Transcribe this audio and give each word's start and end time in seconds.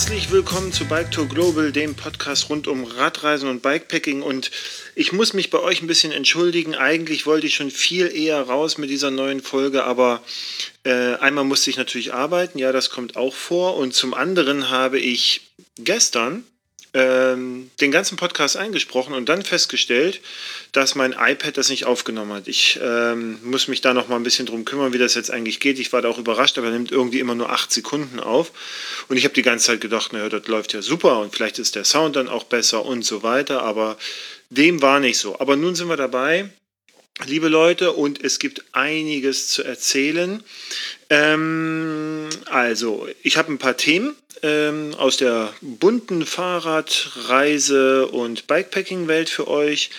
Herzlich 0.00 0.30
willkommen 0.30 0.72
zu 0.72 0.86
Bike 0.86 1.10
Tour 1.10 1.28
Global, 1.28 1.72
dem 1.72 1.94
Podcast 1.94 2.48
rund 2.48 2.66
um 2.66 2.84
Radreisen 2.84 3.50
und 3.50 3.60
Bikepacking. 3.60 4.22
Und 4.22 4.50
ich 4.94 5.12
muss 5.12 5.34
mich 5.34 5.50
bei 5.50 5.58
euch 5.58 5.82
ein 5.82 5.86
bisschen 5.88 6.10
entschuldigen. 6.10 6.74
Eigentlich 6.74 7.26
wollte 7.26 7.46
ich 7.46 7.54
schon 7.54 7.70
viel 7.70 8.06
eher 8.06 8.40
raus 8.40 8.78
mit 8.78 8.88
dieser 8.88 9.10
neuen 9.10 9.42
Folge, 9.42 9.84
aber 9.84 10.22
äh, 10.84 11.16
einmal 11.16 11.44
musste 11.44 11.68
ich 11.68 11.76
natürlich 11.76 12.14
arbeiten, 12.14 12.58
ja, 12.58 12.72
das 12.72 12.88
kommt 12.88 13.16
auch 13.16 13.34
vor. 13.34 13.76
Und 13.76 13.92
zum 13.92 14.14
anderen 14.14 14.70
habe 14.70 14.98
ich 14.98 15.42
gestern 15.76 16.44
ähm, 16.94 17.70
den 17.80 17.90
ganzen 17.90 18.16
Podcast 18.16 18.56
eingesprochen 18.56 19.14
und 19.14 19.28
dann 19.28 19.42
festgestellt, 19.42 20.20
dass 20.72 20.94
mein 20.94 21.12
iPad 21.12 21.56
das 21.56 21.68
nicht 21.68 21.86
aufgenommen 21.86 22.32
hat. 22.32 22.48
Ich 22.48 22.78
ähm, 22.82 23.38
muss 23.42 23.68
mich 23.68 23.80
da 23.80 23.94
noch 23.94 24.08
mal 24.08 24.16
ein 24.16 24.22
bisschen 24.22 24.46
drum 24.46 24.64
kümmern, 24.64 24.92
wie 24.92 24.98
das 24.98 25.14
jetzt 25.14 25.30
eigentlich 25.30 25.60
geht. 25.60 25.78
Ich 25.78 25.92
war 25.92 26.02
da 26.02 26.08
auch 26.08 26.18
überrascht, 26.18 26.58
aber 26.58 26.68
er 26.68 26.72
nimmt 26.72 26.92
irgendwie 26.92 27.20
immer 27.20 27.34
nur 27.34 27.50
acht 27.50 27.72
Sekunden 27.72 28.20
auf. 28.20 28.52
Und 29.08 29.16
ich 29.16 29.24
habe 29.24 29.34
die 29.34 29.42
ganze 29.42 29.66
Zeit 29.66 29.80
gedacht, 29.80 30.12
naja, 30.12 30.28
das 30.28 30.46
läuft 30.46 30.72
ja 30.72 30.82
super 30.82 31.20
und 31.20 31.34
vielleicht 31.34 31.58
ist 31.58 31.74
der 31.74 31.84
Sound 31.84 32.16
dann 32.16 32.28
auch 32.28 32.44
besser 32.44 32.84
und 32.84 33.04
so 33.04 33.22
weiter. 33.22 33.62
Aber 33.62 33.96
dem 34.50 34.82
war 34.82 35.00
nicht 35.00 35.18
so. 35.18 35.38
Aber 35.38 35.56
nun 35.56 35.74
sind 35.74 35.88
wir 35.88 35.96
dabei 35.96 36.50
liebe 37.26 37.48
Leute, 37.48 37.92
und 37.92 38.22
es 38.22 38.38
gibt 38.38 38.64
einiges 38.72 39.48
zu 39.48 39.62
erzählen. 39.62 40.42
Ähm, 41.08 42.28
also, 42.46 43.08
ich 43.22 43.36
habe 43.36 43.52
ein 43.52 43.58
paar 43.58 43.76
Themen 43.76 44.16
ähm, 44.42 44.94
aus 44.96 45.16
der 45.16 45.52
bunten 45.60 46.24
Fahrrad-, 46.24 47.10
Reise- 47.28 48.06
und 48.06 48.46
Bikepacking-Welt 48.46 49.28
für 49.28 49.48
euch. 49.48 49.90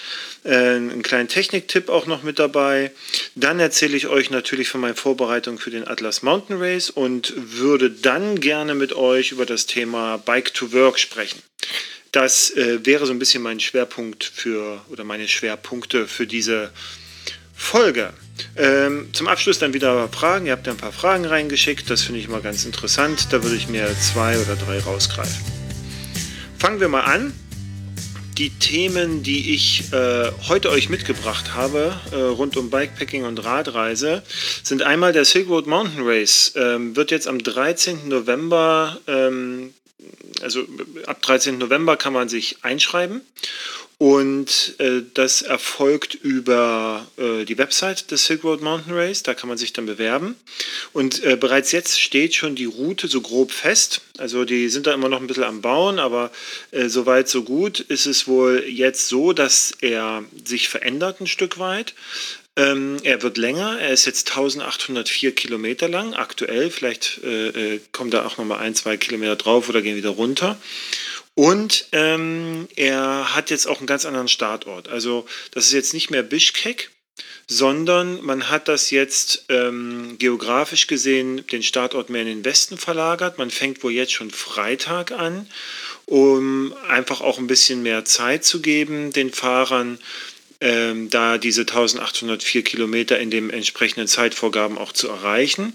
Äh, 0.44 0.56
einen 0.56 1.04
kleinen 1.04 1.28
Techniktipp 1.28 1.90
auch 1.90 2.08
noch 2.08 2.24
mit 2.24 2.40
dabei. 2.40 2.92
Dann 3.36 3.60
erzähle 3.60 3.96
ich 3.96 4.08
euch 4.08 4.32
natürlich 4.32 4.70
von 4.70 4.82
meinen 4.82 4.96
Vorbereitungen 4.96 5.60
für 5.60 5.70
den 5.70 5.88
Atlas 5.88 6.24
Mountain 6.24 6.58
Race 6.60 6.90
und 6.90 7.34
würde 7.36 7.92
dann 7.92 8.40
gerne 8.40 8.74
mit 8.74 8.94
euch 8.94 9.32
über 9.32 9.46
das 9.46 9.66
Thema 9.68 10.18
Bike 10.18 10.54
to 10.54 10.72
Work 10.72 10.98
sprechen. 10.98 11.42
Das 12.12 12.52
äh, 12.52 12.86
wäre 12.86 13.06
so 13.06 13.14
ein 13.14 13.20
bisschen 13.20 13.44
mein 13.44 13.60
Schwerpunkt 13.60 14.24
für 14.24 14.82
oder 14.90 15.04
meine 15.04 15.28
Schwerpunkte 15.28 16.08
für 16.08 16.28
diese 16.28 16.72
Folge. 17.62 18.12
Ähm, 18.58 19.10
zum 19.14 19.28
Abschluss 19.28 19.60
dann 19.60 19.74
wieder 19.74 20.10
Fragen. 20.10 20.48
Ihr 20.48 20.52
habt 20.52 20.68
ja 20.68 20.74
ein 20.74 20.78
paar 20.78 20.92
Fragen 20.92 21.26
reingeschickt. 21.26 21.90
Das 21.90 22.02
finde 22.02 22.20
ich 22.20 22.28
mal 22.28 22.42
ganz 22.42 22.66
interessant. 22.66 23.28
Da 23.32 23.44
würde 23.44 23.56
ich 23.56 23.70
mir 23.70 23.88
zwei 23.98 24.38
oder 24.40 24.56
drei 24.56 24.80
rausgreifen. 24.80 25.46
Fangen 26.58 26.82
wir 26.82 26.90
mal 26.90 27.02
an. 27.02 27.34
Die 28.38 28.50
Themen, 28.50 29.24
die 29.24 29.54
ich 29.54 29.94
äh, 29.94 30.32
heute 30.50 30.70
euch 30.70 30.90
mitgebracht 30.90 31.54
habe, 31.54 31.94
äh, 32.12 32.16
rund 32.16 32.58
um 32.58 32.70
Bikepacking 32.72 33.24
und 33.24 33.38
Radreise, 33.46 34.24
sind 34.64 34.82
einmal 34.82 35.14
der 35.14 35.24
Silk 35.24 35.48
Road 35.48 35.68
Mountain 35.68 36.06
Race. 36.06 36.54
Ähm, 36.56 36.96
wird 36.96 37.12
jetzt 37.12 37.28
am 37.28 37.42
13. 37.42 38.10
November, 38.10 39.00
ähm, 39.08 39.74
also 40.42 40.66
ab 41.06 41.22
13. 41.22 41.60
November 41.60 41.96
kann 41.96 42.12
man 42.12 42.28
sich 42.28 42.58
einschreiben. 42.64 43.22
Und 44.02 44.74
äh, 44.80 45.04
das 45.14 45.44
erfolgt 45.44 46.16
über 46.16 47.06
äh, 47.18 47.46
die 47.46 47.60
Website 47.60 48.10
des 48.10 48.26
Silk 48.26 48.44
Road 48.44 48.64
Mountain 48.64 48.96
Race. 48.96 49.22
Da 49.22 49.36
kann 49.36 49.48
man 49.48 49.60
sich 49.60 49.74
dann 49.74 49.86
bewerben. 49.86 50.38
Und 50.92 51.24
äh, 51.24 51.36
bereits 51.36 51.72
jetzt 51.72 52.02
steht 52.02 52.34
schon 52.34 52.56
die 52.56 52.66
Route 52.66 53.08
so 53.08 53.22
grob 53.22 53.52
fest. 53.52 54.02
Also 54.18 54.44
die 54.44 54.70
sind 54.70 54.88
da 54.88 54.94
immer 54.96 55.08
noch 55.08 55.22
ein 55.22 55.28
bisschen 55.28 55.44
am 55.44 55.62
Bauen, 55.62 56.00
aber 56.00 56.32
äh, 56.72 56.90
soweit 56.90 57.30
so 57.30 57.44
gut 57.44 57.80
ist 57.80 58.08
es 58.08 58.28
wohl 58.28 58.64
jetzt 58.68 59.08
so, 59.08 59.34
dass 59.34 59.72
er 59.82 60.24
sich 60.46 60.68
verändert 60.68 61.22
ein 61.22 61.28
Stück 61.28 61.60
weit. 61.60 61.94
Ähm, 62.58 62.98
er 63.04 63.22
wird 63.22 63.38
länger, 63.38 63.80
er 63.80 63.92
ist 63.92 64.06
jetzt 64.06 64.32
1804 64.32 65.34
Kilometer 65.36 65.88
lang 65.88 66.16
aktuell. 66.16 66.70
Vielleicht 66.70 67.22
äh, 67.24 67.76
äh, 67.76 67.82
kommen 67.92 68.10
da 68.10 68.26
auch 68.26 68.38
nochmal 68.38 68.60
ein, 68.60 68.74
zwei 68.74 68.98
Kilometer 68.98 69.36
drauf 69.36 69.70
oder 69.70 69.82
gehen 69.82 69.96
wieder 69.96 70.10
runter. 70.10 70.60
Und 71.34 71.88
ähm, 71.92 72.68
er 72.76 73.36
hat 73.36 73.50
jetzt 73.50 73.68
auch 73.68 73.78
einen 73.78 73.88
ganz 73.88 74.06
anderen 74.06 74.28
Startort. 74.28 74.90
Also 74.90 75.26
das 75.52 75.66
ist 75.66 75.74
jetzt 75.74 75.94
nicht 75.94 76.12
mehr 76.12 76.24
Bischkek, 76.24 76.92
sondern 77.48 78.24
man 78.24 78.50
hat 78.50 78.68
das 78.68 78.92
jetzt 78.92 79.46
ähm, 79.50 80.18
geografisch 80.18 80.88
gesehen 80.88 81.46
den 81.48 81.64
Startort 81.64 82.10
mehr 82.10 82.22
in 82.22 82.28
den 82.28 82.46
Westen 82.46 82.78
verlagert. 82.78 83.38
Man 83.38 83.52
fängt 83.52 83.84
wohl 83.84 83.92
jetzt 83.92 84.14
schon 84.14 84.32
Freitag 84.32 85.12
an, 85.12 85.48
um 86.06 86.74
einfach 86.88 87.22
auch 87.22 87.40
ein 87.40 87.48
bisschen 87.48 87.82
mehr 87.84 88.06
Zeit 88.06 88.44
zu 88.44 88.62
geben 88.62 89.12
den 89.12 89.32
Fahrern, 89.32 90.00
ähm, 90.60 91.10
da 91.10 91.38
diese 91.38 91.62
1804 91.62 92.64
Kilometer 92.64 93.20
in 93.20 93.32
den 93.32 93.50
entsprechenden 93.50 94.08
Zeitvorgaben 94.08 94.78
auch 94.78 94.92
zu 94.92 95.10
erreichen. 95.10 95.74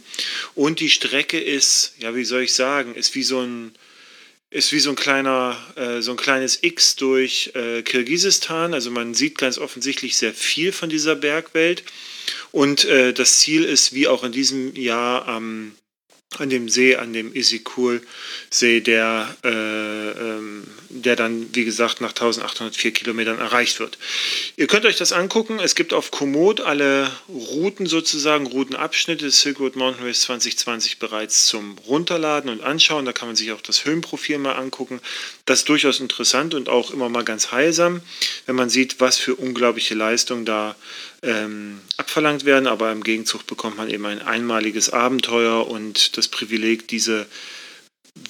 Und 0.55 0.81
die 0.81 0.91
Strecke 0.91 1.41
ist, 1.41 1.95
ja, 1.99 2.15
wie 2.15 2.25
soll 2.25 2.43
ich 2.43 2.55
sagen, 2.55 2.95
ist 2.95 3.15
wie 3.15 3.25
so 3.25 3.41
ein 3.41 3.75
ist 4.51 4.73
wie 4.73 4.81
so 4.81 4.91
ein 4.91 4.97
kleiner, 4.97 5.57
äh, 5.77 6.01
so 6.01 6.13
ein 6.13 6.17
kleines 6.17 6.63
X 6.63 6.97
durch 6.97 7.53
äh, 7.55 7.83
Kirgisistan. 7.83 8.75
Also 8.75 8.91
man 8.91 9.15
sieht 9.15 9.39
ganz 9.39 9.59
offensichtlich 9.59 10.17
sehr 10.17 10.33
viel 10.33 10.73
von 10.73 10.89
dieser 10.89 11.17
Bergwelt. 11.17 11.85
Und 12.53 12.85
äh, 12.85 13.13
das 13.13 13.39
Ziel 13.39 13.65
ist, 13.65 13.93
wie 13.93 14.09
auch 14.09 14.25
in 14.25 14.33
diesem 14.33 14.75
Jahr 14.77 15.27
am 15.29 15.73
an 16.39 16.51
dem 16.51 16.69
See, 16.69 16.97
an 16.97 17.13
dem 17.13 17.35
Isikul-See, 17.35 18.81
der, 18.81 19.35
äh, 19.45 19.49
ähm, 19.49 20.67
der 20.91 21.17
dann, 21.17 21.55
wie 21.55 21.65
gesagt, 21.65 22.01
nach 22.01 22.11
1804 22.11 22.93
Kilometern 22.93 23.39
erreicht 23.39 23.81
wird. 23.81 23.97
Ihr 24.57 24.67
könnt 24.67 24.85
euch 24.87 24.97
das 24.97 25.13
angucken. 25.13 25.61
Es 25.61 25.75
gibt 25.75 25.95
auf 25.95 26.11
Komoot 26.11 26.61
alle 26.61 27.11
Routen 27.29 27.87
sozusagen, 27.87 28.47
Routenabschnitte 28.47 29.25
des 29.25 29.41
Silk 29.41 29.61
Road 29.61 29.77
Mountain 29.77 30.05
Race 30.05 30.23
2020 30.23 30.99
bereits 30.99 31.47
zum 31.47 31.79
Runterladen 31.87 32.51
und 32.51 32.63
Anschauen. 32.63 33.05
Da 33.05 33.13
kann 33.13 33.29
man 33.29 33.37
sich 33.37 33.53
auch 33.53 33.63
das 33.63 33.85
Höhenprofil 33.85 34.39
mal 34.39 34.55
angucken. 34.55 35.01
Das 35.47 35.61
ist 35.61 35.69
durchaus 35.69 36.01
interessant 36.01 36.55
und 36.55 36.69
auch 36.69 36.91
immer 36.91 37.09
mal 37.09 37.25
ganz 37.25 37.53
heilsam, 37.53 38.03
wenn 38.47 38.57
man 38.57 38.69
sieht, 38.69 39.01
was 39.01 39.17
für 39.17 39.37
unglaubliche 39.37 39.95
Leistung 39.95 40.45
da 40.45 40.75
ähm, 41.23 41.81
abverlangt 41.97 42.45
werden, 42.45 42.67
aber 42.67 42.93
im 42.93 43.03
Gegenzug 43.03 43.47
bekommt 43.47 43.77
man 43.77 43.91
eben 43.91 44.07
ein 44.07 44.23
einmaliges 44.23 44.91
Abenteuer 44.91 45.69
und 45.69 46.17
das 46.17 46.29
Privileg, 46.29 46.89
diese 46.89 47.27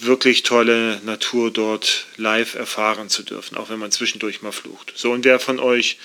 wirklich 0.01 0.43
tolle 0.43 1.01
Natur 1.05 1.53
dort 1.53 2.07
live 2.17 2.55
erfahren 2.55 3.09
zu 3.09 3.23
dürfen, 3.23 3.57
auch 3.57 3.71
wenn 3.71 3.79
man 3.79 3.93
zwischendurch 3.93 4.43
mal 4.43 4.53
flucht. 4.53 4.93
So, 4.97 5.13
und 5.13 5.25
wer 5.25 5.39
von 5.39 5.61
euch 5.61 5.99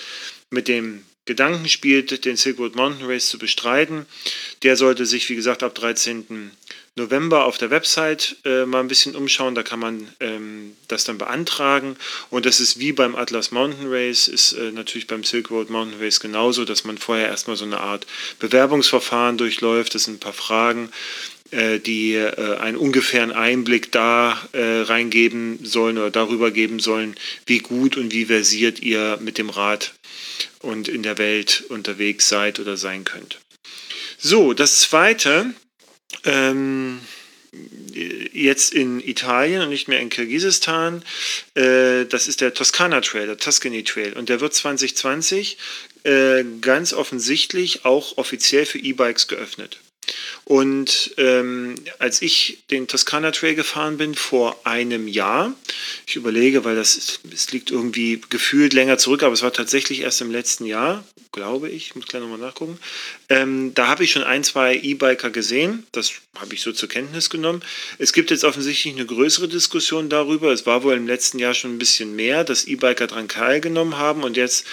mit 0.50 0.68
dem 0.68 1.04
Gedanken 1.24 1.68
spielt, 1.68 2.24
den 2.24 2.36
Silk 2.36 2.58
Road 2.58 2.74
Mountain 2.74 3.06
Race 3.06 3.28
zu 3.28 3.38
bestreiten, 3.38 4.06
der 4.62 4.76
sollte 4.76 5.06
sich, 5.06 5.28
wie 5.28 5.36
gesagt, 5.36 5.62
ab 5.62 5.74
13. 5.74 6.50
November 6.94 7.44
auf 7.44 7.56
der 7.56 7.70
Website 7.70 8.36
äh, 8.44 8.66
mal 8.66 8.80
ein 8.80 8.88
bisschen 8.88 9.16
umschauen. 9.16 9.54
Da 9.54 9.62
kann 9.62 9.78
man 9.78 10.08
ähm, 10.20 10.76
das 10.88 11.04
dann 11.04 11.16
beantragen. 11.16 11.96
Und 12.28 12.44
das 12.44 12.60
ist 12.60 12.78
wie 12.78 12.92
beim 12.92 13.14
Atlas 13.14 13.50
Mountain 13.50 13.86
Race, 13.88 14.28
ist 14.28 14.52
äh, 14.52 14.72
natürlich 14.72 15.06
beim 15.06 15.24
Silk 15.24 15.50
Road 15.50 15.70
Mountain 15.70 16.00
Race 16.00 16.20
genauso, 16.20 16.66
dass 16.66 16.84
man 16.84 16.98
vorher 16.98 17.28
erstmal 17.28 17.56
so 17.56 17.64
eine 17.64 17.80
Art 17.80 18.06
Bewerbungsverfahren 18.40 19.38
durchläuft. 19.38 19.94
Das 19.94 20.04
sind 20.04 20.16
ein 20.16 20.20
paar 20.20 20.34
Fragen, 20.34 20.90
äh, 21.50 21.78
die 21.78 22.14
äh, 22.14 22.56
einen 22.58 22.76
ungefähren 22.76 23.32
Einblick 23.32 23.90
da 23.90 24.38
äh, 24.52 24.82
reingeben 24.82 25.64
sollen 25.64 25.96
oder 25.96 26.10
darüber 26.10 26.50
geben 26.50 26.78
sollen, 26.78 27.14
wie 27.46 27.60
gut 27.60 27.96
und 27.96 28.12
wie 28.12 28.26
versiert 28.26 28.80
ihr 28.80 29.18
mit 29.20 29.38
dem 29.38 29.48
Rad 29.48 29.94
und 30.60 30.88
in 30.88 31.02
der 31.02 31.16
Welt 31.16 31.64
unterwegs 31.68 32.28
seid 32.28 32.60
oder 32.60 32.76
sein 32.76 33.04
könnt. 33.04 33.38
So, 34.18 34.52
das 34.52 34.80
zweite 34.80 35.54
ähm, 36.24 37.00
jetzt 38.32 38.72
in 38.72 39.00
Italien 39.00 39.62
und 39.62 39.68
nicht 39.68 39.88
mehr 39.88 40.00
in 40.00 40.08
Kirgisistan. 40.08 41.04
Äh, 41.54 42.06
das 42.06 42.28
ist 42.28 42.40
der 42.40 42.54
Toskana 42.54 43.00
Trail, 43.02 43.26
der 43.26 43.36
Tuscany 43.36 43.84
Trail. 43.84 44.14
Und 44.14 44.28
der 44.28 44.40
wird 44.40 44.54
2020 44.54 45.58
äh, 46.04 46.44
ganz 46.60 46.94
offensichtlich 46.94 47.84
auch 47.84 48.16
offiziell 48.16 48.64
für 48.64 48.78
E-Bikes 48.78 49.28
geöffnet. 49.28 49.81
Und 50.44 51.14
ähm, 51.18 51.76
als 51.98 52.20
ich 52.20 52.58
den 52.70 52.88
Toskana 52.88 53.30
Trail 53.30 53.54
gefahren 53.54 53.96
bin 53.96 54.14
vor 54.14 54.60
einem 54.64 55.06
Jahr, 55.06 55.54
ich 56.06 56.16
überlege, 56.16 56.64
weil 56.64 56.74
das 56.74 57.20
es 57.32 57.52
liegt 57.52 57.70
irgendwie 57.70 58.20
gefühlt 58.28 58.72
länger 58.72 58.98
zurück, 58.98 59.22
aber 59.22 59.32
es 59.32 59.42
war 59.42 59.52
tatsächlich 59.52 60.00
erst 60.00 60.20
im 60.20 60.32
letzten 60.32 60.66
Jahr, 60.66 61.04
glaube 61.30 61.70
ich, 61.70 61.86
ich 61.86 61.94
muss 61.94 62.06
gleich 62.06 62.22
nochmal 62.22 62.38
nachgucken. 62.38 62.78
Ähm, 63.28 63.72
da 63.74 63.86
habe 63.86 64.04
ich 64.04 64.10
schon 64.10 64.24
ein, 64.24 64.42
zwei 64.42 64.76
E-Biker 64.76 65.30
gesehen, 65.30 65.86
das 65.92 66.12
habe 66.38 66.54
ich 66.54 66.60
so 66.60 66.72
zur 66.72 66.88
Kenntnis 66.88 67.30
genommen. 67.30 67.62
Es 67.98 68.12
gibt 68.12 68.30
jetzt 68.30 68.44
offensichtlich 68.44 68.94
eine 68.94 69.06
größere 69.06 69.48
Diskussion 69.48 70.08
darüber. 70.08 70.52
Es 70.52 70.66
war 70.66 70.82
wohl 70.82 70.94
im 70.94 71.06
letzten 71.06 71.38
Jahr 71.38 71.54
schon 71.54 71.74
ein 71.74 71.78
bisschen 71.78 72.16
mehr, 72.16 72.42
dass 72.44 72.64
E-Biker 72.64 73.06
daran 73.06 73.28
teilgenommen 73.28 73.96
haben 73.96 74.24
und 74.24 74.36
jetzt 74.36 74.66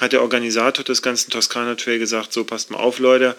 hat 0.00 0.12
der 0.12 0.22
Organisator 0.22 0.84
des 0.84 1.02
ganzen 1.02 1.30
Toskana 1.30 1.74
Trail 1.74 1.98
gesagt, 1.98 2.32
so 2.32 2.44
passt 2.44 2.70
mal 2.70 2.78
auf, 2.78 3.00
Leute. 3.00 3.36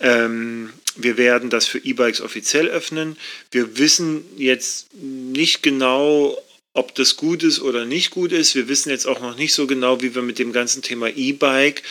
Ähm, 0.00 0.72
wir 0.96 1.16
werden 1.16 1.50
das 1.50 1.66
für 1.66 1.78
E-Bikes 1.78 2.20
offiziell 2.20 2.68
öffnen. 2.68 3.16
Wir 3.50 3.78
wissen 3.78 4.24
jetzt 4.36 4.94
nicht 4.94 5.62
genau, 5.62 6.38
ob 6.72 6.94
das 6.94 7.16
gut 7.16 7.42
ist 7.42 7.60
oder 7.60 7.84
nicht 7.84 8.10
gut 8.10 8.32
ist. 8.32 8.54
Wir 8.54 8.68
wissen 8.68 8.90
jetzt 8.90 9.06
auch 9.06 9.20
noch 9.20 9.36
nicht 9.36 9.54
so 9.54 9.66
genau, 9.66 10.02
wie 10.02 10.14
wir 10.14 10.22
mit 10.22 10.38
dem 10.38 10.52
ganzen 10.52 10.82
Thema 10.82 11.08
E-Bike 11.08 11.82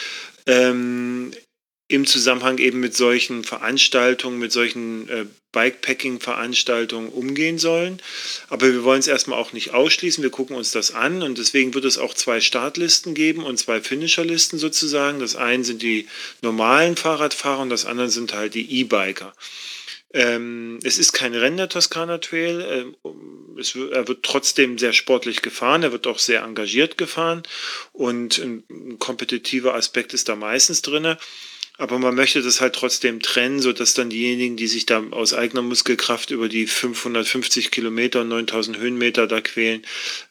ähm, 0.45 1.31
im 1.93 2.07
Zusammenhang 2.07 2.57
eben 2.57 2.79
mit 2.79 2.95
solchen 2.95 3.43
Veranstaltungen, 3.43 4.39
mit 4.39 4.51
solchen 4.51 5.07
äh, 5.09 5.25
Bikepacking-Veranstaltungen 5.51 7.09
umgehen 7.09 7.59
sollen. 7.59 8.01
Aber 8.49 8.65
wir 8.71 8.83
wollen 8.83 8.99
es 8.99 9.07
erstmal 9.07 9.37
auch 9.37 9.53
nicht 9.53 9.73
ausschließen. 9.73 10.23
Wir 10.23 10.31
gucken 10.31 10.55
uns 10.55 10.71
das 10.71 10.93
an 10.93 11.21
und 11.21 11.37
deswegen 11.37 11.73
wird 11.73 11.85
es 11.85 11.99
auch 11.99 12.15
zwei 12.15 12.41
Startlisten 12.41 13.13
geben 13.13 13.43
und 13.43 13.57
zwei 13.57 13.79
Finisherlisten 13.79 14.57
sozusagen. 14.57 15.19
Das 15.19 15.35
eine 15.35 15.63
sind 15.63 15.81
die 15.83 16.07
normalen 16.41 16.97
Fahrradfahrer 16.97 17.61
und 17.61 17.69
das 17.69 17.85
andere 17.85 18.09
sind 18.09 18.33
halt 18.33 18.55
die 18.55 18.79
E-Biker. 18.79 19.33
Ähm, 20.13 20.79
es 20.83 20.97
ist 20.97 21.13
kein 21.13 21.33
Rennen 21.33 21.57
der 21.57 21.69
Toskana 21.69 22.19
Trail. 22.19 22.95
Ähm, 23.03 23.57
es, 23.59 23.75
er 23.75 24.07
wird 24.07 24.23
trotzdem 24.23 24.77
sehr 24.77 24.93
sportlich 24.93 25.41
gefahren. 25.41 25.83
Er 25.83 25.91
wird 25.91 26.07
auch 26.07 26.19
sehr 26.19 26.41
engagiert 26.41 26.97
gefahren 26.97 27.43
und 27.91 28.39
ein, 28.39 28.63
ein 28.69 28.99
kompetitiver 28.99 29.75
Aspekt 29.75 30.13
ist 30.13 30.29
da 30.29 30.35
meistens 30.35 30.81
drin. 30.81 31.17
Aber 31.77 31.97
man 31.97 32.13
möchte 32.13 32.43
das 32.43 32.61
halt 32.61 32.75
trotzdem 32.75 33.19
trennen, 33.19 33.59
sodass 33.59 33.95
dann 33.95 34.11
diejenigen, 34.11 34.57
die 34.57 34.67
sich 34.67 34.85
da 34.85 35.03
aus 35.09 35.33
eigener 35.33 35.63
Muskelkraft 35.63 36.29
über 36.29 36.47
die 36.47 36.67
550 36.67 37.71
Kilometer, 37.71 38.23
9000 38.23 38.77
Höhenmeter 38.77 39.25
da 39.25 39.41
quälen, 39.41 39.81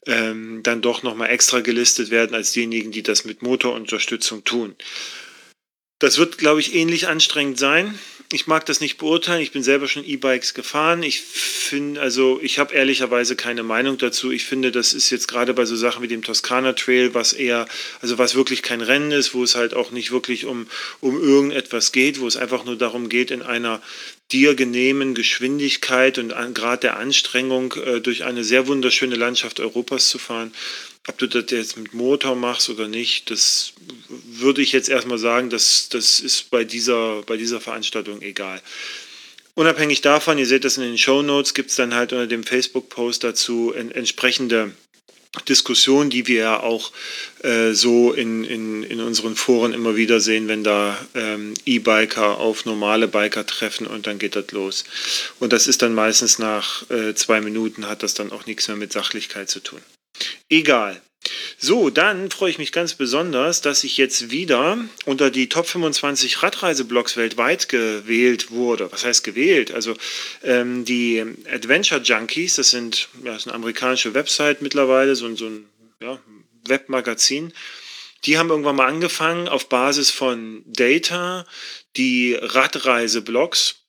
ähm, 0.06 0.62
dann 0.62 0.82
doch 0.82 1.02
nochmal 1.02 1.30
extra 1.30 1.60
gelistet 1.60 2.10
werden 2.10 2.34
als 2.34 2.52
diejenigen, 2.52 2.92
die 2.92 3.02
das 3.02 3.24
mit 3.24 3.42
Motorunterstützung 3.42 4.44
tun. 4.44 4.76
Das 6.02 6.18
wird, 6.18 6.36
glaube 6.36 6.60
ich, 6.60 6.74
ähnlich 6.74 7.06
anstrengend 7.06 7.60
sein 7.60 7.96
ich 8.32 8.46
mag 8.46 8.64
das 8.66 8.80
nicht 8.80 8.98
beurteilen. 8.98 9.42
Ich 9.42 9.52
bin 9.52 9.62
selber 9.62 9.88
schon 9.88 10.04
E-Bikes 10.04 10.54
gefahren. 10.54 11.02
Ich 11.02 11.20
finde, 11.20 12.00
also 12.00 12.40
ich 12.42 12.58
habe 12.58 12.74
ehrlicherweise 12.74 13.36
keine 13.36 13.62
Meinung 13.62 13.98
dazu. 13.98 14.30
Ich 14.30 14.44
finde, 14.44 14.72
das 14.72 14.94
ist 14.94 15.10
jetzt 15.10 15.28
gerade 15.28 15.54
bei 15.54 15.64
so 15.64 15.76
Sachen 15.76 16.02
wie 16.02 16.08
dem 16.08 16.22
Toskana 16.22 16.72
Trail, 16.72 17.14
was 17.14 17.32
eher, 17.32 17.66
also 18.00 18.18
was 18.18 18.34
wirklich 18.34 18.62
kein 18.62 18.80
Rennen 18.80 19.12
ist, 19.12 19.34
wo 19.34 19.42
es 19.42 19.54
halt 19.54 19.74
auch 19.74 19.90
nicht 19.90 20.12
wirklich 20.12 20.46
um, 20.46 20.66
um 21.00 21.20
irgendetwas 21.20 21.92
geht, 21.92 22.20
wo 22.20 22.26
es 22.26 22.36
einfach 22.36 22.64
nur 22.64 22.76
darum 22.76 23.08
geht, 23.08 23.30
in 23.30 23.42
einer 23.42 23.82
dir 24.30 24.54
genehmen 24.54 25.14
Geschwindigkeit 25.14 26.16
und 26.16 26.32
Grad 26.54 26.84
der 26.84 26.96
Anstrengung 26.96 27.74
äh, 27.74 28.00
durch 28.00 28.24
eine 28.24 28.44
sehr 28.44 28.66
wunderschöne 28.66 29.16
Landschaft 29.16 29.60
Europas 29.60 30.08
zu 30.08 30.18
fahren. 30.18 30.52
Ob 31.08 31.18
du 31.18 31.26
das 31.26 31.50
jetzt 31.50 31.76
mit 31.76 31.94
Motor 31.94 32.36
machst 32.36 32.70
oder 32.70 32.86
nicht, 32.86 33.30
das 33.30 33.72
würde 34.08 34.62
ich 34.62 34.72
jetzt 34.72 34.88
erstmal 34.88 35.18
sagen, 35.18 35.50
das, 35.50 35.88
das 35.88 36.20
ist 36.20 36.50
bei 36.50 36.64
dieser, 36.64 37.22
bei 37.22 37.36
dieser 37.36 37.60
Veranstaltung 37.60 38.22
egal. 38.22 38.62
Unabhängig 39.54 40.00
davon, 40.00 40.38
ihr 40.38 40.46
seht 40.46 40.64
das 40.64 40.76
in 40.76 40.84
den 40.84 40.96
Show 40.96 41.22
Notes, 41.22 41.54
gibt 41.54 41.70
es 41.70 41.76
dann 41.76 41.94
halt 41.94 42.12
unter 42.12 42.26
dem 42.26 42.44
Facebook-Post 42.44 43.24
dazu 43.24 43.72
en 43.74 43.90
entsprechende 43.90 44.72
Diskussionen, 45.48 46.10
die 46.10 46.26
wir 46.26 46.36
ja 46.36 46.60
auch 46.60 46.92
äh, 47.42 47.72
so 47.72 48.12
in, 48.12 48.44
in, 48.44 48.82
in 48.82 49.00
unseren 49.00 49.34
Foren 49.34 49.72
immer 49.72 49.96
wieder 49.96 50.20
sehen, 50.20 50.46
wenn 50.46 50.62
da 50.62 50.96
ähm, 51.14 51.54
E-Biker 51.64 52.38
auf 52.38 52.64
normale 52.64 53.08
Biker 53.08 53.46
treffen 53.46 53.86
und 53.86 54.06
dann 54.06 54.18
geht 54.18 54.36
das 54.36 54.50
los. 54.52 54.84
Und 55.40 55.52
das 55.52 55.66
ist 55.66 55.82
dann 55.82 55.94
meistens 55.94 56.38
nach 56.38 56.88
äh, 56.90 57.14
zwei 57.14 57.40
Minuten, 57.40 57.88
hat 57.88 58.02
das 58.02 58.14
dann 58.14 58.30
auch 58.30 58.46
nichts 58.46 58.68
mehr 58.68 58.76
mit 58.76 58.92
Sachlichkeit 58.92 59.48
zu 59.50 59.60
tun. 59.60 59.80
Egal. 60.48 61.00
So, 61.56 61.90
dann 61.90 62.30
freue 62.30 62.50
ich 62.50 62.58
mich 62.58 62.72
ganz 62.72 62.94
besonders, 62.94 63.60
dass 63.60 63.84
ich 63.84 63.96
jetzt 63.96 64.30
wieder 64.30 64.78
unter 65.04 65.30
die 65.30 65.48
Top 65.48 65.66
25 65.66 66.42
Radreiseblogs 66.42 67.16
weltweit 67.16 67.68
gewählt 67.68 68.50
wurde. 68.50 68.90
Was 68.90 69.04
heißt 69.04 69.22
gewählt? 69.22 69.70
Also 69.70 69.94
ähm, 70.42 70.84
die 70.84 71.24
Adventure 71.48 72.00
Junkies, 72.00 72.56
das 72.56 72.70
sind 72.70 73.08
ja, 73.24 73.36
ist 73.36 73.46
eine 73.46 73.54
amerikanische 73.54 74.14
Website 74.14 74.62
mittlerweile, 74.62 75.14
so, 75.14 75.32
so 75.36 75.46
ein 75.46 75.66
ja, 76.02 76.18
Webmagazin. 76.66 77.52
Die 78.24 78.38
haben 78.38 78.50
irgendwann 78.50 78.76
mal 78.76 78.88
angefangen, 78.88 79.48
auf 79.48 79.68
Basis 79.68 80.10
von 80.10 80.64
Data 80.66 81.46
die 81.96 82.34
Radreiseblogs 82.40 83.81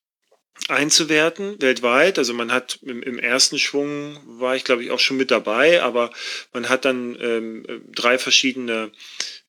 einzuwerten 0.70 1.62
weltweit. 1.62 2.18
Also 2.18 2.34
man 2.34 2.52
hat 2.52 2.80
im, 2.84 3.04
im, 3.04 3.20
ersten 3.20 3.60
Schwung 3.60 4.18
war 4.26 4.56
ich 4.56 4.64
glaube 4.64 4.84
ich 4.84 4.92
auch 4.92 5.00
schon 5.00 5.18
mit 5.18 5.32
dabei, 5.32 5.82
aber 5.82 6.12
man 6.54 6.70
hat 6.70 6.86
dann 6.86 7.18
ähm, 7.20 7.66
drei 7.92 8.18
verschiedene 8.18 8.92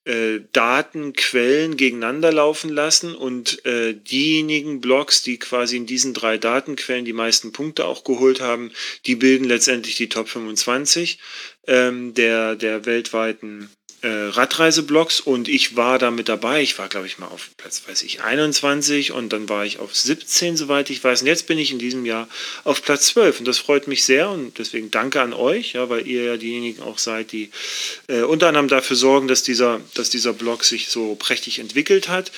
äh, 0.04 0.40
Datenquellen 0.52 1.76
gegeneinander 1.76 2.32
laufen 2.32 2.68
lassen 2.68 3.14
und 3.14 3.64
äh, 3.64 3.94
diejenigen 3.94 4.80
Blogs, 4.80 5.22
die 5.22 5.38
quasi 5.38 5.76
in 5.76 5.86
diesen 5.86 6.12
drei 6.14 6.36
Datenquellen 6.36 7.04
die 7.04 7.12
meisten 7.12 7.52
Punkte 7.52 7.86
auch 7.86 8.04
geholt 8.04 8.40
haben, 8.40 8.70
die 9.06 9.16
bilden 9.16 9.44
letztendlich 9.44 9.96
die 9.96 10.08
Top 10.08 10.28
25 10.28 11.18
ähm, 11.66 12.12
der, 12.12 12.56
der 12.56 12.84
weltweiten 12.84 13.70
Radreiseblogs 14.08 15.20
und 15.20 15.48
ich 15.48 15.76
war 15.76 15.98
da 15.98 16.10
mit 16.10 16.28
dabei. 16.28 16.62
Ich 16.62 16.78
war, 16.78 16.88
glaube 16.88 17.06
ich, 17.06 17.18
mal 17.18 17.28
auf 17.28 17.50
Platz, 17.56 17.82
weiß 17.86 18.02
ich, 18.02 18.22
21 18.22 19.12
und 19.12 19.32
dann 19.32 19.48
war 19.48 19.64
ich 19.64 19.78
auf 19.78 19.96
17, 19.96 20.56
soweit 20.56 20.90
ich 20.90 21.02
weiß. 21.02 21.22
Und 21.22 21.28
jetzt 21.28 21.46
bin 21.46 21.58
ich 21.58 21.70
in 21.70 21.78
diesem 21.78 22.04
Jahr 22.04 22.28
auf 22.64 22.82
Platz 22.82 23.06
12 23.06 23.40
und 23.40 23.48
das 23.48 23.58
freut 23.58 23.88
mich 23.88 24.04
sehr 24.04 24.28
und 24.30 24.58
deswegen 24.58 24.90
danke 24.90 25.22
an 25.22 25.32
euch, 25.32 25.72
ja, 25.72 25.88
weil 25.88 26.06
ihr 26.06 26.24
ja 26.24 26.36
diejenigen 26.36 26.82
auch 26.82 26.98
seid, 26.98 27.32
die 27.32 27.50
äh, 28.08 28.22
unter 28.22 28.48
anderem 28.48 28.68
dafür 28.68 28.96
sorgen, 28.96 29.28
dass 29.28 29.42
dieser, 29.42 29.80
dass 29.94 30.10
dieser 30.10 30.32
Blog 30.32 30.64
sich 30.64 30.88
so 30.88 31.14
prächtig 31.14 31.58
entwickelt 31.58 32.08
hat. 32.08 32.30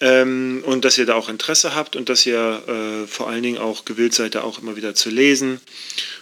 Ähm, 0.00 0.64
und 0.66 0.84
dass 0.84 0.98
ihr 0.98 1.06
da 1.06 1.14
auch 1.14 1.28
Interesse 1.28 1.74
habt 1.74 1.94
und 1.94 2.08
dass 2.08 2.26
ihr 2.26 2.62
äh, 2.66 3.06
vor 3.06 3.28
allen 3.28 3.44
Dingen 3.44 3.58
auch 3.58 3.84
gewillt 3.84 4.12
seid, 4.12 4.34
da 4.34 4.42
auch 4.42 4.58
immer 4.60 4.74
wieder 4.74 4.94
zu 4.94 5.08
lesen 5.08 5.60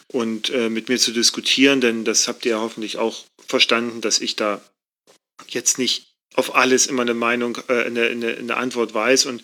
und 0.09 0.51
äh, 0.51 0.69
mit 0.69 0.91
mir 0.91 0.99
zu 0.99 1.11
diskutieren, 1.11 1.81
denn 1.81 2.05
das 2.05 2.29
habt 2.29 2.45
ihr 2.45 2.61
hoffentlich 2.61 2.99
auch 2.99 3.25
verstanden, 3.47 4.03
dass 4.03 4.21
ich 4.21 4.37
da 4.37 4.61
jetzt 5.55 5.79
nicht 5.79 6.13
auf 6.35 6.55
alles 6.55 6.87
immer 6.87 7.03
eine 7.03 7.15
Meinung, 7.15 7.59
äh, 7.69 7.85
eine, 7.85 8.07
eine, 8.07 8.37
eine, 8.37 8.57
Antwort 8.57 8.95
weiß 8.95 9.27
und 9.27 9.43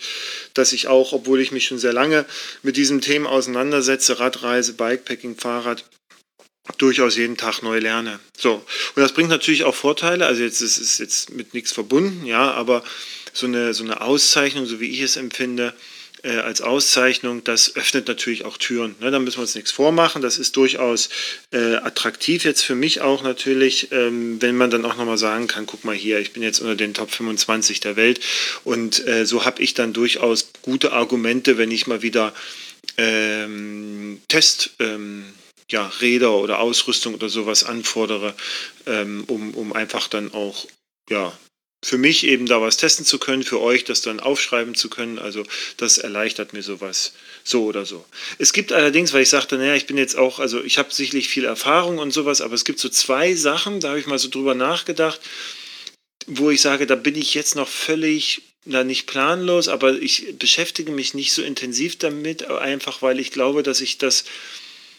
dass 0.55 0.73
ich 0.73 0.89
auch, 0.89 1.13
obwohl 1.13 1.41
ich 1.41 1.53
mich 1.53 1.67
schon 1.67 1.79
sehr 1.79 1.93
lange 1.93 2.25
mit 2.63 2.77
diesem 2.77 3.01
Thema 3.01 3.31
auseinandersetze, 3.31 4.19
Radreise, 4.19 4.73
Bikepacking, 4.75 5.37
Fahrrad, 5.37 5.85
durchaus 6.77 7.17
jeden 7.17 7.37
Tag 7.37 7.63
neu 7.63 7.79
lerne. 7.79 8.21
So. 8.37 8.55
Und 8.95 9.03
das 9.03 9.13
bringt 9.13 9.31
natürlich 9.31 9.65
auch 9.65 9.75
Vorteile. 9.75 10.27
Also 10.27 10.43
jetzt 10.43 10.61
ist 10.61 10.79
es 10.79 10.99
jetzt 10.99 11.31
mit 11.31 11.55
nichts 11.55 11.73
verbunden, 11.73 12.27
ja, 12.27 12.53
aber 12.53 12.85
so 13.33 13.47
eine, 13.47 13.73
so 13.75 13.85
eine 13.85 14.01
Auszeichnung, 14.01 14.67
so 14.67 14.81
wie 14.81 14.91
ich 14.91 15.01
es 15.01 15.17
empfinde, 15.17 15.75
äh, 16.23 16.37
als 16.39 16.61
Auszeichnung, 16.61 17.45
das 17.45 17.77
öffnet 17.77 18.09
natürlich 18.09 18.45
auch 18.45 18.57
Türen. 18.57 18.95
Ne? 19.01 19.11
Da 19.11 19.19
müssen 19.19 19.39
wir 19.39 19.43
uns 19.43 19.55
nichts 19.55 19.71
vormachen. 19.71 20.23
Das 20.23 20.39
ist 20.39 20.57
durchaus 20.57 21.09
äh, 21.53 21.77
attraktiv 21.77 22.45
jetzt 22.45 22.63
für 22.63 22.75
mich 22.75 23.01
auch 23.01 23.23
natürlich, 23.23 23.93
ähm, 23.93 24.41
wenn 24.41 24.57
man 24.57 24.71
dann 24.71 24.85
auch 24.85 24.97
nochmal 24.97 25.19
sagen 25.19 25.47
kann, 25.47 25.67
guck 25.67 25.85
mal 25.85 25.95
hier, 25.95 26.19
ich 26.19 26.33
bin 26.33 26.43
jetzt 26.43 26.61
unter 26.61 26.77
den 26.77 26.95
Top 26.95 27.11
25 27.11 27.81
der 27.81 27.97
Welt 27.97 28.21
und 28.65 29.07
äh, 29.07 29.27
so 29.27 29.45
habe 29.45 29.63
ich 29.63 29.75
dann 29.75 29.93
durchaus 29.93 30.51
gute 30.63 30.93
Argumente, 30.93 31.59
wenn 31.59 31.71
ich 31.71 31.87
mal 31.87 32.03
wieder 32.03 32.35
ähm, 32.97 34.21
Test 34.29 34.71
ähm, 34.79 35.25
ja, 35.71 35.87
Räder 36.01 36.33
oder 36.33 36.61
Ausrüstung 36.61 37.15
oder 37.15 37.29
sowas 37.29 37.65
anfordere, 37.65 38.35
ähm, 38.87 39.25
um, 39.27 39.55
um 39.55 39.73
einfach 39.73 40.09
dann 40.09 40.33
auch 40.33 40.67
ja, 41.11 41.33
für 41.83 41.99
mich 41.99 42.25
eben 42.25 42.47
da 42.47 42.61
was 42.61 42.77
testen 42.77 43.05
zu 43.05 43.19
können, 43.19 43.45
für 43.45 43.61
euch 43.61 43.85
das 43.85 44.03
dann 44.03 44.21
aufschreiben 44.21 44.75
zu 44.75 44.91
können. 44.91 45.19
Also 45.19 45.45
das 45.77 45.99
erleichtert 45.99 46.53
mir 46.53 46.63
sowas 46.63 47.13
so 47.45 47.65
oder 47.65 47.87
so. 47.87 48.05
Es 48.39 48.53
gibt 48.53 48.73
allerdings, 48.73 49.13
weil 49.13 49.23
ich 49.23 49.29
sagte, 49.29 49.57
naja, 49.57 49.75
ich 49.75 49.87
bin 49.87 49.97
jetzt 49.97 50.17
auch, 50.17 50.41
also 50.41 50.63
ich 50.63 50.79
habe 50.79 50.93
sicherlich 50.93 51.29
viel 51.29 51.45
Erfahrung 51.45 51.99
und 51.99 52.13
sowas, 52.13 52.41
aber 52.41 52.55
es 52.55 52.65
gibt 52.65 52.81
so 52.81 52.89
zwei 52.89 53.35
Sachen, 53.35 53.81
da 53.81 53.91
habe 53.91 54.01
ich 54.01 54.07
mal 54.07 54.19
so 54.19 54.29
drüber 54.29 54.55
nachgedacht, 54.55 55.21
wo 56.27 56.51
ich 56.51 56.61
sage, 56.61 56.87
da 56.87 56.97
bin 56.97 57.15
ich 57.15 57.35
jetzt 57.35 57.55
noch 57.55 57.69
völlig 57.69 58.43
na, 58.65 58.85
nicht 58.85 59.07
planlos, 59.07 59.69
aber 59.69 59.95
ich 59.95 60.37
beschäftige 60.39 60.93
mich 60.93 61.15
nicht 61.15 61.33
so 61.33 61.43
intensiv 61.43 61.97
damit, 61.97 62.45
einfach 62.45 63.01
weil 63.01 63.19
ich 63.19 63.31
glaube, 63.31 63.63
dass 63.63 63.81
ich 63.81 63.97
das 63.97 64.25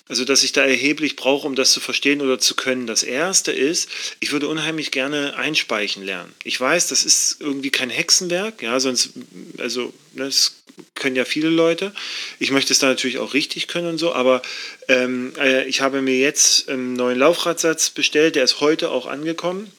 also, 0.10 0.26
dass 0.26 0.44
ich 0.44 0.52
da 0.52 0.66
erheblich 0.66 1.16
brauche, 1.16 1.46
um 1.46 1.54
das 1.54 1.72
zu 1.72 1.80
verstehen 1.80 2.22
oder 2.22 2.40
zu 2.40 2.56
können. 2.56 2.88
Das 2.88 3.04
erste 3.04 3.52
ist, 3.52 3.90
ich 4.20 4.32
würde 4.32 4.48
unheimlich 4.48 4.90
gerne 4.90 5.36
einspeichen 5.38 6.04
lernen. 6.04 6.34
Ich 6.44 6.60
weiß, 6.60 6.88
das 6.88 7.06
ist 7.06 7.38
irgendwie 7.40 7.70
kein 7.70 7.92
Hexenwerk, 7.92 8.64
ja, 8.64 8.80
sonst, 8.80 9.12
also, 9.60 9.94
ne, 10.14 10.26
das 10.26 10.56
können 10.96 11.16
ja 11.16 11.26
viele 11.26 11.50
Leute. 11.50 11.94
Ich 12.40 12.50
möchte 12.50 12.74
es 12.74 12.80
da 12.80 12.88
natürlich 12.88 13.20
auch 13.20 13.36
richtig 13.36 13.68
können 13.68 13.88
und 13.88 13.98
so, 14.00 14.14
aber 14.14 14.42
ähm, 14.88 15.34
äh, 15.38 15.68
ich 15.68 15.82
habe 15.82 16.02
mir 16.02 16.18
jetzt 16.18 16.70
einen 16.70 16.94
neuen 16.94 17.20
Laufradsatz 17.20 17.92
bestellt, 17.92 18.36
der 18.36 18.44
ist 18.44 18.62
heute 18.62 18.90
auch 18.90 19.06
angekommen. 19.06 19.72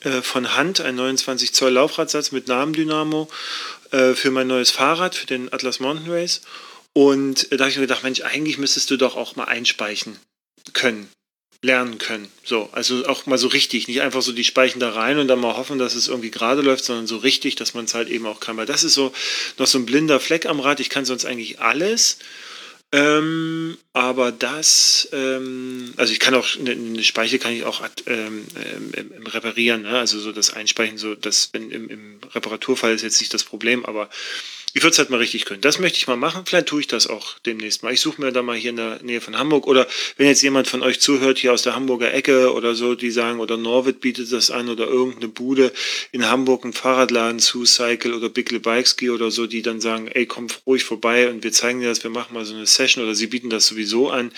Äh, 0.00 0.22
von 0.22 0.54
Hand, 0.54 0.80
ein 0.80 0.94
29 0.94 1.52
Zoll 1.52 1.72
Laufradsatz 1.72 2.32
mit 2.32 2.48
Namendynamo 2.48 3.28
äh, 3.90 4.14
für 4.14 4.30
mein 4.30 4.46
neues 4.46 4.70
Fahrrad, 4.70 5.14
für 5.14 5.26
den 5.26 5.52
Atlas 5.52 5.80
Mountain 5.80 6.10
Race. 6.10 6.40
Und 6.98 7.52
da 7.52 7.60
habe 7.60 7.70
ich 7.70 7.76
mir 7.76 7.82
gedacht, 7.82 8.02
Mensch, 8.02 8.22
eigentlich 8.22 8.58
müsstest 8.58 8.90
du 8.90 8.96
doch 8.96 9.14
auch 9.14 9.36
mal 9.36 9.44
einspeichen 9.44 10.18
können, 10.72 11.08
lernen 11.62 11.98
können. 11.98 12.26
So, 12.42 12.70
also 12.72 13.06
auch 13.06 13.24
mal 13.26 13.38
so 13.38 13.46
richtig, 13.46 13.86
nicht 13.86 14.00
einfach 14.00 14.20
so 14.20 14.32
die 14.32 14.42
Speichen 14.42 14.80
da 14.80 14.90
rein 14.90 15.20
und 15.20 15.28
dann 15.28 15.38
mal 15.38 15.56
hoffen, 15.56 15.78
dass 15.78 15.94
es 15.94 16.08
irgendwie 16.08 16.32
gerade 16.32 16.60
läuft, 16.60 16.84
sondern 16.84 17.06
so 17.06 17.18
richtig, 17.18 17.54
dass 17.54 17.72
man 17.72 17.84
es 17.84 17.94
halt 17.94 18.08
eben 18.08 18.26
auch 18.26 18.40
kann. 18.40 18.56
Weil 18.56 18.66
das 18.66 18.82
ist 18.82 18.94
so 18.94 19.12
noch 19.58 19.68
so 19.68 19.78
ein 19.78 19.86
blinder 19.86 20.18
Fleck 20.18 20.46
am 20.46 20.58
Rad. 20.58 20.80
Ich 20.80 20.90
kann 20.90 21.04
sonst 21.04 21.24
eigentlich 21.24 21.60
alles. 21.60 22.18
Ähm, 22.90 23.78
aber 23.92 24.32
das, 24.32 25.08
ähm, 25.12 25.94
also 25.98 26.12
ich 26.12 26.18
kann 26.18 26.34
auch, 26.34 26.48
eine, 26.58 26.72
eine 26.72 27.04
Speiche 27.04 27.38
kann 27.38 27.52
ich 27.52 27.62
auch 27.62 27.80
ähm, 28.06 28.44
ähm, 28.56 29.26
reparieren, 29.26 29.82
ne? 29.82 30.00
also 30.00 30.18
so 30.18 30.32
das 30.32 30.52
Einspeichen, 30.52 30.98
so 30.98 31.14
das 31.14 31.50
wenn 31.52 31.70
im, 31.70 31.88
im 31.90 32.18
Reparaturfall 32.34 32.92
ist 32.92 33.02
jetzt 33.02 33.20
nicht 33.20 33.32
das 33.32 33.44
Problem, 33.44 33.84
aber 33.84 34.10
ich 34.74 34.82
würde 34.82 34.92
es 34.92 34.98
halt 34.98 35.10
mal 35.10 35.16
richtig 35.16 35.46
können. 35.46 35.62
Das 35.62 35.78
möchte 35.78 35.96
ich 35.96 36.06
mal 36.06 36.16
machen. 36.16 36.44
Vielleicht 36.44 36.66
tue 36.66 36.80
ich 36.80 36.86
das 36.86 37.06
auch 37.06 37.38
demnächst 37.40 37.82
mal. 37.82 37.92
Ich 37.92 38.00
suche 38.00 38.20
mir 38.20 38.32
da 38.32 38.42
mal 38.42 38.56
hier 38.56 38.70
in 38.70 38.76
der 38.76 39.02
Nähe 39.02 39.20
von 39.20 39.38
Hamburg 39.38 39.66
oder 39.66 39.86
wenn 40.16 40.26
jetzt 40.26 40.42
jemand 40.42 40.68
von 40.68 40.82
euch 40.82 41.00
zuhört, 41.00 41.38
hier 41.38 41.52
aus 41.52 41.62
der 41.62 41.74
Hamburger 41.74 42.12
Ecke 42.12 42.52
oder 42.52 42.74
so, 42.74 42.94
die 42.94 43.10
sagen, 43.10 43.40
oder 43.40 43.56
Norwid 43.56 44.00
bietet 44.00 44.30
das 44.30 44.50
an 44.50 44.68
oder 44.68 44.86
irgendeine 44.86 45.28
Bude 45.28 45.72
in 46.12 46.28
Hamburg, 46.28 46.64
ein 46.64 46.74
Fahrradladen, 46.74 47.40
Cycle 47.40 48.14
oder 48.14 48.28
Bickel 48.28 48.60
Bikeski 48.60 49.10
oder 49.10 49.30
so, 49.30 49.46
die 49.46 49.62
dann 49.62 49.80
sagen, 49.80 50.08
ey, 50.08 50.26
komm 50.26 50.48
ruhig 50.66 50.84
vorbei 50.84 51.30
und 51.30 51.42
wir 51.42 51.52
zeigen 51.52 51.80
dir 51.80 51.88
das, 51.88 52.02
wir 52.02 52.10
machen 52.10 52.34
mal 52.34 52.44
so 52.44 52.54
eine 52.54 52.66
Session 52.66 53.02
oder 53.02 53.14
sie 53.14 53.26
bieten 53.26 53.50
das 53.50 53.66
sowieso 53.66 54.10
an, 54.10 54.32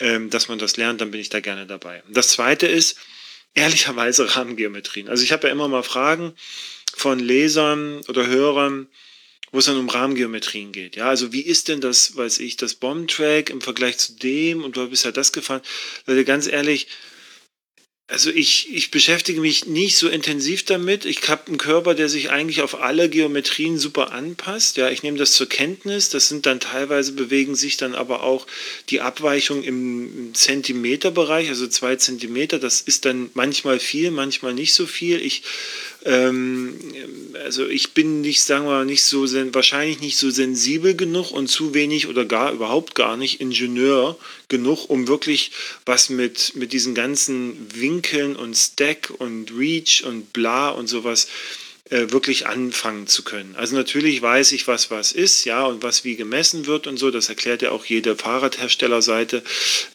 ähm, 0.00 0.28
dass 0.28 0.48
man 0.48 0.58
das 0.58 0.76
lernt, 0.76 1.00
dann 1.00 1.10
bin 1.10 1.20
ich 1.20 1.30
da 1.30 1.40
gerne 1.40 1.66
dabei. 1.66 2.02
Das 2.08 2.28
zweite 2.28 2.66
ist, 2.66 2.98
ehrlicherweise 3.54 4.28
Rahmengeometrien. 4.36 5.08
Also 5.08 5.22
ich 5.22 5.32
habe 5.32 5.46
ja 5.46 5.52
immer 5.52 5.68
mal 5.68 5.82
Fragen 5.82 6.34
von 6.94 7.18
Lesern 7.18 8.02
oder 8.08 8.26
Hörern, 8.26 8.88
wo 9.54 9.60
es 9.60 9.66
dann 9.66 9.76
um 9.76 9.88
Rahmengeometrien 9.88 10.72
geht. 10.72 10.96
Ja, 10.96 11.08
also 11.08 11.32
wie 11.32 11.40
ist 11.40 11.68
denn 11.68 11.80
das, 11.80 12.16
weiß 12.16 12.40
ich, 12.40 12.56
das 12.56 12.74
Bomb-Track 12.74 13.50
im 13.50 13.60
Vergleich 13.60 13.98
zu 13.98 14.14
dem 14.14 14.64
und 14.64 14.76
du 14.76 14.88
bist 14.88 15.04
ja 15.04 15.12
das 15.12 15.32
gefahren. 15.32 15.62
Leute, 16.06 16.24
ganz 16.24 16.48
ehrlich, 16.48 16.88
also 18.06 18.30
ich, 18.30 18.74
ich 18.74 18.90
beschäftige 18.90 19.40
mich 19.40 19.64
nicht 19.64 19.96
so 19.96 20.08
intensiv 20.08 20.64
damit. 20.64 21.04
Ich 21.06 21.26
habe 21.28 21.46
einen 21.46 21.56
Körper, 21.56 21.94
der 21.94 22.08
sich 22.08 22.30
eigentlich 22.30 22.60
auf 22.60 22.80
alle 22.82 23.08
Geometrien 23.08 23.78
super 23.78 24.12
anpasst. 24.12 24.76
Ja, 24.76 24.90
ich 24.90 25.02
nehme 25.02 25.18
das 25.18 25.32
zur 25.32 25.48
Kenntnis. 25.48 26.10
Das 26.10 26.28
sind 26.28 26.44
dann 26.46 26.60
teilweise 26.60 27.12
bewegen 27.12 27.54
sich 27.54 27.76
dann 27.76 27.94
aber 27.94 28.22
auch 28.22 28.46
die 28.90 29.00
Abweichungen 29.00 29.64
im 29.64 30.34
Zentimeterbereich, 30.34 31.48
also 31.48 31.66
zwei 31.66 31.96
Zentimeter. 31.96 32.58
Das 32.58 32.82
ist 32.82 33.04
dann 33.04 33.30
manchmal 33.34 33.78
viel, 33.78 34.10
manchmal 34.10 34.52
nicht 34.52 34.74
so 34.74 34.84
viel. 34.84 35.22
Ich 35.22 35.42
ähm, 36.04 36.78
also 37.44 37.66
ich 37.66 37.92
bin 37.92 38.20
nicht, 38.20 38.42
sagen 38.42 38.64
wir 38.64 38.72
mal, 38.72 38.84
nicht 38.84 39.04
so 39.04 39.24
wahrscheinlich 39.54 40.00
nicht 40.00 40.16
so 40.16 40.30
sensibel 40.30 40.94
genug 40.94 41.30
und 41.30 41.48
zu 41.48 41.74
wenig 41.74 42.08
oder 42.08 42.24
gar 42.24 42.52
überhaupt 42.52 42.94
gar 42.94 43.16
nicht 43.16 43.40
Ingenieur 43.40 44.16
genug, 44.48 44.88
um 44.88 45.08
wirklich 45.08 45.52
was 45.86 46.10
mit, 46.10 46.54
mit 46.56 46.72
diesen 46.72 46.94
ganzen 46.94 47.56
Winkeln 47.74 48.36
und 48.36 48.54
Stack 48.54 49.12
und 49.18 49.52
Reach 49.56 50.04
und 50.04 50.32
bla 50.32 50.70
und 50.70 50.86
sowas 50.86 51.24
äh, 51.24 51.63
wirklich 51.90 52.46
anfangen 52.46 53.06
zu 53.06 53.24
können. 53.24 53.54
Also 53.56 53.76
natürlich 53.76 54.22
weiß 54.22 54.52
ich, 54.52 54.66
was 54.66 54.90
was 54.90 55.12
ist, 55.12 55.44
ja, 55.44 55.64
und 55.64 55.82
was 55.82 56.02
wie 56.02 56.16
gemessen 56.16 56.66
wird 56.66 56.86
und 56.86 56.96
so. 56.96 57.10
Das 57.10 57.28
erklärt 57.28 57.60
ja 57.60 57.72
auch 57.72 57.84
jede 57.84 58.16
Fahrradherstellerseite, 58.16 59.42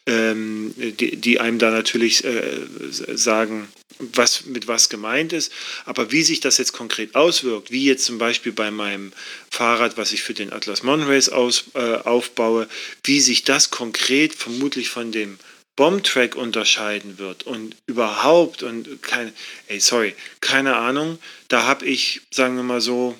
ähm, 0.06 0.74
die, 0.78 1.16
die 1.16 1.40
einem 1.40 1.58
da 1.58 1.72
natürlich 1.72 2.24
äh, 2.24 2.60
sagen, 2.90 3.70
was 4.00 4.46
mit 4.46 4.68
was 4.68 4.90
gemeint 4.90 5.34
ist. 5.34 5.52
Aber 5.86 6.12
wie 6.12 6.24
sich 6.24 6.40
das 6.40 6.58
jetzt 6.58 6.72
konkret 6.74 7.16
auswirkt, 7.16 7.72
wie 7.72 7.86
jetzt 7.86 8.06
zum 8.06 8.18
Beispiel 8.18 8.52
bei 8.52 8.72
meinem 8.72 9.12
Fahrrad, 9.52 9.98
was 9.98 10.14
ich 10.14 10.24
für 10.24 10.34
den 10.34 10.54
Atlas 10.54 10.84
Monrace 10.84 11.30
aus, 11.30 11.66
äh, 11.74 11.96
aufbaue, 11.96 12.68
wie 13.04 13.20
sich 13.20 13.44
das 13.44 13.72
konkret 13.72 14.34
vermutlich 14.36 14.90
von 14.90 15.12
dem 15.12 15.38
Bombtrack 15.80 16.36
unterscheiden 16.36 17.20
wird 17.20 17.44
und 17.44 17.74
überhaupt 17.86 18.64
und 18.64 19.02
keine, 19.02 19.32
ey, 19.68 19.80
sorry, 19.80 20.14
keine 20.42 20.76
Ahnung. 20.76 21.20
Da 21.48 21.64
habe 21.64 21.86
ich, 21.86 22.20
sagen 22.32 22.58
wir 22.58 22.64
mal 22.64 22.82
so, 22.82 23.16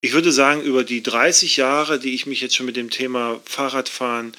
ich 0.00 0.12
würde 0.12 0.32
sagen, 0.32 0.62
über 0.62 0.82
die 0.82 1.04
30 1.04 1.58
Jahre, 1.58 2.00
die 2.00 2.12
ich 2.12 2.26
mich 2.26 2.40
jetzt 2.40 2.56
schon 2.56 2.66
mit 2.66 2.74
dem 2.74 2.90
Thema 2.90 3.40
Fahrradfahren 3.44 4.32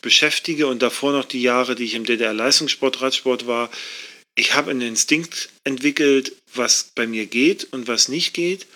beschäftige 0.00 0.68
und 0.68 0.80
davor 0.80 1.10
noch 1.10 1.24
die 1.24 1.42
Jahre, 1.42 1.74
die 1.74 1.86
ich 1.86 1.94
im 1.94 2.04
DDR-Leistungssport, 2.04 3.02
Radsport 3.02 3.48
war, 3.48 3.68
ich 4.36 4.54
habe 4.54 4.70
einen 4.70 4.82
Instinkt 4.82 5.48
entwickelt, 5.64 6.36
was 6.54 6.92
bei 6.94 7.08
mir 7.08 7.26
geht 7.26 7.64
und 7.72 7.88
was 7.88 8.06
nicht 8.06 8.32
geht. 8.32 8.68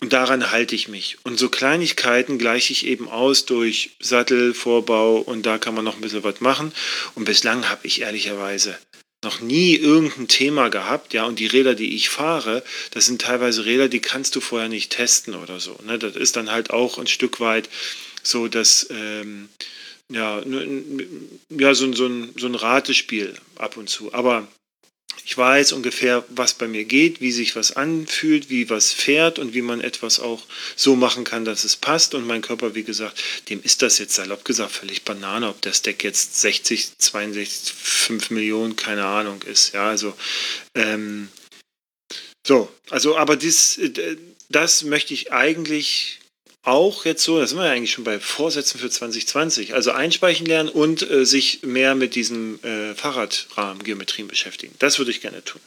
Und 0.00 0.12
daran 0.12 0.52
halte 0.52 0.74
ich 0.76 0.88
mich. 0.88 1.18
Und 1.24 1.38
so 1.38 1.48
Kleinigkeiten 1.48 2.38
gleiche 2.38 2.72
ich 2.72 2.86
eben 2.86 3.08
aus 3.08 3.46
durch 3.46 3.90
Sattel, 3.98 4.54
Vorbau 4.54 5.16
und 5.16 5.44
da 5.44 5.58
kann 5.58 5.74
man 5.74 5.84
noch 5.84 5.96
ein 5.96 6.00
bisschen 6.00 6.22
was 6.22 6.40
machen. 6.40 6.72
Und 7.14 7.24
bislang 7.24 7.68
habe 7.68 7.86
ich 7.86 8.02
ehrlicherweise 8.02 8.78
noch 9.24 9.40
nie 9.40 9.74
irgendein 9.74 10.28
Thema 10.28 10.68
gehabt, 10.68 11.12
ja, 11.12 11.24
und 11.24 11.40
die 11.40 11.48
Räder, 11.48 11.74
die 11.74 11.96
ich 11.96 12.08
fahre, 12.08 12.62
das 12.92 13.06
sind 13.06 13.20
teilweise 13.20 13.64
Räder, 13.64 13.88
die 13.88 14.00
kannst 14.00 14.36
du 14.36 14.40
vorher 14.40 14.68
nicht 14.68 14.92
testen 14.92 15.34
oder 15.34 15.58
so. 15.58 15.76
Ne? 15.84 15.98
Das 15.98 16.14
ist 16.14 16.36
dann 16.36 16.52
halt 16.52 16.70
auch 16.70 16.98
ein 16.98 17.08
Stück 17.08 17.40
weit 17.40 17.68
so, 18.22 18.46
dass 18.46 18.86
ähm, 18.90 19.48
ja, 20.08 20.40
ja 21.50 21.74
so, 21.74 21.92
so, 21.92 22.06
ein, 22.06 22.32
so 22.36 22.46
ein 22.46 22.54
Ratespiel 22.54 23.34
ab 23.56 23.76
und 23.76 23.88
zu. 23.88 24.14
Aber 24.14 24.46
ich 25.24 25.36
weiß 25.36 25.72
ungefähr, 25.72 26.24
was 26.28 26.54
bei 26.54 26.68
mir 26.68 26.84
geht, 26.84 27.20
wie 27.20 27.32
sich 27.32 27.56
was 27.56 27.72
anfühlt, 27.72 28.50
wie 28.50 28.70
was 28.70 28.92
fährt 28.92 29.38
und 29.38 29.54
wie 29.54 29.62
man 29.62 29.80
etwas 29.80 30.20
auch 30.20 30.42
so 30.76 30.96
machen 30.96 31.24
kann, 31.24 31.44
dass 31.44 31.64
es 31.64 31.76
passt. 31.76 32.14
Und 32.14 32.26
mein 32.26 32.42
Körper, 32.42 32.74
wie 32.74 32.84
gesagt, 32.84 33.22
dem 33.48 33.62
ist 33.62 33.82
das 33.82 33.98
jetzt 33.98 34.14
salopp 34.14 34.44
gesagt 34.44 34.72
völlig 34.72 35.04
Banane, 35.04 35.48
ob 35.48 35.60
der 35.60 35.72
Stack 35.72 36.04
jetzt 36.04 36.40
60, 36.40 36.98
62, 36.98 37.74
5 37.74 38.30
Millionen, 38.30 38.76
keine 38.76 39.04
Ahnung 39.04 39.42
ist. 39.42 39.74
Ja, 39.74 39.88
also 39.88 40.14
ähm, 40.74 41.28
so, 42.46 42.72
also 42.90 43.16
aber 43.16 43.36
dies, 43.36 43.78
äh, 43.78 44.16
das 44.48 44.82
möchte 44.82 45.12
ich 45.12 45.32
eigentlich 45.32 46.17
auch 46.68 47.04
jetzt 47.04 47.24
so, 47.24 47.38
da 47.38 47.46
sind 47.46 47.58
wir 47.58 47.66
ja 47.66 47.72
eigentlich 47.72 47.92
schon 47.92 48.04
bei 48.04 48.20
Vorsätzen 48.20 48.78
für 48.78 48.90
2020, 48.90 49.74
also 49.74 49.90
einspeichen 49.90 50.46
lernen 50.46 50.68
und 50.68 51.08
äh, 51.08 51.24
sich 51.24 51.62
mehr 51.62 51.94
mit 51.94 52.14
diesem 52.14 52.60
äh, 52.62 52.94
Fahrradrahmen-Geometrien 52.94 54.28
beschäftigen. 54.28 54.74
Das 54.78 54.98
würde 54.98 55.10
ich 55.10 55.20
gerne 55.20 55.42
tun. 55.42 55.60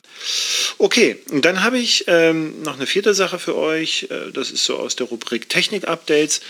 Okay, 0.78 1.18
und 1.32 1.44
dann 1.44 1.64
habe 1.64 1.80
ich 1.80 2.06
ähm, 2.08 2.62
noch 2.62 2.76
eine 2.76 2.86
vierte 2.86 3.14
Sache 3.14 3.40
für 3.40 3.56
euch. 3.56 4.08
Äh, 4.10 4.32
das 4.32 4.52
ist 4.52 4.64
so 4.64 4.78
aus 4.78 4.96
der 4.96 5.08
Rubrik 5.08 5.50
Technik-Updates. 5.50 6.42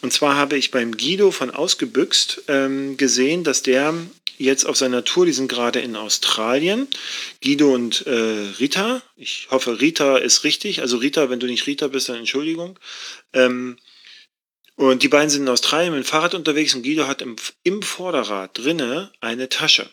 Und 0.00 0.12
zwar 0.12 0.36
habe 0.36 0.56
ich 0.56 0.70
beim 0.70 0.96
Guido 0.96 1.30
von 1.30 1.50
Ausgebüxt 1.50 2.42
ähm, 2.48 2.96
gesehen, 2.96 3.44
dass 3.44 3.62
der 3.62 3.94
jetzt 4.38 4.64
auf 4.64 4.76
seiner 4.76 5.04
Tour, 5.04 5.26
die 5.26 5.32
sind 5.32 5.48
gerade 5.48 5.80
in 5.80 5.96
Australien. 5.96 6.88
Guido 7.42 7.74
und 7.74 8.06
äh, 8.06 8.52
Rita. 8.58 9.02
Ich 9.16 9.48
hoffe, 9.50 9.80
Rita 9.80 10.16
ist 10.16 10.44
richtig. 10.44 10.80
Also 10.80 10.96
Rita, 10.96 11.28
wenn 11.28 11.40
du 11.40 11.46
nicht 11.46 11.66
Rita 11.66 11.88
bist, 11.88 12.08
dann 12.08 12.16
Entschuldigung. 12.16 12.78
Ähm, 13.32 13.76
und 14.78 15.02
die 15.02 15.08
beiden 15.08 15.28
sind 15.28 15.42
in 15.42 15.48
Australien 15.48 15.92
mit 15.92 16.04
dem 16.04 16.08
Fahrrad 16.08 16.34
unterwegs 16.34 16.74
und 16.74 16.84
Guido 16.84 17.08
hat 17.08 17.20
im, 17.20 17.34
im 17.64 17.82
Vorderrad 17.82 18.56
drinne 18.56 19.12
eine 19.20 19.48
Tasche. 19.48 19.90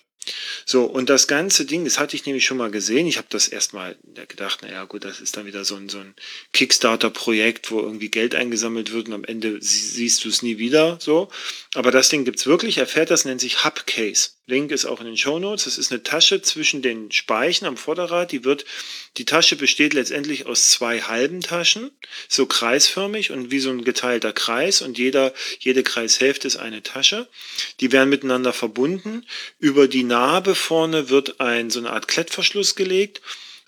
So, 0.66 0.86
und 0.86 1.10
das 1.10 1.28
ganze 1.28 1.66
Ding, 1.66 1.86
das 1.86 2.00
hatte 2.00 2.16
ich 2.16 2.26
nämlich 2.26 2.46
schon 2.46 2.58
mal 2.58 2.72
gesehen. 2.72 3.08
Ich 3.08 3.18
habe 3.18 3.28
das 3.30 3.48
erstmal 3.48 3.98
gedacht, 4.28 4.62
naja, 4.62 4.84
gut, 4.86 5.06
das 5.06 5.20
ist 5.20 5.38
dann 5.38 5.46
wieder 5.46 5.66
so 5.66 5.76
ein, 5.76 5.90
so 5.90 6.00
ein 6.00 6.16
Kickstarter-Projekt, 6.54 7.72
wo 7.72 7.80
irgendwie 7.80 8.10
Geld 8.10 8.36
eingesammelt 8.36 8.92
wird 8.92 9.08
und 9.08 9.14
am 9.14 9.24
Ende 9.24 9.58
siehst 9.62 10.26
du 10.26 10.30
es 10.30 10.42
nie 10.42 10.58
wieder. 10.58 10.98
So. 11.02 11.30
Aber 11.74 11.92
das 11.92 12.10
Ding 12.10 12.26
gibt 12.26 12.40
es 12.40 12.46
wirklich. 12.46 12.78
Er 12.78 12.88
fährt 12.88 13.12
das, 13.12 13.26
nennt 13.26 13.42
sich 13.42 13.64
Hubcase. 13.64 14.30
Link 14.48 14.72
ist 14.72 14.86
auch 14.86 15.00
in 15.00 15.08
den 15.08 15.18
Show 15.18 15.40
Notes. 15.40 15.66
Das 15.66 15.80
ist 15.80 15.92
eine 15.92 16.04
Tasche 16.04 16.42
zwischen 16.42 16.84
den 16.84 17.12
Speichen 17.12 17.66
am 17.66 17.78
Vorderrad. 17.78 18.32
Die 18.32 18.44
wird, 18.44 18.66
die 19.18 19.26
Tasche 19.26 19.56
besteht 19.56 19.96
letztendlich 19.96 20.46
aus 20.46 20.70
zwei 20.70 21.02
halben 21.02 21.42
Taschen, 21.42 21.90
so 22.30 22.46
kreisförmig 22.46 23.32
und 23.32 23.50
wie 23.50 23.60
so 23.60 23.72
ein 23.72 23.84
geteilter 23.84 24.34
Kreis 24.34 24.84
und 24.84 25.00
jeder, 25.00 25.34
jede 25.60 25.82
Kreishälfte 25.82 26.48
ist 26.48 26.58
eine 26.58 26.84
Tasche. 26.84 27.28
Die 27.80 27.92
werden 27.92 28.10
miteinander 28.10 28.54
verbunden. 28.54 29.26
Über 29.58 29.88
die 29.88 30.04
Narbe 30.16 30.56
vorne 30.56 31.10
wird 31.10 31.42
ein, 31.42 31.70
so 31.70 31.80
eine 31.80 31.90
Art 31.90 32.08
Klettverschluss 32.08 32.76
gelegt. 32.76 33.22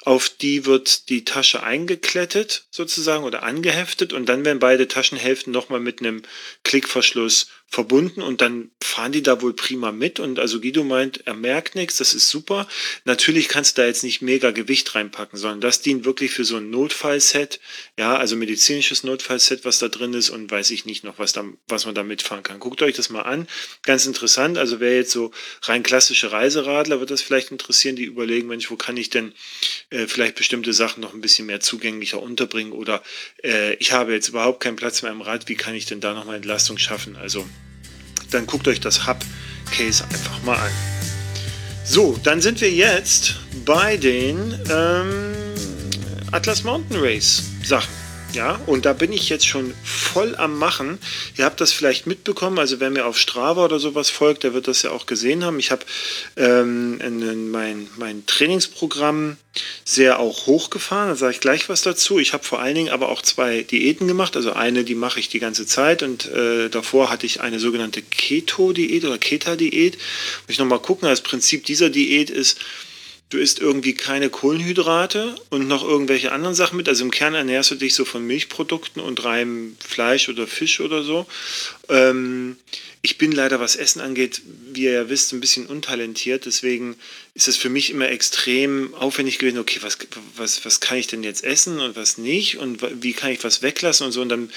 Auf 0.06 0.30
die 0.30 0.66
wird 0.66 1.10
die 1.10 1.26
Tasche 1.26 1.62
eingeklettet 1.62 2.68
sozusagen 2.72 3.26
oder 3.26 3.44
angeheftet 3.44 4.14
und 4.14 4.30
dann 4.30 4.46
werden 4.46 4.60
beide 4.60 4.88
Taschenhälften 4.88 5.52
nochmal 5.52 5.82
mit 5.82 6.00
einem 6.00 6.22
Klickverschluss 6.64 7.48
verbunden 7.70 8.22
und 8.22 8.40
dann 8.40 8.72
fahren 8.82 9.12
die 9.12 9.22
da 9.22 9.42
wohl 9.42 9.54
prima 9.54 9.92
mit 9.92 10.20
und 10.20 10.40
also 10.40 10.62
Guido 10.62 10.84
meint, 10.84 11.28
er 11.28 11.34
merkt 11.34 11.76
nichts, 11.76 11.98
das 11.98 12.14
ist 12.14 12.30
super. 12.30 12.68
Natürlich 13.04 13.50
kannst 13.50 13.78
du 13.78 13.82
da 13.82 13.88
jetzt 13.88 14.04
nicht 14.04 14.22
mega 14.22 14.52
Gewicht 14.52 14.96
reinpacken, 14.96 15.38
sondern 15.38 15.62
das 15.62 15.82
dient 15.82 16.06
wirklich 16.06 16.32
für 16.32 16.46
so 16.46 16.58
ein 16.58 16.70
Notfallset, 16.70 17.60
ja, 17.98 18.16
also 18.16 18.38
medizinisches 18.38 19.04
Notfallset, 19.04 19.66
was 19.66 19.80
da 19.80 19.90
drin 19.90 20.14
ist 20.14 20.30
und 20.30 20.50
weiß 20.50 20.72
ich 20.72 20.86
nicht 20.86 21.04
noch, 21.04 21.20
was 21.20 21.34
da, 21.34 21.44
was 21.68 21.86
man 21.86 21.94
da 21.94 22.04
mitfahren 22.04 22.42
kann. 22.42 22.60
Guckt 22.60 22.82
euch 22.82 22.96
das 22.96 23.10
mal 23.10 23.24
an, 23.24 23.48
ganz 23.84 24.06
interessant, 24.06 24.58
also 24.58 24.80
wer 24.80 24.96
jetzt 24.96 25.12
so 25.12 25.32
rein 25.64 25.84
klassische 25.84 26.32
Reiseradler, 26.32 27.02
wird 27.02 27.12
das 27.12 27.22
vielleicht 27.22 27.52
interessieren, 27.52 27.98
die 27.98 28.06
überlegen, 28.06 28.48
Mensch, 28.48 28.72
wo 28.72 28.78
kann 28.78 28.96
ich 28.96 29.10
denn 29.10 29.34
äh, 29.90 30.08
vielleicht 30.08 30.36
bestimmte 30.36 30.72
Sachen 30.72 31.02
noch 31.02 31.14
ein 31.14 31.22
bisschen 31.22 31.48
mehr 31.48 31.60
zugänglicher 31.60 32.22
unterbringen 32.22 32.72
oder 32.72 33.04
äh, 33.44 33.76
ich 33.76 33.92
habe 33.92 34.14
jetzt 34.14 34.30
überhaupt 34.30 34.62
keinen 34.62 34.78
Platz 34.78 35.02
mehr 35.02 35.12
im 35.12 35.22
Rad, 35.22 35.50
wie 35.50 35.56
kann 35.56 35.76
ich 35.76 35.86
denn 35.86 36.00
da 36.00 36.14
noch 36.14 36.26
mal 36.26 36.38
Entlastung 36.38 36.78
schaffen? 36.78 37.18
Also 37.18 37.46
dann 38.32 38.46
guckt 38.46 38.68
euch 38.68 38.80
das 38.80 39.08
Hub-Case 39.08 40.04
einfach 40.06 40.42
mal 40.44 40.58
an. 40.58 40.72
So, 41.84 42.20
dann 42.24 42.42
sind 42.42 42.60
wir 42.62 42.72
jetzt 42.72 43.36
bei 43.66 43.98
den 43.98 44.60
ähm, 44.70 45.34
Atlas 46.32 46.64
Mountain 46.64 47.00
Race 47.00 47.44
Sachen. 47.64 48.07
Ja, 48.34 48.60
und 48.68 48.86
da 48.86 48.94
bin 48.94 49.14
ich 49.14 49.30
jetzt 49.30 49.48
schon 49.48 49.74
voll 49.84 50.36
am 50.36 50.60
Machen. 50.60 51.00
Ihr 51.38 51.46
habt 51.46 51.60
das 51.60 51.72
vielleicht 51.72 52.06
mitbekommen, 52.06 52.60
also 52.60 52.80
wer 52.80 52.90
mir 52.90 53.06
auf 53.06 53.18
Strava 53.18 53.64
oder 53.66 53.80
sowas 53.80 54.10
folgt, 54.10 54.44
der 54.44 54.54
wird 54.54 54.68
das 54.68 54.84
ja 54.84 54.92
auch 54.92 55.06
gesehen 55.06 55.44
haben. 55.44 55.60
Ich 55.60 55.72
habe 55.72 55.86
ähm, 56.36 57.52
mein, 57.52 57.90
mein 57.98 58.26
Trainingsprogramm 58.28 59.38
sehr 59.86 60.20
auch 60.20 60.46
hochgefahren, 60.46 61.10
da 61.10 61.16
sage 61.16 61.34
ich 61.34 61.40
gleich 61.40 61.70
was 61.70 61.82
dazu. 61.82 62.20
Ich 62.20 62.34
habe 62.34 62.44
vor 62.44 62.60
allen 62.60 62.76
Dingen 62.76 62.90
aber 62.90 63.10
auch 63.10 63.22
zwei 63.22 63.64
Diäten 63.64 64.08
gemacht. 64.08 64.36
Also 64.36 64.54
eine, 64.54 64.84
die 64.84 64.96
mache 64.96 65.20
ich 65.20 65.30
die 65.30 65.40
ganze 65.40 65.66
Zeit 65.66 66.04
und 66.04 66.28
äh, 66.28 66.70
davor 66.70 67.10
hatte 67.10 67.26
ich 67.26 67.42
eine 67.42 67.60
sogenannte 67.60 68.02
Keto-Diät 68.02 69.06
oder 69.06 69.18
Keta-Diät. 69.18 69.96
Muss 69.96 70.50
ich 70.50 70.60
nochmal 70.60 70.80
gucken, 70.80 71.08
das 71.08 71.22
Prinzip 71.22 71.66
dieser 71.66 71.90
Diät 71.90 72.30
ist, 72.30 72.60
du 73.30 73.38
isst 73.38 73.60
irgendwie 73.60 73.94
keine 73.94 74.30
Kohlenhydrate 74.30 75.36
und 75.50 75.68
noch 75.68 75.84
irgendwelche 75.84 76.32
anderen 76.32 76.56
Sachen 76.56 76.78
mit. 76.78 76.88
Also 76.88 77.04
im 77.04 77.12
Kern 77.12 77.36
ernährst 77.36 77.72
du 77.72 77.76
dich 77.76 77.94
so 77.94 78.06
von 78.06 78.26
Milchprodukten 78.26 79.02
und 79.02 79.24
reinem 79.24 79.76
Fleisch 79.86 80.30
oder 80.30 80.48
Fisch 80.48 80.80
oder 80.80 81.04
so. 81.04 81.26
Ähm, 81.90 82.56
ich 83.02 83.18
bin 83.18 83.32
leider, 83.32 83.60
was 83.60 83.76
Essen 83.76 84.02
angeht, 84.02 84.42
wie 84.72 84.84
ihr 84.84 84.92
ja 84.92 85.10
wisst, 85.10 85.34
ein 85.34 85.42
bisschen 85.42 85.66
untalentiert. 85.66 86.46
Deswegen 86.46 86.96
ist 87.34 87.48
es 87.48 87.58
für 87.58 87.70
mich 87.70 87.90
immer 87.90 88.10
extrem 88.10 88.94
aufwendig 88.96 89.40
gewesen, 89.40 89.60
okay, 89.60 89.80
was, 89.82 89.98
was, 90.36 90.66
was 90.66 90.80
kann 90.80 90.98
ich 90.98 91.08
denn 91.08 91.24
jetzt 91.24 91.44
essen 91.44 91.80
und 91.80 91.96
was 91.96 92.18
nicht 92.18 92.58
und 92.58 92.80
wie 93.04 93.14
kann 93.14 93.32
ich 93.32 93.44
was 93.44 93.62
weglassen 93.62 94.06
und 94.06 94.14
so. 94.14 94.22
Und 94.22 94.30
dann, 94.30 94.50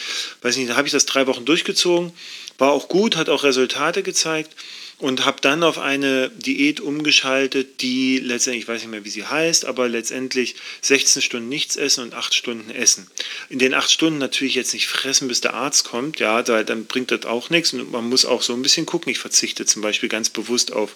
weiß 0.42 0.54
ich 0.54 0.60
nicht, 0.60 0.70
da 0.70 0.76
habe 0.76 0.86
ich 0.86 0.92
das 0.92 1.06
drei 1.06 1.26
Wochen 1.26 1.44
durchgezogen. 1.44 2.12
War 2.58 2.70
auch 2.70 2.88
gut, 2.88 3.16
hat 3.16 3.28
auch 3.28 3.42
Resultate 3.42 4.02
gezeigt 4.02 4.54
und 5.00 5.24
habe 5.24 5.40
dann 5.40 5.62
auf 5.62 5.78
eine 5.78 6.30
Diät 6.30 6.80
umgeschaltet, 6.80 7.80
die 7.80 8.18
letztendlich, 8.18 8.64
ich 8.64 8.68
weiß 8.68 8.82
nicht 8.82 8.90
mehr, 8.90 9.04
wie 9.04 9.10
sie 9.10 9.24
heißt, 9.24 9.64
aber 9.64 9.88
letztendlich 9.88 10.56
16 10.82 11.22
Stunden 11.22 11.48
nichts 11.48 11.76
essen 11.76 12.04
und 12.04 12.14
8 12.14 12.34
Stunden 12.34 12.70
essen. 12.70 13.10
In 13.48 13.58
den 13.58 13.72
8 13.72 13.90
Stunden 13.90 14.18
natürlich 14.18 14.54
jetzt 14.54 14.74
nicht 14.74 14.88
fressen, 14.88 15.26
bis 15.26 15.40
der 15.40 15.54
Arzt 15.54 15.84
kommt, 15.84 16.20
ja, 16.20 16.42
da, 16.42 16.62
dann 16.62 16.84
bringt 16.84 17.10
das 17.10 17.24
auch 17.24 17.48
nichts 17.48 17.72
und 17.72 17.90
man 17.90 18.08
muss 18.08 18.26
auch 18.26 18.42
so 18.42 18.52
ein 18.52 18.60
bisschen 18.60 18.84
gucken. 18.84 19.10
Ich 19.10 19.18
verzichte 19.18 19.64
zum 19.64 19.80
Beispiel 19.80 20.10
ganz 20.10 20.28
bewusst 20.28 20.72
auf 20.72 20.94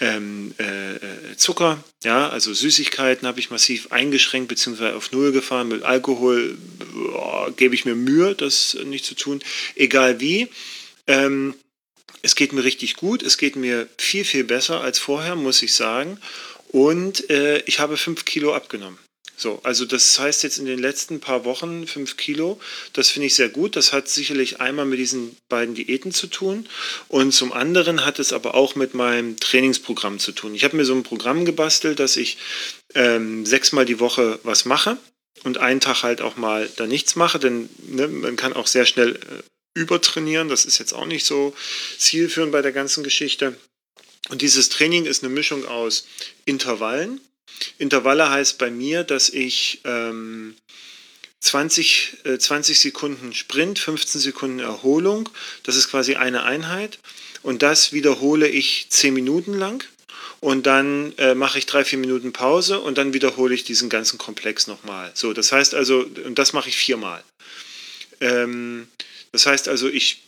ähm, 0.00 0.54
äh, 0.58 0.94
äh 0.94 1.36
Zucker, 1.36 1.82
ja, 2.04 2.28
also 2.28 2.54
Süßigkeiten 2.54 3.26
habe 3.26 3.40
ich 3.40 3.50
massiv 3.50 3.90
eingeschränkt 3.90 4.48
bzw. 4.48 4.92
auf 4.92 5.10
Null 5.10 5.32
gefahren. 5.32 5.68
Mit 5.68 5.82
Alkohol 5.82 6.56
oh, 7.12 7.50
gebe 7.56 7.74
ich 7.74 7.84
mir 7.84 7.96
Mühe, 7.96 8.36
das 8.36 8.76
nicht 8.84 9.04
zu 9.04 9.16
tun, 9.16 9.42
egal 9.74 10.20
wie. 10.20 10.48
Ähm, 11.06 11.54
es 12.22 12.34
geht 12.34 12.52
mir 12.52 12.64
richtig 12.64 12.96
gut, 12.96 13.22
es 13.22 13.38
geht 13.38 13.56
mir 13.56 13.88
viel, 13.98 14.24
viel 14.24 14.44
besser 14.44 14.80
als 14.80 14.98
vorher, 14.98 15.36
muss 15.36 15.62
ich 15.62 15.74
sagen. 15.74 16.18
Und 16.68 17.28
äh, 17.30 17.58
ich 17.66 17.78
habe 17.78 17.96
fünf 17.96 18.24
Kilo 18.24 18.54
abgenommen. 18.54 18.98
So, 19.36 19.60
also 19.64 19.84
das 19.84 20.18
heißt 20.18 20.42
jetzt 20.44 20.58
in 20.58 20.64
den 20.64 20.78
letzten 20.78 21.18
paar 21.20 21.44
Wochen 21.44 21.86
fünf 21.86 22.16
Kilo. 22.16 22.60
Das 22.92 23.10
finde 23.10 23.26
ich 23.26 23.34
sehr 23.34 23.48
gut. 23.48 23.74
Das 23.74 23.92
hat 23.92 24.08
sicherlich 24.08 24.60
einmal 24.60 24.86
mit 24.86 24.98
diesen 24.98 25.36
beiden 25.48 25.74
Diäten 25.74 26.12
zu 26.12 26.28
tun 26.28 26.68
und 27.08 27.32
zum 27.32 27.52
anderen 27.52 28.04
hat 28.04 28.18
es 28.18 28.32
aber 28.32 28.54
auch 28.54 28.74
mit 28.74 28.94
meinem 28.94 29.36
Trainingsprogramm 29.38 30.18
zu 30.18 30.32
tun. 30.32 30.54
Ich 30.54 30.64
habe 30.64 30.76
mir 30.76 30.84
so 30.84 30.94
ein 30.94 31.02
Programm 31.02 31.44
gebastelt, 31.44 31.98
dass 31.98 32.16
ich 32.16 32.38
ähm, 32.94 33.44
sechsmal 33.44 33.84
die 33.84 34.00
Woche 34.00 34.38
was 34.44 34.64
mache 34.64 34.96
und 35.42 35.58
einen 35.58 35.80
Tag 35.80 36.04
halt 36.04 36.22
auch 36.22 36.36
mal 36.36 36.70
da 36.76 36.86
nichts 36.86 37.16
mache, 37.16 37.38
denn 37.40 37.68
ne, 37.88 38.06
man 38.06 38.36
kann 38.36 38.52
auch 38.52 38.68
sehr 38.68 38.86
schnell 38.86 39.16
äh, 39.16 39.42
übertrainieren. 39.74 40.48
Das 40.48 40.64
ist 40.64 40.78
jetzt 40.78 40.92
auch 40.92 41.06
nicht 41.06 41.26
so 41.26 41.54
zielführend 41.98 42.52
bei 42.52 42.62
der 42.62 42.72
ganzen 42.72 43.04
Geschichte. 43.04 43.56
Und 44.30 44.40
dieses 44.40 44.68
Training 44.70 45.04
ist 45.04 45.22
eine 45.22 45.32
Mischung 45.32 45.66
aus 45.66 46.06
Intervallen. 46.44 47.20
Intervalle 47.78 48.30
heißt 48.30 48.58
bei 48.58 48.70
mir, 48.70 49.04
dass 49.04 49.28
ich 49.28 49.80
ähm, 49.84 50.56
20, 51.40 52.18
äh, 52.24 52.38
20 52.38 52.80
Sekunden 52.80 53.34
Sprint, 53.34 53.78
15 53.78 54.20
Sekunden 54.20 54.60
Erholung, 54.60 55.28
das 55.62 55.76
ist 55.76 55.90
quasi 55.90 56.14
eine 56.14 56.44
Einheit. 56.44 56.98
Und 57.42 57.62
das 57.62 57.92
wiederhole 57.92 58.48
ich 58.48 58.86
10 58.88 59.12
Minuten 59.12 59.52
lang. 59.52 59.84
Und 60.40 60.66
dann 60.66 61.14
äh, 61.16 61.34
mache 61.34 61.58
ich 61.58 61.66
drei, 61.66 61.84
vier 61.84 61.98
Minuten 61.98 62.32
Pause 62.32 62.80
und 62.80 62.98
dann 62.98 63.14
wiederhole 63.14 63.54
ich 63.54 63.64
diesen 63.64 63.88
ganzen 63.88 64.18
Komplex 64.18 64.66
nochmal. 64.66 65.10
So, 65.14 65.32
das 65.32 65.52
heißt 65.52 65.74
also, 65.74 66.00
und 66.00 66.38
das 66.38 66.52
mache 66.52 66.68
ich 66.68 66.76
viermal. 66.76 67.22
Ähm, 68.20 68.88
das 69.34 69.46
heißt 69.46 69.68
also, 69.68 69.88
ich 69.88 70.22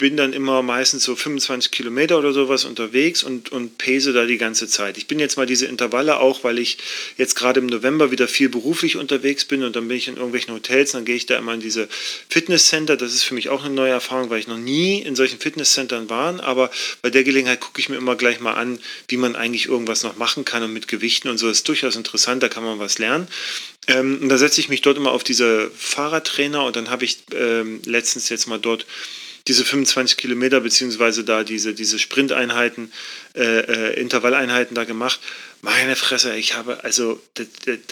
bin 0.00 0.16
dann 0.16 0.32
immer 0.32 0.62
meistens 0.62 1.04
so 1.04 1.14
25 1.14 1.70
Kilometer 1.70 2.18
oder 2.18 2.32
sowas 2.32 2.64
unterwegs 2.64 3.22
und, 3.22 3.52
und 3.52 3.76
pese 3.76 4.14
da 4.14 4.24
die 4.24 4.38
ganze 4.38 4.66
Zeit. 4.66 4.96
Ich 4.96 5.06
bin 5.06 5.18
jetzt 5.18 5.36
mal 5.36 5.44
diese 5.44 5.66
Intervalle 5.66 6.18
auch, 6.18 6.42
weil 6.42 6.58
ich 6.58 6.78
jetzt 7.18 7.36
gerade 7.36 7.60
im 7.60 7.66
November 7.66 8.10
wieder 8.10 8.26
viel 8.26 8.48
beruflich 8.48 8.96
unterwegs 8.96 9.44
bin 9.44 9.62
und 9.62 9.76
dann 9.76 9.88
bin 9.88 9.98
ich 9.98 10.08
in 10.08 10.16
irgendwelchen 10.16 10.54
Hotels, 10.54 10.92
dann 10.92 11.04
gehe 11.04 11.16
ich 11.16 11.26
da 11.26 11.36
immer 11.36 11.52
in 11.52 11.60
diese 11.60 11.86
Fitnesscenter. 12.30 12.96
Das 12.96 13.12
ist 13.12 13.24
für 13.24 13.34
mich 13.34 13.50
auch 13.50 13.62
eine 13.62 13.74
neue 13.74 13.90
Erfahrung, 13.90 14.30
weil 14.30 14.40
ich 14.40 14.48
noch 14.48 14.56
nie 14.56 15.02
in 15.02 15.14
solchen 15.14 15.38
Fitnesscentern 15.38 16.08
war. 16.08 16.42
Aber 16.42 16.70
bei 17.02 17.10
der 17.10 17.22
Gelegenheit 17.22 17.60
gucke 17.60 17.78
ich 17.78 17.90
mir 17.90 17.96
immer 17.96 18.16
gleich 18.16 18.40
mal 18.40 18.54
an, 18.54 18.78
wie 19.08 19.18
man 19.18 19.36
eigentlich 19.36 19.66
irgendwas 19.66 20.02
noch 20.02 20.16
machen 20.16 20.46
kann 20.46 20.62
und 20.62 20.72
mit 20.72 20.88
Gewichten 20.88 21.28
und 21.28 21.36
so. 21.36 21.46
Das 21.46 21.58
ist 21.58 21.68
durchaus 21.68 21.94
interessant, 21.94 22.42
da 22.42 22.48
kann 22.48 22.64
man 22.64 22.78
was 22.78 22.98
lernen. 22.98 23.28
Ähm, 23.86 24.18
und 24.22 24.30
da 24.30 24.38
setze 24.38 24.62
ich 24.62 24.70
mich 24.70 24.80
dort 24.80 24.96
immer 24.96 25.12
auf 25.12 25.24
diese 25.24 25.70
Fahrradtrainer 25.76 26.64
und 26.64 26.76
dann 26.76 26.88
habe 26.88 27.04
ich 27.04 27.18
ähm, 27.34 27.82
letztens 27.84 28.30
jetzt 28.30 28.46
mal 28.46 28.58
dort 28.58 28.86
diese 29.46 29.64
25 29.64 30.16
Kilometer 30.16 30.60
beziehungsweise 30.60 31.24
da 31.24 31.44
diese, 31.44 31.74
diese 31.74 31.98
Sprinteinheiten, 31.98 32.92
äh, 33.34 33.42
äh, 33.42 34.00
Intervalleinheiten 34.00 34.74
da 34.74 34.84
gemacht. 34.84 35.20
Meine 35.62 35.94
Fresse, 35.94 36.36
ich 36.36 36.54
habe 36.54 36.84
also, 36.84 37.20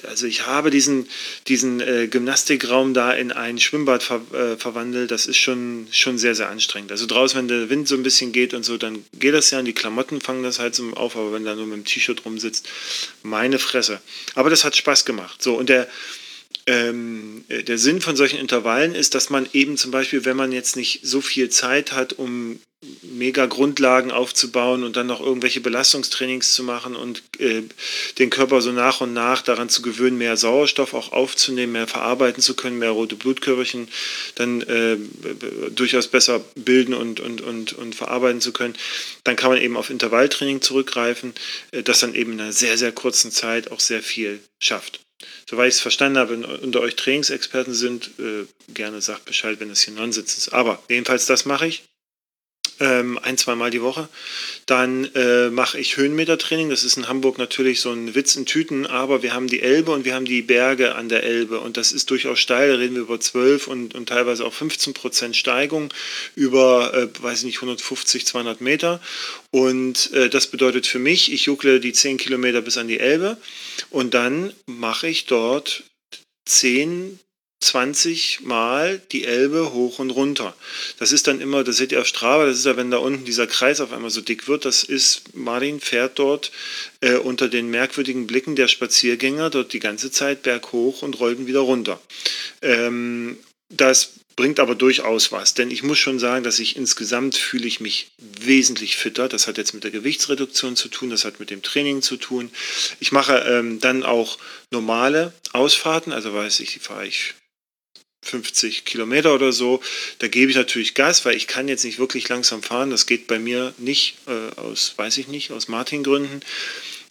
also 0.07 0.27
ich 0.27 0.47
habe 0.47 0.71
diesen, 0.71 1.07
diesen 1.49 1.81
äh, 1.81 2.09
Gymnastikraum 2.09 2.95
da 2.95 3.13
in 3.13 3.31
ein 3.31 3.59
Schwimmbad 3.59 4.03
ver, 4.03 4.23
äh, 4.33 4.57
verwandelt. 4.57 5.11
Das 5.11 5.27
ist 5.27 5.37
schon, 5.37 5.87
schon 5.91 6.17
sehr, 6.17 6.35
sehr 6.35 6.49
anstrengend. 6.49 6.93
Also 6.93 7.07
draußen, 7.07 7.39
wenn 7.39 7.49
der 7.49 7.69
Wind 7.69 7.87
so 7.87 7.95
ein 7.95 8.03
bisschen 8.03 8.33
geht 8.33 8.55
und 8.55 8.65
so, 8.65 8.79
dann 8.79 9.05
geht 9.13 9.35
das 9.35 9.51
ja 9.51 9.59
und 9.59 9.67
die 9.67 9.75
Klamotten 9.75 10.21
fangen 10.21 10.43
das 10.43 10.59
halt 10.59 10.75
so 10.75 10.91
auf, 10.95 11.17
aber 11.17 11.33
wenn 11.33 11.45
da 11.45 11.55
nur 11.55 11.67
mit 11.67 11.77
dem 11.77 11.85
T-Shirt 11.85 12.25
rumsitzt, 12.25 12.69
meine 13.23 13.59
Fresse. 13.59 14.01
Aber 14.35 14.49
das 14.49 14.65
hat 14.65 14.75
Spaß 14.75 15.05
gemacht. 15.05 15.43
So, 15.43 15.55
und 15.55 15.69
der, 15.69 15.89
ähm, 16.69 17.45
der 17.49 17.79
Sinn 17.79 18.03
von 18.03 18.15
solchen 18.15 18.39
Intervallen 18.39 18.95
ist, 18.95 19.15
dass 19.15 19.31
man 19.31 19.49
eben 19.55 19.79
zum 19.79 19.91
Beispiel, 19.91 20.27
wenn 20.27 20.37
man 20.37 20.53
jetzt 20.53 20.77
nicht 20.77 21.01
so 21.03 21.23
viel 21.23 21.49
Zeit 21.49 21.93
hat, 21.93 22.13
um 22.13 22.61
mega 23.03 23.47
Grundlagen 23.47 24.13
aufzubauen 24.13 24.85
und 24.85 24.97
dann 24.97 25.07
noch 25.07 25.21
irgendwelche 25.21 25.61
Belastungstrainings 25.61 26.53
zu 26.53 26.63
machen 26.63 26.95
und 26.95 27.23
äh, 27.41 27.63
den 28.19 28.31
Körper 28.31 28.61
so 28.61 28.71
nach 28.71 29.01
und 29.01 29.15
nach 29.15 29.41
daran 29.41 29.71
zu 29.71 29.81
gewöhnen, 29.83 30.19
mehr 30.19 30.37
Sauerstoff 30.37 30.93
auch 30.95 31.11
aufzunehmen, 31.11 31.73
mehr 31.73 31.89
verarbeiten 31.89 32.43
zu 32.43 32.55
können, 32.55 32.79
mehr 32.79 32.91
rote 32.91 33.17
Blutkörperchen 33.17 33.89
dann 34.35 34.61
äh, 34.63 34.97
durchaus 35.71 36.07
besser 36.07 36.45
bilden 36.55 36.95
und, 36.95 37.19
und, 37.19 37.41
und, 37.41 37.73
und 37.73 37.95
verarbeiten 37.95 38.43
zu 38.43 38.53
können, 38.53 38.77
dann 39.25 39.37
kann 39.37 39.51
man 39.51 39.61
eben 39.61 39.77
auf 39.77 39.91
Intervalltraining 39.91 40.61
zurückgreifen, 40.61 41.33
äh, 41.73 41.83
das 41.83 42.01
dann 42.01 42.15
eben 42.15 42.35
in 42.35 42.41
einer 42.43 42.53
sehr, 42.53 42.77
sehr 42.77 42.93
kurzen 42.93 43.33
Zeit 43.33 43.73
auch 43.73 43.81
sehr 43.81 44.03
viel 44.03 44.41
schafft. 44.61 45.01
Soweit 45.49 45.69
ich 45.69 45.75
es 45.77 45.81
verstanden 45.81 46.19
habe, 46.19 46.31
wenn 46.31 46.45
unter 46.45 46.81
euch 46.81 46.97
Trainingsexperten 46.97 47.75
sind, 47.75 48.11
äh, 48.19 48.47
gerne 48.73 49.01
sagt 49.01 49.25
Bescheid, 49.25 49.59
wenn 49.61 49.69
das 49.69 49.81
hier 49.81 49.95
Nonsens 49.95 50.37
ist. 50.37 50.49
Aber 50.51 50.83
jedenfalls 50.89 51.27
das 51.27 51.45
mache 51.45 51.67
ich 51.67 51.85
ähm, 52.81 53.19
ein, 53.23 53.39
zweimal 53.39 53.71
die 53.71 53.83
Woche. 53.83 54.09
Dann 54.67 55.05
äh, 55.15 55.51
mache 55.51 55.79
ich 55.79 55.97
Höhenmetertraining. 55.97 56.71
Das 56.71 56.85
ist 56.85 56.97
in 56.97 57.09
Hamburg 57.09 57.39
natürlich 57.39 57.81
so 57.81 57.91
ein 57.91 58.15
Witz 58.15 58.37
in 58.37 58.47
Tüten, 58.47 58.87
aber 58.87 59.23
wir 59.23 59.35
haben 59.35 59.47
die 59.47 59.61
Elbe 59.61 59.93
und 59.93 60.05
wir 60.05 60.15
haben 60.15 60.25
die 60.25 60.43
Berge 60.43 60.95
an 60.95 61.09
der 61.09 61.23
Elbe 61.23 61.61
und 61.61 61.77
das 61.77 61.93
ist 61.93 62.11
durchaus 62.11 62.39
steil. 62.39 62.71
Da 62.71 62.77
reden 62.77 62.95
wir 62.95 63.03
über 63.03 63.21
12 63.21 63.67
und, 63.67 63.95
und 63.95 64.09
teilweise 64.09 64.45
auch 64.45 64.53
15 64.53 64.95
Prozent 64.95 65.37
Steigung 65.37 65.93
über, 66.35 66.95
äh, 66.95 67.09
weiß 67.23 67.41
ich 67.41 67.45
nicht, 67.47 67.57
150, 67.57 68.27
200 68.27 68.61
Meter. 68.61 69.01
Und 69.51 70.13
äh, 70.13 70.29
das 70.29 70.47
bedeutet 70.47 70.87
für 70.87 70.99
mich, 70.99 71.33
ich 71.33 71.47
juckle 71.47 71.81
die 71.81 71.93
10 71.93 72.19
Kilometer 72.19 72.63
bis 72.63 72.79
an 72.79 72.89
die 72.89 73.01
Elbe 73.01 73.39
und 73.91 74.15
dann 74.15 74.53
mache 74.67 75.09
ich 75.09 75.27
dort 75.27 75.85
10 76.47 77.19
20 77.61 78.43
Mal 78.43 79.01
die 79.11 79.25
Elbe 79.25 79.73
hoch 79.73 79.99
und 79.99 80.11
runter. 80.11 80.55
Das 80.99 81.13
ist 81.13 81.27
dann 81.27 81.41
immer, 81.41 81.65
das 81.65 81.77
seht 81.77 81.93
ihr 81.93 82.01
auf 82.01 82.07
Strava, 82.07 82.47
das 82.47 82.59
ist 82.59 82.67
ja, 82.67 82.77
wenn 82.77 82.91
da 82.91 82.99
unten 82.99 83.25
dieser 83.25 83.47
Kreis 83.47 83.81
auf 83.81 83.93
einmal 83.93 84.11
so 84.11 84.21
dick 84.21 84.47
wird, 84.49 84.65
das 84.65 84.85
ist, 84.85 85.35
Martin 85.35 85.81
fährt 85.81 86.19
dort 86.19 86.53
äh, 87.01 87.17
unter 87.17 87.49
den 87.49 87.69
merkwürdigen 87.69 88.27
Blicken 88.27 88.55
der 88.55 88.69
Spaziergänger 88.69 89.51
dort 89.51 89.73
die 89.73 89.81
ganze 89.81 90.11
Zeit 90.11 90.43
berghoch 90.43 91.03
und 91.03 91.19
rollt 91.19 91.47
wieder 91.47 91.61
runter. 91.61 92.01
Ähm, 92.63 93.39
das 93.71 94.13
bringt 94.39 94.61
aber 94.61 94.77
durchaus 94.77 95.33
was, 95.33 95.55
denn 95.55 95.71
ich 95.73 95.83
muss 95.83 95.99
schon 95.99 96.21
sagen, 96.21 96.45
dass 96.45 96.61
ich 96.61 96.77
insgesamt 96.77 97.35
fühle 97.35 97.67
ich 97.67 97.81
mich 97.81 98.13
wesentlich 98.19 98.97
fitter. 98.97 99.29
Das 99.29 99.49
hat 99.49 99.59
jetzt 99.59 99.75
mit 99.75 99.83
der 99.83 99.91
Gewichtsreduktion 99.91 100.77
zu 100.77 100.89
tun, 100.89 101.11
das 101.11 101.25
hat 101.25 101.41
mit 101.41 101.51
dem 101.51 101.63
Training 101.63 102.03
zu 102.03 102.17
tun. 102.17 102.51
Ich 103.01 103.11
mache 103.11 103.37
ähm, 103.49 103.81
dann 103.81 104.05
auch 104.05 104.39
normale 104.71 105.33
Ausfahrten, 105.53 106.13
also 106.13 106.33
weiß 106.33 106.61
ich, 106.61 106.79
fahre 106.79 107.09
ich 107.09 107.35
50 108.23 108.85
Kilometer 108.85 109.35
oder 109.35 109.53
so. 109.53 109.81
Da 110.19 110.29
gebe 110.29 110.51
ich 110.51 110.57
natürlich 110.57 110.95
Gas, 110.95 111.25
weil 111.25 111.37
ich 111.37 111.47
kann 111.47 111.69
jetzt 111.69 111.85
nicht 111.85 111.99
wirklich 111.99 112.29
langsam 112.29 112.63
fahren. 112.63 112.91
Das 112.91 113.07
geht 113.07 113.27
bei 113.27 113.39
mir 113.39 113.73
nicht 113.79 114.17
äh, 114.27 114.61
aus, 114.61 114.95
weiß 114.97 115.19
ich 115.19 115.29
nicht, 115.29 115.51
aus 115.51 115.69
Martin-Gründen. 115.69 116.41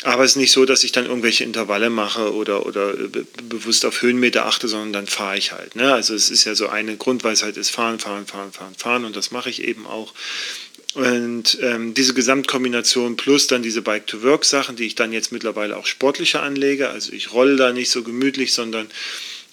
Aber 0.04 0.24
es 0.24 0.32
ist 0.32 0.38
nicht 0.38 0.52
so, 0.52 0.66
dass 0.66 0.84
ich 0.84 0.92
dann 0.92 1.08
irgendwelche 1.08 1.44
Intervalle 1.44 1.90
mache 1.90 2.34
oder, 2.34 2.68
oder 2.68 2.94
be 2.94 3.26
bewusst 3.44 3.84
auf 3.84 4.04
Höhenmeter 4.04 4.46
achte, 4.46 4.68
sondern 4.68 4.94
dann 4.94 5.08
fahre 5.08 5.38
ich 5.38 5.54
halt. 5.54 5.76
Ne? 5.76 5.92
Also 5.92 6.14
es 6.14 6.30
ist 6.30 6.46
ja 6.46 6.54
so 6.54 6.68
eine 6.68 6.98
Grundweisheit 6.98 7.58
ist 7.58 7.72
fahren, 7.72 7.98
fahren, 7.98 8.28
fahren, 8.28 8.52
fahren, 8.52 8.76
fahren 8.76 9.06
und 9.06 9.16
das 9.16 9.32
mache 9.32 9.50
ich 9.50 9.64
eben 9.64 9.88
auch. 9.88 10.14
Und 10.94 11.58
ähm, 11.62 11.94
diese 11.94 12.14
Gesamtkombination 12.14 13.18
plus 13.18 13.48
dann 13.48 13.64
diese 13.64 13.82
Bike-to-Work-Sachen, 13.82 14.76
die 14.76 14.86
ich 14.86 14.96
dann 14.96 15.14
jetzt 15.14 15.32
mittlerweile 15.32 15.78
auch 15.78 15.86
sportlicher 15.86 16.44
anlege. 16.44 16.90
Also 16.90 17.12
ich 17.14 17.34
rolle 17.34 17.56
da 17.56 17.72
nicht 17.72 17.90
so 17.90 18.04
gemütlich, 18.04 18.54
sondern 18.54 18.90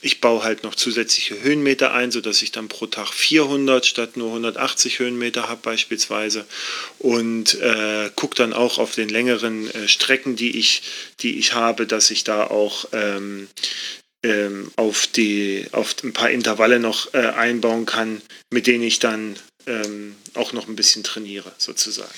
ich 0.04 0.20
baue 0.20 0.44
halt 0.44 0.64
noch 0.64 0.74
zusätzliche 0.74 1.42
Höhenmeter 1.42 1.94
ein, 1.94 2.10
sodass 2.10 2.42
ich 2.42 2.52
dann 2.52 2.68
pro 2.68 2.86
Tag 2.86 3.08
400 3.08 3.86
statt 3.86 4.18
nur 4.18 4.28
180 4.28 4.98
Höhenmeter 4.98 5.48
habe 5.48 5.62
beispielsweise 5.62 6.44
und 6.98 7.54
äh, 7.54 8.10
gucke 8.14 8.36
dann 8.36 8.52
auch 8.52 8.78
auf 8.78 8.94
den 8.94 9.08
längeren 9.08 9.70
äh, 9.70 9.88
Strecken, 9.88 10.36
die 10.36 10.58
ich, 10.58 10.82
die 11.20 11.38
ich 11.38 11.54
habe, 11.54 11.86
dass 11.86 12.10
ich 12.10 12.22
da 12.22 12.46
auch 12.46 12.86
ähm, 12.92 13.48
ähm, 14.22 14.70
auf, 14.76 15.06
die, 15.06 15.66
auf 15.72 15.96
ein 16.04 16.12
paar 16.12 16.30
Intervalle 16.30 16.80
noch 16.80 17.14
äh, 17.14 17.18
einbauen 17.18 17.86
kann, 17.86 18.20
mit 18.50 18.66
denen 18.66 18.84
ich 18.84 18.98
dann 18.98 19.36
ähm, 19.66 20.16
auch 20.34 20.52
noch 20.52 20.68
ein 20.68 20.76
bisschen 20.76 21.02
trainiere 21.02 21.52
sozusagen. 21.56 22.12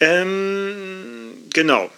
Ähm, 0.00 1.34
genau. 1.52 1.88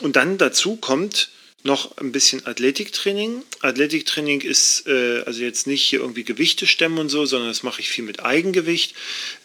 Und 0.00 0.16
dann 0.16 0.38
dazu 0.38 0.76
kommt 0.76 1.30
noch 1.64 1.96
ein 1.96 2.12
bisschen 2.12 2.44
Athletiktraining. 2.46 3.42
Athletiktraining 3.60 4.42
ist 4.42 4.86
äh, 4.86 5.22
also 5.24 5.40
jetzt 5.40 5.66
nicht 5.66 5.82
hier 5.82 6.00
irgendwie 6.00 6.22
Gewichte 6.22 6.66
stemmen 6.66 6.98
und 6.98 7.08
so, 7.08 7.24
sondern 7.24 7.48
das 7.48 7.62
mache 7.62 7.80
ich 7.80 7.88
viel 7.88 8.04
mit 8.04 8.22
Eigengewicht. 8.22 8.94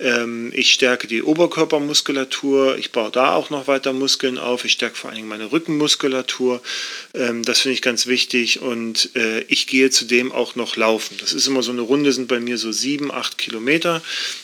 Ähm, 0.01 0.51
ich 0.53 0.73
stärke 0.73 1.07
die 1.07 1.23
Oberkörpermuskulatur, 1.23 2.77
ich 2.77 2.91
baue 2.91 3.09
da 3.09 3.33
auch 3.35 3.49
noch 3.49 3.67
weiter 3.67 3.93
Muskeln 3.93 4.37
auf, 4.37 4.65
ich 4.65 4.73
stärke 4.73 4.97
vor 4.97 5.09
allen 5.09 5.15
Dingen 5.15 5.29
meine 5.29 5.53
Rückenmuskulatur. 5.53 6.61
Ähm, 7.13 7.43
das 7.43 7.59
finde 7.59 7.75
ich 7.75 7.81
ganz 7.81 8.05
wichtig 8.05 8.59
und 8.59 9.15
äh, 9.15 9.39
ich 9.43 9.67
gehe 9.67 9.89
zudem 9.89 10.33
auch 10.33 10.55
noch 10.55 10.75
laufen. 10.75 11.15
Das 11.21 11.31
ist 11.31 11.47
immer 11.47 11.63
so 11.63 11.71
eine 11.71 11.81
Runde, 11.81 12.11
sind 12.11 12.27
bei 12.27 12.41
mir 12.41 12.57
so 12.57 12.73
sieben, 12.73 13.13
acht 13.13 13.37
Kilometer. 13.37 14.01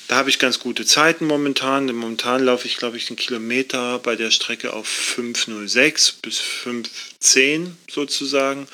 Da 0.08 0.16
habe 0.16 0.30
ich 0.30 0.40
ganz 0.40 0.60
gute 0.60 0.86
Zeiten 0.86 1.26
momentan. 1.26 1.88
Momentan 1.88 2.46
laufe 2.46 2.68
ich, 2.68 2.78
glaube 2.78 2.96
ich, 2.96 3.10
einen 3.10 3.18
Kilometer 3.18 4.00
bei 4.00 4.16
der 4.16 4.32
Strecke 4.32 4.72
auf 4.72 4.88
5,06 4.88 6.14
bis 6.22 6.40
5,10 6.40 7.64
sozusagen. 7.89 8.67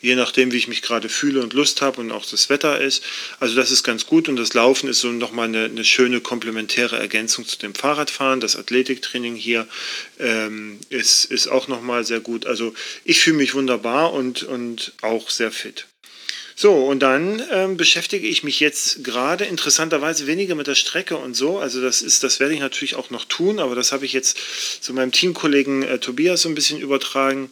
Je 0.00 0.14
nachdem, 0.14 0.52
wie 0.52 0.56
ich 0.56 0.68
mich 0.68 0.82
gerade 0.82 1.08
fühle 1.08 1.42
und 1.42 1.52
Lust 1.52 1.82
habe 1.82 2.00
und 2.00 2.12
auch 2.12 2.24
das 2.24 2.48
Wetter 2.48 2.80
ist. 2.80 3.02
Also 3.38 3.54
das 3.54 3.70
ist 3.70 3.82
ganz 3.82 4.06
gut 4.06 4.28
und 4.28 4.36
das 4.36 4.54
Laufen 4.54 4.88
ist 4.88 5.00
so 5.00 5.08
nochmal 5.08 5.48
eine, 5.48 5.64
eine 5.64 5.84
schöne 5.84 6.20
komplementäre 6.20 6.98
Ergänzung 6.98 7.46
zu 7.46 7.58
dem 7.58 7.74
Fahrradfahren. 7.74 8.40
Das 8.40 8.56
Athletiktraining 8.56 9.34
hier 9.34 9.66
ähm, 10.18 10.78
ist, 10.88 11.24
ist 11.26 11.48
auch 11.48 11.68
nochmal 11.68 12.04
sehr 12.04 12.20
gut. 12.20 12.46
Also 12.46 12.74
ich 13.04 13.20
fühle 13.20 13.36
mich 13.36 13.54
wunderbar 13.54 14.12
und, 14.12 14.42
und 14.42 14.92
auch 15.02 15.30
sehr 15.30 15.52
fit. 15.52 15.86
So, 16.60 16.74
und 16.74 17.00
dann 17.00 17.42
ähm, 17.50 17.78
beschäftige 17.78 18.26
ich 18.28 18.42
mich 18.42 18.60
jetzt 18.60 19.02
gerade 19.02 19.46
interessanterweise 19.46 20.26
weniger 20.26 20.54
mit 20.54 20.66
der 20.66 20.74
Strecke 20.74 21.16
und 21.16 21.32
so. 21.32 21.58
Also 21.58 21.80
das 21.80 22.02
ist, 22.02 22.22
das 22.22 22.38
werde 22.38 22.52
ich 22.52 22.60
natürlich 22.60 22.96
auch 22.96 23.08
noch 23.08 23.24
tun, 23.24 23.60
aber 23.60 23.74
das 23.74 23.92
habe 23.92 24.04
ich 24.04 24.12
jetzt 24.12 24.36
zu 24.82 24.92
meinem 24.92 25.10
Teamkollegen 25.10 25.82
äh, 25.82 25.98
Tobias 26.00 26.42
so 26.42 26.50
ein 26.50 26.54
bisschen 26.54 26.78
übertragen, 26.78 27.50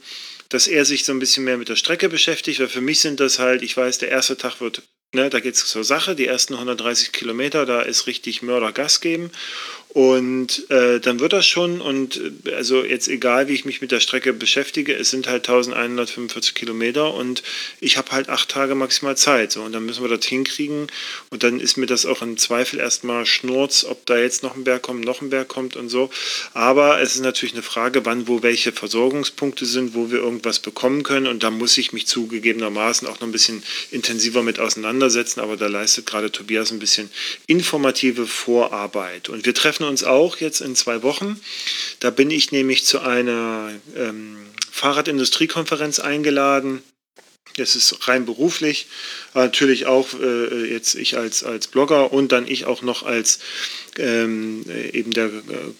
dass 0.49 0.67
er 0.67 0.85
sich 0.85 1.05
so 1.05 1.13
ein 1.13 1.19
bisschen 1.19 1.45
mehr 1.45 1.59
mit 1.59 1.69
der 1.69 1.77
Strecke 1.77 2.09
beschäftigt, 2.09 2.61
weil 2.61 2.69
für 2.69 2.81
mich 2.81 3.01
sind 3.01 3.21
das 3.21 3.39
halt, 3.39 3.63
ich 3.63 3.77
weiß, 3.77 3.99
der 3.99 4.11
erste 4.11 4.37
Tag 4.37 4.61
wird 4.61 4.83
Ne, 5.15 5.31
da 5.31 5.41
geht 5.41 5.55
es 5.55 5.67
zur 5.67 5.85
Sache. 5.85 6.15
Die 6.15 6.27
ersten 6.27 6.53
130 6.53 7.13
Kilometer, 7.13 7.65
da 7.65 7.81
ist 7.81 8.07
richtig 8.07 8.43
Mörder 8.43 8.73
Gas 8.73 9.01
geben. 9.01 9.31
Und 9.94 10.70
äh, 10.70 11.01
dann 11.01 11.18
wird 11.18 11.33
das 11.33 11.46
schon. 11.46 11.81
Und 11.81 12.20
äh, 12.44 12.53
also 12.55 12.85
jetzt 12.85 13.09
egal, 13.09 13.48
wie 13.48 13.55
ich 13.55 13.64
mich 13.64 13.81
mit 13.81 13.90
der 13.90 14.01
Strecke 14.01 14.33
beschäftige, 14.33 14.94
es 14.94 15.11
sind 15.11 15.27
halt 15.27 15.48
1145 15.48 16.55
Kilometer 16.55 17.14
und 17.14 17.42
ich 17.81 17.96
habe 17.96 18.12
halt 18.12 18.29
acht 18.29 18.51
Tage 18.51 18.74
maximal 18.74 19.16
Zeit. 19.16 19.53
So, 19.53 19.62
und 19.62 19.72
dann 19.72 19.87
müssen 19.87 20.03
wir 20.03 20.14
das 20.14 20.27
hinkriegen. 20.27 20.88
Und 21.31 21.42
dann 21.42 21.59
ist 21.59 21.79
mir 21.79 21.87
das 21.87 22.05
auch 22.05 22.20
im 22.20 22.37
Zweifel 22.37 22.81
erstmal 22.81 23.24
Schnurz, 23.24 23.85
ob 23.85 24.05
da 24.07 24.18
jetzt 24.18 24.42
noch 24.42 24.57
ein 24.57 24.64
Berg 24.64 24.83
kommt, 24.83 25.05
noch 25.05 25.22
ein 25.22 25.31
Berg 25.31 25.48
kommt 25.48 25.74
und 25.74 25.88
so. 25.88 26.11
Aber 26.53 27.01
es 27.01 27.14
ist 27.14 27.22
natürlich 27.22 27.55
eine 27.55 27.62
Frage, 27.62 28.05
wann, 28.05 28.29
wo 28.29 28.42
welche 28.42 28.72
Versorgungspunkte 28.72 29.64
sind, 29.64 29.94
wo 29.94 30.11
wir 30.11 30.18
irgendwas 30.18 30.59
bekommen 30.59 31.03
können. 31.03 31.27
Und 31.27 31.42
da 31.42 31.51
muss 31.51 31.79
ich 31.79 31.94
mich 31.94 32.07
zugegebenermaßen 32.07 33.09
auch 33.09 33.20
noch 33.20 33.29
ein 33.29 33.33
bisschen 33.33 33.62
intensiver 33.90 34.42
mit 34.42 34.59
auseinandersetzen. 34.59 35.40
Aber 35.40 35.57
da 35.57 35.66
leistet 35.66 36.05
gerade 36.05 36.31
Tobias 36.31 36.70
ein 36.72 36.79
bisschen 36.79 37.11
informative 37.46 38.27
Vorarbeit. 38.27 39.31
Und 39.31 39.46
wir 39.46 39.55
treffen 39.55 39.78
uns 39.87 40.05
auch 40.05 40.38
jetzt 40.38 40.61
in 40.61 40.75
zwei 40.75 41.03
Wochen. 41.03 41.41
Da 42.01 42.11
bin 42.11 42.31
ich 42.31 42.53
nämlich 42.53 42.85
zu 42.85 43.01
einer 43.01 43.71
ähm, 43.97 44.37
Fahrradindustriekonferenz 44.71 46.01
eingeladen. 46.01 46.83
Das 47.57 47.75
ist 47.75 48.07
rein 48.07 48.25
beruflich, 48.25 48.87
natürlich 49.35 49.87
auch 49.87 50.09
äh, 50.14 50.71
jetzt 50.71 50.95
ich 50.95 51.17
als, 51.17 51.43
als 51.43 51.67
Blogger 51.67 52.12
und 52.12 52.31
dann 52.31 52.47
ich 52.47 52.67
auch 52.67 52.83
noch 52.83 53.03
als 53.03 53.41
ähm, 53.97 54.64
eben 54.93 55.11
der 55.11 55.31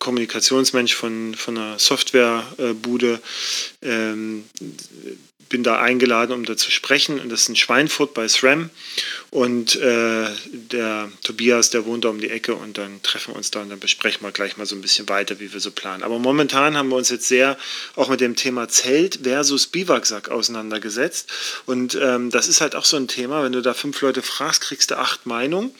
Kommunikationsmensch 0.01 0.95
von, 0.95 1.35
von 1.37 1.57
einer 1.57 1.79
Softwarebude. 1.79 3.21
Ähm, 3.83 4.45
bin 5.49 5.63
da 5.63 5.81
eingeladen, 5.81 6.33
um 6.33 6.45
da 6.45 6.57
zu 6.57 6.71
sprechen. 6.71 7.21
Und 7.21 7.31
das 7.31 7.43
ist 7.43 7.49
in 7.49 7.57
Schweinfurt 7.57 8.15
bei 8.15 8.29
SRAM. 8.29 8.71
Und 9.31 9.77
äh, 9.77 10.27
der 10.53 11.11
Tobias, 11.23 11.71
der 11.71 11.85
wohnt 11.85 12.05
da 12.05 12.09
um 12.09 12.21
die 12.21 12.31
Ecke 12.31 12.55
und 12.55 12.79
dann 12.79 13.03
treffen 13.03 13.35
wir 13.35 13.37
uns 13.37 13.51
da 13.51 13.61
und 13.61 13.71
dann 13.71 13.79
besprechen 13.79 14.23
wir 14.27 14.33
gleich 14.33 14.57
mal 14.57 14.67
so 14.67 14.75
ein 14.75 14.81
bisschen 14.81 15.09
weiter, 15.09 15.41
wie 15.41 15.53
wir 15.53 15.61
so 15.61 15.71
planen. 15.71 16.03
Aber 16.03 16.19
momentan 16.19 16.77
haben 16.77 16.89
wir 16.89 16.97
uns 16.97 17.11
jetzt 17.11 17.29
sehr 17.29 17.59
auch 17.97 18.09
mit 18.09 18.21
dem 18.21 18.37
Thema 18.37 18.69
Zelt 18.69 19.21
versus 19.23 19.67
Biwaksack 19.67 20.31
auseinandergesetzt. 20.31 21.31
Und 21.67 21.99
ähm, 22.01 22.31
das 22.31 22.49
ist 22.49 22.61
halt 22.61 22.75
auch 22.75 22.85
so 22.85 22.97
ein 22.97 23.09
Thema, 23.09 23.43
wenn 23.43 23.53
du 23.53 23.61
da 23.61 23.75
fünf 23.75 24.01
Leute 24.01 24.23
fragst, 24.23 24.63
kriegst 24.63 24.91
du 24.91 24.99
acht 24.99 25.27
Meinungen. 25.27 25.75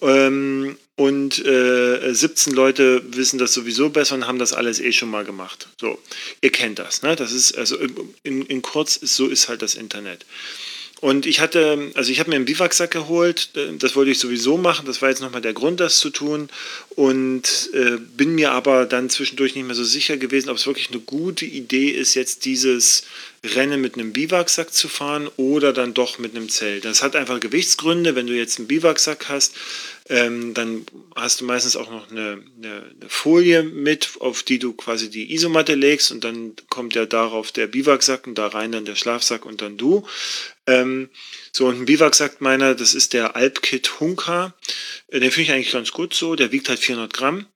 Ähm, 0.00 0.76
und 0.96 1.44
äh, 1.44 2.14
17 2.14 2.52
Leute 2.52 3.02
wissen 3.16 3.38
das 3.38 3.52
sowieso 3.52 3.90
besser 3.90 4.14
und 4.14 4.26
haben 4.26 4.38
das 4.38 4.52
alles 4.52 4.80
eh 4.80 4.92
schon 4.92 5.10
mal 5.10 5.24
gemacht. 5.24 5.68
So, 5.80 5.98
ihr 6.40 6.50
kennt 6.50 6.78
das, 6.78 7.02
ne? 7.02 7.16
Das 7.16 7.32
ist 7.32 7.56
also 7.58 7.76
in, 8.22 8.42
in 8.42 8.62
kurz, 8.62 9.00
so 9.02 9.26
ist 9.26 9.48
halt 9.48 9.62
das 9.62 9.74
Internet. 9.74 10.24
Und 11.04 11.26
ich 11.26 11.40
hatte, 11.40 11.90
also 11.94 12.10
ich 12.10 12.18
habe 12.18 12.30
mir 12.30 12.36
einen 12.36 12.46
Biwaksack 12.46 12.90
geholt, 12.90 13.50
das 13.78 13.94
wollte 13.94 14.12
ich 14.12 14.18
sowieso 14.18 14.56
machen, 14.56 14.86
das 14.86 15.02
war 15.02 15.10
jetzt 15.10 15.20
nochmal 15.20 15.42
der 15.42 15.52
Grund, 15.52 15.78
das 15.78 15.98
zu 15.98 16.08
tun. 16.08 16.48
Und 16.94 17.68
äh, 17.74 17.98
bin 18.16 18.34
mir 18.34 18.52
aber 18.52 18.86
dann 18.86 19.10
zwischendurch 19.10 19.54
nicht 19.54 19.66
mehr 19.66 19.74
so 19.74 19.84
sicher 19.84 20.16
gewesen, 20.16 20.48
ob 20.48 20.56
es 20.56 20.66
wirklich 20.66 20.90
eine 20.90 21.00
gute 21.00 21.44
Idee 21.44 21.90
ist, 21.90 22.14
jetzt 22.14 22.46
dieses 22.46 23.02
Rennen 23.44 23.82
mit 23.82 23.96
einem 23.96 24.14
Biwaksack 24.14 24.72
zu 24.72 24.88
fahren 24.88 25.28
oder 25.36 25.74
dann 25.74 25.92
doch 25.92 26.18
mit 26.18 26.34
einem 26.34 26.48
Zelt. 26.48 26.86
Das 26.86 27.02
hat 27.02 27.16
einfach 27.16 27.38
Gewichtsgründe. 27.38 28.14
Wenn 28.14 28.26
du 28.26 28.32
jetzt 28.32 28.58
einen 28.58 28.68
Biwaksack 28.68 29.28
hast, 29.28 29.54
ähm, 30.08 30.52
dann 30.52 30.84
hast 31.16 31.40
du 31.40 31.46
meistens 31.46 31.76
auch 31.76 31.90
noch 31.90 32.10
eine, 32.10 32.42
eine, 32.58 32.94
eine, 33.00 33.08
Folie 33.08 33.62
mit, 33.62 34.12
auf 34.20 34.42
die 34.42 34.58
du 34.58 34.74
quasi 34.74 35.08
die 35.08 35.32
Isomatte 35.32 35.74
legst 35.74 36.10
und 36.12 36.24
dann 36.24 36.54
kommt 36.68 36.94
ja 36.94 37.06
darauf 37.06 37.52
der 37.52 37.68
Biwaksack 37.68 38.26
und 38.26 38.36
da 38.36 38.48
rein 38.48 38.72
dann 38.72 38.84
der 38.84 38.96
Schlafsack 38.96 39.46
und 39.46 39.62
dann 39.62 39.78
du. 39.78 40.06
Ähm, 40.66 41.08
so, 41.52 41.66
und 41.66 41.80
ein 41.80 41.84
Biwaksack 41.86 42.40
meiner, 42.42 42.74
das 42.74 42.92
ist 42.92 43.14
der 43.14 43.34
Alpkit 43.34 44.00
Hunka. 44.00 44.54
Äh, 45.08 45.20
den 45.20 45.30
finde 45.30 45.42
ich 45.42 45.52
eigentlich 45.52 45.72
ganz 45.72 45.90
gut 45.90 46.12
so. 46.12 46.36
Der 46.36 46.52
wiegt 46.52 46.68
halt 46.68 46.80
400 46.80 47.12
Gramm. 47.12 47.46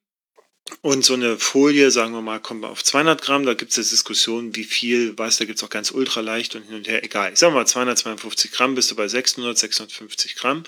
Und 0.81 1.05
so 1.05 1.15
eine 1.15 1.39
Folie, 1.39 1.91
sagen 1.91 2.13
wir 2.13 2.23
mal, 2.23 2.39
kommt 2.41 2.65
auf 2.65 2.85
200 2.85 3.21
Gramm. 3.21 3.45
Da 3.45 3.55
gibt 3.55 3.73
es 3.73 3.79
jetzt 3.79 3.91
Diskussionen, 3.91 4.55
wie 4.55 4.65
viel, 4.65 5.17
weißt 5.19 5.41
da 5.41 5.45
gibt 5.45 5.59
es 5.59 5.65
auch 5.65 5.71
ganz 5.71 5.91
ultra 5.91 6.21
leicht 6.21 6.55
und 6.55 6.63
hin 6.63 6.77
und 6.77 6.87
her. 6.87 7.03
Egal. 7.03 7.33
Ich 7.33 7.39
sage 7.39 7.55
mal 7.55 7.67
252 7.67 8.53
Gramm, 8.53 8.75
bist 8.75 8.91
du 8.91 8.95
bei 8.95 9.09
600, 9.09 9.59
650 9.59 10.37
Gramm. 10.37 10.63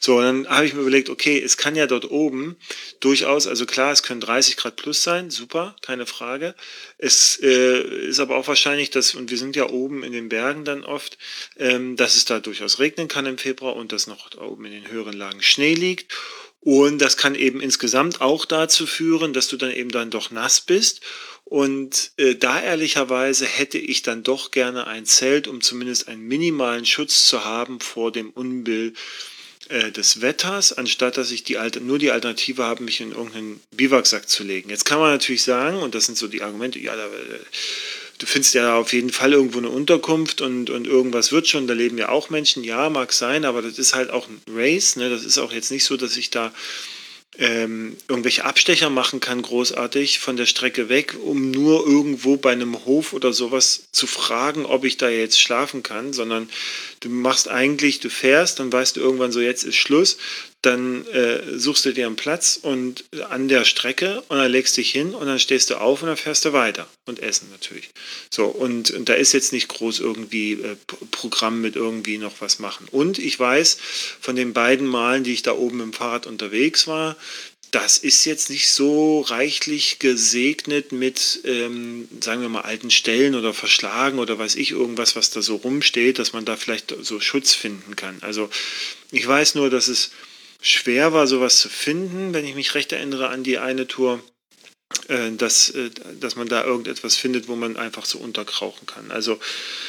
So, 0.00 0.18
und 0.18 0.24
dann 0.24 0.48
habe 0.48 0.66
ich 0.66 0.74
mir 0.74 0.80
überlegt, 0.80 1.08
okay, 1.08 1.40
es 1.40 1.56
kann 1.56 1.74
ja 1.74 1.86
dort 1.86 2.10
oben 2.10 2.56
durchaus, 3.00 3.46
also 3.46 3.66
klar, 3.66 3.92
es 3.92 4.02
können 4.02 4.20
30 4.20 4.56
Grad 4.56 4.76
plus 4.76 5.02
sein, 5.02 5.30
super, 5.30 5.74
keine 5.80 6.06
Frage. 6.06 6.54
Es 6.98 7.40
äh, 7.42 8.08
ist 8.08 8.20
aber 8.20 8.36
auch 8.36 8.48
wahrscheinlich, 8.48 8.90
dass, 8.90 9.14
und 9.14 9.30
wir 9.30 9.38
sind 9.38 9.56
ja 9.56 9.70
oben 9.70 10.02
in 10.02 10.12
den 10.12 10.28
Bergen 10.28 10.64
dann 10.64 10.84
oft, 10.84 11.18
ähm, 11.56 11.96
dass 11.96 12.16
es 12.16 12.24
da 12.24 12.40
durchaus 12.40 12.78
regnen 12.78 13.08
kann 13.08 13.26
im 13.26 13.38
Februar 13.38 13.76
und 13.76 13.92
dass 13.92 14.06
noch 14.06 14.36
oben 14.38 14.66
in 14.66 14.72
den 14.72 14.90
höheren 14.90 15.16
Lagen 15.16 15.42
Schnee 15.42 15.74
liegt. 15.74 16.12
Und 16.66 16.98
das 16.98 17.16
kann 17.16 17.36
eben 17.36 17.60
insgesamt 17.60 18.20
auch 18.20 18.44
dazu 18.44 18.88
führen, 18.88 19.32
dass 19.32 19.46
du 19.46 19.56
dann 19.56 19.70
eben 19.70 19.90
dann 19.90 20.10
doch 20.10 20.32
nass 20.32 20.60
bist. 20.60 21.00
Und 21.44 22.10
äh, 22.16 22.34
da 22.34 22.60
ehrlicherweise 22.60 23.46
hätte 23.46 23.78
ich 23.78 24.02
dann 24.02 24.24
doch 24.24 24.50
gerne 24.50 24.88
ein 24.88 25.06
Zelt, 25.06 25.46
um 25.46 25.60
zumindest 25.60 26.08
einen 26.08 26.22
minimalen 26.22 26.84
Schutz 26.84 27.28
zu 27.28 27.44
haben 27.44 27.78
vor 27.78 28.10
dem 28.10 28.30
Unbill 28.30 28.94
äh, 29.68 29.92
des 29.92 30.22
Wetters, 30.22 30.72
anstatt 30.72 31.16
dass 31.18 31.30
ich 31.30 31.44
die 31.44 31.56
Alter, 31.56 31.78
nur 31.78 32.00
die 32.00 32.10
Alternative 32.10 32.64
habe, 32.64 32.82
mich 32.82 33.00
in 33.00 33.12
irgendeinen 33.12 33.60
Biwaksack 33.70 34.28
zu 34.28 34.42
legen. 34.42 34.68
Jetzt 34.68 34.84
kann 34.84 34.98
man 34.98 35.12
natürlich 35.12 35.44
sagen, 35.44 35.78
und 35.78 35.94
das 35.94 36.06
sind 36.06 36.18
so 36.18 36.26
die 36.26 36.42
Argumente, 36.42 36.80
ja, 36.80 36.96
da, 36.96 37.06
äh, 37.06 37.38
du 38.18 38.26
findest 38.26 38.54
ja 38.54 38.76
auf 38.76 38.92
jeden 38.92 39.10
Fall 39.10 39.32
irgendwo 39.32 39.58
eine 39.58 39.68
Unterkunft 39.68 40.40
und, 40.40 40.70
und 40.70 40.86
irgendwas 40.86 41.32
wird 41.32 41.48
schon, 41.48 41.66
da 41.66 41.74
leben 41.74 41.98
ja 41.98 42.08
auch 42.08 42.30
Menschen, 42.30 42.64
ja, 42.64 42.88
mag 42.90 43.12
sein, 43.12 43.44
aber 43.44 43.62
das 43.62 43.78
ist 43.78 43.94
halt 43.94 44.10
auch 44.10 44.28
ein 44.28 44.40
Race, 44.48 44.96
ne? 44.96 45.10
das 45.10 45.24
ist 45.24 45.38
auch 45.38 45.52
jetzt 45.52 45.70
nicht 45.70 45.84
so, 45.84 45.96
dass 45.96 46.16
ich 46.16 46.30
da 46.30 46.52
ähm, 47.38 47.96
irgendwelche 48.08 48.44
Abstecher 48.44 48.88
machen 48.88 49.20
kann, 49.20 49.42
großartig 49.42 50.20
von 50.20 50.36
der 50.36 50.46
Strecke 50.46 50.88
weg, 50.88 51.16
um 51.22 51.50
nur 51.50 51.86
irgendwo 51.86 52.36
bei 52.36 52.52
einem 52.52 52.84
Hof 52.86 53.12
oder 53.12 53.32
sowas 53.32 53.88
zu 53.92 54.06
fragen, 54.06 54.64
ob 54.64 54.84
ich 54.84 54.96
da 54.96 55.08
jetzt 55.08 55.40
schlafen 55.40 55.82
kann, 55.82 56.12
sondern 56.12 56.48
du 57.00 57.10
machst 57.10 57.48
eigentlich, 57.48 58.00
du 58.00 58.08
fährst, 58.08 58.58
dann 58.58 58.72
weißt 58.72 58.96
du 58.96 59.00
irgendwann 59.00 59.32
so, 59.32 59.40
jetzt 59.40 59.64
ist 59.64 59.76
Schluss, 59.76 60.16
dann 60.66 61.06
äh, 61.06 61.58
suchst 61.58 61.84
du 61.84 61.92
dir 61.92 62.06
einen 62.06 62.16
Platz 62.16 62.58
und 62.60 63.04
an 63.30 63.48
der 63.48 63.64
Strecke 63.64 64.22
und 64.28 64.38
dann 64.38 64.50
legst 64.50 64.76
dich 64.76 64.90
hin 64.90 65.14
und 65.14 65.26
dann 65.26 65.38
stehst 65.38 65.70
du 65.70 65.76
auf 65.76 66.02
und 66.02 66.08
dann 66.08 66.16
fährst 66.16 66.44
du 66.44 66.52
weiter 66.52 66.88
und 67.06 67.20
essen 67.20 67.48
natürlich. 67.52 67.88
So, 68.30 68.46
und, 68.46 68.90
und 68.90 69.08
da 69.08 69.14
ist 69.14 69.32
jetzt 69.32 69.52
nicht 69.52 69.68
groß 69.68 70.00
irgendwie 70.00 70.52
äh, 70.54 70.76
Programm 71.12 71.60
mit 71.60 71.76
irgendwie 71.76 72.18
noch 72.18 72.40
was 72.40 72.58
machen. 72.58 72.88
Und 72.90 73.18
ich 73.18 73.38
weiß 73.38 73.78
von 74.20 74.34
den 74.34 74.52
beiden 74.52 74.86
Malen, 74.86 75.24
die 75.24 75.32
ich 75.32 75.42
da 75.42 75.52
oben 75.52 75.80
im 75.80 75.92
Fahrrad 75.92 76.26
unterwegs 76.26 76.86
war, 76.86 77.16
das 77.70 77.98
ist 77.98 78.24
jetzt 78.24 78.48
nicht 78.48 78.68
so 78.68 79.20
reichlich 79.20 79.98
gesegnet 79.98 80.92
mit, 80.92 81.40
ähm, 81.44 82.08
sagen 82.20 82.40
wir 82.40 82.48
mal, 82.48 82.62
alten 82.62 82.90
Stellen 82.90 83.34
oder 83.34 83.52
Verschlagen 83.52 84.18
oder 84.18 84.38
weiß 84.38 84.54
ich 84.56 84.70
irgendwas, 84.70 85.16
was 85.16 85.30
da 85.30 85.42
so 85.42 85.56
rumsteht, 85.56 86.18
dass 86.18 86.32
man 86.32 86.44
da 86.44 86.56
vielleicht 86.56 86.94
so 87.02 87.20
Schutz 87.20 87.54
finden 87.54 87.96
kann. 87.96 88.18
Also 88.20 88.48
ich 89.10 89.26
weiß 89.26 89.56
nur, 89.56 89.68
dass 89.68 89.88
es 89.88 90.10
schwer 90.60 91.12
war, 91.12 91.26
sowas 91.26 91.58
zu 91.60 91.68
finden, 91.68 92.34
wenn 92.34 92.46
ich 92.46 92.54
mich 92.54 92.74
recht 92.74 92.92
erinnere 92.92 93.28
an 93.28 93.42
die 93.42 93.58
eine 93.58 93.86
Tour. 93.86 94.22
Äh, 95.08 95.32
dass, 95.32 95.70
äh, 95.70 95.90
dass 96.20 96.36
man 96.36 96.48
da 96.48 96.64
irgendetwas 96.64 97.16
findet, 97.16 97.48
wo 97.48 97.56
man 97.56 97.76
einfach 97.76 98.04
so 98.04 98.18
unterkrauchen 98.18 98.86
kann. 98.86 99.10
Also 99.10 99.40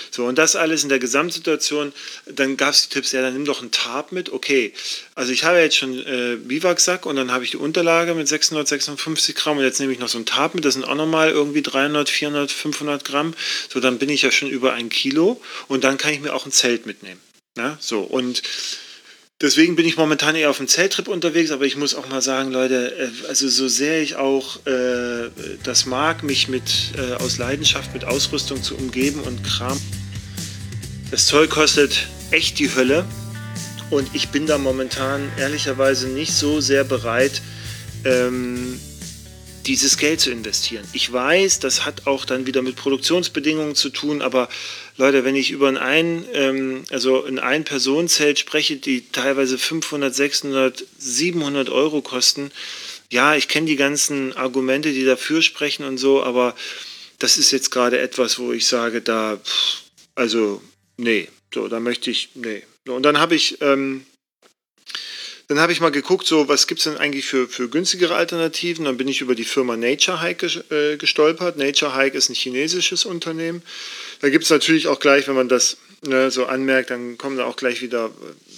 so, 0.10 0.26
und 0.26 0.40
das 0.40 0.56
alles 0.56 0.82
in 0.82 0.90
der 0.90 0.98
Gesamtsituation. 0.98 1.94
Dann 2.26 2.58
gab 2.58 2.72
es 2.74 2.84
die 2.84 2.94
Tipps, 2.96 3.12
ja, 3.12 3.22
dann 3.22 3.34
nimm 3.34 3.46
doch 3.46 3.62
einen 3.62 3.70
Tarp 3.70 4.12
mit. 4.12 4.32
Okay, 4.32 4.74
also 5.14 5.32
ich 5.32 5.44
habe 5.44 5.60
jetzt 5.60 5.76
schon 5.76 6.00
äh, 6.00 6.38
Biwaksack 6.38 7.06
und 7.06 7.16
dann 7.16 7.32
habe 7.32 7.44
ich 7.44 7.52
die 7.52 7.58
Unterlage 7.58 8.16
mit 8.16 8.28
656 8.28 9.36
Gramm 9.36 9.60
und 9.60 9.64
jetzt 9.64 9.80
nehme 9.80 9.94
ich 9.94 10.00
noch 10.00 10.10
so 10.10 10.18
einen 10.18 10.26
Tarp 10.26 10.56
mit, 10.56 10.66
das 10.66 10.74
sind 10.74 10.84
auch 10.84 10.96
nochmal 10.96 11.30
irgendwie 11.30 11.62
300, 11.62 12.10
400, 12.10 12.52
500 12.52 13.06
Gramm. 13.06 13.36
So, 13.72 13.80
dann 13.80 14.00
bin 14.00 14.10
ich 14.10 14.24
ja 14.24 14.32
schon 14.32 14.50
über 14.50 14.74
ein 14.74 14.90
Kilo 14.90 15.40
und 15.68 15.84
dann 15.84 16.00
kann 16.00 16.12
ich 16.12 16.22
mir 16.22 16.34
auch 16.34 16.48
ein 16.48 16.52
Zelt 16.52 16.88
mitnehmen. 16.88 17.22
Ne? 17.56 17.78
so, 17.80 18.02
und 18.02 18.42
Deswegen 19.40 19.76
bin 19.76 19.86
ich 19.86 19.98
momentan 19.98 20.36
eher 20.36 20.50
auf 20.50 20.58
dem 20.58 20.68
Zelttrip 20.68 21.08
unterwegs, 21.08 21.52
aber 21.52 21.64
ich 21.64 21.78
muss 21.78 21.94
auch 21.94 22.10
mal 22.10 22.24
sagen, 22.24 22.52
Leute, 22.52 22.92
äh, 22.98 23.28
also 23.28 23.48
so 23.48 23.68
sehr 23.68 24.02
ich 24.02 24.16
auch 24.16 24.66
äh, 24.66 25.30
das 25.62 25.86
mag, 25.86 26.24
mich 26.24 26.48
mit 26.48 26.94
äh, 26.98 27.14
aus 27.22 27.38
Leidenschaft 27.38 27.94
mit 27.94 28.04
Ausrüstung 28.04 28.64
zu 28.64 28.76
umgeben 28.76 29.20
und 29.22 29.44
Kram. 29.44 29.80
Das 31.12 31.28
Zeug 31.28 31.52
kostet 31.52 32.08
echt 32.32 32.58
die 32.58 32.74
Hölle 32.74 33.06
und 33.92 34.10
ich 34.16 34.30
bin 34.30 34.48
da 34.48 34.58
momentan 34.58 35.32
ehrlicherweise 35.38 36.08
nicht 36.08 36.34
so 36.34 36.60
sehr 36.60 36.84
bereit, 36.84 37.44
ähm, 38.06 38.80
dieses 39.68 39.98
Geld 39.98 40.20
zu 40.20 40.32
investieren. 40.32 40.86
Ich 40.94 41.12
weiß, 41.12 41.60
das 41.60 41.86
hat 41.86 42.08
auch 42.08 42.26
dann 42.26 42.48
wieder 42.48 42.64
mit 42.64 42.76
Produktionsbedingungen 42.76 43.76
zu 43.76 43.90
tun, 43.90 44.22
aber 44.22 44.50
Leute, 44.98 45.24
wenn 45.24 45.36
ich 45.36 45.52
über 45.52 45.70
ein, 45.80 46.26
ähm, 46.34 46.84
also 46.90 47.24
ein 47.24 47.40
Ein-Personen-Zelt 47.40 48.40
spreche, 48.40 48.78
die 48.78 49.10
teilweise 49.12 49.58
500, 49.58 50.14
600, 50.14 50.86
700 50.98 51.70
Euro 51.70 52.02
kosten, 52.02 52.52
ja, 53.10 53.36
ich 53.36 53.48
kenne 53.48 53.68
die 53.68 53.76
ganzen 53.76 54.34
Argumente, 54.34 54.92
die 54.92 55.06
dafür 55.06 55.42
sprechen 55.42 55.86
und 55.86 55.98
so, 55.98 56.24
aber 56.24 56.56
das 57.20 57.38
ist 57.38 57.52
jetzt 57.52 57.72
gerade 57.72 58.00
etwas, 58.00 58.40
wo 58.40 58.52
ich 58.52 58.66
sage, 58.66 59.02
da, 59.02 59.40
also, 60.16 60.62
nee, 60.98 61.30
so, 61.54 61.68
da 61.68 61.80
möchte 61.80 62.12
ich, 62.12 62.30
nee. 62.34 62.64
Und 62.88 63.04
dann 63.04 63.20
habe 63.20 63.36
ich 63.36 63.62
ähm, 63.62 64.06
dann 65.48 65.62
habe 65.62 65.72
ich 65.72 65.80
mal 65.80 65.92
geguckt, 65.92 66.28
so 66.28 66.50
was 66.50 66.68
gibt 66.68 66.82
es 66.82 66.84
denn 66.84 66.98
eigentlich 66.98 67.26
für, 67.26 67.48
für 67.48 67.70
günstigere 67.70 68.16
Alternativen. 68.16 68.84
Dann 68.84 68.98
bin 68.98 69.08
ich 69.08 69.22
über 69.22 69.34
die 69.34 69.46
Firma 69.46 69.78
Nature 69.78 70.22
Hike 70.22 70.48
äh, 70.70 70.98
gestolpert. 70.98 71.56
Nature 71.58 71.96
Hike 71.96 72.18
ist 72.18 72.30
ein 72.30 72.36
chinesisches 72.36 73.06
Unternehmen. 73.06 73.64
Da 74.22 74.30
gibt 74.30 74.44
es 74.44 74.50
natürlich 74.50 74.88
auch 74.88 75.00
gleich, 75.00 75.28
wenn 75.28 75.36
man 75.36 75.50
das 75.50 75.78
ne, 76.06 76.32
so 76.32 76.46
anmerkt, 76.46 76.90
dann 76.90 77.18
kommen 77.18 77.38
da 77.38 77.46
auch 77.46 77.56
gleich 77.56 77.82
wieder 77.82 78.06
äh, 78.06 78.58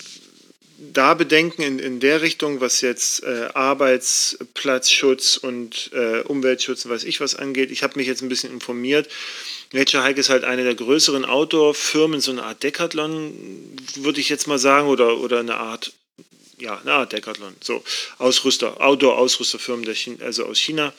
da 0.93 1.13
Bedenken 1.13 1.62
in, 1.62 1.80
in 1.80 2.00
der 2.00 2.22
Richtung, 2.22 2.62
was 2.62 2.82
jetzt 2.82 3.24
äh, 3.24 3.50
Arbeitsplatzschutz 3.54 5.38
und 5.38 5.91
äh, 5.93 6.22
Umweltschutz 6.22 6.86
und 6.86 6.91
weiß 6.91 7.04
ich 7.04 7.19
was 7.19 7.36
angeht. 7.36 7.72
Ich 7.72 7.84
habe 7.84 7.98
mich 7.98 8.08
jetzt 8.08 8.22
ein 8.22 8.30
bisschen 8.30 8.54
informiert. 8.54 9.10
Nature 9.74 10.04
Hike 10.04 10.19
ist 10.19 10.30
halt 10.30 10.45
eine 10.45 10.63
der 10.63 10.76
größeren 10.76 11.26
Outdoor-Firmen, 11.26 12.22
so 12.22 12.32
eine 12.32 12.43
Art 12.43 12.63
Decathlon, 12.63 13.76
würde 13.95 14.19
ich 14.19 14.30
jetzt 14.30 14.48
mal 14.48 14.58
sagen, 14.58 14.88
oder, 14.88 15.19
oder 15.19 15.39
eine 15.39 15.58
Art 15.58 15.91
ja, 16.60 16.82
na, 16.84 17.06
Decathlon, 17.06 17.56
so 17.62 17.84
Ausrüster, 18.17 18.82
Outdoor-Ausrüsterfirmen 18.82 19.88
also 20.22 20.45
aus 20.45 20.60
China. 20.60 20.93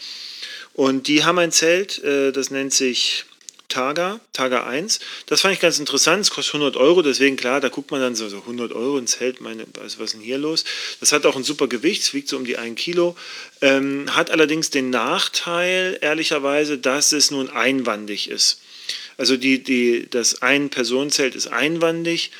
Und 0.72 1.08
die 1.08 1.24
haben 1.24 1.38
ein 1.38 1.52
Zelt, 1.52 2.02
äh, 2.02 2.32
das 2.32 2.50
nennt 2.50 2.72
sich 2.72 3.24
Taga, 3.70 4.20
Taga 4.34 4.66
1. 4.66 5.00
Das 5.26 5.40
fand 5.40 5.54
ich 5.54 5.60
ganz 5.60 5.78
interessant, 5.78 6.22
es 6.22 6.30
kostet 6.30 6.56
100 6.56 6.76
Euro, 6.76 7.00
deswegen 7.00 7.36
klar, 7.36 7.60
da 7.60 7.70
guckt 7.70 7.90
man 7.90 8.00
dann 8.00 8.14
so, 8.14 8.28
so 8.28 8.38
100 8.38 8.72
Euro 8.72 8.98
ein 8.98 9.06
Zelt, 9.06 9.40
meine, 9.40 9.64
also 9.80 9.98
was 9.98 10.06
ist 10.06 10.14
denn 10.14 10.20
hier 10.20 10.36
los? 10.36 10.64
Das 11.00 11.12
hat 11.12 11.24
auch 11.24 11.36
ein 11.36 11.44
super 11.44 11.68
Gewicht, 11.68 12.02
es 12.02 12.12
wiegt 12.12 12.28
so 12.28 12.36
um 12.36 12.44
die 12.44 12.58
1 12.58 12.78
Kilo, 12.78 13.16
ähm, 13.62 14.14
hat 14.14 14.30
allerdings 14.30 14.68
den 14.68 14.90
Nachteil, 14.90 15.98
ehrlicherweise, 16.02 16.76
dass 16.76 17.12
es 17.12 17.30
nun 17.30 17.48
einwandig 17.48 18.28
ist. 18.28 18.60
Also 19.16 19.36
die, 19.36 19.62
die, 19.62 20.06
das 20.10 20.42
Ein-Personenzelt 20.42 21.34
ist 21.34 21.46
einwandig 21.46 22.30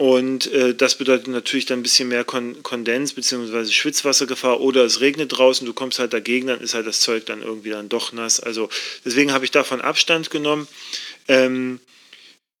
und 0.00 0.50
äh, 0.54 0.74
das 0.74 0.94
bedeutet 0.94 1.28
natürlich 1.28 1.66
dann 1.66 1.80
ein 1.80 1.82
bisschen 1.82 2.08
mehr 2.08 2.24
Kon 2.24 2.62
Kondens 2.62 3.12
bzw. 3.12 3.70
Schwitzwassergefahr 3.70 4.58
oder 4.58 4.82
es 4.82 5.02
regnet 5.02 5.36
draußen, 5.36 5.66
du 5.66 5.74
kommst 5.74 5.98
halt 5.98 6.14
dagegen, 6.14 6.46
dann 6.46 6.62
ist 6.62 6.72
halt 6.72 6.86
das 6.86 7.00
Zeug 7.00 7.26
dann 7.26 7.42
irgendwie 7.42 7.68
dann 7.68 7.90
doch 7.90 8.14
nass. 8.14 8.40
Also 8.40 8.70
deswegen 9.04 9.30
habe 9.30 9.44
ich 9.44 9.50
davon 9.50 9.82
Abstand 9.82 10.30
genommen. 10.30 10.68
Ähm, 11.28 11.80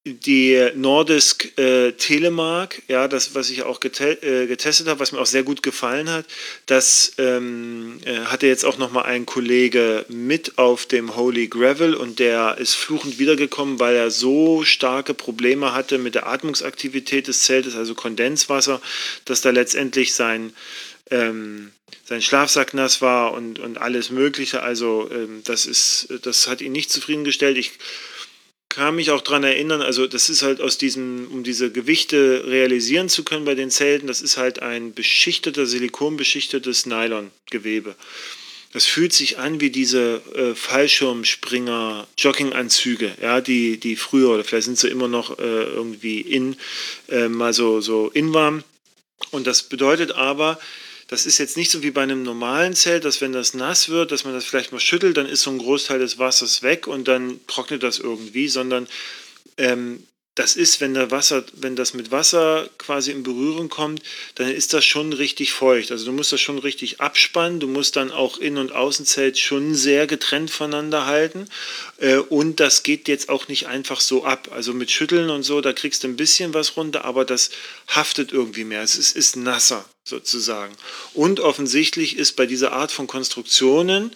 die 0.04 0.70
Nordisk 0.76 1.58
äh, 1.58 1.92
Telemark, 1.92 2.80
ja, 2.88 3.06
das, 3.06 3.34
was 3.34 3.50
ich 3.50 3.64
auch 3.64 3.80
gete 3.80 4.22
äh, 4.22 4.46
getestet 4.46 4.88
habe, 4.88 4.98
was 4.98 5.12
mir 5.12 5.20
auch 5.20 5.26
sehr 5.26 5.42
gut 5.42 5.62
gefallen 5.62 6.08
hat, 6.08 6.24
das 6.64 7.12
ähm, 7.18 8.00
äh, 8.06 8.20
hatte 8.20 8.46
jetzt 8.46 8.64
auch 8.64 8.78
nochmal 8.78 9.04
ein 9.04 9.26
Kollege 9.26 10.06
mit 10.08 10.56
auf 10.56 10.86
dem 10.86 11.16
Holy 11.16 11.48
Gravel 11.48 11.94
und 11.94 12.18
der 12.18 12.56
ist 12.56 12.74
fluchend 12.74 13.18
wiedergekommen, 13.18 13.78
weil 13.78 13.94
er 13.94 14.10
so 14.10 14.64
starke 14.64 15.12
Probleme 15.12 15.74
hatte 15.74 15.98
mit 15.98 16.14
der 16.14 16.26
Atmungsaktivität 16.26 17.28
des 17.28 17.42
Zeltes, 17.42 17.76
also 17.76 17.94
Kondenswasser, 17.94 18.80
dass 19.26 19.42
da 19.42 19.50
letztendlich 19.50 20.14
sein, 20.14 20.54
ähm, 21.10 21.72
sein 22.06 22.22
Schlafsack 22.22 22.72
nass 22.72 23.02
war 23.02 23.34
und, 23.34 23.58
und 23.58 23.76
alles 23.76 24.08
Mögliche. 24.08 24.62
Also 24.62 25.10
ähm, 25.12 25.42
das, 25.44 25.66
ist, 25.66 26.08
das 26.22 26.48
hat 26.48 26.62
ihn 26.62 26.72
nicht 26.72 26.90
zufriedengestellt. 26.90 27.58
Ich 27.58 27.72
kann 28.70 28.94
mich 28.94 29.10
auch 29.10 29.20
daran 29.20 29.44
erinnern, 29.44 29.82
also 29.82 30.06
das 30.06 30.30
ist 30.30 30.42
halt 30.42 30.60
aus 30.60 30.78
diesem, 30.78 31.26
um 31.30 31.42
diese 31.42 31.70
Gewichte 31.70 32.44
realisieren 32.46 33.08
zu 33.08 33.24
können 33.24 33.44
bei 33.44 33.54
den 33.54 33.70
Zelten, 33.70 34.06
das 34.06 34.22
ist 34.22 34.38
halt 34.38 34.62
ein 34.62 34.94
beschichteter, 34.94 35.66
silikonbeschichtetes 35.66 36.86
Nylongewebe. 36.86 37.96
Das 38.72 38.86
fühlt 38.86 39.12
sich 39.12 39.38
an 39.38 39.60
wie 39.60 39.70
diese 39.70 40.22
äh, 40.34 40.54
Fallschirmspringer 40.54 42.06
Jogginganzüge, 42.16 43.12
ja, 43.20 43.40
die, 43.40 43.78
die 43.78 43.96
früher 43.96 44.30
oder 44.30 44.44
vielleicht 44.44 44.66
sind 44.66 44.78
sie 44.78 44.88
immer 44.88 45.08
noch 45.08 45.40
äh, 45.40 45.42
irgendwie 45.42 46.20
in, 46.20 46.56
äh, 47.08 47.28
mal 47.28 47.52
so, 47.52 47.80
so 47.80 48.08
in 48.14 48.32
waren. 48.32 48.62
Und 49.32 49.48
das 49.48 49.64
bedeutet 49.64 50.12
aber, 50.12 50.60
das 51.10 51.26
ist 51.26 51.38
jetzt 51.38 51.56
nicht 51.56 51.72
so 51.72 51.82
wie 51.82 51.90
bei 51.90 52.02
einem 52.04 52.22
normalen 52.22 52.76
Zelt, 52.76 53.04
dass 53.04 53.20
wenn 53.20 53.32
das 53.32 53.52
nass 53.52 53.88
wird, 53.88 54.12
dass 54.12 54.24
man 54.24 54.32
das 54.32 54.44
vielleicht 54.44 54.70
mal 54.70 54.78
schüttelt, 54.78 55.16
dann 55.16 55.26
ist 55.26 55.42
so 55.42 55.50
ein 55.50 55.58
Großteil 55.58 55.98
des 55.98 56.18
Wassers 56.18 56.62
weg 56.62 56.86
und 56.86 57.08
dann 57.08 57.40
trocknet 57.48 57.82
das 57.82 57.98
irgendwie, 57.98 58.46
sondern 58.46 58.86
ähm, 59.56 60.04
das 60.36 60.54
ist, 60.54 60.80
wenn, 60.80 60.94
der 60.94 61.10
Wasser, 61.10 61.44
wenn 61.54 61.74
das 61.74 61.92
mit 61.92 62.12
Wasser 62.12 62.70
quasi 62.78 63.10
in 63.10 63.24
Berührung 63.24 63.68
kommt, 63.68 64.02
dann 64.36 64.48
ist 64.48 64.72
das 64.72 64.84
schon 64.84 65.12
richtig 65.12 65.52
feucht. 65.52 65.90
Also 65.90 66.06
du 66.06 66.12
musst 66.12 66.32
das 66.32 66.40
schon 66.40 66.58
richtig 66.58 67.00
abspannen. 67.00 67.58
Du 67.58 67.66
musst 67.66 67.96
dann 67.96 68.12
auch 68.12 68.38
Innen- 68.38 68.58
und 68.58 68.72
Außenzelt 68.72 69.38
schon 69.38 69.74
sehr 69.74 70.06
getrennt 70.06 70.50
voneinander 70.50 71.06
halten. 71.06 71.48
Äh, 71.98 72.18
und 72.18 72.60
das 72.60 72.84
geht 72.84 73.08
jetzt 73.08 73.28
auch 73.28 73.48
nicht 73.48 73.66
einfach 73.66 74.00
so 74.00 74.24
ab. 74.24 74.48
Also 74.52 74.72
mit 74.72 74.92
Schütteln 74.92 75.30
und 75.30 75.42
so, 75.42 75.60
da 75.60 75.72
kriegst 75.72 76.04
du 76.04 76.08
ein 76.08 76.16
bisschen 76.16 76.54
was 76.54 76.76
runter, 76.76 77.04
aber 77.04 77.24
das 77.24 77.50
haftet 77.88 78.32
irgendwie 78.32 78.64
mehr. 78.64 78.82
Es 78.82 78.94
ist, 78.94 79.16
ist 79.16 79.36
nasser 79.36 79.84
sozusagen. 80.04 80.74
Und 81.12 81.40
offensichtlich 81.40 82.16
ist 82.16 82.36
bei 82.36 82.46
dieser 82.46 82.72
Art 82.72 82.92
von 82.92 83.08
Konstruktionen, 83.08 84.12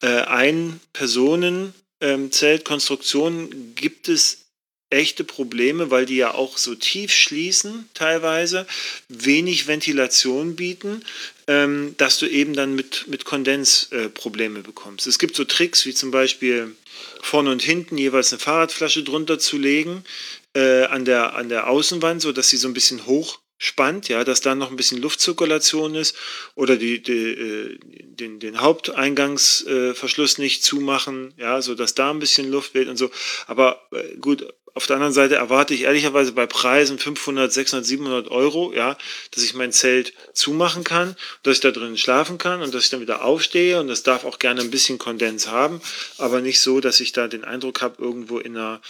äh, 0.00 0.22
ein 0.22 0.80
Personen, 0.94 1.74
ähm, 2.00 2.32
Zeltkonstruktionen 2.32 3.74
gibt 3.74 4.08
es 4.08 4.47
echte 4.90 5.24
Probleme, 5.24 5.90
weil 5.90 6.06
die 6.06 6.16
ja 6.16 6.34
auch 6.34 6.56
so 6.56 6.74
tief 6.74 7.12
schließen 7.12 7.88
teilweise, 7.94 8.66
wenig 9.08 9.66
Ventilation 9.66 10.56
bieten, 10.56 11.04
ähm, 11.46 11.94
dass 11.98 12.18
du 12.18 12.26
eben 12.26 12.54
dann 12.54 12.74
mit, 12.74 13.06
mit 13.08 13.24
Kondens 13.24 13.92
äh, 13.92 14.08
Probleme 14.08 14.60
bekommst. 14.60 15.06
Es 15.06 15.18
gibt 15.18 15.36
so 15.36 15.44
Tricks 15.44 15.84
wie 15.84 15.94
zum 15.94 16.10
Beispiel 16.10 16.74
vorne 17.20 17.50
und 17.50 17.62
hinten 17.62 17.98
jeweils 17.98 18.32
eine 18.32 18.40
Fahrradflasche 18.40 19.02
drunter 19.02 19.38
zu 19.38 19.58
legen 19.58 20.04
äh, 20.54 20.84
an, 20.84 21.04
der, 21.04 21.34
an 21.36 21.48
der 21.48 21.68
Außenwand, 21.68 22.22
sodass 22.22 22.48
sie 22.48 22.56
so 22.56 22.68
ein 22.68 22.74
bisschen 22.74 23.06
hoch 23.06 23.40
spannt, 23.58 24.08
ja, 24.08 24.22
dass 24.22 24.40
da 24.40 24.54
noch 24.54 24.70
ein 24.70 24.76
bisschen 24.76 25.02
Luftzirkulation 25.02 25.96
ist 25.96 26.16
oder 26.54 26.76
die, 26.76 27.02
die, 27.02 27.12
äh, 27.12 27.78
den, 28.04 28.38
den 28.38 28.60
Haupteingangsverschluss 28.60 30.38
nicht 30.38 30.62
zumachen, 30.62 31.34
ja, 31.36 31.60
so 31.60 31.74
dass 31.74 31.94
da 31.94 32.10
ein 32.10 32.20
bisschen 32.20 32.50
Luft 32.50 32.74
weht 32.74 32.88
und 32.88 32.96
so. 32.96 33.10
Aber 33.48 33.82
äh, 33.90 34.16
gut, 34.20 34.46
auf 34.74 34.86
der 34.86 34.96
anderen 34.96 35.12
Seite 35.12 35.36
erwarte 35.36 35.74
ich 35.74 35.82
ehrlicherweise 35.82 36.32
bei 36.32 36.46
Preisen 36.46 36.98
500, 36.98 37.52
600, 37.52 37.86
700 37.86 38.28
Euro, 38.30 38.72
ja, 38.72 38.96
dass 39.30 39.44
ich 39.44 39.54
mein 39.54 39.72
Zelt 39.72 40.12
zumachen 40.32 40.84
kann, 40.84 41.16
dass 41.42 41.54
ich 41.54 41.60
da 41.60 41.70
drin 41.70 41.96
schlafen 41.96 42.38
kann 42.38 42.62
und 42.62 42.74
dass 42.74 42.84
ich 42.84 42.90
dann 42.90 43.00
wieder 43.00 43.24
aufstehe 43.24 43.80
und 43.80 43.88
das 43.88 44.02
darf 44.02 44.24
auch 44.24 44.38
gerne 44.38 44.60
ein 44.60 44.70
bisschen 44.70 44.98
Kondens 44.98 45.48
haben, 45.48 45.80
aber 46.18 46.40
nicht 46.40 46.60
so, 46.60 46.80
dass 46.80 47.00
ich 47.00 47.12
da 47.12 47.28
den 47.28 47.44
Eindruck 47.44 47.80
habe, 47.80 48.02
irgendwo 48.02 48.38
in 48.38 48.56
einer, 48.56 48.80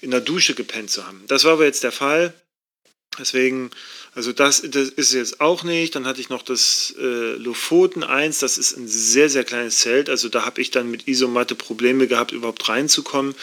in 0.00 0.12
einer 0.12 0.22
Dusche 0.22 0.54
gepennt 0.54 0.90
zu 0.90 1.06
haben. 1.06 1.24
Das 1.26 1.44
war 1.44 1.52
aber 1.52 1.64
jetzt 1.64 1.84
der 1.84 1.92
Fall. 1.92 2.34
Deswegen, 3.18 3.70
also 4.14 4.32
das, 4.32 4.62
das 4.62 4.90
ist 4.90 5.12
jetzt 5.12 5.40
auch 5.40 5.64
nicht. 5.64 5.94
Dann 5.94 6.06
hatte 6.06 6.20
ich 6.20 6.28
noch 6.28 6.42
das 6.42 6.94
äh, 6.98 7.34
Lofoten 7.36 8.04
1, 8.04 8.38
das 8.38 8.58
ist 8.58 8.76
ein 8.76 8.86
sehr, 8.86 9.28
sehr 9.28 9.44
kleines 9.44 9.78
Zelt. 9.78 10.08
Also 10.08 10.28
da 10.28 10.44
habe 10.44 10.60
ich 10.60 10.70
dann 10.70 10.90
mit 10.90 11.08
Isomatte 11.08 11.54
Probleme 11.54 12.06
gehabt, 12.06 12.32
überhaupt 12.32 12.68
reinzukommen. 12.68 13.34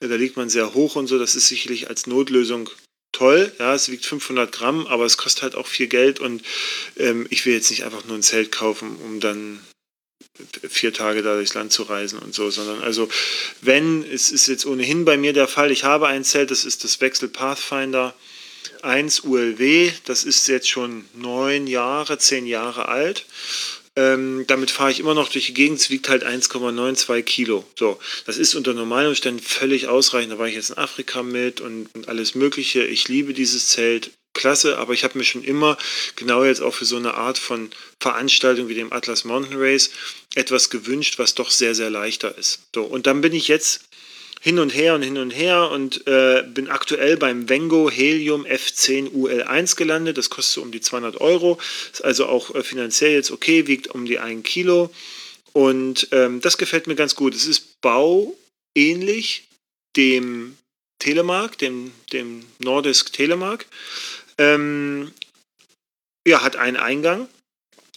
Äh, 0.00 0.08
da 0.08 0.14
liegt 0.14 0.36
man 0.36 0.48
sehr 0.48 0.74
hoch 0.74 0.96
und 0.96 1.06
so. 1.06 1.18
Das 1.18 1.34
ist 1.34 1.48
sicherlich 1.48 1.88
als 1.88 2.06
Notlösung 2.06 2.70
toll. 3.12 3.52
Ja, 3.58 3.74
es 3.74 3.90
wiegt 3.90 4.06
500 4.06 4.50
Gramm, 4.50 4.86
aber 4.86 5.04
es 5.04 5.16
kostet 5.16 5.42
halt 5.42 5.54
auch 5.54 5.66
viel 5.66 5.86
Geld 5.86 6.20
und 6.20 6.42
ähm, 6.96 7.26
ich 7.30 7.46
will 7.46 7.54
jetzt 7.54 7.70
nicht 7.70 7.84
einfach 7.84 8.04
nur 8.04 8.16
ein 8.16 8.22
Zelt 8.22 8.50
kaufen, 8.50 8.96
um 8.96 9.20
dann 9.20 9.60
vier 10.68 10.92
Tage 10.92 11.22
da 11.22 11.34
durchs 11.34 11.54
Land 11.54 11.72
zu 11.72 11.84
reisen 11.84 12.18
und 12.18 12.34
so, 12.34 12.50
sondern 12.50 12.82
also 12.82 13.08
wenn, 13.60 14.02
es 14.02 14.32
ist 14.32 14.48
jetzt 14.48 14.66
ohnehin 14.66 15.04
bei 15.04 15.16
mir 15.16 15.32
der 15.32 15.46
Fall, 15.46 15.70
ich 15.70 15.84
habe 15.84 16.08
ein 16.08 16.24
Zelt, 16.24 16.50
das 16.50 16.64
ist 16.64 16.82
das 16.82 17.00
Wechsel 17.00 17.28
Pathfinder 17.28 18.14
1 18.82 19.24
ULW, 19.24 19.92
das 20.04 20.24
ist 20.24 20.46
jetzt 20.48 20.68
schon 20.68 21.04
neun 21.14 21.66
Jahre, 21.66 22.18
zehn 22.18 22.46
Jahre 22.46 22.88
alt. 22.88 23.26
Ähm, 23.96 24.44
damit 24.48 24.72
fahre 24.72 24.90
ich 24.90 24.98
immer 24.98 25.14
noch 25.14 25.28
durch 25.28 25.46
die 25.46 25.54
Gegend. 25.54 25.78
Es 25.78 25.90
wiegt 25.90 26.08
halt 26.08 26.26
1,92 26.26 27.22
Kilo. 27.22 27.64
So, 27.78 28.00
das 28.26 28.38
ist 28.38 28.54
unter 28.54 28.74
normalen 28.74 29.08
Umständen 29.08 29.40
völlig 29.40 29.86
ausreichend. 29.86 30.32
Da 30.32 30.38
war 30.38 30.48
ich 30.48 30.56
jetzt 30.56 30.70
in 30.70 30.78
Afrika 30.78 31.22
mit 31.22 31.60
und, 31.60 31.88
und 31.94 32.08
alles 32.08 32.34
Mögliche. 32.34 32.84
Ich 32.84 33.08
liebe 33.08 33.34
dieses 33.34 33.68
Zelt. 33.68 34.10
Klasse, 34.36 34.78
aber 34.78 34.94
ich 34.94 35.04
habe 35.04 35.16
mir 35.16 35.24
schon 35.24 35.44
immer, 35.44 35.78
genau 36.16 36.42
jetzt 36.42 36.60
auch 36.60 36.74
für 36.74 36.84
so 36.84 36.96
eine 36.96 37.14
Art 37.14 37.38
von 37.38 37.70
Veranstaltung 38.00 38.68
wie 38.68 38.74
dem 38.74 38.92
Atlas 38.92 39.24
Mountain 39.24 39.56
Race, 39.56 39.90
etwas 40.34 40.70
gewünscht, 40.70 41.20
was 41.20 41.36
doch 41.36 41.52
sehr, 41.52 41.76
sehr 41.76 41.88
leichter 41.88 42.36
ist. 42.36 42.62
So, 42.74 42.82
und 42.82 43.06
dann 43.06 43.20
bin 43.20 43.32
ich 43.32 43.46
jetzt 43.46 43.82
hin 44.44 44.58
und 44.58 44.74
her 44.74 44.94
und 44.94 45.00
hin 45.00 45.16
und 45.16 45.30
her 45.30 45.70
und 45.70 46.06
äh, 46.06 46.44
bin 46.46 46.68
aktuell 46.68 47.16
beim 47.16 47.48
Vengo 47.48 47.90
Helium 47.90 48.44
F10 48.44 49.10
UL1 49.12 49.74
gelandet. 49.74 50.18
Das 50.18 50.28
kostet 50.28 50.62
um 50.62 50.70
die 50.70 50.82
200 50.82 51.18
Euro. 51.18 51.58
Ist 51.90 52.04
also 52.04 52.26
auch 52.26 52.54
äh, 52.54 52.62
finanziell 52.62 53.12
jetzt 53.12 53.30
okay, 53.30 53.66
wiegt 53.66 53.86
um 53.86 54.04
die 54.04 54.18
1 54.18 54.44
Kilo. 54.44 54.90
Und 55.54 56.08
ähm, 56.12 56.42
das 56.42 56.58
gefällt 56.58 56.86
mir 56.86 56.94
ganz 56.94 57.14
gut. 57.14 57.34
Es 57.34 57.46
ist 57.46 57.80
bauähnlich 57.80 59.48
dem 59.96 60.58
Telemark, 60.98 61.56
dem, 61.56 61.92
dem 62.12 62.44
Nordisk 62.58 63.14
Telemark. 63.14 63.64
Ähm, 64.36 65.10
ja, 66.28 66.42
hat 66.42 66.56
einen 66.56 66.76
Eingang, 66.76 67.28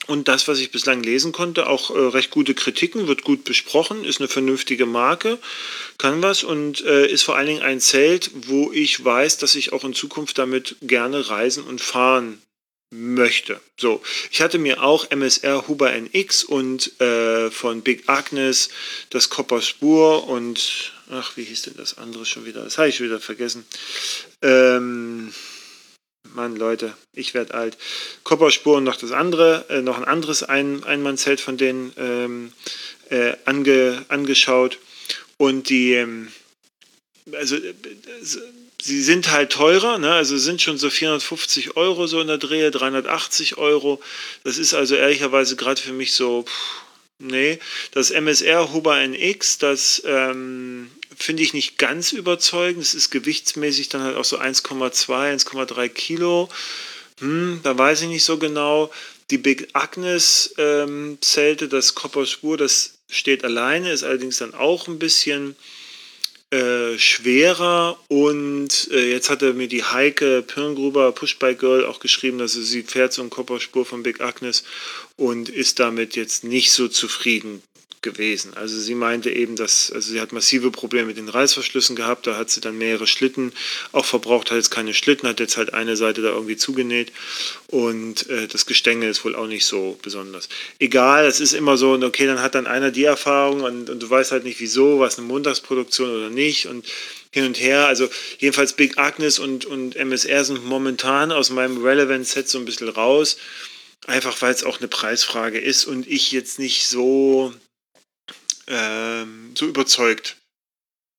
und 0.07 0.27
das, 0.27 0.47
was 0.47 0.59
ich 0.59 0.71
bislang 0.71 1.03
lesen 1.03 1.31
konnte, 1.31 1.67
auch 1.67 1.89
äh, 1.89 1.99
recht 1.99 2.31
gute 2.31 2.53
Kritiken, 2.53 3.07
wird 3.07 3.23
gut 3.23 3.43
besprochen, 3.43 4.05
ist 4.05 4.19
eine 4.19 4.27
vernünftige 4.27 4.85
Marke, 4.85 5.37
kann 5.97 6.21
was 6.21 6.43
und 6.43 6.83
äh, 6.85 7.07
ist 7.07 7.23
vor 7.23 7.35
allen 7.35 7.47
Dingen 7.47 7.61
ein 7.61 7.79
Zelt, 7.79 8.31
wo 8.47 8.71
ich 8.71 9.03
weiß, 9.03 9.37
dass 9.37 9.55
ich 9.55 9.73
auch 9.73 9.83
in 9.83 9.93
Zukunft 9.93 10.37
damit 10.37 10.77
gerne 10.81 11.29
reisen 11.29 11.63
und 11.63 11.81
fahren 11.81 12.41
möchte. 12.89 13.59
So, 13.77 14.01
ich 14.31 14.41
hatte 14.41 14.59
mir 14.59 14.81
auch 14.81 15.11
MSR 15.11 15.67
Huber 15.67 15.91
NX 15.93 16.45
und 16.45 16.99
äh, 17.01 17.51
von 17.51 17.81
Big 17.81 18.03
Agnes 18.07 18.69
das 19.09 19.29
Copper 19.29 19.61
Spur 19.61 20.27
und 20.27 20.93
ach, 21.11 21.35
wie 21.35 21.43
hieß 21.43 21.63
denn 21.63 21.75
das 21.77 21.97
andere 21.97 22.25
schon 22.25 22.45
wieder? 22.45 22.63
Das 22.63 22.77
habe 22.77 22.89
ich 22.89 23.01
wieder 23.01 23.19
vergessen. 23.19 23.65
Ähm, 24.41 25.33
Mann, 26.33 26.55
Leute, 26.55 26.95
ich 27.13 27.33
werde 27.33 27.53
alt. 27.53 27.77
Kopperspuren 28.23 28.83
noch 28.83 28.95
das 28.95 29.11
andere, 29.11 29.65
äh, 29.69 29.81
noch 29.81 29.97
ein 29.97 30.05
anderes 30.05 30.43
ein 30.43 30.83
Einmannzelt 30.83 31.41
von 31.41 31.57
denen 31.57 31.93
ähm, 31.97 32.53
äh, 33.09 33.33
ange, 33.45 34.05
angeschaut. 34.07 34.79
Und 35.37 35.69
die, 35.69 35.93
ähm, 35.93 36.31
also 37.33 37.55
äh, 37.55 37.73
sie 38.81 39.01
sind 39.01 39.31
halt 39.31 39.51
teurer, 39.51 39.97
ne? 39.97 40.13
also 40.13 40.37
sind 40.37 40.61
schon 40.61 40.77
so 40.77 40.89
450 40.89 41.77
Euro 41.77 42.07
so 42.07 42.21
in 42.21 42.27
der 42.27 42.37
Drehe, 42.37 42.71
380 42.71 43.57
Euro. 43.57 44.01
Das 44.43 44.57
ist 44.57 44.73
also 44.73 44.95
ehrlicherweise 44.95 45.55
gerade 45.55 45.81
für 45.81 45.93
mich 45.93 46.13
so, 46.13 46.43
pff, 46.43 46.81
nee. 47.19 47.59
Das 47.91 48.11
MSR 48.11 48.73
Huber 48.73 48.99
NX, 48.99 49.57
das 49.57 50.01
ähm, 50.05 50.89
finde 51.15 51.43
ich 51.43 51.53
nicht 51.53 51.77
ganz 51.77 52.11
überzeugend. 52.11 52.83
Es 52.83 52.93
ist 52.93 53.09
gewichtsmäßig 53.09 53.89
dann 53.89 54.01
halt 54.01 54.17
auch 54.17 54.25
so 54.25 54.39
1,2, 54.39 55.45
1,3 55.45 55.89
Kilo. 55.89 56.49
Hm, 57.19 57.61
da 57.63 57.77
weiß 57.77 58.01
ich 58.01 58.07
nicht 58.09 58.23
so 58.23 58.37
genau. 58.37 58.91
Die 59.29 59.37
Big 59.37 59.69
Agnes 59.73 60.53
ähm, 60.57 61.17
Zelte, 61.21 61.67
das 61.67 61.95
Copper 61.95 62.25
Spur, 62.25 62.57
das 62.57 62.93
steht 63.09 63.43
alleine, 63.43 63.91
ist 63.91 64.03
allerdings 64.03 64.37
dann 64.37 64.53
auch 64.53 64.87
ein 64.87 64.99
bisschen 64.99 65.55
äh, 66.49 66.97
schwerer 66.97 67.99
und 68.07 68.89
äh, 68.91 69.11
jetzt 69.11 69.29
hat 69.29 69.41
er 69.41 69.53
mir 69.53 69.67
die 69.67 69.83
Heike 69.83 70.41
Pirngruber 70.43 71.11
Pushbike 71.11 71.59
Girl 71.59 71.85
auch 71.85 71.99
geschrieben, 71.99 72.37
dass 72.37 72.53
sie 72.53 72.83
fährt 72.83 73.11
so 73.11 73.21
ein 73.21 73.29
Kopperspur 73.29 73.85
von 73.85 74.01
Big 74.01 74.21
Agnes 74.21 74.63
und 75.17 75.49
ist 75.49 75.79
damit 75.79 76.15
jetzt 76.15 76.45
nicht 76.45 76.71
so 76.71 76.87
zufrieden 76.87 77.61
gewesen. 78.01 78.53
Also 78.55 78.79
sie 78.79 78.95
meinte 78.95 79.29
eben, 79.29 79.55
dass 79.55 79.91
also 79.91 80.11
sie 80.11 80.21
hat 80.21 80.31
massive 80.31 80.71
Probleme 80.71 81.07
mit 81.07 81.17
den 81.17 81.29
Reißverschlüssen 81.29 81.95
gehabt, 81.95 82.27
da 82.27 82.37
hat 82.37 82.49
sie 82.49 82.61
dann 82.61 82.77
mehrere 82.77 83.07
Schlitten 83.07 83.53
auch 83.91 84.05
verbraucht, 84.05 84.51
hat 84.51 84.57
jetzt 84.57 84.69
keine 84.69 84.93
Schlitten, 84.93 85.27
hat 85.27 85.39
jetzt 85.39 85.57
halt 85.57 85.73
eine 85.73 85.97
Seite 85.97 86.21
da 86.21 86.29
irgendwie 86.29 86.57
zugenäht 86.57 87.11
und 87.67 88.29
äh, 88.29 88.47
das 88.47 88.65
Gestänge 88.65 89.07
ist 89.09 89.25
wohl 89.25 89.35
auch 89.35 89.47
nicht 89.47 89.65
so 89.65 89.97
besonders. 90.01 90.47
Egal, 90.79 91.25
es 91.25 91.39
ist 91.39 91.53
immer 91.53 91.77
so, 91.77 91.93
okay, 91.93 92.27
dann 92.27 92.41
hat 92.41 92.55
dann 92.55 92.67
einer 92.67 92.91
die 92.91 93.03
Erfahrung 93.03 93.61
und, 93.61 93.89
und 93.89 94.01
du 94.01 94.09
weißt 94.09 94.31
halt 94.31 94.43
nicht 94.43 94.59
wieso, 94.59 94.99
was 94.99 95.17
eine 95.17 95.27
Montagsproduktion 95.27 96.09
oder 96.09 96.29
nicht 96.29 96.67
und 96.67 96.85
hin 97.31 97.45
und 97.45 97.59
her. 97.59 97.87
Also 97.87 98.09
jedenfalls 98.39 98.73
Big 98.73 98.97
Agnes 98.97 99.39
und, 99.39 99.65
und 99.65 99.95
MSR 99.95 100.43
sind 100.45 100.65
momentan 100.65 101.31
aus 101.31 101.49
meinem 101.49 101.83
Relevant-Set 101.83 102.47
so 102.49 102.57
ein 102.57 102.65
bisschen 102.65 102.89
raus. 102.89 103.37
Einfach 104.05 104.41
weil 104.41 104.53
es 104.53 104.63
auch 104.63 104.79
eine 104.79 104.87
Preisfrage 104.87 105.59
ist 105.59 105.85
und 105.85 106.07
ich 106.07 106.31
jetzt 106.31 106.59
nicht 106.59 106.87
so 106.87 107.53
ähm, 108.67 109.51
so 109.55 109.65
überzeugt 109.65 110.37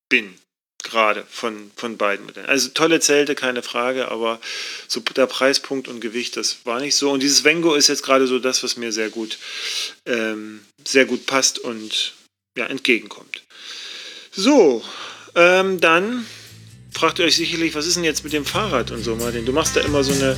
bin, 0.09 0.35
gerade 0.83 1.27
von, 1.29 1.71
von 1.77 1.97
beiden 1.97 2.27
Modellen. 2.27 2.49
Also 2.49 2.71
tolle 2.71 3.01
Zelte, 3.01 3.35
keine 3.35 3.63
Frage, 3.63 4.11
aber 4.11 4.41
so 4.87 5.01
der 5.01 5.27
Preispunkt 5.27 5.89
und 5.89 6.01
Gewicht, 6.01 6.37
das 6.37 6.59
war 6.65 6.81
nicht 6.81 6.97
so. 6.97 7.11
Und 7.11 7.23
dieses 7.23 7.45
Vengo 7.45 7.75
ist 7.75 7.89
jetzt 7.89 8.03
gerade 8.03 8.27
so 8.27 8.39
das, 8.39 8.63
was 8.63 8.77
mir 8.77 8.93
sehr 8.93 9.11
gut, 9.11 9.39
ähm, 10.07 10.61
sehr 10.87 11.05
gut 11.05 11.27
passt 11.27 11.59
und 11.59 12.15
ja, 12.57 12.67
entgegenkommt. 12.67 13.43
So, 14.31 14.85
ähm, 15.35 15.81
dann 15.81 16.27
fragt 16.93 17.19
ihr 17.19 17.27
euch 17.27 17.37
sicherlich, 17.37 17.75
was 17.75 17.87
ist 17.87 17.97
denn 17.97 18.05
jetzt 18.05 18.25
mit 18.25 18.33
dem 18.33 18.45
Fahrrad 18.45 18.91
und 18.91 19.03
so, 19.05 19.15
Martin? 19.17 19.45
Du 19.45 19.53
machst 19.53 19.77
da 19.77 19.81
immer 19.81 20.03
so 20.03 20.13
eine, 20.13 20.37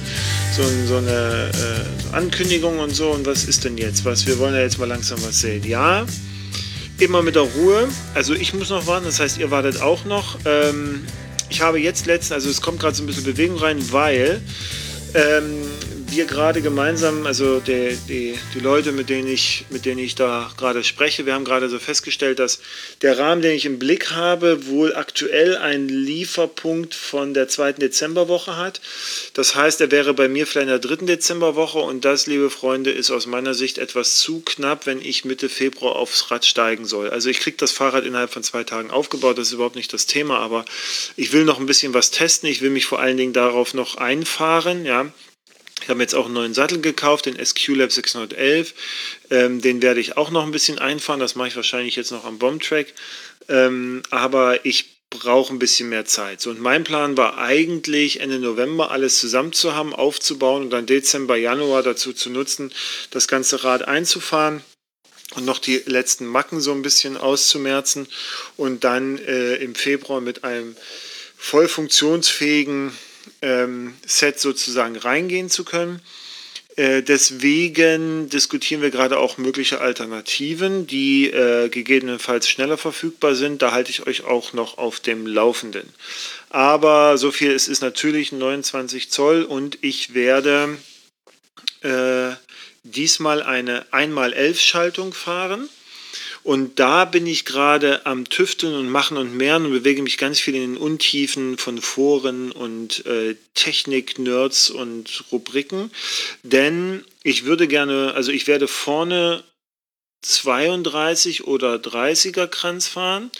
so, 0.54 0.62
so 0.86 0.96
eine 0.96 1.50
äh, 2.12 2.16
Ankündigung 2.16 2.78
und 2.78 2.90
so. 2.90 3.10
Und 3.10 3.26
was 3.26 3.44
ist 3.44 3.64
denn 3.64 3.78
jetzt 3.78 4.04
was? 4.04 4.26
Wir 4.26 4.38
wollen 4.38 4.54
ja 4.54 4.60
jetzt 4.60 4.78
mal 4.78 4.88
langsam 4.88 5.22
was 5.22 5.40
sehen. 5.40 5.64
Ja, 5.64 6.06
immer 7.00 7.22
mit 7.22 7.34
der 7.34 7.42
Ruhe. 7.42 7.88
Also 8.14 8.34
ich 8.34 8.54
muss 8.54 8.70
noch 8.70 8.86
warten, 8.86 9.06
das 9.06 9.20
heißt, 9.20 9.38
ihr 9.38 9.50
wartet 9.50 9.80
auch 9.80 10.04
noch. 10.04 10.38
Ähm, 10.44 11.04
ich 11.48 11.60
habe 11.60 11.80
jetzt 11.80 12.06
letzten, 12.06 12.34
also 12.34 12.48
es 12.48 12.60
kommt 12.60 12.80
gerade 12.80 12.94
so 12.94 13.02
ein 13.02 13.06
bisschen 13.06 13.24
Bewegung 13.24 13.58
rein, 13.58 13.78
weil 13.90 14.40
ähm, 15.14 15.62
wir 16.10 16.24
gerade 16.24 16.60
gemeinsam, 16.60 17.24
also 17.24 17.60
die, 17.60 17.96
die, 18.08 18.34
die 18.54 18.58
Leute, 18.58 18.90
mit 18.90 19.08
denen, 19.08 19.28
ich, 19.28 19.64
mit 19.70 19.84
denen 19.84 20.00
ich 20.00 20.16
da 20.16 20.50
gerade 20.56 20.82
spreche, 20.82 21.24
wir 21.24 21.34
haben 21.34 21.44
gerade 21.44 21.68
so 21.68 21.78
festgestellt, 21.78 22.40
dass 22.40 22.60
der 23.02 23.18
Rahmen, 23.18 23.42
den 23.42 23.54
ich 23.54 23.64
im 23.64 23.78
Blick 23.78 24.10
habe, 24.10 24.66
wohl 24.66 24.94
aktuell 24.94 25.56
einen 25.56 25.88
Lieferpunkt 25.88 26.94
von 26.96 27.32
der 27.32 27.46
zweiten 27.46 27.80
Dezemberwoche 27.80 28.56
hat. 28.56 28.80
Das 29.34 29.54
heißt, 29.54 29.80
er 29.80 29.92
wäre 29.92 30.12
bei 30.12 30.28
mir 30.28 30.48
vielleicht 30.48 30.64
in 30.64 30.70
der 30.70 30.78
dritten 30.80 31.06
Dezemberwoche 31.06 31.78
und 31.78 32.04
das, 32.04 32.26
liebe 32.26 32.50
Freunde, 32.50 32.90
ist 32.90 33.12
aus 33.12 33.26
meiner 33.26 33.54
Sicht 33.54 33.78
etwas 33.78 34.16
zu 34.16 34.40
knapp, 34.40 34.86
wenn 34.86 35.00
ich 35.00 35.24
Mitte 35.24 35.48
Februar 35.48 35.94
aufs 35.94 36.30
Rad 36.32 36.44
steigen 36.44 36.86
soll. 36.86 37.10
Also 37.10 37.30
ich 37.30 37.38
kriege 37.38 37.56
das 37.56 37.70
Fahrrad 37.70 38.04
innerhalb 38.04 38.32
von 38.32 38.42
zwei 38.42 38.64
Tagen 38.64 38.90
aufgebaut, 38.90 39.38
das 39.38 39.48
ist 39.48 39.54
überhaupt 39.54 39.76
nicht 39.76 39.92
das 39.92 40.06
Thema, 40.06 40.40
aber 40.40 40.64
ich 41.16 41.32
will 41.32 41.44
noch 41.44 41.60
ein 41.60 41.66
bisschen 41.66 41.94
was 41.94 42.10
testen. 42.10 42.48
Ich 42.48 42.62
will 42.62 42.70
mich 42.70 42.86
vor 42.86 42.98
allen 42.98 43.16
Dingen 43.16 43.32
darauf 43.32 43.74
noch 43.74 43.94
einfahren, 43.94 44.84
ja. 44.84 45.12
Ich 45.82 45.88
habe 45.88 46.00
jetzt 46.00 46.14
auch 46.14 46.26
einen 46.26 46.34
neuen 46.34 46.54
Sattel 46.54 46.80
gekauft, 46.80 47.26
den 47.26 47.44
SQ 47.44 47.68
Lab 47.68 47.92
611. 47.92 48.74
Ähm, 49.30 49.60
den 49.60 49.82
werde 49.82 50.00
ich 50.00 50.16
auch 50.16 50.30
noch 50.30 50.44
ein 50.44 50.52
bisschen 50.52 50.78
einfahren. 50.78 51.20
Das 51.20 51.34
mache 51.34 51.48
ich 51.48 51.56
wahrscheinlich 51.56 51.96
jetzt 51.96 52.10
noch 52.10 52.24
am 52.24 52.38
Bombtrack. 52.38 52.92
Ähm, 53.48 54.02
aber 54.10 54.64
ich 54.64 55.00
brauche 55.10 55.52
ein 55.52 55.58
bisschen 55.58 55.88
mehr 55.88 56.04
Zeit. 56.04 56.40
So, 56.40 56.50
und 56.50 56.60
mein 56.60 56.84
Plan 56.84 57.16
war 57.16 57.38
eigentlich 57.38 58.20
Ende 58.20 58.38
November 58.38 58.92
alles 58.92 59.18
zusammen 59.18 59.52
zu 59.52 59.74
haben, 59.74 59.92
aufzubauen 59.92 60.62
und 60.62 60.70
dann 60.70 60.86
Dezember, 60.86 61.36
Januar 61.36 61.82
dazu 61.82 62.12
zu 62.12 62.30
nutzen, 62.30 62.72
das 63.10 63.26
ganze 63.26 63.64
Rad 63.64 63.82
einzufahren 63.82 64.62
und 65.34 65.44
noch 65.44 65.58
die 65.58 65.82
letzten 65.84 66.26
Macken 66.26 66.60
so 66.60 66.72
ein 66.72 66.82
bisschen 66.82 67.16
auszumerzen 67.16 68.06
und 68.56 68.84
dann 68.84 69.18
äh, 69.18 69.56
im 69.56 69.74
Februar 69.74 70.20
mit 70.20 70.44
einem 70.44 70.76
voll 71.36 71.66
funktionsfähigen 71.66 72.92
ähm, 73.42 73.94
Set 74.06 74.40
sozusagen 74.40 74.96
reingehen 74.96 75.50
zu 75.50 75.64
können. 75.64 76.00
Äh, 76.76 77.02
deswegen 77.02 78.28
diskutieren 78.28 78.80
wir 78.80 78.90
gerade 78.90 79.18
auch 79.18 79.38
mögliche 79.38 79.80
Alternativen, 79.80 80.86
die 80.86 81.30
äh, 81.30 81.68
gegebenenfalls 81.68 82.48
schneller 82.48 82.78
verfügbar 82.78 83.34
sind. 83.34 83.60
Da 83.60 83.72
halte 83.72 83.90
ich 83.90 84.06
euch 84.06 84.24
auch 84.24 84.52
noch 84.52 84.78
auf 84.78 85.00
dem 85.00 85.26
Laufenden. 85.26 85.88
Aber 86.48 87.18
so 87.18 87.30
viel, 87.32 87.50
es 87.50 87.68
ist 87.68 87.82
natürlich 87.82 88.32
29 88.32 89.10
Zoll 89.10 89.42
und 89.42 89.78
ich 89.82 90.14
werde 90.14 90.78
äh, 91.82 92.30
diesmal 92.82 93.42
eine 93.42 93.84
1x11 93.92 94.56
Schaltung 94.56 95.12
fahren. 95.12 95.68
Und 96.42 96.78
da 96.78 97.04
bin 97.04 97.26
ich 97.26 97.44
gerade 97.44 98.06
am 98.06 98.28
Tüfteln 98.28 98.74
und 98.74 98.88
Machen 98.88 99.16
und 99.18 99.36
Mehren 99.36 99.66
und 99.66 99.72
bewege 99.72 100.02
mich 100.02 100.16
ganz 100.16 100.40
viel 100.40 100.54
in 100.54 100.74
den 100.74 100.76
Untiefen 100.76 101.58
von 101.58 101.80
Foren 101.80 102.50
und 102.50 103.04
äh, 103.04 103.36
Technik-Nerds 103.54 104.70
und 104.70 105.24
Rubriken. 105.30 105.90
Denn 106.42 107.04
ich 107.22 107.44
würde 107.44 107.68
gerne, 107.68 108.14
also 108.14 108.32
ich 108.32 108.46
werde 108.46 108.68
vorne 108.68 109.44
32 110.22 111.46
oder 111.46 111.76
30er 111.76 112.46
Kranz 112.46 112.86
fahren. 112.86 113.30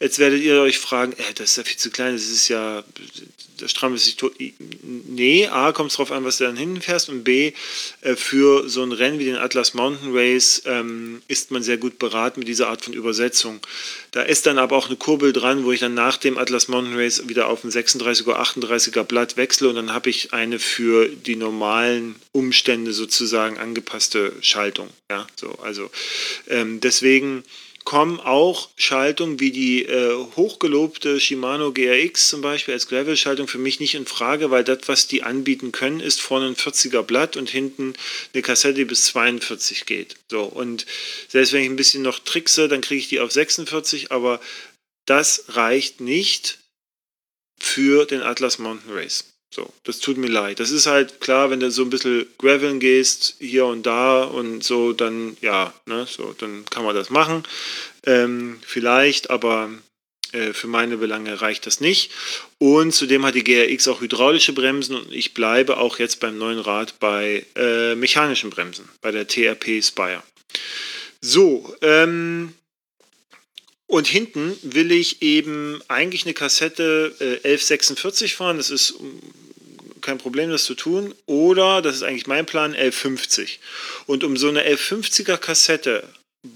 Jetzt 0.00 0.18
werdet 0.18 0.42
ihr 0.42 0.60
euch 0.60 0.78
fragen, 0.78 1.12
äh, 1.12 1.34
das 1.34 1.50
ist 1.50 1.56
ja 1.56 1.64
viel 1.64 1.78
zu 1.78 1.90
klein, 1.90 2.14
das 2.14 2.24
ist 2.24 2.48
ja, 2.48 2.84
das 3.58 3.70
strammelt 3.70 4.00
sich 4.00 4.16
tot. 4.16 4.34
Nee, 4.82 5.46
A, 5.48 5.72
kommt 5.72 5.90
es 5.90 5.96
darauf 5.96 6.12
an, 6.12 6.24
was 6.24 6.38
du 6.38 6.44
dann 6.44 6.56
hinten 6.56 6.80
fährst 6.80 7.08
und 7.08 7.24
B, 7.24 7.52
äh, 8.02 8.16
für 8.16 8.68
so 8.68 8.82
ein 8.82 8.92
Rennen 8.92 9.18
wie 9.18 9.24
den 9.24 9.36
Atlas 9.36 9.74
Mountain 9.74 10.16
Race 10.16 10.62
ähm, 10.66 11.22
ist 11.28 11.50
man 11.50 11.62
sehr 11.62 11.76
gut 11.76 11.98
beraten 11.98 12.40
mit 12.40 12.48
dieser 12.48 12.68
Art 12.68 12.84
von 12.84 12.92
Übersetzung. 12.92 13.60
Da 14.12 14.22
ist 14.22 14.46
dann 14.46 14.58
aber 14.58 14.76
auch 14.76 14.86
eine 14.86 14.96
Kurbel 14.96 15.32
dran, 15.32 15.64
wo 15.64 15.72
ich 15.72 15.80
dann 15.80 15.94
nach 15.94 16.16
dem 16.16 16.38
Atlas 16.38 16.68
Mountain 16.68 16.96
Race 16.96 17.28
wieder 17.28 17.48
auf 17.48 17.64
ein 17.64 17.70
36er, 17.70 18.36
38er 18.36 19.02
Blatt 19.02 19.36
wechsle 19.36 19.68
und 19.68 19.74
dann 19.76 19.92
habe 19.92 20.10
ich 20.10 20.32
eine 20.32 20.58
für 20.58 21.08
die 21.08 21.36
normalen 21.36 22.16
Umstände 22.32 22.92
sozusagen 22.92 23.58
angepasste 23.58 24.32
Schaltung. 24.40 24.88
Ja, 25.10 25.26
so, 25.36 25.50
also 25.62 25.90
ähm, 26.48 26.80
deswegen 26.80 27.44
kommen 27.86 28.18
auch 28.18 28.68
Schaltungen 28.76 29.38
wie 29.38 29.52
die 29.52 29.84
äh, 29.84 30.12
hochgelobte 30.34 31.20
Shimano 31.20 31.72
GRX 31.72 32.28
zum 32.28 32.40
Beispiel 32.42 32.74
als 32.74 32.88
Gravel-Schaltung 32.88 33.46
für 33.46 33.58
mich 33.58 33.78
nicht 33.78 33.94
in 33.94 34.06
Frage, 34.06 34.50
weil 34.50 34.64
das, 34.64 34.80
was 34.86 35.06
die 35.06 35.22
anbieten 35.22 35.70
können, 35.70 36.00
ist 36.00 36.20
vorne 36.20 36.48
ein 36.48 36.56
40er 36.56 37.02
Blatt 37.02 37.36
und 37.36 37.48
hinten 37.48 37.94
eine 38.34 38.42
Kassette, 38.42 38.74
die 38.74 38.84
bis 38.84 39.04
42 39.04 39.86
geht. 39.86 40.16
So, 40.28 40.42
und 40.42 40.84
selbst 41.28 41.52
wenn 41.52 41.62
ich 41.62 41.70
ein 41.70 41.76
bisschen 41.76 42.02
noch 42.02 42.18
trickse, 42.18 42.66
dann 42.66 42.80
kriege 42.80 42.98
ich 42.98 43.08
die 43.08 43.20
auf 43.20 43.30
46, 43.30 44.10
aber 44.10 44.40
das 45.06 45.44
reicht 45.50 46.00
nicht 46.00 46.58
für 47.56 48.04
den 48.04 48.20
Atlas 48.20 48.58
Mountain 48.58 48.92
Race. 48.92 49.35
So, 49.54 49.72
das 49.84 50.00
tut 50.00 50.18
mir 50.18 50.28
leid. 50.28 50.60
Das 50.60 50.70
ist 50.70 50.86
halt 50.86 51.20
klar, 51.20 51.50
wenn 51.50 51.60
du 51.60 51.70
so 51.70 51.82
ein 51.82 51.90
bisschen 51.90 52.26
graveln 52.38 52.80
gehst, 52.80 53.36
hier 53.38 53.66
und 53.66 53.84
da 53.84 54.24
und 54.24 54.62
so, 54.62 54.92
dann 54.92 55.36
ja, 55.40 55.72
ne, 55.86 56.06
so, 56.06 56.34
dann 56.38 56.64
kann 56.66 56.84
man 56.84 56.94
das 56.94 57.10
machen. 57.10 57.44
Ähm, 58.04 58.58
vielleicht, 58.66 59.30
aber 59.30 59.70
äh, 60.32 60.52
für 60.52 60.66
meine 60.66 60.96
Belange 60.98 61.40
reicht 61.40 61.66
das 61.66 61.80
nicht. 61.80 62.10
Und 62.58 62.92
zudem 62.92 63.24
hat 63.24 63.34
die 63.34 63.44
GRX 63.44 63.88
auch 63.88 64.00
hydraulische 64.00 64.52
Bremsen 64.52 64.96
und 64.96 65.12
ich 65.12 65.34
bleibe 65.34 65.78
auch 65.78 65.98
jetzt 65.98 66.20
beim 66.20 66.36
neuen 66.38 66.58
Rad 66.58 66.98
bei 66.98 67.46
äh, 67.56 67.94
mechanischen 67.94 68.50
Bremsen, 68.50 68.88
bei 69.00 69.12
der 69.12 69.26
TRP 69.26 69.82
Spire. 69.82 70.22
So, 71.20 71.74
ähm, 71.80 72.54
und 73.86 74.06
hinten 74.06 74.56
will 74.62 74.90
ich 74.90 75.22
eben 75.22 75.80
eigentlich 75.88 76.24
eine 76.24 76.34
Kassette 76.34 77.14
äh, 77.20 77.48
1146 77.48 78.34
fahren. 78.34 78.56
Das 78.56 78.70
ist 78.70 78.94
kein 80.00 80.18
Problem, 80.18 80.50
das 80.50 80.64
zu 80.64 80.74
tun. 80.74 81.14
Oder, 81.26 81.82
das 81.82 81.96
ist 81.96 82.02
eigentlich 82.02 82.26
mein 82.26 82.46
Plan, 82.46 82.74
1150. 82.74 83.60
Und 84.06 84.24
um 84.24 84.36
so 84.36 84.48
eine 84.48 84.66
1150er 84.66 85.36
Kassette 85.36 86.08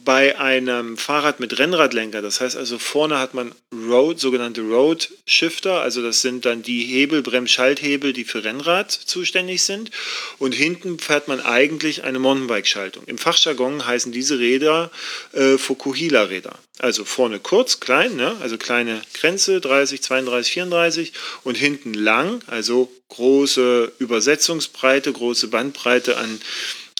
bei 0.04 0.38
einem 0.38 0.96
Fahrrad 0.96 1.40
mit 1.40 1.58
Rennradlenker, 1.58 2.22
das 2.22 2.40
heißt 2.40 2.56
also 2.56 2.78
vorne 2.78 3.18
hat 3.18 3.34
man 3.34 3.52
Road, 3.72 4.18
sogenannte 4.18 4.62
Road 4.62 5.10
Shifter, 5.26 5.80
also 5.80 6.02
das 6.02 6.22
sind 6.22 6.44
dann 6.44 6.62
die 6.62 6.82
Hebel, 6.82 7.22
Bremsschalthebel, 7.22 8.12
die 8.12 8.24
für 8.24 8.44
Rennrad 8.44 8.90
zuständig 8.90 9.62
sind 9.62 9.90
und 10.38 10.52
hinten 10.52 10.98
fährt 10.98 11.28
man 11.28 11.40
eigentlich 11.40 12.04
eine 12.04 12.18
Mountainbike-Schaltung. 12.18 13.04
Im 13.06 13.18
Fachjargon 13.18 13.86
heißen 13.86 14.12
diese 14.12 14.38
Räder 14.38 14.90
äh, 15.32 15.58
Fukuhila-Räder. 15.58 16.58
Also 16.78 17.04
vorne 17.04 17.40
kurz, 17.40 17.80
klein, 17.80 18.16
ne? 18.16 18.36
also 18.40 18.56
kleine 18.56 19.02
Grenze, 19.12 19.60
30, 19.60 20.02
32, 20.02 20.52
34 20.52 21.12
und 21.44 21.56
hinten 21.56 21.92
lang, 21.92 22.40
also 22.46 22.90
große 23.10 23.92
Übersetzungsbreite, 23.98 25.12
große 25.12 25.48
Bandbreite 25.48 26.16
an, 26.16 26.40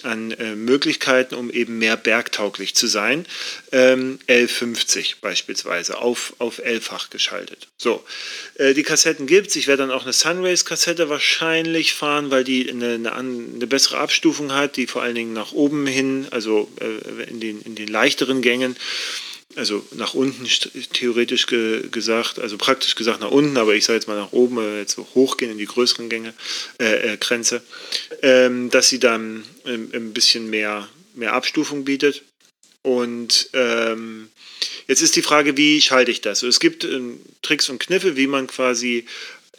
an 0.05 0.31
äh, 0.33 0.55
Möglichkeiten, 0.55 1.35
um 1.35 1.51
eben 1.51 1.79
mehr 1.79 1.97
bergtauglich 1.97 2.75
zu 2.75 2.87
sein. 2.87 3.27
Ähm, 3.73 4.19
L50 4.29 5.17
beispielsweise, 5.21 5.99
auf, 5.99 6.35
auf 6.39 6.59
L-fach 6.59 7.11
geschaltet. 7.11 7.69
So, 7.77 8.05
äh, 8.57 8.75
die 8.75 8.83
Kassetten 8.83 9.27
gibt 9.27 9.49
es. 9.49 9.57
Ich 9.57 9.67
werde 9.67 9.83
dann 9.83 9.91
auch 9.91 10.03
eine 10.03 10.13
Sunrace-Kassette 10.13 11.09
wahrscheinlich 11.09 11.95
fahren, 11.95 12.31
weil 12.31 12.45
die 12.45 12.69
eine, 12.71 12.95
eine, 12.95 13.15
eine, 13.15 13.67
bessere 13.67 13.99
Abstufung 13.99 14.53
hat, 14.53 14.77
die 14.77 14.87
vor 14.87 15.03
allen 15.03 15.15
Dingen 15.15 15.33
nach 15.33 15.53
oben 15.53 15.87
hin, 15.87 16.27
also 16.31 16.71
äh, 16.81 17.31
in, 17.31 17.41
den, 17.41 17.63
in 17.63 17.75
den 17.75 17.89
leichteren 17.89 18.43
Gängen, 18.43 18.77
also 19.57 19.85
nach 19.93 20.15
unten 20.15 20.47
theoretisch 20.93 21.47
ge 21.47 21.89
gesagt, 21.91 22.39
also 22.39 22.57
praktisch 22.57 22.95
gesagt 22.95 23.21
nach 23.21 23.31
unten, 23.31 23.57
aber 23.57 23.75
ich 23.75 23.85
sage 23.85 23.97
jetzt 23.97 24.07
mal 24.07 24.17
nach 24.17 24.33
oben, 24.33 24.59
äh, 24.59 24.79
jetzt 24.79 24.95
so 24.95 25.07
hochgehen 25.15 25.51
in 25.51 25.59
die 25.59 25.67
größeren 25.67 26.09
Gänge, 26.09 26.35
äh, 26.81 27.15
äh, 27.15 27.17
Grenze, 27.17 27.63
ähm, 28.23 28.71
dass 28.71 28.89
sie 28.89 29.01
dann 29.01 29.45
ähm, 29.67 29.91
ein 29.93 30.13
bisschen 30.13 30.49
mehr, 30.51 30.89
mehr 31.15 31.33
Abstufung 31.33 31.85
bietet. 31.85 32.23
Und 32.83 33.51
ähm, 33.53 34.31
jetzt 34.87 35.03
ist 35.03 35.17
die 35.17 35.23
Frage, 35.23 35.57
wie 35.57 35.81
schalte 35.83 36.11
ich 36.11 36.21
das? 36.21 36.39
Also 36.39 36.49
es 36.49 36.61
gibt 36.61 36.85
ähm, 36.85 37.21
Tricks 37.43 37.69
und 37.69 37.81
Kniffe, 37.81 38.17
wie 38.17 38.27
man 38.27 38.47
quasi 38.47 39.05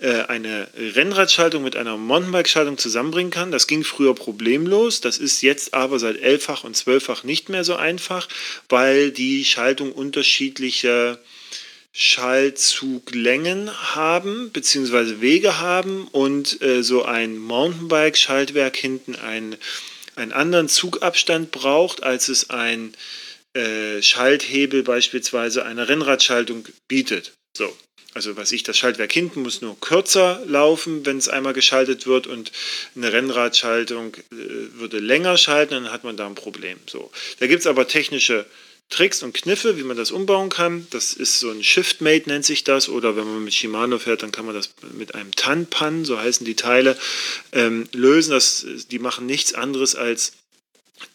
eine 0.02 0.68
Rennradschaltung 0.76 1.64
mit 1.64 1.76
einer 1.76 1.96
Mountainbike-Schaltung 1.96 2.78
zusammenbringen 2.78 3.32
kann. 3.32 3.52
Das 3.52 3.68
ging 3.68 3.84
früher 3.84 4.16
problemlos, 4.16 5.00
das 5.00 5.18
ist 5.20 5.42
jetzt 5.42 5.74
aber 5.74 6.00
seit 6.00 6.20
elffach 6.22 6.64
und 6.64 6.76
zwölffach 6.76 7.24
nicht 7.24 7.50
mehr 7.50 7.64
so 7.64 7.76
einfach, 7.76 8.28
weil 8.70 9.12
die 9.12 9.46
Schaltung 9.46 9.92
unterschiedliche 9.92 11.20
Schaltzuglängen 11.94 13.70
haben, 13.96 14.52
beziehungsweise 14.52 15.20
Wege 15.20 15.60
haben 15.60 16.08
und 16.08 16.62
äh, 16.62 16.84
so 16.84 17.04
ein 17.04 17.38
Mountainbike-Schaltwerk 17.38 18.78
hinten 18.78 19.16
einen, 19.16 19.58
einen 20.16 20.32
anderen 20.32 20.70
Zugabstand 20.70 21.52
braucht, 21.52 22.04
als 22.04 22.30
es 22.30 22.50
ein 22.50 22.94
äh, 23.54 24.02
Schalthebel 24.02 24.84
beispielsweise 24.84 25.66
einer 25.66 25.90
Rennradschaltung 25.90 26.66
bietet. 26.88 27.34
So, 27.54 27.76
also 28.14 28.36
was 28.36 28.52
ich, 28.52 28.64
das 28.64 28.78
Schaltwerk 28.78 29.12
hinten 29.12 29.42
muss 29.42 29.62
nur 29.62 29.80
kürzer 29.80 30.42
laufen, 30.46 31.06
wenn 31.06 31.18
es 31.18 31.30
einmal 31.30 31.54
geschaltet 31.54 32.08
wird 32.08 32.28
und 32.28 32.52
eine 32.96 33.14
Rennradschaltung 33.14 34.16
äh, 34.16 34.20
würde 34.74 35.00
länger 35.00 35.38
schalten, 35.38 35.74
dann 35.74 35.92
hat 35.92 36.04
man 36.04 36.18
da 36.18 36.28
ein 36.28 36.36
Problem. 36.36 36.78
So. 36.88 37.12
Da 37.40 37.48
gibt 37.48 37.62
es 37.62 37.68
aber 37.68 37.88
technische 37.88 38.46
Tricks 38.90 39.24
und 39.24 39.34
Kniffe, 39.34 39.78
wie 39.78 39.84
man 39.84 39.96
das 39.96 40.12
umbauen 40.12 40.50
kann. 40.50 40.86
Das 40.90 41.14
ist 41.14 41.40
so 41.40 41.50
ein 41.50 41.64
Shift-Mate 41.64 42.30
nennt 42.30 42.46
sich 42.46 42.66
das 42.66 42.90
oder 42.90 43.16
wenn 43.16 43.24
man 43.24 43.44
mit 43.44 43.54
Shimano 43.54 43.98
fährt, 43.98 44.22
dann 44.22 44.34
kann 44.34 44.46
man 44.46 44.54
das 44.54 44.74
mit 44.92 45.16
einem 45.16 45.34
Tanpan, 45.34 46.04
so 46.04 46.20
heißen 46.20 46.46
die 46.46 46.58
Teile, 46.58 46.98
ähm, 47.54 47.88
lösen. 47.94 48.32
Das, 48.32 48.66
die 48.92 49.00
machen 49.00 49.26
nichts 49.26 49.54
anderes 49.54 49.96
als 49.96 50.34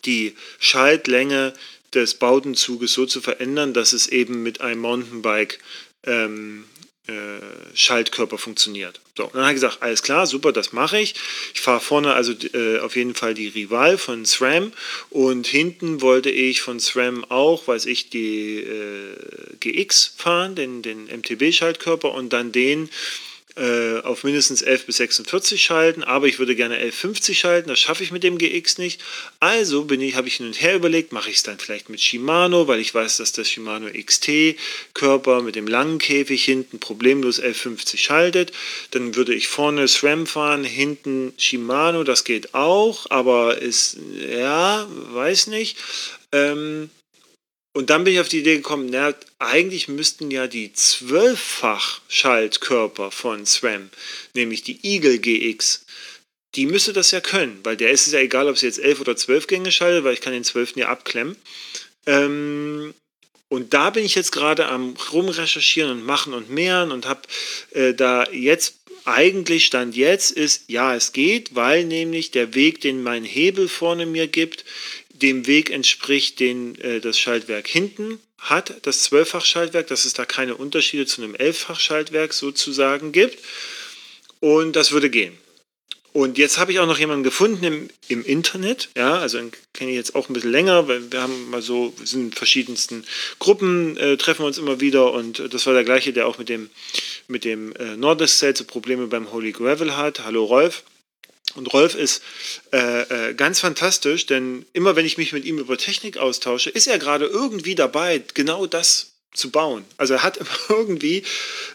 die 0.06 0.34
Schaltlänge 0.58 1.52
des 1.92 2.14
Bautenzuges 2.14 2.94
so 2.94 3.04
zu 3.04 3.20
verändern, 3.20 3.74
dass 3.74 3.92
es 3.92 4.08
eben 4.08 4.42
mit 4.42 4.62
einem 4.62 4.80
Mountainbike 4.80 5.58
ähm, 6.04 6.64
äh, 6.64 6.75
Schaltkörper 7.74 8.38
funktioniert. 8.38 9.00
So, 9.16 9.30
dann 9.32 9.42
habe 9.42 9.52
ich 9.52 9.56
gesagt, 9.56 9.78
alles 9.80 10.02
klar, 10.02 10.26
super, 10.26 10.52
das 10.52 10.72
mache 10.72 10.98
ich. 10.98 11.14
Ich 11.54 11.60
fahre 11.60 11.80
vorne 11.80 12.14
also 12.14 12.32
äh, 12.52 12.80
auf 12.80 12.96
jeden 12.96 13.14
Fall 13.14 13.34
die 13.34 13.48
Rival 13.48 13.96
von 13.96 14.26
SRAM 14.26 14.72
und 15.10 15.46
hinten 15.46 16.00
wollte 16.00 16.30
ich 16.30 16.60
von 16.60 16.80
SRAM 16.80 17.24
auch, 17.24 17.68
weiß 17.68 17.86
ich, 17.86 18.10
die 18.10 18.58
äh, 18.58 19.16
GX 19.60 20.14
fahren, 20.16 20.54
den, 20.54 20.82
den 20.82 21.06
MTB-Schaltkörper 21.06 22.12
und 22.12 22.32
dann 22.32 22.52
den 22.52 22.90
äh, 23.56 24.00
auf 24.02 24.22
mindestens 24.22 24.62
11 24.62 24.86
bis 24.86 24.96
46 24.98 25.62
schalten, 25.62 26.04
aber 26.04 26.26
ich 26.26 26.38
würde 26.38 26.54
gerne 26.54 26.74
1150 26.74 27.38
schalten, 27.38 27.68
das 27.68 27.80
schaffe 27.80 28.02
ich 28.02 28.12
mit 28.12 28.22
dem 28.22 28.36
GX 28.38 28.78
nicht. 28.78 29.00
Also 29.40 29.84
bin 29.84 30.00
ich, 30.00 30.14
habe 30.14 30.28
ich 30.28 30.36
hin 30.36 30.46
und 30.46 30.60
her 30.60 30.76
überlegt, 30.76 31.12
mache 31.12 31.30
ich 31.30 31.36
es 31.36 31.42
dann 31.42 31.58
vielleicht 31.58 31.88
mit 31.88 32.00
Shimano, 32.00 32.68
weil 32.68 32.80
ich 32.80 32.94
weiß, 32.94 33.16
dass 33.16 33.32
das 33.32 33.48
Shimano 33.48 33.86
XT 33.90 34.56
Körper 34.94 35.42
mit 35.42 35.56
dem 35.56 35.66
langen 35.66 35.98
Käfig 35.98 36.44
hinten 36.44 36.78
problemlos 36.78 37.38
1150 37.40 38.02
schaltet. 38.02 38.52
Dann 38.90 39.14
würde 39.14 39.34
ich 39.34 39.48
vorne 39.48 39.88
SRAM 39.88 40.26
fahren, 40.26 40.64
hinten 40.64 41.32
Shimano, 41.38 42.04
das 42.04 42.24
geht 42.24 42.54
auch, 42.54 43.06
aber 43.10 43.58
ist, 43.58 43.96
ja, 44.30 44.86
weiß 45.12 45.46
nicht. 45.46 45.78
Ähm, 46.32 46.90
und 47.76 47.90
dann 47.90 48.04
bin 48.04 48.14
ich 48.14 48.20
auf 48.20 48.30
die 48.30 48.38
Idee 48.38 48.56
gekommen, 48.56 48.88
na, 48.90 49.12
eigentlich 49.38 49.86
müssten 49.86 50.30
ja 50.30 50.46
die 50.46 50.72
Zwölffach-Schaltkörper 50.72 53.10
von 53.10 53.44
SRAM, 53.44 53.90
nämlich 54.32 54.62
die 54.62 54.78
Eagle 54.82 55.18
GX, 55.18 55.84
die 56.54 56.64
müsste 56.64 56.94
das 56.94 57.10
ja 57.10 57.20
können, 57.20 57.60
weil 57.64 57.76
der 57.76 57.90
ist 57.90 58.06
es 58.06 58.14
ja 58.14 58.20
egal, 58.20 58.48
ob 58.48 58.56
sie 58.56 58.64
jetzt 58.64 58.78
11 58.78 59.02
oder 59.02 59.14
12 59.14 59.46
Gänge 59.46 59.70
schaltet, 59.72 60.04
weil 60.04 60.14
ich 60.14 60.22
kann 60.22 60.32
den 60.32 60.42
12. 60.42 60.76
ja 60.76 60.88
abklemmen. 60.88 61.36
Ähm, 62.06 62.94
und 63.48 63.74
da 63.74 63.90
bin 63.90 64.06
ich 64.06 64.14
jetzt 64.14 64.32
gerade 64.32 64.68
am 64.68 64.94
rumrecherchieren 65.12 65.90
und 65.90 66.06
machen 66.06 66.32
und 66.32 66.48
mehren 66.48 66.92
und 66.92 67.04
habe 67.04 67.20
äh, 67.72 67.92
da 67.92 68.24
jetzt 68.32 68.76
eigentlich 69.04 69.66
Stand 69.66 69.94
jetzt 69.94 70.30
ist, 70.32 70.64
ja, 70.68 70.96
es 70.96 71.12
geht, 71.12 71.54
weil 71.54 71.84
nämlich 71.84 72.30
der 72.30 72.54
Weg, 72.54 72.80
den 72.80 73.02
mein 73.02 73.24
Hebel 73.24 73.68
vorne 73.68 74.06
mir 74.06 74.26
gibt, 74.26 74.64
dem 75.22 75.46
Weg 75.46 75.70
entspricht, 75.70 76.40
den 76.40 76.78
äh, 76.80 77.00
das 77.00 77.18
Schaltwerk 77.18 77.66
hinten 77.66 78.18
hat, 78.38 78.74
das 78.82 79.02
Zwölffach-Schaltwerk, 79.04 79.86
dass 79.86 80.04
es 80.04 80.12
da 80.12 80.24
keine 80.24 80.56
Unterschiede 80.56 81.06
zu 81.06 81.22
einem 81.22 81.34
Elffach-Schaltwerk 81.34 82.32
sozusagen 82.32 83.12
gibt. 83.12 83.38
Und 84.40 84.76
das 84.76 84.92
würde 84.92 85.10
gehen. 85.10 85.36
Und 86.16 86.38
jetzt 86.38 86.56
habe 86.56 86.72
ich 86.72 86.78
auch 86.78 86.86
noch 86.86 86.98
jemanden 86.98 87.24
gefunden 87.24 87.62
im, 87.62 87.90
im 88.08 88.24
Internet, 88.24 88.88
ja, 88.96 89.18
also 89.18 89.38
kenne 89.74 89.90
ich 89.90 89.96
jetzt 89.98 90.14
auch 90.14 90.30
ein 90.30 90.32
bisschen 90.32 90.50
länger, 90.50 90.88
weil 90.88 91.12
wir 91.12 91.20
haben 91.20 91.50
mal 91.50 91.60
so, 91.60 91.92
wir 91.98 92.06
sind 92.06 92.22
in 92.22 92.32
verschiedensten 92.32 93.04
Gruppen, 93.38 93.98
äh, 93.98 94.16
treffen 94.16 94.46
uns 94.46 94.56
immer 94.56 94.80
wieder 94.80 95.12
und 95.12 95.52
das 95.52 95.66
war 95.66 95.74
der 95.74 95.84
gleiche, 95.84 96.14
der 96.14 96.26
auch 96.26 96.38
mit 96.38 96.48
dem, 96.48 96.70
mit 97.28 97.44
dem 97.44 97.76
äh, 97.76 97.98
Nordest 97.98 98.38
Sale 98.38 98.56
so 98.56 98.64
Probleme 98.64 99.08
beim 99.08 99.30
Holy 99.30 99.52
Gravel 99.52 99.94
hat. 99.94 100.20
Hallo 100.24 100.44
Rolf. 100.44 100.84
Und 101.56 101.72
Rolf 101.72 101.94
ist 101.94 102.22
äh, 102.72 103.30
äh, 103.30 103.34
ganz 103.34 103.60
fantastisch, 103.60 104.26
denn 104.26 104.66
immer 104.72 104.96
wenn 104.96 105.06
ich 105.06 105.18
mich 105.18 105.32
mit 105.32 105.44
ihm 105.44 105.58
über 105.58 105.76
Technik 105.78 106.18
austausche, 106.18 106.70
ist 106.70 106.86
er 106.86 106.98
gerade 106.98 107.26
irgendwie 107.26 107.74
dabei, 107.74 108.22
genau 108.34 108.66
das 108.66 109.12
zu 109.32 109.50
bauen. 109.50 109.84
Also 109.96 110.14
er 110.14 110.22
hat 110.22 110.38
irgendwie, 110.68 111.22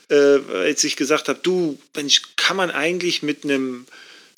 äh, 0.09 0.39
als 0.53 0.83
ich 0.83 0.95
gesagt 0.95 1.29
habe, 1.29 1.39
du, 1.41 1.79
Mensch, 1.95 2.21
kann 2.35 2.57
man 2.57 2.71
eigentlich 2.71 3.23
mit 3.23 3.43
einem 3.43 3.85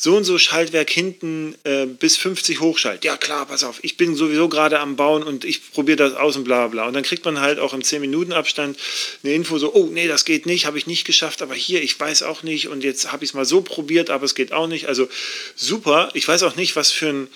so 0.03 0.17
und 0.17 0.25
so 0.25 0.37
Schaltwerk 0.37 0.89
hinten 0.89 1.55
äh, 1.63 1.85
bis 1.85 2.17
50 2.17 2.59
hochschalten. 2.59 3.07
Ja 3.07 3.15
klar, 3.15 3.45
pass 3.45 3.63
auf, 3.63 3.79
ich 3.83 3.95
bin 3.95 4.15
sowieso 4.15 4.49
gerade 4.49 4.81
am 4.81 4.97
Bauen 4.97 5.23
und 5.23 5.45
ich 5.45 5.71
probiere 5.71 5.95
das 5.95 6.13
aus 6.13 6.35
und 6.35 6.43
bla 6.43 6.67
bla. 6.67 6.87
Und 6.87 6.93
dann 6.93 7.03
kriegt 7.03 7.23
man 7.23 7.39
halt 7.39 7.57
auch 7.57 7.73
im 7.73 7.79
10-Minuten-Abstand 7.79 8.77
eine 9.23 9.33
Info 9.33 9.57
so, 9.59 9.73
oh 9.73 9.87
nee, 9.89 10.09
das 10.09 10.25
geht 10.25 10.45
nicht, 10.45 10.65
habe 10.65 10.77
ich 10.77 10.87
nicht 10.87 11.05
geschafft, 11.05 11.41
aber 11.41 11.55
hier, 11.55 11.81
ich 11.81 11.97
weiß 11.97 12.23
auch 12.23 12.43
nicht 12.43 12.67
und 12.67 12.83
jetzt 12.83 13.13
habe 13.13 13.23
ich 13.23 13.29
es 13.29 13.33
mal 13.33 13.45
so 13.45 13.61
probiert, 13.61 14.09
aber 14.09 14.25
es 14.25 14.35
geht 14.35 14.51
auch 14.51 14.67
nicht. 14.67 14.89
Also 14.89 15.07
super, 15.55 16.09
ich 16.13 16.27
weiß 16.27 16.43
auch 16.43 16.57
nicht, 16.57 16.75
was 16.75 16.91
für 16.91 17.07
ein 17.07 17.27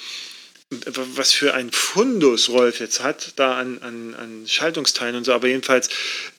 was 0.69 1.31
für 1.31 1.53
ein 1.53 1.71
Fundus 1.71 2.49
Rolf 2.49 2.81
jetzt 2.81 3.01
hat, 3.01 3.31
da 3.37 3.57
an, 3.57 3.77
an, 3.81 4.13
an 4.15 4.43
Schaltungsteilen 4.45 5.15
und 5.15 5.23
so. 5.23 5.31
Aber 5.31 5.47
jedenfalls 5.47 5.87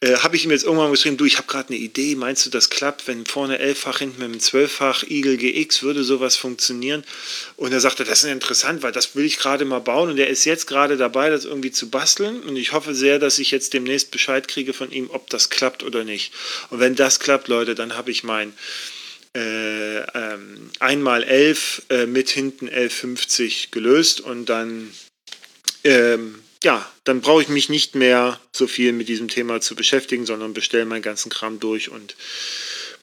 äh, 0.00 0.16
habe 0.16 0.36
ich 0.36 0.44
ihm 0.44 0.50
jetzt 0.50 0.64
irgendwann 0.64 0.90
geschrieben, 0.90 1.16
du, 1.16 1.24
ich 1.24 1.38
habe 1.38 1.48
gerade 1.48 1.70
eine 1.70 1.78
Idee, 1.78 2.14
meinst 2.14 2.44
du, 2.44 2.50
das 2.50 2.68
klappt, 2.68 3.08
wenn 3.08 3.24
vorne 3.24 3.58
elffach, 3.58 4.00
hinten 4.00 4.18
mit 4.18 4.26
einem 4.26 4.40
zwölffach 4.40 5.02
Eagle 5.04 5.38
GX 5.38 5.82
würde 5.82 6.04
sowas 6.04 6.36
funktionieren? 6.36 7.04
Und 7.56 7.72
er 7.72 7.80
sagte, 7.80 8.04
das 8.04 8.22
ist 8.22 8.30
interessant, 8.30 8.82
weil 8.82 8.92
das 8.92 9.16
will 9.16 9.24
ich 9.24 9.38
gerade 9.38 9.64
mal 9.64 9.80
bauen 9.80 10.10
und 10.10 10.18
er 10.18 10.28
ist 10.28 10.44
jetzt 10.44 10.66
gerade 10.66 10.98
dabei, 10.98 11.30
das 11.30 11.46
irgendwie 11.46 11.72
zu 11.72 11.88
basteln 11.88 12.42
und 12.42 12.56
ich 12.56 12.72
hoffe 12.72 12.94
sehr, 12.94 13.18
dass 13.18 13.38
ich 13.38 13.50
jetzt 13.50 13.72
demnächst 13.72 14.10
Bescheid 14.10 14.46
kriege 14.46 14.74
von 14.74 14.90
ihm, 14.92 15.08
ob 15.10 15.30
das 15.30 15.48
klappt 15.48 15.82
oder 15.82 16.04
nicht. 16.04 16.34
Und 16.68 16.80
wenn 16.80 16.94
das 16.94 17.18
klappt, 17.18 17.48
Leute, 17.48 17.74
dann 17.74 17.96
habe 17.96 18.10
ich 18.10 18.24
mein 18.24 18.52
äh, 19.38 19.98
ähm, 20.18 20.70
einmal 20.80 21.22
11 21.22 21.82
äh, 21.90 22.06
mit 22.06 22.28
hinten 22.28 22.68
11,50 22.68 23.70
gelöst 23.70 24.20
und 24.20 24.46
dann 24.46 24.90
ähm, 25.84 26.42
ja, 26.64 26.84
dann 27.04 27.20
brauche 27.20 27.42
ich 27.42 27.48
mich 27.48 27.68
nicht 27.68 27.94
mehr 27.94 28.40
so 28.52 28.66
viel 28.66 28.92
mit 28.92 29.08
diesem 29.08 29.28
Thema 29.28 29.60
zu 29.60 29.76
beschäftigen, 29.76 30.26
sondern 30.26 30.54
bestelle 30.54 30.86
meinen 30.86 31.02
ganzen 31.02 31.30
Kram 31.30 31.60
durch 31.60 31.88
und 31.88 32.16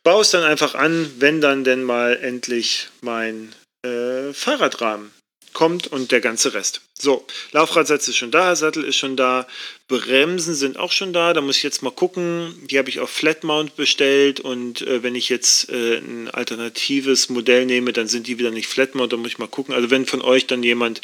baue 0.03 0.21
es 0.21 0.31
dann 0.31 0.43
einfach 0.43 0.75
an, 0.75 1.09
wenn 1.19 1.39
dann 1.39 1.63
denn 1.63 1.83
mal 1.83 2.17
endlich 2.17 2.89
mein 3.01 3.53
äh, 3.85 4.33
Fahrradrahmen 4.33 5.11
kommt 5.55 5.87
und 5.87 6.11
der 6.11 6.21
ganze 6.21 6.53
Rest. 6.53 6.81
So, 6.97 7.25
Laufradsatz 7.51 8.07
ist 8.07 8.17
schon 8.17 8.29
da, 8.29 8.55
Sattel 8.55 8.83
ist 8.83 8.97
schon 8.97 9.17
da, 9.17 9.47
Bremsen 9.87 10.55
sind 10.55 10.77
auch 10.77 10.91
schon 10.91 11.13
da. 11.13 11.33
Da 11.33 11.41
muss 11.41 11.57
ich 11.57 11.63
jetzt 11.63 11.83
mal 11.83 11.91
gucken. 11.91 12.55
Die 12.69 12.77
habe 12.77 12.89
ich 12.89 12.99
auf 12.99 13.09
Flatmount 13.09 13.75
bestellt 13.75 14.39
und 14.39 14.81
äh, 14.81 15.03
wenn 15.03 15.13
ich 15.15 15.29
jetzt 15.29 15.69
äh, 15.69 15.97
ein 15.97 16.29
alternatives 16.29 17.29
Modell 17.29 17.65
nehme, 17.65 17.93
dann 17.93 18.07
sind 18.07 18.27
die 18.27 18.39
wieder 18.39 18.51
nicht 18.51 18.67
Flatmount. 18.67 19.13
Da 19.13 19.17
muss 19.17 19.29
ich 19.29 19.37
mal 19.37 19.47
gucken. 19.47 19.73
Also 19.75 19.91
wenn 19.91 20.05
von 20.05 20.21
euch 20.21 20.47
dann 20.47 20.63
jemand 20.63 21.01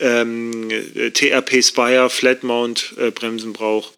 ähm, 0.00 0.70
TRP 1.12 1.62
Spire 1.62 2.08
Flatmount 2.08 2.94
äh, 2.98 3.10
Bremsen 3.10 3.52
braucht, 3.52 3.94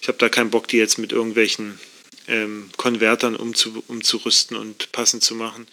ich 0.00 0.08
habe 0.08 0.18
da 0.18 0.28
keinen 0.28 0.50
Bock, 0.50 0.68
die 0.68 0.78
jetzt 0.78 0.98
mit 0.98 1.12
irgendwelchen 1.12 1.78
ähm, 2.28 2.70
Konvertern 2.76 3.34
umzu, 3.34 3.82
umzurüsten 3.88 4.56
und 4.56 4.92
passend 4.92 5.24
zu 5.24 5.34
machen. 5.34 5.66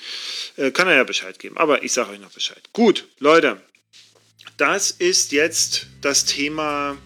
Äh, 0.58 0.72
kann 0.72 0.88
er 0.88 0.96
ja 0.96 1.04
Bescheid 1.04 1.38
geben. 1.40 1.58
Aber 1.58 1.84
ich 1.84 1.94
sage 1.94 2.12
euch 2.12 2.20
noch 2.20 2.32
Bescheid. 2.32 2.62
Gut, 2.74 3.08
Leute, 3.20 3.62
das 4.58 4.92
ist 4.92 5.32
jetzt 5.32 5.88
das 6.02 6.26
Thema 6.26 6.98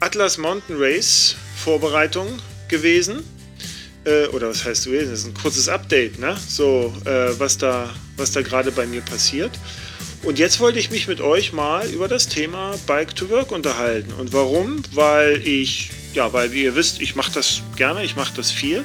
Atlas 0.00 0.38
Mountain 0.38 0.76
Race 0.78 1.36
Vorbereitung 1.62 2.40
gewesen. 2.68 3.24
Äh, 4.04 4.26
oder 4.28 4.48
was 4.48 4.64
heißt 4.64 4.86
gewesen? 4.86 5.10
Das 5.10 5.20
ist 5.20 5.26
ein 5.26 5.34
kurzes 5.34 5.68
Update, 5.68 6.18
ne? 6.18 6.36
So, 6.48 6.94
äh, 7.04 7.38
was 7.38 7.58
da, 7.58 7.94
was 8.16 8.32
da 8.32 8.42
gerade 8.42 8.72
bei 8.72 8.86
mir 8.86 9.02
passiert. 9.02 9.52
Und 10.22 10.38
jetzt 10.38 10.60
wollte 10.60 10.78
ich 10.78 10.90
mich 10.90 11.08
mit 11.08 11.20
euch 11.20 11.52
mal 11.52 11.88
über 11.88 12.08
das 12.08 12.28
Thema 12.28 12.74
Bike 12.86 13.14
to 13.16 13.30
Work 13.30 13.52
unterhalten. 13.52 14.12
Und 14.12 14.32
warum? 14.32 14.82
Weil 14.92 15.40
ich 15.46 15.90
ja, 16.14 16.32
weil 16.32 16.52
wie 16.52 16.64
ihr 16.64 16.74
wisst, 16.74 17.00
ich 17.00 17.14
mache 17.14 17.32
das 17.32 17.62
gerne, 17.76 18.04
ich 18.04 18.16
mache 18.16 18.34
das 18.34 18.50
viel. 18.50 18.84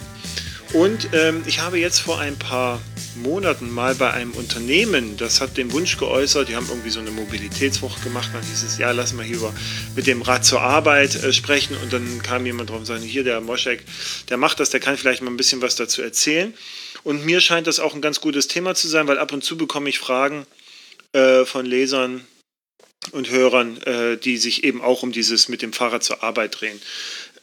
Und 0.74 1.10
ähm, 1.14 1.44
ich 1.46 1.60
habe 1.60 1.80
jetzt 1.80 2.00
vor 2.00 2.20
ein 2.20 2.38
paar 2.38 2.82
Monaten 3.16 3.72
mal 3.72 3.96
bei 3.96 4.12
einem 4.12 4.32
Unternehmen, 4.32 5.16
das 5.16 5.40
hat 5.40 5.58
den 5.58 5.72
Wunsch 5.72 5.98
geäußert, 5.98 6.50
die 6.50 6.56
haben 6.56 6.68
irgendwie 6.68 6.90
so 6.90 7.00
eine 7.00 7.12
Mobilitätswoche 7.12 8.02
gemacht, 8.02 8.30
dann 8.34 8.44
hieß 8.44 8.64
es, 8.64 8.78
ja, 8.78 8.92
lass 8.92 9.14
mal 9.14 9.24
hier 9.24 9.38
über, 9.38 9.54
mit 9.96 10.06
dem 10.06 10.22
Rad 10.22 10.44
zur 10.44 10.62
Arbeit 10.62 11.16
äh, 11.16 11.32
sprechen 11.32 11.78
und 11.82 11.94
dann 11.94 12.22
kam 12.24 12.46
jemand 12.46 12.70
drauf 12.70 12.80
und 12.80 12.86
sagte, 12.86 13.06
hier, 13.06 13.24
der 13.24 13.40
Moschek, 13.40 13.84
der 14.30 14.38
macht 14.38 14.60
das, 14.60 14.70
der 14.70 14.82
kann 14.82 14.98
vielleicht 14.98 15.22
mal 15.22 15.32
ein 15.32 15.38
bisschen 15.38 15.62
was 15.62 15.76
dazu 15.76 16.02
erzählen. 16.02 16.54
Und 17.04 17.24
mir 17.24 17.40
scheint 17.40 17.68
das 17.68 17.80
auch 17.80 17.94
ein 17.94 18.02
ganz 18.02 18.20
gutes 18.20 18.48
Thema 18.48 18.76
zu 18.76 18.88
sein, 18.88 19.08
weil 19.08 19.20
ab 19.20 19.32
und 19.32 19.44
zu 19.44 19.58
bekomme 19.58 19.90
ich 19.90 20.00
Fragen 20.00 20.46
äh, 21.16 21.46
von 21.46 21.66
Lesern, 21.66 22.28
und 23.12 23.30
Hörern, 23.30 23.82
äh, 23.84 24.18
die 24.18 24.38
sich 24.38 24.64
eben 24.64 24.82
auch 24.82 25.04
um 25.04 25.12
dieses 25.12 25.50
mit 25.50 25.62
dem 25.62 25.74
Fahrrad 25.74 26.04
zur 26.04 26.24
Arbeit 26.24 26.60
drehen. 26.60 26.82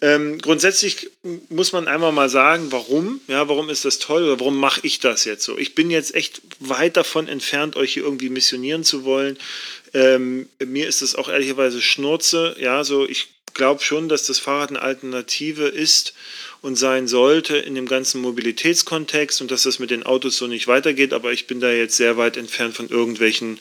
Ähm, 0.01 0.39
grundsätzlich 0.39 1.11
muss 1.49 1.73
man 1.73 1.87
einmal 1.87 2.11
mal 2.11 2.29
sagen, 2.29 2.73
warum, 2.73 3.21
ja, 3.29 3.49
warum 3.49 3.71
ist 3.71 3.85
das 3.85 4.01
toll 4.01 4.25
oder 4.25 4.41
warum 4.41 4.59
mache 4.59 4.81
ich 4.83 4.99
das 4.99 5.25
jetzt 5.25 5.45
so? 5.45 5.57
Ich 5.57 5.77
bin 5.77 5.93
jetzt 5.93 6.17
echt 6.17 6.43
weit 6.59 6.97
davon 6.97 7.29
entfernt, 7.29 7.77
euch 7.77 7.93
hier 7.93 8.03
irgendwie 8.03 8.29
missionieren 8.29 8.83
zu 8.83 9.05
wollen. 9.05 9.39
Ähm, 9.95 10.49
mir 10.59 10.89
ist 10.89 11.03
das 11.03 11.15
auch 11.15 11.29
ehrlicherweise 11.29 11.81
Schnurze, 11.81 12.57
ja, 12.59 12.83
so 12.83 13.07
ich 13.09 13.29
glaube 13.55 13.83
schon, 13.83 14.09
dass 14.09 14.25
das 14.25 14.39
Fahrrad 14.39 14.71
eine 14.71 14.83
Alternative 14.83 15.67
ist 15.67 16.15
und 16.61 16.77
sein 16.77 17.09
sollte 17.09 17.57
in 17.57 17.75
dem 17.75 17.87
ganzen 17.87 18.21
Mobilitätskontext 18.21 19.41
und 19.41 19.51
dass 19.51 19.63
das 19.63 19.79
mit 19.79 19.91
den 19.91 20.05
Autos 20.05 20.37
so 20.37 20.47
nicht 20.47 20.69
weitergeht, 20.69 21.13
aber 21.13 21.33
ich 21.33 21.47
bin 21.47 21.61
da 21.61 21.71
jetzt 21.71 21.97
sehr 21.97 22.17
weit 22.17 22.37
entfernt 22.37 22.77
von 22.77 22.89
irgendwelchen 22.89 23.59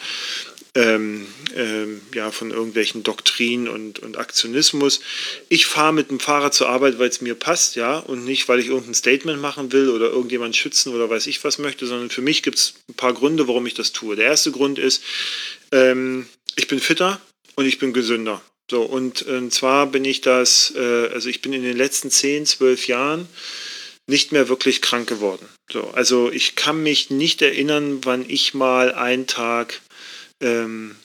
ähm, 0.74 1.28
ähm, 1.54 2.02
ja, 2.14 2.32
von 2.32 2.52
irgendwelchen 2.52 3.04
Doktrinen 3.04 3.68
und, 3.68 4.00
und 4.00 4.18
Aktionismus. 4.18 5.02
Ich 5.50 5.66
fahre 5.66 5.94
mit 5.94 6.10
dem 6.10 6.20
Fahrrad 6.22 6.54
zur 6.54 6.70
Arbeit, 6.70 6.98
weil 6.98 7.10
es 7.10 7.20
mir 7.20 7.36
passt, 7.36 7.76
ja, 7.76 7.98
und 8.00 8.24
nicht, 8.24 8.48
weil 8.48 8.60
ich 8.60 8.68
irgendein 8.68 8.94
Statement 8.94 9.42
machen 9.42 9.74
will 9.74 9.90
oder 9.90 10.10
irgendjemand 10.10 10.56
schützen 10.56 10.94
oder 10.94 11.10
weiß 11.10 11.28
ich 11.28 11.44
was 11.44 11.58
möchte, 11.58 11.88
sondern 11.88 12.10
für 12.10 12.22
mich 12.22 12.42
gibt 12.42 12.58
es 12.58 12.76
ein 12.88 12.94
paar 12.94 13.14
Gründe, 13.14 13.50
warum 13.50 13.66
ich 13.66 13.74
das 13.74 13.92
tue. 13.92 14.16
Der 14.16 14.26
erste 14.26 14.52
Grund 14.52 14.80
ist, 14.80 15.04
ähm, 15.74 16.28
ich 16.56 16.68
bin 16.68 16.80
fitter 16.80 17.20
und 17.56 17.66
ich 17.66 17.78
bin 17.78 17.92
gesünder. 17.92 18.42
So, 18.72 18.84
und, 18.84 19.24
und 19.24 19.54
zwar 19.54 19.86
bin 19.88 20.06
ich 20.06 20.22
das, 20.22 20.74
äh, 20.78 21.10
also 21.10 21.28
ich 21.28 21.42
bin 21.42 21.52
in 21.52 21.62
den 21.62 21.76
letzten 21.76 22.10
10, 22.10 22.46
12 22.46 22.88
Jahren 22.88 23.28
nicht 24.08 24.32
mehr 24.32 24.48
wirklich 24.48 24.82
krank 24.82 25.10
geworden. 25.10 25.46
So, 25.70 25.90
also 25.90 26.32
ich 26.32 26.56
kann 26.56 26.82
mich 26.82 27.10
nicht 27.10 27.42
erinnern, 27.42 28.00
wann 28.06 28.24
ich 28.30 28.54
mal 28.54 28.94
einen 28.94 29.28
Tag 29.28 29.82
ähm, 30.40 30.96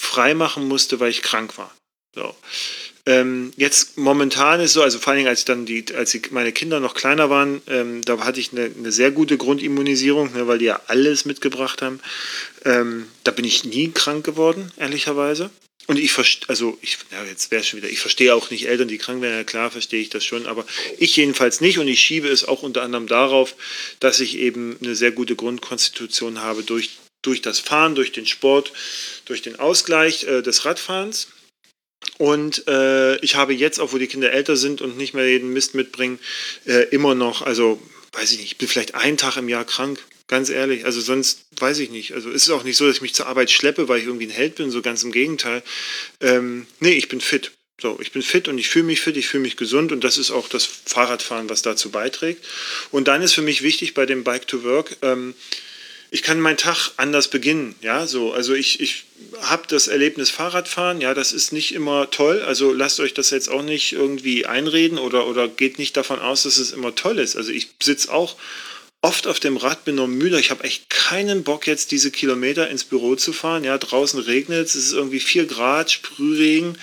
freimachen 0.00 0.68
musste, 0.68 1.00
weil 1.00 1.10
ich 1.10 1.22
krank 1.22 1.58
war. 1.58 1.74
So. 2.14 2.36
Ähm, 3.04 3.52
jetzt 3.56 3.98
momentan 3.98 4.60
ist 4.60 4.74
so, 4.74 4.84
also 4.84 5.00
vor 5.00 5.10
allen 5.10 5.18
Dingen 5.18 5.28
als 5.28 5.44
dann 5.44 5.66
die, 5.66 5.84
als 5.96 6.12
die, 6.12 6.22
meine 6.30 6.52
Kinder 6.52 6.78
noch 6.78 6.94
kleiner 6.94 7.28
waren, 7.28 7.62
ähm, 7.66 8.02
da 8.02 8.20
hatte 8.20 8.38
ich 8.38 8.52
eine, 8.52 8.66
eine, 8.66 8.92
sehr 8.92 9.10
gute 9.10 9.38
Grundimmunisierung, 9.38 10.34
ne, 10.34 10.46
weil 10.46 10.58
die 10.58 10.66
ja 10.66 10.80
alles 10.86 11.24
mitgebracht 11.24 11.82
haben. 11.82 11.98
Ähm, 12.64 13.08
da 13.24 13.32
bin 13.32 13.44
ich 13.44 13.64
nie 13.64 13.90
krank 13.90 14.24
geworden, 14.24 14.70
ehrlicherweise. 14.76 15.50
Und 15.88 15.98
ich 15.98 16.12
verstehe, 16.12 16.48
also 16.48 16.78
ich, 16.80 16.98
ja, 17.10 17.24
jetzt 17.24 17.50
wäre 17.50 17.64
schon 17.64 17.78
wieder, 17.78 17.90
ich 17.90 17.98
verstehe 17.98 18.34
auch 18.34 18.50
nicht 18.50 18.68
Eltern, 18.68 18.88
die 18.88 18.98
krank 18.98 19.20
werden, 19.20 19.36
ja 19.36 19.44
klar 19.44 19.70
verstehe 19.70 20.00
ich 20.00 20.10
das 20.10 20.24
schon, 20.24 20.46
aber 20.46 20.64
ich 20.98 21.16
jedenfalls 21.16 21.60
nicht 21.60 21.78
und 21.78 21.88
ich 21.88 22.00
schiebe 22.00 22.28
es 22.28 22.44
auch 22.44 22.62
unter 22.62 22.82
anderem 22.82 23.08
darauf, 23.08 23.56
dass 23.98 24.20
ich 24.20 24.38
eben 24.38 24.76
eine 24.80 24.94
sehr 24.94 25.10
gute 25.10 25.34
Grundkonstitution 25.34 26.40
habe 26.40 26.62
durch, 26.62 26.90
durch 27.22 27.42
das 27.42 27.58
Fahren, 27.58 27.96
durch 27.96 28.12
den 28.12 28.26
Sport, 28.26 28.72
durch 29.24 29.42
den 29.42 29.58
Ausgleich 29.58 30.24
äh, 30.24 30.42
des 30.42 30.64
Radfahrens. 30.64 31.28
Und 32.18 32.66
äh, 32.68 33.16
ich 33.18 33.34
habe 33.34 33.52
jetzt, 33.52 33.80
auch 33.80 33.92
wo 33.92 33.98
die 33.98 34.06
Kinder 34.06 34.32
älter 34.32 34.56
sind 34.56 34.80
und 34.80 34.96
nicht 34.96 35.14
mehr 35.14 35.28
jeden 35.28 35.52
Mist 35.52 35.74
mitbringen, 35.74 36.18
äh, 36.64 36.88
immer 36.90 37.14
noch, 37.14 37.42
also 37.42 37.80
weiß 38.12 38.32
ich 38.32 38.38
nicht, 38.38 38.52
ich 38.52 38.58
bin 38.58 38.68
vielleicht 38.68 38.94
einen 38.94 39.16
Tag 39.16 39.36
im 39.36 39.48
Jahr 39.48 39.64
krank, 39.64 39.98
Ganz 40.32 40.48
ehrlich, 40.48 40.86
also 40.86 41.02
sonst 41.02 41.44
weiß 41.58 41.78
ich 41.80 41.90
nicht. 41.90 42.14
Also 42.14 42.30
es 42.30 42.44
ist 42.44 42.50
auch 42.52 42.64
nicht 42.64 42.78
so, 42.78 42.86
dass 42.86 42.96
ich 42.96 43.02
mich 43.02 43.12
zur 43.12 43.26
Arbeit 43.26 43.50
schleppe, 43.50 43.88
weil 43.88 43.98
ich 43.98 44.06
irgendwie 44.06 44.24
ein 44.24 44.30
Held 44.30 44.54
bin, 44.54 44.70
so 44.70 44.80
ganz 44.80 45.02
im 45.02 45.12
Gegenteil. 45.12 45.62
Ähm, 46.22 46.66
nee, 46.80 46.92
ich 46.92 47.08
bin 47.08 47.20
fit. 47.20 47.52
So, 47.78 47.98
ich 48.00 48.12
bin 48.12 48.22
fit 48.22 48.48
und 48.48 48.56
ich 48.56 48.70
fühle 48.70 48.86
mich 48.86 49.02
fit, 49.02 49.18
ich 49.18 49.28
fühle 49.28 49.42
mich 49.42 49.58
gesund 49.58 49.92
und 49.92 50.02
das 50.02 50.16
ist 50.16 50.30
auch 50.30 50.48
das 50.48 50.64
Fahrradfahren, 50.64 51.50
was 51.50 51.60
dazu 51.60 51.90
beiträgt. 51.90 52.42
Und 52.90 53.08
dann 53.08 53.20
ist 53.20 53.34
für 53.34 53.42
mich 53.42 53.62
wichtig 53.62 53.92
bei 53.92 54.06
dem 54.06 54.24
Bike 54.24 54.48
to 54.48 54.64
Work, 54.64 54.96
ähm, 55.02 55.34
ich 56.10 56.22
kann 56.22 56.40
meinen 56.40 56.56
Tag 56.56 56.92
anders 56.96 57.28
beginnen. 57.28 57.74
Ja, 57.82 58.06
so. 58.06 58.32
Also 58.32 58.54
ich, 58.54 58.80
ich 58.80 59.04
habe 59.42 59.64
das 59.68 59.86
Erlebnis 59.86 60.30
Fahrradfahren, 60.30 61.02
ja, 61.02 61.12
das 61.12 61.34
ist 61.34 61.52
nicht 61.52 61.74
immer 61.74 62.08
toll. 62.08 62.40
Also 62.40 62.72
lasst 62.72 63.00
euch 63.00 63.12
das 63.12 63.28
jetzt 63.28 63.50
auch 63.50 63.62
nicht 63.62 63.92
irgendwie 63.92 64.46
einreden 64.46 64.96
oder, 64.96 65.26
oder 65.26 65.46
geht 65.46 65.78
nicht 65.78 65.94
davon 65.94 66.20
aus, 66.20 66.44
dass 66.44 66.56
es 66.56 66.72
immer 66.72 66.94
toll 66.94 67.18
ist. 67.18 67.36
Also 67.36 67.52
ich 67.52 67.68
sitze 67.82 68.10
auch 68.10 68.36
oft 69.02 69.26
auf 69.26 69.40
dem 69.40 69.56
Rad, 69.56 69.84
bin 69.84 69.96
noch 69.96 70.06
müde. 70.06 70.40
Ich 70.40 70.50
habe 70.50 70.64
echt 70.64 70.88
keinen 70.88 71.42
Bock, 71.42 71.66
jetzt 71.66 71.90
diese 71.90 72.10
Kilometer 72.10 72.70
ins 72.70 72.84
Büro 72.84 73.16
zu 73.16 73.32
fahren. 73.32 73.64
Ja, 73.64 73.76
draußen 73.76 74.20
regnet 74.20 74.68
es, 74.68 74.74
ist 74.74 74.92
irgendwie 74.92 75.20
4 75.20 75.46
Grad, 75.46 75.90
Sprühregen 75.90 76.78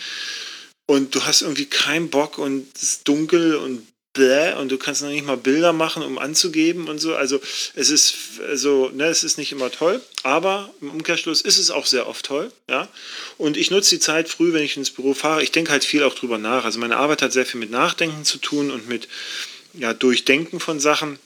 und 0.85 1.15
du 1.15 1.23
hast 1.23 1.41
irgendwie 1.41 1.65
keinen 1.65 2.09
Bock 2.09 2.37
und 2.37 2.67
es 2.75 2.83
ist 2.83 3.07
dunkel 3.07 3.55
und 3.55 3.87
bläh 4.13 4.55
und 4.55 4.69
du 4.69 4.77
kannst 4.77 5.01
noch 5.01 5.09
nicht 5.09 5.25
mal 5.25 5.37
Bilder 5.37 5.71
machen, 5.71 6.03
um 6.03 6.17
anzugeben 6.17 6.89
und 6.89 6.99
so. 6.99 7.15
Also 7.15 7.39
es 7.75 7.89
ist 7.89 8.15
also, 8.49 8.89
ne, 8.89 9.05
es 9.05 9.23
ist 9.23 9.37
nicht 9.37 9.51
immer 9.51 9.71
toll, 9.71 10.01
aber 10.23 10.73
im 10.81 10.89
Umkehrschluss 10.89 11.41
ist 11.41 11.57
es 11.57 11.71
auch 11.71 11.85
sehr 11.85 12.07
oft 12.07 12.25
toll, 12.25 12.51
ja. 12.69 12.89
Und 13.37 13.55
ich 13.55 13.71
nutze 13.71 13.95
die 13.95 13.99
Zeit 13.99 14.27
früh, 14.27 14.51
wenn 14.51 14.63
ich 14.63 14.75
ins 14.75 14.89
Büro 14.91 15.13
fahre. 15.13 15.43
Ich 15.43 15.51
denke 15.51 15.71
halt 15.71 15.85
viel 15.85 16.03
auch 16.03 16.15
drüber 16.15 16.37
nach. 16.37 16.65
Also 16.65 16.79
meine 16.79 16.97
Arbeit 16.97 17.21
hat 17.21 17.31
sehr 17.31 17.45
viel 17.45 17.59
mit 17.59 17.71
Nachdenken 17.71 18.25
zu 18.25 18.39
tun 18.39 18.71
und 18.71 18.89
mit 18.89 19.07
ja, 19.73 19.93
Durchdenken 19.93 20.59
von 20.59 20.79
Sachen. 20.79 21.19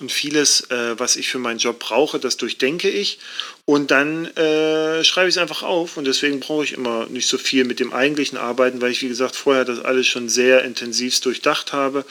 Und 0.00 0.10
vieles, 0.10 0.68
äh, 0.70 0.98
was 0.98 1.14
ich 1.14 1.28
für 1.28 1.38
meinen 1.38 1.58
Job 1.58 1.78
brauche, 1.78 2.18
das 2.18 2.36
durchdenke 2.36 2.90
ich 2.90 3.18
und 3.66 3.92
dann 3.92 4.26
äh, 4.36 5.04
schreibe 5.04 5.28
ich 5.28 5.36
es 5.36 5.38
einfach 5.40 5.62
auf. 5.62 5.96
Und 5.96 6.06
deswegen 6.06 6.40
brauche 6.40 6.64
ich 6.64 6.72
immer 6.72 7.06
nicht 7.06 7.28
so 7.28 7.38
viel 7.38 7.64
mit 7.64 7.78
dem 7.78 7.92
eigentlichen 7.92 8.36
Arbeiten, 8.36 8.80
weil 8.80 8.90
ich, 8.90 9.02
wie 9.02 9.08
gesagt, 9.08 9.36
vorher 9.36 9.64
das 9.64 9.78
alles 9.78 10.08
schon 10.08 10.28
sehr 10.28 10.64
intensiv 10.64 11.20
durchdacht 11.20 11.72
habe 11.72 12.04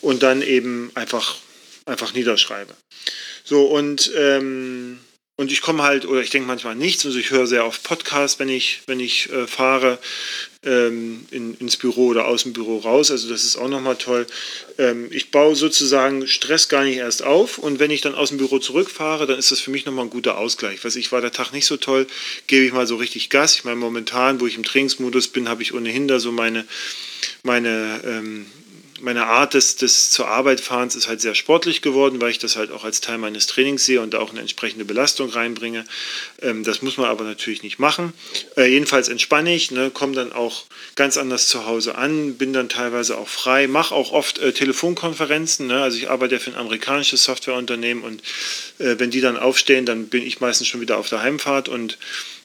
und 0.00 0.22
dann 0.22 0.40
eben 0.40 0.92
einfach, 0.94 1.36
einfach 1.84 2.14
niederschreibe. 2.14 2.74
So, 3.44 3.66
und 3.66 4.10
ähm, 4.16 5.00
und 5.38 5.52
ich 5.52 5.60
komme 5.60 5.82
halt, 5.82 6.06
oder 6.06 6.22
ich 6.22 6.30
denke 6.30 6.48
manchmal 6.48 6.74
nichts, 6.74 7.04
also 7.04 7.18
ich 7.18 7.30
höre 7.30 7.46
sehr 7.46 7.66
oft 7.66 7.82
Podcasts, 7.82 8.38
wenn 8.38 8.48
ich, 8.48 8.80
wenn 8.86 9.00
ich 9.00 9.30
äh, 9.30 9.46
fahre 9.46 9.98
ähm, 10.64 11.26
in, 11.30 11.54
ins 11.58 11.76
Büro 11.76 12.06
oder 12.06 12.26
aus 12.26 12.44
dem 12.44 12.54
Büro 12.54 12.78
raus. 12.78 13.10
Also 13.10 13.28
das 13.28 13.44
ist 13.44 13.58
auch 13.58 13.68
nochmal 13.68 13.96
toll. 13.96 14.26
Ähm, 14.78 15.08
ich 15.10 15.30
baue 15.30 15.54
sozusagen 15.54 16.26
Stress 16.26 16.70
gar 16.70 16.84
nicht 16.84 16.96
erst 16.96 17.22
auf 17.22 17.58
und 17.58 17.78
wenn 17.78 17.90
ich 17.90 18.00
dann 18.00 18.14
aus 18.14 18.30
dem 18.30 18.38
Büro 18.38 18.58
zurückfahre, 18.58 19.26
dann 19.26 19.38
ist 19.38 19.50
das 19.50 19.60
für 19.60 19.70
mich 19.70 19.84
nochmal 19.84 20.06
ein 20.06 20.10
guter 20.10 20.38
Ausgleich. 20.38 20.82
Was 20.84 20.96
ich 20.96 21.12
war 21.12 21.20
der 21.20 21.32
Tag 21.32 21.52
nicht 21.52 21.66
so 21.66 21.76
toll, 21.76 22.06
gebe 22.46 22.64
ich 22.64 22.72
mal 22.72 22.86
so 22.86 22.96
richtig 22.96 23.28
Gas. 23.28 23.56
Ich 23.56 23.64
meine, 23.64 23.76
momentan, 23.76 24.40
wo 24.40 24.46
ich 24.46 24.56
im 24.56 24.64
Trainingsmodus 24.64 25.28
bin, 25.28 25.50
habe 25.50 25.60
ich 25.60 25.74
ohnehin 25.74 26.08
da 26.08 26.18
so 26.18 26.32
meine, 26.32 26.66
meine 27.42 28.00
ähm, 28.06 28.46
meine 29.00 29.26
Art 29.26 29.54
des, 29.54 29.76
des 29.76 30.10
zur 30.10 30.28
Arbeit 30.28 30.60
fahrens 30.60 30.94
ist 30.94 31.08
halt 31.08 31.20
sehr 31.20 31.34
sportlich 31.34 31.82
geworden, 31.82 32.20
weil 32.20 32.30
ich 32.30 32.38
das 32.38 32.56
halt 32.56 32.70
auch 32.70 32.84
als 32.84 33.00
Teil 33.00 33.18
meines 33.18 33.46
Trainings 33.46 33.84
sehe 33.84 34.00
und 34.00 34.14
da 34.14 34.18
auch 34.18 34.30
eine 34.30 34.40
entsprechende 34.40 34.84
Belastung 34.84 35.30
reinbringe. 35.30 35.84
Ähm, 36.42 36.64
das 36.64 36.82
muss 36.82 36.96
man 36.96 37.06
aber 37.06 37.24
natürlich 37.24 37.62
nicht 37.62 37.78
machen. 37.78 38.12
Äh, 38.56 38.66
jedenfalls 38.66 39.08
entspanne 39.08 39.54
ich, 39.54 39.70
ne, 39.70 39.90
komme 39.90 40.14
dann 40.14 40.32
auch 40.32 40.64
ganz 40.94 41.16
anders 41.16 41.48
zu 41.48 41.66
Hause 41.66 41.96
an, 41.96 42.34
bin 42.36 42.52
dann 42.52 42.68
teilweise 42.68 43.18
auch 43.18 43.28
frei, 43.28 43.66
mache 43.66 43.94
auch 43.94 44.12
oft 44.12 44.38
äh, 44.38 44.52
Telefonkonferenzen. 44.52 45.66
Ne? 45.66 45.82
Also 45.82 45.98
ich 45.98 46.10
arbeite 46.10 46.34
ja 46.34 46.38
für 46.40 46.50
ein 46.50 46.56
amerikanisches 46.56 47.24
Softwareunternehmen 47.24 48.04
und 48.04 48.22
äh, 48.78 48.96
wenn 48.98 49.10
die 49.10 49.20
dann 49.20 49.36
aufstehen, 49.36 49.86
dann 49.86 50.08
bin 50.08 50.22
ich 50.22 50.40
meistens 50.40 50.68
schon 50.68 50.80
wieder 50.80 50.98
auf 50.98 51.08
der 51.08 51.22
Heimfahrt 51.22 51.68
und 51.68 51.98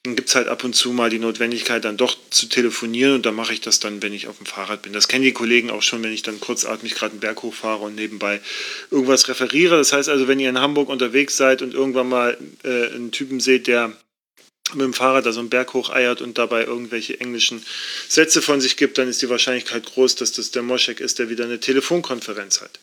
dann 0.04 0.16
gibt 0.16 0.30
es 0.30 0.36
halt 0.36 0.48
ab 0.48 0.64
und 0.64 0.74
zu 0.74 0.94
mal 0.94 1.12
die 1.12 1.20
Notwendigkeit, 1.20 1.86
dann 1.86 1.96
doch 1.96 2.18
zu 2.32 2.48
telefonieren 2.48 3.14
und 3.14 3.26
dann 3.26 3.36
mache 3.36 3.54
ich 3.54 3.62
das 3.62 3.80
dann, 3.80 4.02
wenn 4.02 4.14
ich 4.14 4.28
auf 4.28 4.38
dem 4.38 4.48
Fahrrad 4.48 4.82
bin. 4.82 4.94
Das 4.94 5.08
kennen 5.08 5.24
die 5.24 5.32
Kollegen 5.32 5.70
auch 5.70 5.84
schon, 5.84 6.02
wenn 6.02 6.12
ich 6.12 6.24
dann 6.24 6.40
kurzatmig 6.40 6.96
gerade 6.96 7.12
einen 7.12 7.20
Berg 7.20 7.44
hochfahre 7.44 7.84
und 7.84 7.94
nebenbei 7.94 8.42
irgendwas 8.90 9.28
referiere. 9.28 9.78
Das 9.78 9.94
heißt 9.94 10.10
also, 10.10 10.28
wenn 10.28 10.40
ihr 10.40 10.50
in 10.50 10.60
Hamburg 10.60 10.90
unterwegs 10.90 11.38
seid 11.38 11.62
und 11.62 11.76
irgendwann 11.76 12.10
mal 12.10 12.36
äh, 12.64 12.88
einen 12.88 13.12
Typen 13.12 13.40
seht, 13.40 13.68
der 13.68 13.96
mit 14.74 14.86
dem 14.86 14.94
Fahrrad 14.94 15.26
da 15.26 15.34
so 15.34 15.40
einen 15.40 15.50
Berg 15.50 15.74
hoch 15.74 15.92
eiert 15.92 16.22
und 16.22 16.38
dabei 16.40 16.64
irgendwelche 16.64 17.20
englischen 17.20 17.64
Sätze 18.08 18.42
von 18.42 18.60
sich 18.60 18.78
gibt, 18.78 18.98
dann 18.98 19.08
ist 19.08 19.22
die 19.22 19.30
Wahrscheinlichkeit 19.30 19.86
groß, 19.86 20.16
dass 20.16 20.32
das 20.32 20.50
der 20.50 20.64
Moschek 20.64 21.00
ist, 21.00 21.20
der 21.20 21.30
wieder 21.30 21.44
eine 21.44 21.60
Telefonkonferenz 21.60 22.62
hat. 22.62 22.80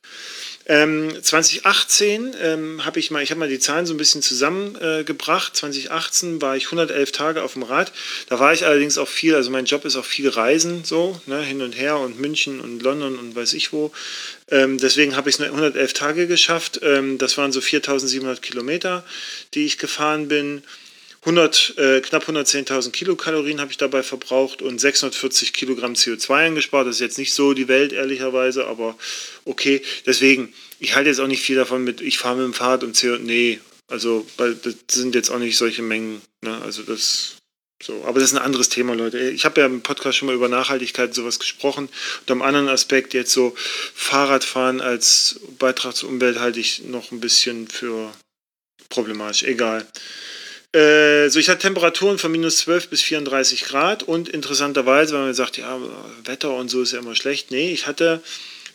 Ähm, 0.71 1.17
2018 1.23 2.37
ähm, 2.43 2.85
habe 2.85 3.01
ich 3.01 3.11
mal, 3.11 3.23
ich 3.23 3.31
habe 3.31 3.41
mal 3.41 3.49
die 3.49 3.59
Zahlen 3.59 3.87
so 3.87 3.95
ein 3.95 3.97
bisschen 3.97 4.21
zusammengebracht. 4.21 5.53
Äh, 5.55 5.57
2018 5.57 6.43
war 6.43 6.57
ich 6.57 6.67
111 6.67 7.11
Tage 7.11 7.43
auf 7.43 7.55
dem 7.55 7.63
Rad. 7.63 7.91
Da 8.29 8.39
war 8.39 8.53
ich 8.53 8.67
allerdings 8.67 8.99
auch 8.99 9.09
viel, 9.09 9.35
also 9.35 9.51
mein 9.51 9.65
Job 9.65 9.87
ist 9.87 9.97
auch 9.97 10.05
viel 10.05 10.29
Reisen, 10.29 10.85
so 10.85 11.19
ne, 11.25 11.41
hin 11.41 11.63
und 11.63 11.73
her 11.73 11.99
und 11.99 12.21
München 12.21 12.61
und 12.61 12.83
London 12.83 13.19
und 13.19 13.35
weiß 13.35 13.55
ich 13.55 13.73
wo. 13.73 13.93
Ähm, 14.51 14.77
deswegen 14.77 15.17
habe 15.17 15.31
ich 15.31 15.37
es 15.37 15.39
nur 15.39 15.49
111 15.49 15.95
Tage 15.95 16.27
geschafft. 16.27 16.81
Ähm, 16.83 17.17
das 17.17 17.39
waren 17.39 17.51
so 17.51 17.61
4.700 17.61 18.41
Kilometer, 18.41 19.05
die 19.55 19.65
ich 19.65 19.79
gefahren 19.79 20.29
bin. 20.29 20.63
100, 21.23 21.75
äh, 21.79 22.01
knapp 22.01 22.29
110.000 22.29 22.93
Kilokalorien 22.93 23.61
habe 23.61 23.71
ich 23.71 23.77
dabei 23.77 24.03
verbraucht 24.03 24.63
und 24.63 24.81
640 24.81 25.53
Kilogramm 25.53 25.95
CO2 25.95 26.35
eingespart. 26.35 26.87
Das 26.87 26.97
ist 26.97 27.01
jetzt 27.01 27.19
nicht 27.19 27.33
so 27.33 27.55
die 27.55 27.69
Welt, 27.69 27.93
ehrlicherweise, 27.93 28.67
aber 28.67 28.97
okay. 29.45 29.83
Deswegen, 30.07 30.53
ich 30.79 30.95
halte 30.95 31.11
jetzt 31.11 31.19
auch 31.21 31.27
nicht 31.27 31.43
viel 31.43 31.57
davon 31.57 31.83
mit, 31.83 32.01
ich 32.01 32.19
fahre 32.19 32.37
mit 32.37 32.45
dem 32.45 32.55
Fahrrad 32.55 32.85
und 32.85 32.97
CO2. 32.97 33.19
Nee, 33.19 33.61
also, 33.89 34.27
weil 34.37 34.55
das 34.55 34.77
sind 34.91 35.15
jetzt 35.15 35.31
auch 35.31 35.39
nicht 35.39 35.57
solche 35.57 35.83
Mengen. 35.83 36.23
Ne? 36.43 36.61
Also, 36.63 36.83
das. 36.83 37.35
So, 37.81 38.05
aber 38.05 38.19
das 38.19 38.31
ist 38.31 38.37
ein 38.37 38.43
anderes 38.43 38.71
Thema, 38.71 38.95
Leute. 38.95 39.21
Ich 39.31 39.45
habe 39.45 39.61
ja 39.61 39.67
im 39.67 39.83
Podcast 39.83 40.19
schon 40.19 40.27
mal 40.27 40.35
über 40.35 40.49
Nachhaltigkeit 40.49 41.11
und 41.11 41.15
sowas 41.15 41.39
gesprochen. 41.39 41.89
Und 42.21 42.31
am 42.31 42.43
anderen 42.43 42.69
Aspekt 42.69 43.15
jetzt 43.15 43.31
so 43.31 43.55
Fahrradfahren 43.95 44.81
als 44.81 45.39
Beitrag 45.61 45.95
zur 45.95 46.09
Umwelt 46.09 46.41
halte 46.41 46.59
ich 46.59 46.83
noch 46.85 47.13
ein 47.13 47.21
bisschen 47.21 47.69
für 47.69 48.13
problematisch. 48.89 49.45
Egal. 49.45 49.87
Äh, 50.73 51.29
so, 51.31 51.39
ich 51.39 51.49
hatte 51.49 51.63
Temperaturen 51.63 52.19
von 52.19 52.31
minus 52.31 52.59
12 52.59 52.89
bis 52.89 53.01
34 53.03 53.65
Grad 53.65 54.03
und 54.03 54.29
interessanterweise, 54.29 55.15
wenn 55.15 55.23
man 55.23 55.35
sagt, 55.35 55.57
ja, 55.57 55.79
Wetter 56.25 56.55
und 56.55 56.69
so 56.69 56.83
ist 56.83 56.93
ja 56.93 56.99
immer 56.99 57.15
schlecht. 57.15 57.51
Nee, 57.51 57.73
ich 57.73 57.87
hatte 57.87 58.23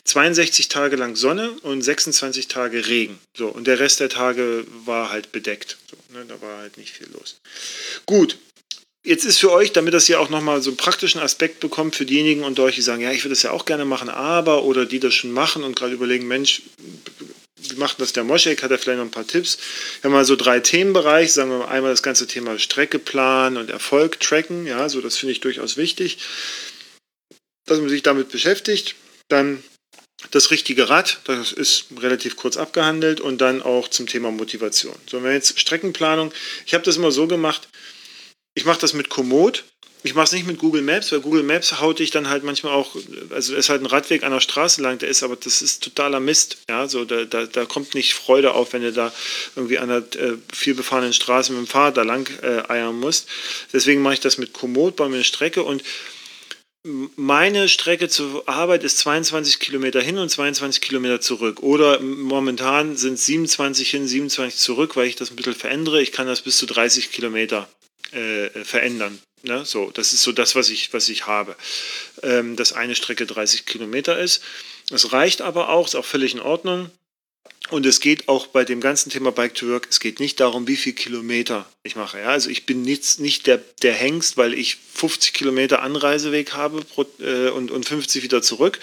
62 0.05 0.69
Tage 0.69 0.95
lang 0.95 1.15
Sonne 1.15 1.51
und 1.61 1.81
26 1.81 2.47
Tage 2.47 2.87
Regen. 2.87 3.19
So, 3.35 3.47
und 3.47 3.67
der 3.67 3.79
Rest 3.79 3.99
der 3.99 4.09
Tage 4.09 4.65
war 4.85 5.09
halt 5.09 5.31
bedeckt. 5.31 5.77
So, 5.89 6.17
ne, 6.17 6.25
da 6.27 6.41
war 6.41 6.57
halt 6.57 6.77
nicht 6.77 6.93
viel 6.93 7.09
los. 7.11 7.39
Gut. 8.05 8.37
Jetzt 9.05 9.25
ist 9.25 9.39
für 9.39 9.51
euch, 9.51 9.73
damit 9.73 9.93
das 9.93 10.05
hier 10.05 10.21
auch 10.21 10.29
nochmal 10.29 10.61
so 10.61 10.69
einen 10.69 10.77
praktischen 10.77 11.19
Aspekt 11.19 11.59
bekommt, 11.59 11.95
für 11.95 12.05
diejenigen 12.05 12.43
unter 12.45 12.63
euch, 12.63 12.75
die 12.75 12.81
sagen, 12.81 13.01
ja, 13.01 13.11
ich 13.11 13.23
würde 13.23 13.33
das 13.33 13.43
ja 13.43 13.51
auch 13.51 13.65
gerne 13.65 13.83
machen, 13.83 14.07
aber, 14.07 14.63
oder 14.63 14.85
die 14.85 15.01
das 15.01 15.13
schon 15.13 15.31
machen 15.31 15.63
und 15.63 15.75
gerade 15.75 15.93
überlegen, 15.93 16.25
Mensch, 16.25 16.61
wie 17.57 17.75
macht 17.75 17.99
das 17.99 18.13
der 18.13 18.23
Moschek? 18.23 18.63
Hat 18.63 18.71
er 18.71 18.77
vielleicht 18.77 18.99
noch 18.99 19.05
ein 19.05 19.11
paar 19.11 19.27
Tipps? 19.27 19.57
Wir 20.01 20.09
haben 20.09 20.13
mal 20.13 20.23
so 20.23 20.37
drei 20.37 20.61
Themenbereiche, 20.61 21.31
sagen 21.31 21.49
wir 21.51 21.59
mal 21.59 21.67
einmal 21.67 21.91
das 21.91 22.01
ganze 22.01 22.27
Thema 22.27 22.57
Streckeplan 22.57 23.57
und 23.57 23.69
Erfolg 23.69 24.21
tracken, 24.21 24.65
ja, 24.65 24.87
so 24.87 25.01
das 25.01 25.17
finde 25.17 25.33
ich 25.33 25.41
durchaus 25.41 25.75
wichtig, 25.75 26.19
dass 27.65 27.79
man 27.79 27.89
sich 27.89 28.03
damit 28.03 28.29
beschäftigt. 28.29 28.95
Dann 29.27 29.63
das 30.31 30.49
richtige 30.49 30.87
Rad, 30.87 31.19
das 31.25 31.51
ist 31.51 31.87
relativ 31.99 32.37
kurz 32.37 32.55
abgehandelt 32.55 33.19
und 33.19 33.41
dann 33.41 33.61
auch 33.61 33.89
zum 33.89 34.07
Thema 34.07 34.31
Motivation. 34.31 34.95
So, 35.09 35.21
wenn 35.23 35.33
jetzt 35.33 35.59
Streckenplanung, 35.59 36.33
ich 36.65 36.73
habe 36.73 36.85
das 36.85 36.95
immer 36.95 37.11
so 37.11 37.27
gemacht, 37.27 37.67
ich 38.55 38.65
mache 38.65 38.79
das 38.79 38.93
mit 38.93 39.09
Komoot, 39.09 39.63
ich 40.05 40.15
mache 40.15 40.25
es 40.25 40.31
nicht 40.33 40.45
mit 40.45 40.59
Google 40.59 40.81
Maps, 40.81 41.13
weil 41.13 41.21
Google 41.21 41.43
Maps 41.43 41.79
haut 41.79 41.99
dich 41.99 42.11
dann 42.11 42.29
halt 42.29 42.43
manchmal 42.43 42.73
auch, 42.73 42.93
also 43.29 43.53
es 43.53 43.59
ist 43.59 43.69
halt 43.69 43.81
ein 43.81 43.85
Radweg 43.85 44.23
an 44.23 44.33
der 44.33 44.41
Straße 44.41 44.81
lang, 44.81 44.97
der 44.97 45.07
ist, 45.07 45.23
aber 45.23 45.37
das 45.37 45.61
ist 45.61 45.81
totaler 45.81 46.19
Mist. 46.19 46.57
Ja, 46.69 46.89
so 46.89 47.05
da, 47.05 47.23
da, 47.23 47.45
da 47.45 47.63
kommt 47.63 47.95
nicht 47.95 48.13
Freude 48.13 48.53
auf, 48.53 48.73
wenn 48.73 48.81
du 48.81 48.91
da 48.91 49.13
irgendwie 49.55 49.77
an 49.77 49.87
der 49.87 50.21
äh, 50.21 50.37
viel 50.53 50.75
befahrenen 50.75 51.13
Straße 51.13 51.53
mit 51.53 51.61
dem 51.61 51.67
Fahrrad 51.67 51.95
da 51.95 52.03
lang 52.03 52.29
äh, 52.41 52.69
eiern 52.69 52.99
musst. 52.99 53.29
Deswegen 53.71 54.01
mache 54.01 54.15
ich 54.15 54.19
das 54.19 54.37
mit 54.37 54.51
Komoot, 54.51 54.97
baue 54.97 55.07
mir 55.07 55.15
eine 55.15 55.23
Strecke 55.23 55.63
und 55.63 55.83
meine 57.15 57.69
Strecke 57.69 58.09
zur 58.09 58.43
Arbeit 58.49 58.83
ist 58.83 58.97
22 58.97 59.61
Kilometer 59.61 60.01
hin 60.01 60.17
und 60.17 60.27
22 60.27 60.81
Kilometer 60.81 61.21
zurück. 61.21 61.63
Oder 61.63 62.01
momentan 62.01 62.97
sind 62.97 63.13
es 63.13 63.25
27 63.25 63.89
hin, 63.89 64.05
27 64.05 64.59
zurück, 64.59 64.97
weil 64.97 65.07
ich 65.07 65.15
das 65.15 65.31
ein 65.31 65.37
bisschen 65.37 65.55
verändere. 65.55 66.01
Ich 66.01 66.11
kann 66.11 66.27
das 66.27 66.41
bis 66.41 66.57
zu 66.57 66.65
30 66.65 67.13
Kilometer 67.13 67.69
äh, 68.13 68.63
verändern. 68.63 69.19
Ne? 69.43 69.65
So, 69.65 69.91
das 69.91 70.13
ist 70.13 70.23
so 70.23 70.31
das, 70.31 70.55
was 70.55 70.69
ich, 70.69 70.93
was 70.93 71.09
ich 71.09 71.27
habe. 71.27 71.55
Ähm, 72.21 72.55
dass 72.55 72.73
eine 72.73 72.95
Strecke 72.95 73.25
30 73.25 73.65
Kilometer 73.65 74.17
ist. 74.17 74.41
Das 74.89 75.11
reicht 75.11 75.41
aber 75.41 75.69
auch, 75.69 75.87
ist 75.87 75.95
auch 75.95 76.05
völlig 76.05 76.33
in 76.33 76.39
Ordnung. 76.39 76.89
Und 77.69 77.85
es 77.85 78.01
geht 78.01 78.27
auch 78.27 78.47
bei 78.47 78.65
dem 78.65 78.81
ganzen 78.81 79.09
Thema 79.09 79.31
Bike 79.31 79.55
to 79.55 79.69
Work, 79.69 79.87
es 79.89 80.01
geht 80.01 80.19
nicht 80.19 80.39
darum, 80.41 80.67
wie 80.67 80.75
viele 80.75 80.95
Kilometer 80.95 81.65
ich 81.83 81.95
mache. 81.95 82.19
Ja? 82.19 82.27
Also 82.27 82.49
ich 82.49 82.65
bin 82.65 82.81
nicht, 82.81 83.19
nicht 83.19 83.47
der, 83.47 83.61
der 83.81 83.93
Hengst, 83.93 84.35
weil 84.35 84.53
ich 84.53 84.77
50 84.95 85.33
Kilometer 85.33 85.81
Anreiseweg 85.81 86.53
habe 86.53 86.81
pro, 86.81 87.05
äh, 87.19 87.49
und, 87.49 87.71
und 87.71 87.85
50 87.85 88.21
wieder 88.21 88.41
zurück. 88.41 88.79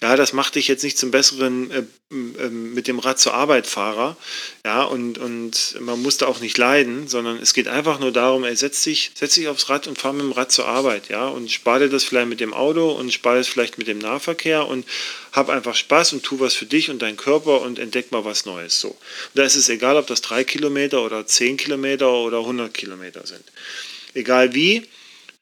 Ja, 0.00 0.16
das 0.16 0.32
macht 0.32 0.54
dich 0.54 0.66
jetzt 0.66 0.82
nicht 0.82 0.98
zum 0.98 1.10
besseren 1.10 1.70
äh, 1.70 1.82
äh, 2.12 2.50
mit 2.50 2.88
dem 2.88 2.98
Rad 2.98 3.18
zur 3.18 3.32
Arbeit 3.32 3.66
Fahrer. 3.66 4.16
Ja, 4.64 4.82
und, 4.82 5.18
und 5.18 5.76
man 5.80 6.02
muss 6.02 6.18
da 6.18 6.26
auch 6.26 6.40
nicht 6.40 6.58
leiden, 6.58 7.08
sondern 7.08 7.38
es 7.38 7.54
geht 7.54 7.68
einfach 7.68 8.00
nur 8.00 8.12
darum, 8.12 8.44
ey, 8.44 8.54
setz 8.54 8.82
dich, 8.82 9.12
setz 9.14 9.34
dich 9.34 9.48
aufs 9.48 9.70
Rad 9.70 9.86
und 9.86 9.98
fahr 9.98 10.12
mit 10.12 10.22
dem 10.22 10.32
Rad 10.32 10.52
zur 10.52 10.66
Arbeit. 10.66 11.08
Ja, 11.08 11.28
und 11.28 11.50
spar 11.50 11.78
dir 11.78 11.88
das 11.88 12.04
vielleicht 12.04 12.28
mit 12.28 12.40
dem 12.40 12.52
Auto 12.52 12.90
und 12.90 13.12
spar 13.12 13.36
das 13.36 13.48
vielleicht 13.48 13.78
mit 13.78 13.86
dem 13.86 13.98
Nahverkehr 13.98 14.66
und 14.66 14.84
hab 15.32 15.48
einfach 15.48 15.74
Spaß 15.74 16.12
und 16.12 16.22
tu 16.22 16.40
was 16.40 16.54
für 16.54 16.66
dich 16.66 16.90
und 16.90 17.00
deinen 17.00 17.16
Körper 17.16 17.62
und 17.62 17.78
entdeck 17.78 18.12
mal 18.12 18.21
was 18.24 18.44
Neues. 18.44 18.80
So. 18.80 18.88
Und 18.88 18.98
da 19.34 19.44
ist 19.44 19.56
es 19.56 19.68
egal, 19.68 19.96
ob 19.96 20.06
das 20.06 20.20
drei 20.20 20.44
Kilometer 20.44 21.02
oder 21.02 21.26
zehn 21.26 21.56
Kilometer 21.56 22.12
oder 22.12 22.38
100 22.38 22.72
Kilometer 22.72 23.26
sind. 23.26 23.44
Egal 24.14 24.54
wie, 24.54 24.86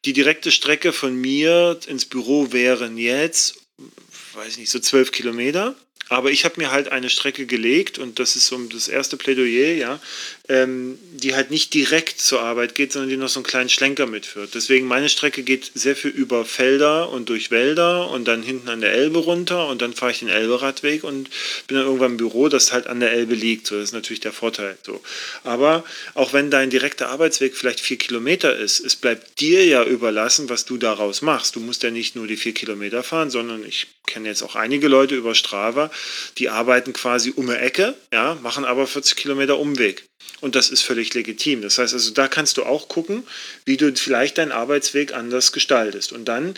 die 0.05 0.13
direkte 0.13 0.51
Strecke 0.51 0.93
von 0.93 1.15
mir 1.15 1.79
ins 1.87 2.05
Büro 2.05 2.53
wären 2.53 2.97
jetzt, 2.97 3.57
weiß 4.35 4.57
nicht, 4.59 4.71
so 4.71 4.79
zwölf 4.79 5.13
Kilometer. 5.13 5.75
Aber 6.11 6.33
ich 6.33 6.45
habe 6.45 6.57
mir 6.59 6.73
halt 6.73 6.91
eine 6.91 7.09
Strecke 7.09 7.47
gelegt 7.47 7.99
und 7.99 8.19
das 8.19 8.35
ist 8.35 8.49
so 8.49 8.59
das 8.65 8.89
erste 8.89 9.17
Plädoyer, 9.17 9.75
ja, 9.75 10.01
ähm, 10.49 10.99
die 11.13 11.37
halt 11.37 11.53
nicht 11.53 11.73
direkt 11.73 12.21
zur 12.21 12.43
Arbeit 12.43 12.75
geht, 12.75 12.93
sondern 12.93 13.11
die 13.11 13.17
noch 13.17 13.29
so 13.29 13.39
einen 13.39 13.47
kleinen 13.47 13.69
Schlenker 13.69 14.07
mitführt. 14.07 14.51
Deswegen 14.55 14.89
meine 14.89 15.09
Strecke 15.09 15.45
geht 15.45 15.71
sehr 15.73 15.95
viel 15.95 16.11
über 16.11 16.45
Felder 16.45 17.11
und 17.11 17.29
durch 17.29 17.53
Wälder 17.53 18.11
und 18.11 18.27
dann 18.27 18.43
hinten 18.43 18.69
an 18.69 18.81
der 18.81 18.93
Elbe 18.93 19.21
runter 19.21 19.69
und 19.69 19.83
dann 19.83 19.95
fahre 19.95 20.11
ich 20.11 20.19
den 20.19 20.29
Elberadweg 20.29 21.05
und 21.05 21.31
bin 21.69 21.77
dann 21.77 21.87
irgendwann 21.87 22.11
im 22.11 22.17
Büro, 22.17 22.49
das 22.49 22.73
halt 22.73 22.89
an 22.89 22.99
der 22.99 23.13
Elbe 23.13 23.37
liegt. 23.37 23.69
So, 23.69 23.77
das 23.77 23.85
ist 23.85 23.93
natürlich 23.93 24.19
der 24.19 24.33
Vorteil. 24.33 24.77
So. 24.83 25.01
Aber 25.45 25.85
auch 26.15 26.33
wenn 26.33 26.51
dein 26.51 26.71
direkter 26.71 27.09
Arbeitsweg 27.11 27.57
vielleicht 27.57 27.79
vier 27.79 27.99
Kilometer 27.99 28.57
ist, 28.57 28.81
es 28.81 28.97
bleibt 28.97 29.39
dir 29.39 29.65
ja 29.65 29.85
überlassen, 29.85 30.49
was 30.49 30.65
du 30.65 30.77
daraus 30.77 31.23
machst. 31.23 31.55
Du 31.55 31.61
musst 31.61 31.85
ja 31.85 31.93
nicht 31.93 32.17
nur 32.17 32.27
die 32.27 32.37
vier 32.37 32.53
Kilometer 32.53 33.05
fahren, 33.05 33.31
sondern 33.31 33.65
ich 33.65 33.87
kenne 34.07 34.29
jetzt 34.29 34.43
auch 34.43 34.57
einige 34.57 34.89
Leute 34.89 35.15
über 35.15 35.35
Strava, 35.35 35.91
die 36.39 36.49
arbeiten 36.49 36.93
quasi 36.93 37.33
um 37.35 37.47
die 37.47 37.55
Ecke, 37.55 37.95
ja, 38.13 38.37
machen 38.43 38.65
aber 38.65 38.87
40 38.87 39.17
Kilometer 39.17 39.59
Umweg. 39.59 40.05
Und 40.41 40.55
das 40.55 40.71
ist 40.71 40.83
völlig 40.83 41.13
legitim. 41.15 41.63
Das 41.63 41.79
heißt 41.79 41.93
also, 41.93 42.13
da 42.13 42.29
kannst 42.29 42.57
du 42.57 42.65
auch 42.65 42.89
gucken, 42.89 43.27
wie 43.65 43.77
du 43.77 43.95
vielleicht 43.95 44.39
deinen 44.39 44.53
Arbeitsweg 44.53 45.13
anders 45.13 45.53
gestaltest. 45.53 46.13
Und 46.13 46.27
dann, 46.27 46.55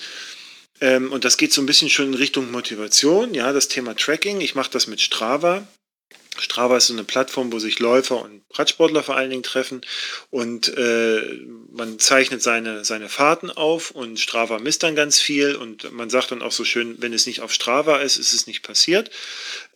ähm, 0.80 1.10
und 1.10 1.24
das 1.24 1.36
geht 1.36 1.52
so 1.52 1.60
ein 1.62 1.66
bisschen 1.66 1.90
schon 1.90 2.08
in 2.08 2.14
Richtung 2.14 2.50
Motivation, 2.50 3.34
ja, 3.34 3.52
das 3.52 3.68
Thema 3.68 3.96
Tracking. 3.96 4.40
Ich 4.40 4.54
mache 4.54 4.70
das 4.70 4.86
mit 4.86 5.00
Strava. 5.00 5.66
Strava 6.38 6.78
ist 6.78 6.86
so 6.86 6.94
eine 6.94 7.04
Plattform, 7.04 7.52
wo 7.52 7.58
sich 7.58 7.78
Läufer 7.78 8.22
und 8.22 8.42
Radsportler 8.54 9.02
vor 9.02 9.16
allen 9.16 9.30
Dingen 9.30 9.42
treffen 9.42 9.82
und 10.30 10.74
äh, 10.76 11.22
man 11.70 11.98
zeichnet 11.98 12.42
seine, 12.42 12.84
seine 12.84 13.08
Fahrten 13.08 13.50
auf 13.50 13.90
und 13.90 14.18
Strava 14.18 14.58
misst 14.58 14.82
dann 14.82 14.96
ganz 14.96 15.20
viel 15.20 15.54
und 15.54 15.92
man 15.92 16.10
sagt 16.10 16.30
dann 16.30 16.42
auch 16.42 16.52
so 16.52 16.64
schön, 16.64 16.96
wenn 17.00 17.12
es 17.12 17.26
nicht 17.26 17.40
auf 17.40 17.52
Strava 17.52 17.98
ist, 17.98 18.16
ist 18.16 18.32
es 18.32 18.46
nicht 18.46 18.62
passiert. 18.62 19.10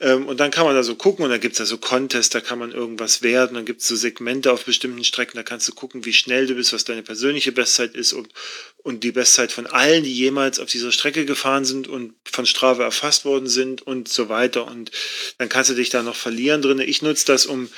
Ähm, 0.00 0.26
und 0.26 0.40
dann 0.40 0.50
kann 0.50 0.66
man 0.66 0.74
da 0.74 0.82
so 0.82 0.94
gucken 0.94 1.24
und 1.24 1.30
da 1.30 1.38
gibt 1.38 1.52
es 1.54 1.58
da 1.58 1.66
so 1.66 1.78
Contests, 1.78 2.30
da 2.30 2.40
kann 2.40 2.58
man 2.58 2.72
irgendwas 2.72 3.22
werden, 3.22 3.54
dann 3.54 3.64
gibt 3.64 3.82
es 3.82 3.88
so 3.88 3.96
Segmente 3.96 4.52
auf 4.52 4.64
bestimmten 4.64 5.04
Strecken, 5.04 5.36
da 5.36 5.42
kannst 5.42 5.68
du 5.68 5.74
gucken, 5.74 6.04
wie 6.04 6.12
schnell 6.12 6.46
du 6.46 6.54
bist, 6.54 6.72
was 6.72 6.84
deine 6.84 7.02
persönliche 7.02 7.52
Bestzeit 7.52 7.94
ist 7.94 8.12
und, 8.12 8.28
und 8.82 9.04
die 9.04 9.12
Bestzeit 9.12 9.52
von 9.52 9.66
allen, 9.66 10.04
die 10.04 10.12
jemals 10.12 10.58
auf 10.58 10.68
dieser 10.68 10.92
Strecke 10.92 11.26
gefahren 11.26 11.64
sind 11.64 11.88
und 11.88 12.14
von 12.24 12.46
Strava 12.46 12.84
erfasst 12.84 13.24
worden 13.24 13.48
sind 13.48 13.82
und 13.82 14.08
so 14.08 14.28
weiter. 14.28 14.66
Und 14.66 14.90
dann 15.38 15.48
kannst 15.48 15.70
du 15.70 15.74
dich 15.74 15.90
da 15.90 16.02
noch 16.02 16.16
verlieren 16.16 16.45
drin. 16.62 16.78
Ich 16.78 17.02
nutze 17.02 17.26
das, 17.26 17.46
um 17.46 17.68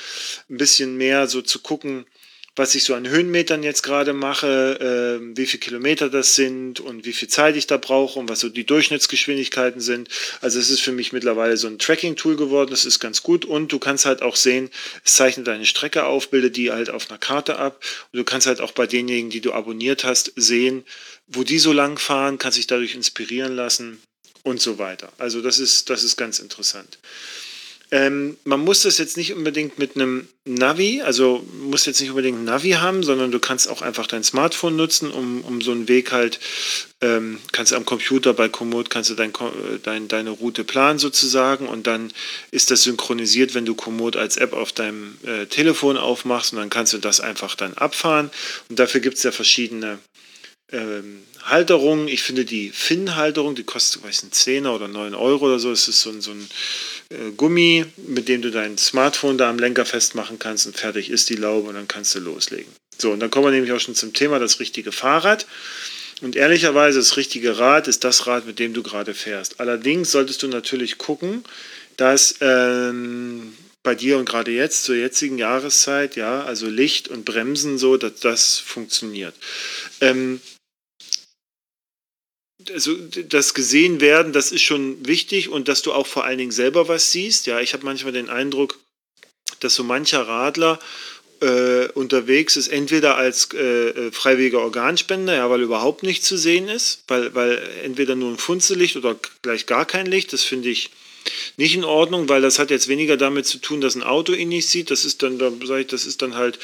ein 0.49 0.57
bisschen 0.57 0.97
mehr 0.97 1.27
so 1.27 1.41
zu 1.41 1.59
gucken, 1.59 2.05
was 2.59 2.75
ich 2.75 2.83
so 2.83 2.93
an 2.93 3.07
Höhenmetern 3.07 3.63
jetzt 3.63 3.83
gerade 3.83 4.11
mache, 4.11 5.19
äh, 5.21 5.37
wie 5.37 5.45
viele 5.45 5.61
Kilometer 5.61 6.09
das 6.09 6.35
sind 6.35 6.81
und 6.81 7.05
wie 7.05 7.13
viel 7.13 7.29
Zeit 7.29 7.55
ich 7.55 7.67
da 7.67 7.77
brauche 7.77 8.19
und 8.19 8.27
was 8.27 8.41
so 8.41 8.49
die 8.49 8.65
Durchschnittsgeschwindigkeiten 8.65 9.79
sind. 9.79 10.09
Also 10.41 10.59
es 10.59 10.69
ist 10.69 10.81
für 10.81 10.91
mich 10.91 11.13
mittlerweile 11.13 11.55
so 11.55 11.67
ein 11.67 11.79
Tracking-Tool 11.79 12.35
geworden, 12.35 12.69
das 12.71 12.83
ist 12.83 12.99
ganz 12.99 13.23
gut 13.23 13.45
und 13.45 13.71
du 13.71 13.79
kannst 13.79 14.05
halt 14.05 14.21
auch 14.21 14.35
sehen, 14.35 14.69
es 15.05 15.15
zeichnet 15.15 15.47
eine 15.47 15.65
Strecke 15.65 16.03
auf, 16.03 16.29
bildet 16.31 16.57
die 16.57 16.71
halt 16.71 16.89
auf 16.89 17.09
einer 17.09 17.17
Karte 17.17 17.57
ab 17.57 17.81
und 18.11 18.17
du 18.17 18.25
kannst 18.25 18.45
halt 18.45 18.59
auch 18.59 18.73
bei 18.73 18.87
denjenigen, 18.87 19.29
die 19.29 19.41
du 19.41 19.53
abonniert 19.53 20.03
hast, 20.03 20.33
sehen, 20.35 20.83
wo 21.27 21.43
die 21.43 21.59
so 21.59 21.71
lang 21.71 21.97
fahren, 21.97 22.39
kannst 22.39 22.57
dich 22.57 22.67
dadurch 22.67 22.93
inspirieren 22.93 23.55
lassen 23.55 24.01
und 24.43 24.59
so 24.61 24.77
weiter. 24.77 25.13
Also 25.17 25.41
das 25.41 25.59
ist, 25.59 25.89
das 25.89 26.03
ist 26.03 26.17
ganz 26.17 26.39
interessant. 26.39 26.99
Ähm, 27.91 28.37
man 28.43 28.59
muss 28.59 28.83
das 28.83 28.99
jetzt 28.99 29.17
nicht 29.17 29.33
unbedingt 29.33 29.79
mit 29.79 29.95
einem 29.95 30.27
Navi, 30.45 31.01
also 31.01 31.43
muss 31.61 31.87
jetzt 31.87 31.99
nicht 31.99 32.11
unbedingt 32.11 32.37
ein 32.37 32.43
Navi 32.43 32.71
haben, 32.71 33.01
sondern 33.01 33.31
du 33.31 33.39
kannst 33.39 33.67
auch 33.67 33.81
einfach 33.81 34.05
dein 34.05 34.23
Smartphone 34.23 34.75
nutzen, 34.75 35.09
um, 35.09 35.41
um 35.41 35.59
so 35.61 35.71
einen 35.71 35.87
Weg 35.87 36.11
halt, 36.11 36.39
ähm, 37.01 37.39
kannst 37.51 37.71
du 37.71 37.75
am 37.75 37.85
Computer 37.85 38.33
bei 38.33 38.47
Komoot, 38.47 38.91
kannst 38.91 39.09
du 39.09 39.15
dein, 39.15 39.33
dein, 39.81 40.07
deine 40.07 40.29
Route 40.29 40.63
planen 40.63 40.99
sozusagen 40.99 41.67
und 41.67 41.87
dann 41.87 42.13
ist 42.51 42.69
das 42.69 42.83
synchronisiert, 42.83 43.55
wenn 43.55 43.65
du 43.65 43.73
Komoot 43.73 44.15
als 44.15 44.37
App 44.37 44.53
auf 44.53 44.71
deinem 44.71 45.17
äh, 45.25 45.47
Telefon 45.47 45.97
aufmachst 45.97 46.53
und 46.53 46.59
dann 46.59 46.69
kannst 46.69 46.93
du 46.93 46.99
das 46.99 47.19
einfach 47.19 47.55
dann 47.55 47.73
abfahren 47.73 48.29
und 48.69 48.77
dafür 48.77 49.01
gibt 49.01 49.17
es 49.17 49.23
ja 49.23 49.31
verschiedene 49.31 49.97
ähm, 50.71 51.23
Halterungen. 51.43 52.07
Ich 52.07 52.21
finde 52.21 52.45
die 52.45 52.69
Finn-Halterung, 52.69 53.55
die 53.55 53.63
kostet, 53.63 54.03
weiß 54.03 54.17
ich, 54.17 54.23
einen 54.23 54.31
Zehner 54.31 54.75
oder 54.75 54.87
9 54.87 55.15
Euro 55.15 55.45
oder 55.45 55.59
so. 55.59 55.71
Es 55.71 55.87
ist 55.87 56.01
so 56.01 56.19
so 56.21 56.31
ein 56.31 56.41
äh, 56.41 56.98
Gummi, 57.37 57.85
mit 57.97 58.27
dem 58.27 58.41
du 58.41 58.51
dein 58.51 58.77
Smartphone 58.77 59.37
da 59.37 59.49
am 59.49 59.57
Lenker 59.57 59.85
festmachen 59.85 60.37
kannst 60.37 60.67
und 60.67 60.77
fertig 60.77 61.09
ist 61.09 61.29
die 61.29 61.35
Laube 61.35 61.69
und 61.69 61.75
dann 61.75 61.87
kannst 61.87 62.13
du 62.13 62.19
loslegen. 62.19 62.71
So, 62.97 63.11
und 63.11 63.19
dann 63.19 63.31
kommen 63.31 63.45
wir 63.47 63.51
nämlich 63.51 63.71
auch 63.71 63.79
schon 63.79 63.95
zum 63.95 64.13
Thema 64.13 64.39
das 64.39 64.59
richtige 64.59 64.91
Fahrrad. 64.91 65.47
Und 66.21 66.35
ehrlicherweise, 66.35 66.99
das 66.99 67.17
richtige 67.17 67.57
Rad 67.57 67.87
ist 67.87 68.03
das 68.03 68.27
Rad, 68.27 68.45
mit 68.45 68.59
dem 68.59 68.73
du 68.73 68.83
gerade 68.83 69.13
fährst. 69.13 69.59
Allerdings 69.59 70.11
solltest 70.11 70.43
du 70.43 70.47
natürlich 70.47 70.97
gucken, 70.97 71.43
dass 71.97 72.35
ähm, 72.41 73.53
bei 73.83 73.95
dir 73.95 74.17
und 74.17 74.27
gerade 74.27 74.51
jetzt, 74.51 74.83
zur 74.83 74.95
jetzigen 74.95 75.37
Jahreszeit, 75.37 76.15
ja, 76.15 76.43
also 76.43 76.67
Licht 76.67 77.07
und 77.07 77.25
Bremsen 77.25 77.77
so, 77.77 77.97
dass 77.97 78.19
das 78.19 78.57
funktioniert. 78.57 79.33
Ähm, 80.01 80.41
also 82.73 82.95
das 83.27 83.53
gesehen 83.53 84.01
werden, 84.01 84.33
das 84.33 84.51
ist 84.51 84.63
schon 84.63 85.05
wichtig 85.07 85.49
und 85.49 85.67
dass 85.67 85.81
du 85.81 85.93
auch 85.93 86.07
vor 86.07 86.25
allen 86.25 86.37
Dingen 86.37 86.51
selber 86.51 86.87
was 86.87 87.11
siehst. 87.11 87.47
Ja, 87.47 87.59
ich 87.61 87.73
habe 87.73 87.85
manchmal 87.85 88.13
den 88.13 88.29
Eindruck, 88.29 88.77
dass 89.61 89.75
so 89.75 89.83
mancher 89.83 90.27
Radler 90.27 90.79
äh, 91.41 91.87
unterwegs 91.93 92.57
ist, 92.57 92.67
entweder 92.67 93.15
als 93.15 93.49
äh, 93.53 93.89
äh 93.89 94.11
freiwilliger 94.11 94.59
Organspender, 94.59 95.35
ja, 95.35 95.49
weil 95.49 95.61
überhaupt 95.61 96.03
nichts 96.03 96.27
zu 96.27 96.37
sehen 96.37 96.67
ist, 96.67 97.03
weil, 97.07 97.33
weil 97.33 97.61
entweder 97.83 98.15
nur 98.15 98.31
ein 98.31 98.37
Funzellicht 98.37 98.97
oder 98.97 99.15
gleich 99.41 99.65
gar 99.65 99.85
kein 99.85 100.05
Licht, 100.05 100.33
das 100.33 100.43
finde 100.43 100.69
ich 100.69 100.91
nicht 101.57 101.75
in 101.75 101.83
Ordnung, 101.83 102.29
weil 102.29 102.41
das 102.41 102.59
hat 102.59 102.71
jetzt 102.71 102.87
weniger 102.87 103.17
damit 103.17 103.45
zu 103.45 103.59
tun, 103.59 103.81
dass 103.81 103.95
ein 103.95 104.03
Auto 104.03 104.33
ihn 104.33 104.49
nicht 104.49 104.67
sieht. 104.67 104.89
Das 104.89 105.05
ist 105.05 105.21
dann, 105.21 105.37
da 105.37 105.51
sage 105.65 105.81
ich, 105.81 105.87
das 105.87 106.05
ist 106.05 106.21
dann 106.21 106.35
halt 106.35 106.59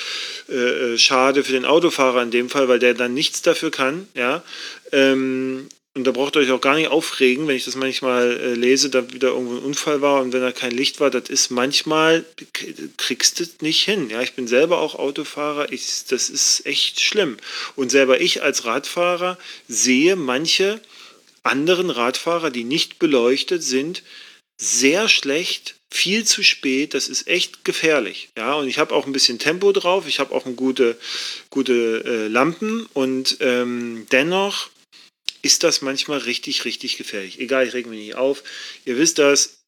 äh, 0.49 0.93
äh, 0.93 0.97
schade 0.97 1.43
für 1.43 1.51
den 1.51 1.65
Autofahrer 1.65 2.23
in 2.23 2.31
dem 2.31 2.49
Fall, 2.49 2.67
weil 2.67 2.79
der 2.79 2.93
dann 2.93 3.13
nichts 3.13 3.41
dafür 3.41 3.71
kann. 3.71 4.07
Ja, 4.15 4.43
ähm, 4.91 5.67
und 5.95 6.03
da 6.03 6.11
braucht 6.11 6.35
ihr 6.35 6.41
euch 6.41 6.51
auch 6.51 6.59
gar 6.59 6.75
nicht 6.75 6.89
aufregen, 6.89 7.47
wenn 7.47 7.55
ich 7.55 7.63
das 7.63 7.75
manchmal 7.75 8.37
äh, 8.37 8.53
lese, 8.53 8.89
da 8.89 9.13
wieder 9.13 9.29
irgendwo 9.29 9.55
ein 9.55 9.63
Unfall 9.63 10.01
war 10.01 10.21
und 10.21 10.33
wenn 10.33 10.41
da 10.41 10.51
kein 10.51 10.71
Licht 10.71 10.99
war, 10.99 11.09
das 11.09 11.29
ist 11.29 11.51
manchmal, 11.51 12.25
kriegst 12.97 13.39
du 13.39 13.45
nicht 13.61 13.83
hin. 13.83 14.09
Ja, 14.09 14.21
ich 14.21 14.33
bin 14.33 14.47
selber 14.47 14.79
auch 14.79 14.95
Autofahrer, 14.95 15.71
ich, 15.71 16.03
das 16.09 16.29
ist 16.29 16.65
echt 16.65 16.99
schlimm. 16.99 17.37
Und 17.77 17.91
selber 17.91 18.19
ich 18.19 18.43
als 18.43 18.65
Radfahrer 18.65 19.37
sehe 19.69 20.17
manche 20.17 20.81
anderen 21.43 21.89
Radfahrer, 21.89 22.51
die 22.51 22.65
nicht 22.65 22.99
beleuchtet 22.99 23.63
sind, 23.63 24.03
sehr 24.57 25.07
schlecht, 25.07 25.75
viel 25.89 26.25
zu 26.25 26.43
spät. 26.43 26.93
Das 26.93 27.07
ist 27.07 27.27
echt 27.27 27.63
gefährlich. 27.63 28.29
Ja, 28.37 28.55
und 28.55 28.67
ich 28.67 28.79
habe 28.79 28.93
auch 28.93 29.05
ein 29.05 29.13
bisschen 29.13 29.39
Tempo 29.39 29.71
drauf. 29.71 30.07
Ich 30.07 30.19
habe 30.19 30.35
auch 30.35 30.45
eine 30.45 30.55
gute, 30.55 30.97
gute 31.49 32.03
äh, 32.05 32.27
Lampen 32.27 32.85
und 32.93 33.37
ähm, 33.39 34.07
dennoch 34.11 34.69
ist 35.45 35.63
das 35.63 35.83
manchmal 35.83 36.17
richtig, 36.17 36.65
richtig 36.65 36.97
gefährlich. 36.97 37.39
Egal, 37.39 37.67
ich 37.67 37.75
reg 37.75 37.85
mich 37.85 37.99
nicht 37.99 38.15
auf. 38.15 38.41
Ihr 38.83 38.97
wisst 38.97 39.19
das. 39.19 39.59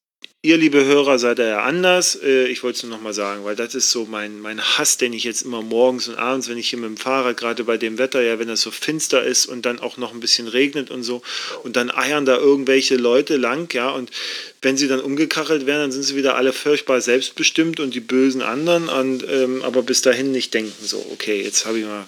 Ihr, 0.42 0.58
liebe 0.58 0.84
Hörer, 0.84 1.20
seid 1.20 1.38
ja 1.38 1.62
anders. 1.62 2.18
Äh, 2.20 2.48
ich 2.48 2.64
wollte 2.64 2.78
es 2.78 2.84
nur 2.84 2.92
nochmal 2.92 3.14
sagen, 3.14 3.46
weil 3.46 3.56
das 3.56 3.76
ist 3.76 3.92
so 3.92 4.06
mein, 4.06 4.40
mein 4.40 4.60
Hass, 4.60 4.98
den 4.98 5.14
ich 5.14 5.24
jetzt 5.24 5.44
immer 5.44 5.62
morgens 5.62 6.08
und 6.08 6.16
abends, 6.16 6.50
wenn 6.50 6.58
ich 6.58 6.70
hier 6.70 6.80
mit 6.80 6.90
dem 6.90 6.98
Fahrrad, 6.98 7.38
gerade 7.38 7.64
bei 7.64 7.78
dem 7.78 8.00
Wetter, 8.00 8.24
ja, 8.24 8.40
wenn 8.40 8.50
es 8.50 8.62
so 8.62 8.72
finster 8.72 9.24
ist 9.24 9.46
und 9.46 9.68
dann 9.68 9.80
auch 9.80 9.98
noch 9.98 10.14
ein 10.16 10.20
bisschen 10.20 10.48
regnet 10.48 10.90
und 10.90 11.04
so, 11.04 11.22
und 11.62 11.76
dann 11.76 11.92
eiern 11.92 12.26
da 12.26 12.38
irgendwelche 12.38 12.96
Leute 12.96 13.38
lang, 13.38 13.72
ja, 13.76 13.92
und 13.92 14.10
wenn 14.64 14.78
sie 14.78 14.88
dann 14.88 15.00
umgekachelt 15.00 15.68
werden, 15.68 15.82
dann 15.82 15.92
sind 15.92 16.04
sie 16.04 16.16
wieder 16.16 16.36
alle 16.36 16.54
furchtbar 16.54 17.02
selbstbestimmt 17.02 17.80
und 17.80 17.94
die 17.94 18.00
bösen 18.00 18.42
anderen, 18.42 18.90
und, 18.90 19.24
ähm, 19.30 19.62
aber 19.62 19.84
bis 19.84 20.02
dahin 20.02 20.32
nicht 20.32 20.56
denken, 20.56 20.74
so, 20.84 21.06
okay, 21.12 21.44
jetzt 21.44 21.68
habe 21.68 21.78
ich 21.78 21.86
mal 21.86 22.08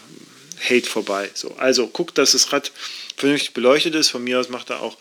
Hate 0.60 0.90
vorbei. 0.90 1.30
So, 1.34 1.56
also 1.58 1.88
guckt, 1.88 2.18
dass 2.18 2.32
das 2.34 2.52
Rad 2.52 2.72
vernünftig 3.20 3.54
beleuchtet 3.54 3.96
ist. 3.96 4.10
Von 4.10 4.24
mir 4.24 4.40
aus 4.40 4.50
macht 4.50 4.70
er 4.70 4.82
auch 4.82 4.98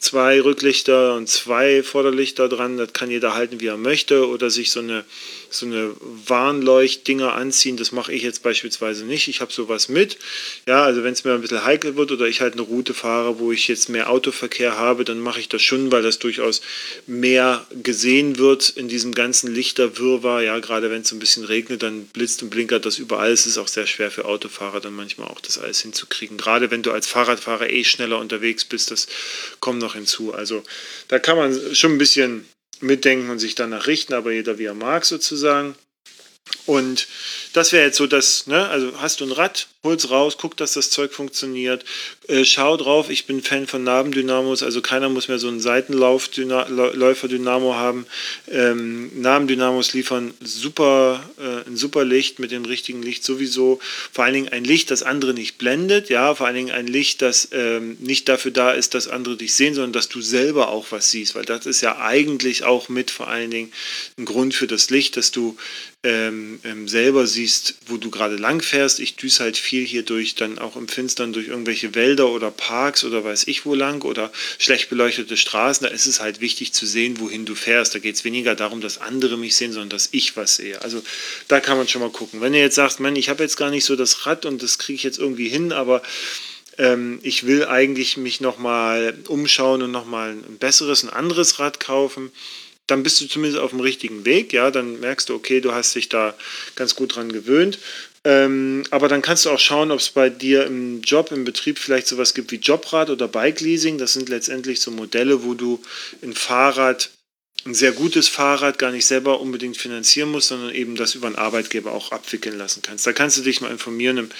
zwei 0.00 0.40
Rücklichter 0.40 1.14
und 1.14 1.28
zwei 1.28 1.82
Vorderlichter 1.82 2.48
dran. 2.48 2.76
Das 2.76 2.92
kann 2.92 3.10
jeder 3.10 3.34
halten, 3.34 3.60
wie 3.60 3.66
er 3.66 3.76
möchte. 3.76 4.28
Oder 4.28 4.50
sich 4.50 4.70
so 4.70 4.80
eine 4.80 5.04
so 5.50 5.66
eine 5.66 5.94
Warnleuchtdinger 6.00 7.34
anziehen. 7.34 7.76
Das 7.76 7.92
mache 7.92 8.12
ich 8.12 8.22
jetzt 8.22 8.42
beispielsweise 8.42 9.04
nicht. 9.04 9.28
Ich 9.28 9.40
habe 9.40 9.52
sowas 9.52 9.88
mit. 9.88 10.16
Ja, 10.66 10.84
also 10.84 11.02
wenn 11.02 11.12
es 11.12 11.24
mir 11.24 11.34
ein 11.34 11.40
bisschen 11.40 11.64
heikel 11.64 11.96
wird 11.96 12.12
oder 12.12 12.26
ich 12.26 12.40
halt 12.40 12.54
eine 12.54 12.62
Route 12.62 12.94
fahre, 12.94 13.38
wo 13.38 13.52
ich 13.52 13.68
jetzt 13.68 13.88
mehr 13.88 14.10
Autoverkehr 14.10 14.76
habe, 14.76 15.04
dann 15.04 15.18
mache 15.18 15.40
ich 15.40 15.48
das 15.48 15.62
schon, 15.62 15.90
weil 15.90 16.02
das 16.02 16.18
durchaus 16.18 16.62
mehr 17.06 17.66
gesehen 17.82 18.38
wird 18.38 18.70
in 18.70 18.88
diesem 18.88 19.12
ganzen 19.12 19.52
Lichterwirrwarr. 19.52 20.42
Ja, 20.42 20.58
gerade 20.60 20.90
wenn 20.90 21.02
es 21.02 21.12
ein 21.12 21.18
bisschen 21.18 21.44
regnet, 21.44 21.82
dann 21.82 22.04
blitzt 22.06 22.42
und 22.42 22.50
blinkert 22.50 22.86
das 22.86 22.98
überall. 22.98 23.32
Es 23.32 23.46
ist 23.46 23.58
auch 23.58 23.68
sehr 23.68 23.86
schwer 23.86 24.10
für 24.10 24.24
Autofahrer 24.26 24.80
dann 24.80 24.94
manchmal 24.94 25.28
auch 25.28 25.40
das 25.40 25.58
alles 25.58 25.82
hinzukriegen. 25.82 26.36
Gerade 26.36 26.70
wenn 26.70 26.82
du 26.82 26.92
als 26.92 27.06
Fahrradfahrer 27.06 27.70
eh 27.70 27.84
schneller 27.84 28.18
unterwegs 28.18 28.64
bist, 28.64 28.90
das 28.90 29.08
kommt 29.58 29.80
noch 29.80 29.89
hinzu. 29.94 30.34
Also 30.34 30.62
da 31.08 31.18
kann 31.18 31.36
man 31.36 31.74
schon 31.74 31.92
ein 31.92 31.98
bisschen 31.98 32.48
mitdenken 32.80 33.30
und 33.30 33.38
sich 33.38 33.54
danach 33.54 33.86
richten, 33.86 34.14
aber 34.14 34.32
jeder 34.32 34.58
wie 34.58 34.64
er 34.64 34.74
mag 34.74 35.04
sozusagen. 35.04 35.74
Und 36.66 37.08
das 37.52 37.72
wäre 37.72 37.86
jetzt 37.86 37.96
so 37.96 38.06
das, 38.06 38.46
ne? 38.46 38.68
also 38.68 38.92
hast 38.98 39.20
du 39.20 39.24
ein 39.24 39.32
Rad, 39.32 39.66
hol's 39.82 40.10
raus, 40.10 40.36
guck, 40.38 40.56
dass 40.56 40.74
das 40.74 40.90
Zeug 40.90 41.12
funktioniert, 41.12 41.84
äh, 42.28 42.44
schau 42.44 42.76
drauf, 42.76 43.10
ich 43.10 43.26
bin 43.26 43.42
Fan 43.42 43.66
von 43.66 43.82
Nabendynamos, 43.82 44.62
also 44.62 44.80
keiner 44.80 45.08
muss 45.08 45.26
mehr 45.26 45.40
so 45.40 45.48
einen 45.48 45.58
Seitenläufer-Dynamo 45.60 47.74
haben. 47.74 48.06
Ähm, 48.48 49.10
Nabendynamos 49.20 49.94
liefern 49.94 50.32
super, 50.40 51.28
äh, 51.38 51.68
ein 51.68 51.76
super 51.76 52.04
Licht 52.04 52.38
mit 52.38 52.52
dem 52.52 52.64
richtigen 52.64 53.02
Licht 53.02 53.24
sowieso, 53.24 53.80
vor 54.12 54.24
allen 54.24 54.34
Dingen 54.34 54.50
ein 54.50 54.64
Licht, 54.64 54.90
das 54.90 55.02
andere 55.02 55.32
nicht 55.34 55.58
blendet, 55.58 56.08
ja, 56.08 56.34
vor 56.34 56.46
allen 56.46 56.56
Dingen 56.56 56.72
ein 56.72 56.86
Licht, 56.86 57.20
das 57.22 57.48
ähm, 57.52 57.96
nicht 58.00 58.28
dafür 58.28 58.52
da 58.52 58.72
ist, 58.72 58.94
dass 58.94 59.08
andere 59.08 59.36
dich 59.36 59.54
sehen, 59.54 59.74
sondern 59.74 59.92
dass 59.92 60.08
du 60.08 60.20
selber 60.20 60.68
auch 60.68 60.86
was 60.90 61.10
siehst, 61.10 61.34
weil 61.34 61.44
das 61.44 61.66
ist 61.66 61.80
ja 61.80 61.98
eigentlich 61.98 62.62
auch 62.64 62.88
mit 62.88 63.10
vor 63.10 63.26
allen 63.28 63.50
Dingen 63.50 63.72
ein 64.18 64.24
Grund 64.24 64.54
für 64.54 64.68
das 64.68 64.90
Licht, 64.90 65.16
dass 65.16 65.32
du 65.32 65.56
ähm, 66.02 66.60
ähm, 66.64 66.88
selber 66.88 67.26
siehst, 67.26 67.74
wo 67.86 67.98
du 67.98 68.10
gerade 68.10 68.36
lang 68.36 68.62
fährst. 68.62 69.00
Ich 69.00 69.16
düse 69.16 69.42
halt 69.42 69.58
viel 69.58 69.84
hier 69.84 70.02
durch, 70.02 70.34
dann 70.34 70.58
auch 70.58 70.76
im 70.76 70.88
Finstern 70.88 71.34
durch 71.34 71.48
irgendwelche 71.48 71.94
Wälder 71.94 72.30
oder 72.30 72.50
Parks 72.50 73.04
oder 73.04 73.22
weiß 73.22 73.46
ich 73.48 73.66
wo 73.66 73.74
lang 73.74 74.02
oder 74.02 74.32
schlecht 74.58 74.88
beleuchtete 74.88 75.36
Straßen. 75.36 75.86
Da 75.86 75.92
ist 75.92 76.06
es 76.06 76.20
halt 76.20 76.40
wichtig 76.40 76.72
zu 76.72 76.86
sehen, 76.86 77.20
wohin 77.20 77.44
du 77.44 77.54
fährst. 77.54 77.94
Da 77.94 77.98
geht 77.98 78.14
es 78.14 78.24
weniger 78.24 78.54
darum, 78.54 78.80
dass 78.80 78.96
andere 78.96 79.36
mich 79.36 79.56
sehen, 79.56 79.72
sondern 79.72 79.90
dass 79.90 80.08
ich 80.12 80.36
was 80.36 80.56
sehe. 80.56 80.80
Also 80.80 81.02
da 81.48 81.60
kann 81.60 81.76
man 81.76 81.86
schon 81.86 82.00
mal 82.00 82.10
gucken. 82.10 82.40
Wenn 82.40 82.54
ihr 82.54 82.60
jetzt 82.60 82.76
sagt, 82.76 82.98
Mann, 83.00 83.16
ich 83.16 83.28
habe 83.28 83.42
jetzt 83.42 83.58
gar 83.58 83.70
nicht 83.70 83.84
so 83.84 83.94
das 83.94 84.24
Rad 84.24 84.46
und 84.46 84.62
das 84.62 84.78
kriege 84.78 84.96
ich 84.96 85.02
jetzt 85.02 85.18
irgendwie 85.18 85.50
hin, 85.50 85.70
aber 85.70 86.02
ähm, 86.78 87.18
ich 87.22 87.46
will 87.46 87.66
eigentlich 87.66 88.16
mich 88.16 88.40
nochmal 88.40 89.18
umschauen 89.28 89.82
und 89.82 89.90
nochmal 89.90 90.30
ein 90.30 90.56
besseres, 90.56 91.02
ein 91.02 91.10
anderes 91.10 91.58
Rad 91.58 91.78
kaufen 91.78 92.32
dann 92.90 93.02
bist 93.02 93.20
du 93.20 93.26
zumindest 93.26 93.62
auf 93.62 93.70
dem 93.70 93.80
richtigen 93.80 94.24
Weg. 94.24 94.52
Ja, 94.52 94.70
dann 94.70 95.00
merkst 95.00 95.28
du, 95.28 95.34
okay, 95.34 95.60
du 95.60 95.72
hast 95.72 95.94
dich 95.94 96.08
da 96.08 96.34
ganz 96.76 96.94
gut 96.94 97.16
dran 97.16 97.32
gewöhnt. 97.32 97.78
Ähm, 98.22 98.82
aber 98.90 99.08
dann 99.08 99.22
kannst 99.22 99.46
du 99.46 99.50
auch 99.50 99.58
schauen, 99.58 99.90
ob 99.90 99.98
es 99.98 100.10
bei 100.10 100.28
dir 100.28 100.66
im 100.66 101.00
Job, 101.00 101.32
im 101.32 101.44
Betrieb 101.44 101.78
vielleicht 101.78 102.06
sowas 102.06 102.34
gibt 102.34 102.52
wie 102.52 102.56
Jobrad 102.56 103.08
oder 103.08 103.28
Bike 103.28 103.60
Leasing. 103.60 103.96
Das 103.96 104.12
sind 104.12 104.28
letztendlich 104.28 104.80
so 104.80 104.90
Modelle, 104.90 105.42
wo 105.44 105.54
du 105.54 105.80
ein 106.22 106.34
Fahrrad, 106.34 107.10
ein 107.64 107.74
sehr 107.74 107.92
gutes 107.92 108.28
Fahrrad, 108.28 108.78
gar 108.78 108.90
nicht 108.90 109.06
selber 109.06 109.40
unbedingt 109.40 109.78
finanzieren 109.78 110.30
musst, 110.30 110.48
sondern 110.48 110.74
eben 110.74 110.96
das 110.96 111.14
über 111.14 111.28
einen 111.28 111.36
Arbeitgeber 111.36 111.92
auch 111.92 112.12
abwickeln 112.12 112.58
lassen 112.58 112.82
kannst. 112.82 113.06
Da 113.06 113.12
kannst 113.12 113.38
du 113.38 113.42
dich 113.42 113.62
mal 113.62 113.70
informieren 113.70 114.18
im, 114.18 114.30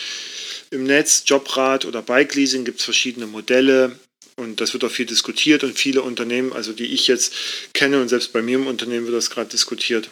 im 0.70 0.84
Netz. 0.84 1.22
Jobrad 1.26 1.86
oder 1.86 2.02
Bike 2.02 2.34
Leasing 2.34 2.64
gibt 2.64 2.80
es 2.80 2.84
verschiedene 2.84 3.26
Modelle. 3.26 3.98
Und 4.36 4.60
das 4.60 4.72
wird 4.72 4.84
auch 4.84 4.90
viel 4.90 5.06
diskutiert 5.06 5.64
und 5.64 5.78
viele 5.78 6.02
Unternehmen, 6.02 6.52
also 6.52 6.72
die 6.72 6.86
ich 6.86 7.06
jetzt 7.06 7.34
kenne 7.74 8.00
und 8.00 8.08
selbst 8.08 8.32
bei 8.32 8.42
mir 8.42 8.56
im 8.56 8.66
Unternehmen 8.66 9.06
wird 9.06 9.16
das 9.16 9.30
gerade 9.30 9.50
diskutiert, 9.50 10.08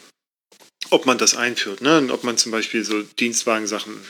ob 0.91 1.07
man 1.07 1.19
das 1.19 1.35
einführt. 1.35 1.81
Ne? 1.81 1.99
Und 1.99 2.11
ob 2.11 2.25
man 2.25 2.37
zum 2.37 2.53
Beispiel 2.53 2.85
so 2.85 3.03
Dienstwagensachen 3.03 4.01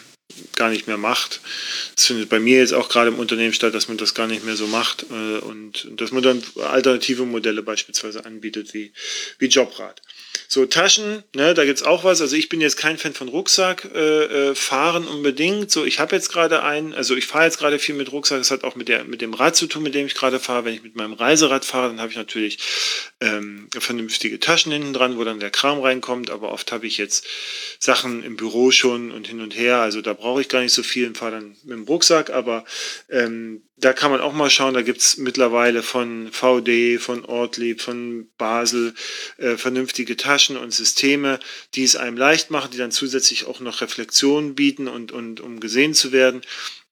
gar 0.56 0.70
nicht 0.70 0.86
mehr 0.86 0.98
macht. 0.98 1.40
Das 1.96 2.06
findet 2.06 2.28
bei 2.28 2.38
mir 2.38 2.58
jetzt 2.58 2.74
auch 2.74 2.88
gerade 2.88 3.08
im 3.08 3.18
Unternehmen 3.18 3.54
statt, 3.54 3.74
dass 3.74 3.88
man 3.88 3.96
das 3.96 4.14
gar 4.14 4.26
nicht 4.26 4.44
mehr 4.44 4.56
so 4.56 4.66
macht 4.66 5.06
äh, 5.10 5.38
und, 5.38 5.88
dass 5.92 6.12
man 6.12 6.22
dann 6.22 6.42
alternative 6.56 7.24
Modelle 7.24 7.62
beispielsweise 7.62 8.24
anbietet 8.24 8.74
wie, 8.74 8.92
wie 9.38 9.46
Jobrad. 9.46 10.02
So, 10.50 10.64
Taschen, 10.64 11.24
ne, 11.34 11.52
da 11.52 11.66
gibt 11.66 11.78
es 11.78 11.84
auch 11.84 12.04
was. 12.04 12.22
Also 12.22 12.34
ich 12.34 12.48
bin 12.48 12.62
jetzt 12.62 12.76
kein 12.76 12.96
Fan 12.96 13.12
von 13.12 13.28
Rucksack 13.28 13.86
äh, 13.94 14.24
äh, 14.50 14.54
fahren 14.54 15.06
unbedingt. 15.06 15.70
So, 15.70 15.84
ich 15.84 16.00
habe 16.00 16.16
jetzt 16.16 16.30
gerade 16.30 16.62
einen, 16.62 16.94
also 16.94 17.14
ich 17.16 17.26
fahre 17.26 17.44
jetzt 17.44 17.58
gerade 17.58 17.78
viel 17.78 17.94
mit 17.94 18.12
Rucksack. 18.12 18.38
Das 18.38 18.50
hat 18.50 18.64
auch 18.64 18.74
mit, 18.74 18.88
der, 18.88 19.04
mit 19.04 19.20
dem 19.20 19.34
Rad 19.34 19.56
zu 19.56 19.66
tun, 19.66 19.82
mit 19.82 19.94
dem 19.94 20.06
ich 20.06 20.14
gerade 20.14 20.40
fahre. 20.40 20.64
Wenn 20.64 20.74
ich 20.74 20.82
mit 20.82 20.96
meinem 20.96 21.12
Reiserad 21.12 21.66
fahre, 21.66 21.88
dann 21.88 22.00
habe 22.00 22.10
ich 22.10 22.16
natürlich 22.16 22.58
ähm, 23.20 23.68
vernünftige 23.78 24.40
Taschen 24.40 24.72
hinten 24.72 24.94
dran, 24.94 25.18
wo 25.18 25.24
dann 25.24 25.38
der 25.38 25.50
Kram 25.50 25.80
reinkommt. 25.80 26.30
Aber 26.30 26.50
oft 26.52 26.72
habe 26.72 26.86
ich 26.86 26.96
jetzt 26.96 27.26
Sachen 27.78 28.24
im 28.24 28.36
Büro 28.36 28.70
schon 28.70 29.10
und 29.10 29.26
hin 29.26 29.42
und 29.42 29.54
her. 29.54 29.78
Also 29.78 30.00
da 30.00 30.14
brauche 30.14 30.40
ich 30.40 30.48
gar 30.48 30.60
nicht 30.62 30.72
so 30.72 30.82
viel 30.82 31.06
und 31.06 31.18
fahre 31.18 31.32
dann 31.32 31.56
mit 31.64 31.76
dem 31.76 31.84
Rucksack. 31.84 32.30
Aber 32.30 32.64
ähm, 33.10 33.67
da 33.80 33.92
kann 33.92 34.10
man 34.10 34.20
auch 34.20 34.32
mal 34.32 34.50
schauen, 34.50 34.74
da 34.74 34.82
gibt 34.82 35.00
es 35.00 35.18
mittlerweile 35.18 35.82
von 35.82 36.32
VD, 36.32 36.98
von 36.98 37.24
Ortlieb, 37.24 37.80
von 37.80 38.28
Basel 38.36 38.94
äh, 39.36 39.56
vernünftige 39.56 40.16
Taschen 40.16 40.56
und 40.56 40.74
Systeme, 40.74 41.38
die 41.74 41.84
es 41.84 41.94
einem 41.94 42.16
leicht 42.16 42.50
machen, 42.50 42.70
die 42.72 42.78
dann 42.78 42.90
zusätzlich 42.90 43.46
auch 43.46 43.60
noch 43.60 43.80
Reflexionen 43.80 44.54
bieten 44.54 44.88
und, 44.88 45.12
und 45.12 45.40
um 45.40 45.60
gesehen 45.60 45.94
zu 45.94 46.10
werden. 46.10 46.42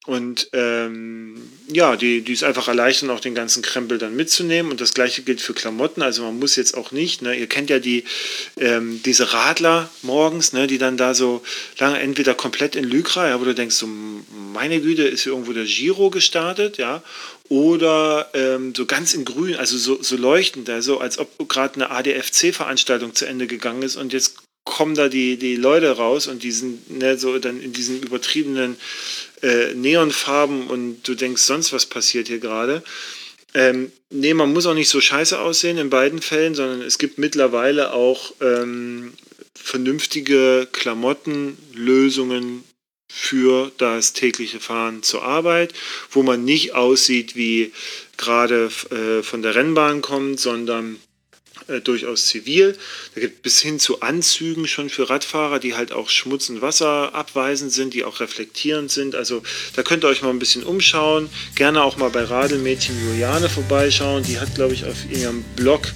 Und 0.06 0.48
ähm, 0.52 1.50
ja, 1.66 1.96
die, 1.96 2.22
die 2.22 2.32
ist 2.32 2.44
einfach 2.44 2.68
erleichtern, 2.68 3.10
auch 3.10 3.18
den 3.18 3.34
ganzen 3.34 3.60
Krempel 3.60 3.98
dann 3.98 4.14
mitzunehmen. 4.14 4.70
Und 4.70 4.80
das 4.80 4.94
gleiche 4.94 5.22
gilt 5.22 5.40
für 5.40 5.52
Klamotten. 5.52 6.00
Also 6.00 6.22
man 6.22 6.38
muss 6.38 6.54
jetzt 6.54 6.76
auch 6.76 6.92
nicht, 6.92 7.22
ne, 7.22 7.34
ihr 7.34 7.48
kennt 7.48 7.70
ja 7.70 7.80
die, 7.80 8.04
ähm, 8.56 9.00
diese 9.04 9.32
Radler 9.32 9.90
morgens, 10.02 10.52
ne, 10.52 10.68
die 10.68 10.78
dann 10.78 10.96
da 10.96 11.12
so 11.12 11.42
lange 11.78 11.98
entweder 11.98 12.34
komplett 12.34 12.76
in 12.76 12.84
Lycra, 12.84 13.28
ja, 13.28 13.40
wo 13.40 13.44
du 13.44 13.54
denkst, 13.54 13.74
so, 13.74 13.88
meine 14.52 14.80
Güte, 14.80 15.02
ist 15.02 15.24
hier 15.24 15.32
irgendwo 15.32 15.52
der 15.52 15.64
Giro 15.64 16.10
gestartet, 16.10 16.78
ja, 16.78 17.02
oder 17.48 18.30
ähm, 18.34 18.74
so 18.76 18.86
ganz 18.86 19.14
in 19.14 19.24
grün, 19.24 19.56
also 19.56 19.76
so, 19.76 20.02
so 20.02 20.16
leuchtend, 20.16 20.70
also 20.70 20.98
als 20.98 21.18
ob 21.18 21.48
gerade 21.48 21.74
eine 21.74 21.90
ADFC-Veranstaltung 21.90 23.14
zu 23.14 23.26
Ende 23.26 23.46
gegangen 23.46 23.82
ist 23.82 23.96
und 23.96 24.12
jetzt 24.12 24.36
kommen 24.66 24.94
da 24.96 25.08
die, 25.08 25.38
die 25.38 25.56
Leute 25.56 25.92
raus 25.92 26.26
und 26.26 26.42
die 26.42 26.50
sind 26.50 26.90
ne, 26.90 27.16
so 27.16 27.38
dann 27.38 27.62
in 27.62 27.72
diesen 27.72 28.02
übertriebenen 28.02 28.76
äh, 29.42 29.72
Neonfarben 29.72 30.66
und 30.66 31.06
du 31.08 31.14
denkst, 31.14 31.40
sonst 31.40 31.72
was 31.72 31.86
passiert 31.86 32.26
hier 32.26 32.40
gerade. 32.40 32.82
Ähm, 33.54 33.92
nee, 34.10 34.34
man 34.34 34.52
muss 34.52 34.66
auch 34.66 34.74
nicht 34.74 34.90
so 34.90 35.00
scheiße 35.00 35.38
aussehen 35.38 35.78
in 35.78 35.88
beiden 35.88 36.20
Fällen, 36.20 36.54
sondern 36.54 36.82
es 36.82 36.98
gibt 36.98 37.16
mittlerweile 37.16 37.92
auch 37.92 38.34
ähm, 38.42 39.14
vernünftige 39.54 40.68
Klamottenlösungen 40.72 42.64
für 43.08 43.70
das 43.78 44.12
tägliche 44.14 44.58
Fahren 44.58 45.02
zur 45.02 45.22
Arbeit, 45.22 45.72
wo 46.10 46.22
man 46.24 46.44
nicht 46.44 46.74
aussieht 46.74 47.36
wie 47.36 47.72
gerade 48.16 48.68
äh, 48.90 49.22
von 49.22 49.42
der 49.42 49.54
Rennbahn 49.54 50.02
kommt, 50.02 50.40
sondern 50.40 50.98
äh, 51.68 51.80
durchaus 51.80 52.26
zivil. 52.26 52.76
Da 53.14 53.20
gibt 53.20 53.42
bis 53.42 53.60
hin 53.60 53.78
zu 53.78 54.00
Anzügen 54.00 54.66
schon 54.66 54.88
für 54.88 55.10
Radfahrer, 55.10 55.58
die 55.58 55.74
halt 55.74 55.92
auch 55.92 56.08
Schmutz 56.08 56.48
und 56.48 56.62
Wasser 56.62 57.14
abweisend 57.14 57.72
sind, 57.72 57.94
die 57.94 58.04
auch 58.04 58.20
reflektierend 58.20 58.90
sind. 58.90 59.14
Also 59.14 59.42
da 59.74 59.82
könnt 59.82 60.04
ihr 60.04 60.08
euch 60.08 60.22
mal 60.22 60.30
ein 60.30 60.38
bisschen 60.38 60.62
umschauen. 60.62 61.28
Gerne 61.54 61.82
auch 61.82 61.96
mal 61.96 62.10
bei 62.10 62.24
Radelmädchen 62.24 62.96
Juliane 63.08 63.48
vorbeischauen. 63.48 64.22
Die 64.22 64.38
hat, 64.38 64.54
glaube 64.54 64.74
ich, 64.74 64.84
auf 64.84 64.96
ihrem 65.10 65.42
Blog 65.56 65.92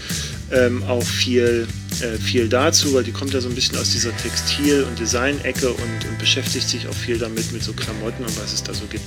ähm, 0.52 0.82
auch 0.84 1.02
viel, 1.02 1.68
äh, 2.00 2.18
viel 2.18 2.48
dazu, 2.48 2.92
weil 2.94 3.04
die 3.04 3.12
kommt 3.12 3.32
ja 3.32 3.40
so 3.40 3.48
ein 3.48 3.54
bisschen 3.54 3.78
aus 3.78 3.90
dieser 3.90 4.16
Textil- 4.16 4.84
und 4.84 4.98
Design-Ecke 4.98 5.70
und, 5.70 6.04
und, 6.08 6.18
beschäftigt 6.18 6.68
sich 6.68 6.88
auch 6.88 6.94
viel 6.94 7.18
damit, 7.18 7.52
mit 7.52 7.62
so 7.62 7.72
Klamotten 7.72 8.24
und 8.24 8.36
was 8.36 8.52
es 8.52 8.62
da 8.62 8.74
so 8.74 8.86
gibt. 8.86 9.04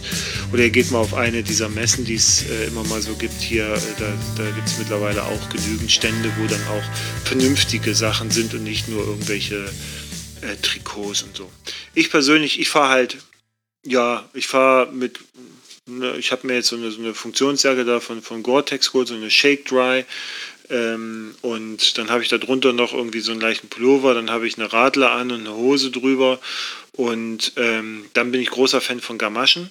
Oder 0.51 0.63
ihr 0.63 0.69
geht 0.69 0.91
mal 0.91 0.99
auf 0.99 1.13
eine 1.13 1.43
dieser 1.43 1.69
Messen, 1.69 2.05
die 2.05 2.15
es 2.15 2.43
äh, 2.49 2.67
immer 2.67 2.83
mal 2.85 3.01
so 3.01 3.15
gibt 3.15 3.41
hier. 3.41 3.65
Äh, 3.65 3.79
da, 3.99 4.43
da 4.43 4.49
gibt 4.51 4.67
es 4.67 4.77
mittlerweile 4.77 5.23
auch 5.23 5.49
genügend 5.49 5.91
Stände, 5.91 6.31
wo 6.37 6.47
dann 6.47 6.63
auch 6.67 6.83
vernünftige 7.25 7.93
Sachen 7.93 8.31
sind 8.31 8.53
und 8.53 8.63
nicht 8.63 8.87
nur 8.87 9.05
irgendwelche 9.05 9.65
äh, 10.41 10.55
Trikots 10.61 11.23
und 11.23 11.35
so. 11.35 11.51
Ich 11.93 12.09
persönlich, 12.09 12.59
ich 12.59 12.69
fahre 12.69 12.89
halt, 12.89 13.17
ja, 13.85 14.27
ich 14.33 14.47
fahre 14.47 14.91
mit 14.91 15.19
ne, 15.85 16.15
ich 16.17 16.31
habe 16.31 16.47
mir 16.47 16.55
jetzt 16.55 16.67
so 16.67 16.75
eine, 16.75 16.91
so 16.91 16.99
eine 16.99 17.13
Funktionsjacke 17.13 17.85
da 17.85 17.99
von, 17.99 18.21
von 18.21 18.43
Gore-Tex 18.43 18.91
geholt, 18.91 19.07
so 19.07 19.15
eine 19.15 19.29
Shake 19.29 19.65
Dry 19.65 20.05
Ähm, 20.73 21.35
und 21.41 21.97
dann 21.99 22.09
habe 22.09 22.23
ich 22.23 22.29
da 22.29 22.39
drunter 22.39 22.73
noch 22.73 22.93
irgendwie 22.93 23.19
so 23.19 23.31
einen 23.31 23.41
leichten 23.41 23.69
Pullover, 23.69 24.15
dann 24.15 24.31
habe 24.31 24.47
ich 24.47 24.57
eine 24.57 24.73
Radler 24.73 25.11
an 25.11 25.31
und 25.31 25.41
eine 25.41 25.55
Hose 25.55 25.91
drüber. 25.91 26.39
Und 26.93 27.53
ähm, 27.57 28.05
dann 28.13 28.31
bin 28.31 28.41
ich 28.41 28.49
großer 28.49 28.81
Fan 28.81 28.99
von 28.99 29.19
Gamaschen. 29.19 29.69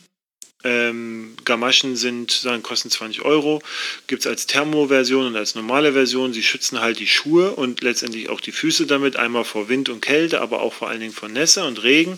Ähm, 0.65 1.35
Gamaschen 1.45 1.97
sind, 1.97 2.31
sagen, 2.31 2.63
kosten 2.63 2.89
20 2.89 3.23
Euro. 3.23 3.61
Gibt 4.07 4.23
es 4.23 4.29
als 4.29 4.47
Thermo-Version 4.47 5.27
und 5.27 5.37
als 5.37 5.57
normale 5.57 5.93
Version. 5.93 6.33
Sie 6.33 6.45
schützen 6.45 6.81
halt 6.81 7.01
die 7.01 7.09
Schuhe 7.09 7.51
und 7.51 7.83
letztendlich 7.83 8.29
auch 8.29 8.41
die 8.41 8.53
Füße 8.53 8.87
damit. 8.87 9.17
Einmal 9.17 9.45
vor 9.45 9.69
Wind 9.69 9.89
und 9.89 10.03
Kälte, 10.03 10.41
aber 10.41 10.61
auch 10.61 10.73
vor 10.73 10.89
allen 10.89 11.01
Dingen 11.01 11.13
vor 11.13 11.29
Nässe 11.29 11.65
und 11.65 11.83
Regen. 11.83 12.17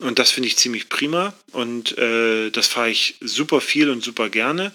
Und 0.00 0.18
das 0.18 0.30
finde 0.30 0.46
ich 0.46 0.56
ziemlich 0.56 0.88
prima. 0.88 1.34
Und 1.52 1.98
äh, 1.98 2.50
das 2.50 2.68
fahre 2.68 2.90
ich 2.90 3.16
super 3.20 3.60
viel 3.60 3.90
und 3.90 4.02
super 4.02 4.30
gerne. 4.30 4.72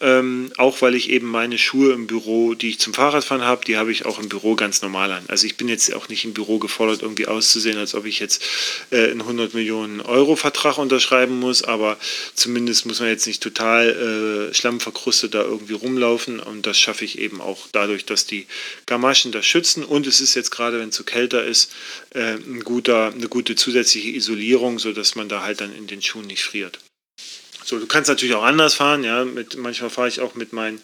Ähm, 0.00 0.50
auch 0.56 0.82
weil 0.82 0.96
ich 0.96 1.10
eben 1.10 1.28
meine 1.28 1.58
Schuhe 1.58 1.92
im 1.92 2.08
Büro, 2.08 2.54
die 2.54 2.70
ich 2.70 2.80
zum 2.80 2.92
Fahrradfahren 2.92 3.44
habe, 3.44 3.64
die 3.64 3.76
habe 3.76 3.92
ich 3.92 4.04
auch 4.04 4.18
im 4.18 4.28
Büro 4.28 4.56
ganz 4.56 4.82
normal 4.82 5.12
an. 5.12 5.24
Also 5.28 5.46
ich 5.46 5.56
bin 5.56 5.68
jetzt 5.68 5.94
auch 5.94 6.08
nicht 6.08 6.24
im 6.24 6.34
Büro 6.34 6.58
gefordert, 6.58 7.02
irgendwie 7.02 7.26
auszusehen, 7.26 7.78
als 7.78 7.94
ob 7.94 8.04
ich 8.04 8.18
jetzt 8.18 8.42
äh, 8.90 9.10
einen 9.10 9.20
100 9.20 9.54
Millionen 9.54 10.00
Euro 10.00 10.34
Vertrag 10.34 10.78
unterschreiben 10.78 11.38
muss. 11.38 11.62
Aber 11.62 11.96
zumindest 12.34 12.84
muss 12.84 12.98
man 12.98 13.08
jetzt 13.08 13.28
nicht 13.28 13.42
total 13.42 14.50
äh, 14.50 14.54
schlammverkrustet 14.54 15.34
da 15.34 15.42
irgendwie 15.42 15.74
rumlaufen. 15.74 16.40
Und 16.40 16.66
das 16.66 16.80
schaffe 16.80 17.04
ich 17.04 17.18
eben 17.20 17.40
auch 17.40 17.68
dadurch, 17.70 18.06
dass 18.06 18.26
die 18.26 18.46
Gamaschen 18.86 19.30
das 19.30 19.46
schützen. 19.46 19.84
Und 19.84 20.08
es 20.08 20.20
ist 20.20 20.34
jetzt 20.34 20.50
gerade, 20.50 20.80
wenn 20.80 20.88
es 20.88 20.96
zu 20.96 21.04
kälter 21.04 21.44
ist, 21.44 21.70
äh, 22.14 22.34
ein 22.34 22.60
guter, 22.64 23.12
eine 23.12 23.28
gute 23.28 23.54
zusätzliche 23.54 24.10
Isolierung, 24.10 24.78
sodass 24.78 25.14
man 25.14 25.28
da 25.28 25.42
halt 25.42 25.60
dann 25.60 25.74
in 25.74 25.86
den 25.86 26.02
Schuhen 26.02 26.26
nicht 26.26 26.42
friert. 26.42 26.78
So, 27.64 27.78
du 27.78 27.86
kannst 27.86 28.10
natürlich 28.10 28.34
auch 28.34 28.44
anders 28.44 28.74
fahren, 28.74 29.04
ja. 29.04 29.24
Mit, 29.24 29.56
manchmal 29.56 29.88
fahre 29.88 30.08
ich 30.08 30.20
auch 30.20 30.34
mit 30.34 30.52
meinen, 30.52 30.82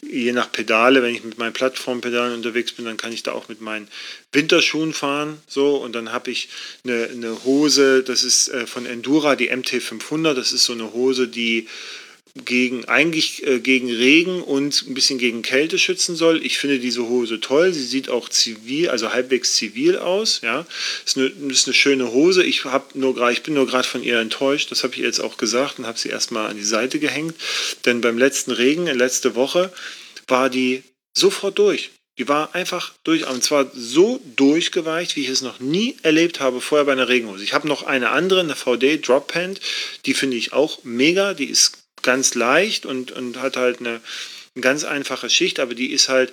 je 0.00 0.32
nach 0.32 0.50
Pedale, 0.50 1.02
wenn 1.02 1.14
ich 1.14 1.22
mit 1.24 1.36
meinen 1.36 1.52
Plattformpedalen 1.52 2.34
unterwegs 2.34 2.72
bin, 2.72 2.86
dann 2.86 2.96
kann 2.96 3.12
ich 3.12 3.22
da 3.22 3.32
auch 3.32 3.50
mit 3.50 3.60
meinen 3.60 3.86
Winterschuhen 4.32 4.94
fahren. 4.94 5.42
So, 5.46 5.76
und 5.76 5.92
dann 5.92 6.10
habe 6.10 6.30
ich 6.30 6.48
eine, 6.84 7.10
eine 7.12 7.44
Hose, 7.44 8.02
das 8.02 8.24
ist 8.24 8.48
äh, 8.48 8.66
von 8.66 8.86
Endura, 8.86 9.36
die 9.36 9.52
MT500. 9.52 10.32
Das 10.32 10.52
ist 10.52 10.64
so 10.64 10.72
eine 10.72 10.94
Hose, 10.94 11.28
die 11.28 11.68
gegen 12.34 12.86
eigentlich 12.86 13.46
äh, 13.46 13.60
gegen 13.60 13.90
Regen 13.90 14.42
und 14.42 14.86
ein 14.88 14.94
bisschen 14.94 15.18
gegen 15.18 15.42
Kälte 15.42 15.78
schützen 15.78 16.16
soll. 16.16 16.44
Ich 16.44 16.58
finde 16.58 16.78
diese 16.78 17.06
Hose 17.06 17.40
toll. 17.40 17.72
Sie 17.72 17.84
sieht 17.84 18.08
auch 18.08 18.28
zivil, 18.28 18.88
also 18.88 19.12
halbwegs 19.12 19.54
zivil 19.54 19.98
aus. 19.98 20.40
Ja, 20.42 20.66
ist 21.04 21.18
eine, 21.18 21.26
ist 21.26 21.66
eine 21.66 21.74
schöne 21.74 22.12
Hose. 22.12 22.42
Ich 22.42 22.64
habe 22.64 22.98
nur 22.98 23.14
gerade, 23.14 23.32
ich 23.32 23.42
bin 23.42 23.54
nur 23.54 23.66
gerade 23.66 23.86
von 23.86 24.02
ihr 24.02 24.18
enttäuscht. 24.18 24.70
Das 24.70 24.82
habe 24.82 24.94
ich 24.94 25.00
jetzt 25.00 25.20
auch 25.20 25.36
gesagt 25.36 25.78
und 25.78 25.86
habe 25.86 25.98
sie 25.98 26.08
erstmal 26.08 26.48
an 26.48 26.56
die 26.56 26.64
Seite 26.64 26.98
gehängt. 26.98 27.34
Denn 27.84 28.00
beim 28.00 28.16
letzten 28.16 28.50
Regen 28.50 28.86
letzte 28.86 29.34
Woche 29.34 29.72
war 30.26 30.48
die 30.48 30.82
sofort 31.12 31.58
durch. 31.58 31.90
Die 32.18 32.28
war 32.28 32.54
einfach 32.54 32.92
durch, 33.04 33.26
und 33.26 33.42
zwar 33.42 33.70
so 33.74 34.20
durchgeweicht, 34.36 35.16
wie 35.16 35.22
ich 35.22 35.28
es 35.30 35.40
noch 35.40 35.60
nie 35.60 35.96
erlebt 36.02 36.40
habe 36.40 36.60
vorher 36.60 36.84
bei 36.84 36.92
einer 36.92 37.08
Regenhose. 37.08 37.42
Ich 37.42 37.54
habe 37.54 37.66
noch 37.66 37.84
eine 37.84 38.10
andere, 38.10 38.40
eine 38.40 38.54
VD 38.54 39.06
Drop 39.06 39.28
Pant, 39.28 39.60
die 40.04 40.12
finde 40.12 40.36
ich 40.36 40.52
auch 40.52 40.84
mega. 40.84 41.32
Die 41.32 41.46
ist 41.46 41.81
ganz 42.02 42.34
leicht 42.34 42.86
und, 42.86 43.12
und 43.12 43.40
hat 43.40 43.56
halt 43.56 43.80
eine, 43.80 44.00
eine 44.54 44.62
ganz 44.62 44.84
einfache 44.84 45.30
Schicht, 45.30 45.60
aber 45.60 45.74
die 45.74 45.92
ist 45.92 46.08
halt, 46.08 46.32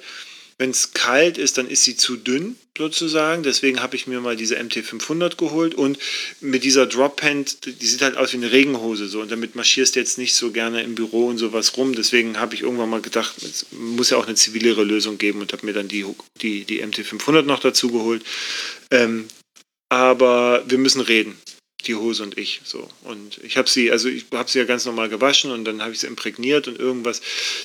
wenn 0.57 0.71
es 0.71 0.91
kalt 0.91 1.37
ist, 1.37 1.57
dann 1.57 1.69
ist 1.69 1.85
sie 1.85 1.95
zu 1.95 2.17
dünn 2.17 2.57
sozusagen. 2.77 3.43
Deswegen 3.43 3.81
habe 3.81 3.95
ich 3.95 4.07
mir 4.07 4.19
mal 4.19 4.35
diese 4.35 4.57
MT500 4.57 5.37
geholt 5.37 5.73
und 5.73 5.97
mit 6.41 6.65
dieser 6.65 6.85
Drop 6.85 7.15
Pant, 7.15 7.65
die 7.65 7.85
sieht 7.85 8.01
halt 8.01 8.17
aus 8.17 8.33
wie 8.33 8.37
eine 8.37 8.51
Regenhose 8.51 9.07
so 9.07 9.21
und 9.21 9.31
damit 9.31 9.55
marschierst 9.55 9.95
du 9.95 10.01
jetzt 10.01 10.17
nicht 10.17 10.35
so 10.35 10.51
gerne 10.51 10.83
im 10.83 10.95
Büro 10.95 11.27
und 11.27 11.37
sowas 11.37 11.77
rum. 11.77 11.95
Deswegen 11.95 12.39
habe 12.39 12.55
ich 12.55 12.61
irgendwann 12.61 12.89
mal 12.89 13.01
gedacht, 13.01 13.41
es 13.41 13.67
muss 13.71 14.09
ja 14.09 14.17
auch 14.17 14.27
eine 14.27 14.35
zivilere 14.35 14.83
Lösung 14.83 15.17
geben 15.17 15.39
und 15.39 15.53
habe 15.53 15.65
mir 15.65 15.73
dann 15.73 15.87
die, 15.87 16.05
die, 16.41 16.65
die 16.65 16.83
MT500 16.83 17.43
noch 17.43 17.61
dazu 17.61 17.89
geholt. 17.89 18.23
Ähm, 18.91 19.27
aber 19.87 20.63
wir 20.67 20.77
müssen 20.77 21.01
reden 21.01 21.37
die 21.89 21.95
Hose 21.95 22.23
und 22.23 22.37
ich 22.37 22.61
so. 22.63 22.87
Und 23.03 23.39
ich 23.43 23.57
habe 23.57 23.67
sie 23.67 23.91
also 23.91 24.07
ich 24.07 24.25
habe 24.31 24.49
sie 24.49 24.59
ja 24.59 24.65
ganz 24.65 24.85
normal 24.85 25.09
gewaschen 25.09 25.51
und 25.51 25.65
dann 25.65 25.81
habe 25.81 25.91
ich 25.91 25.99
sie 25.99 26.07
imprägniert 26.07 26.67
und 26.67 26.79
irgendwas. 26.79 27.21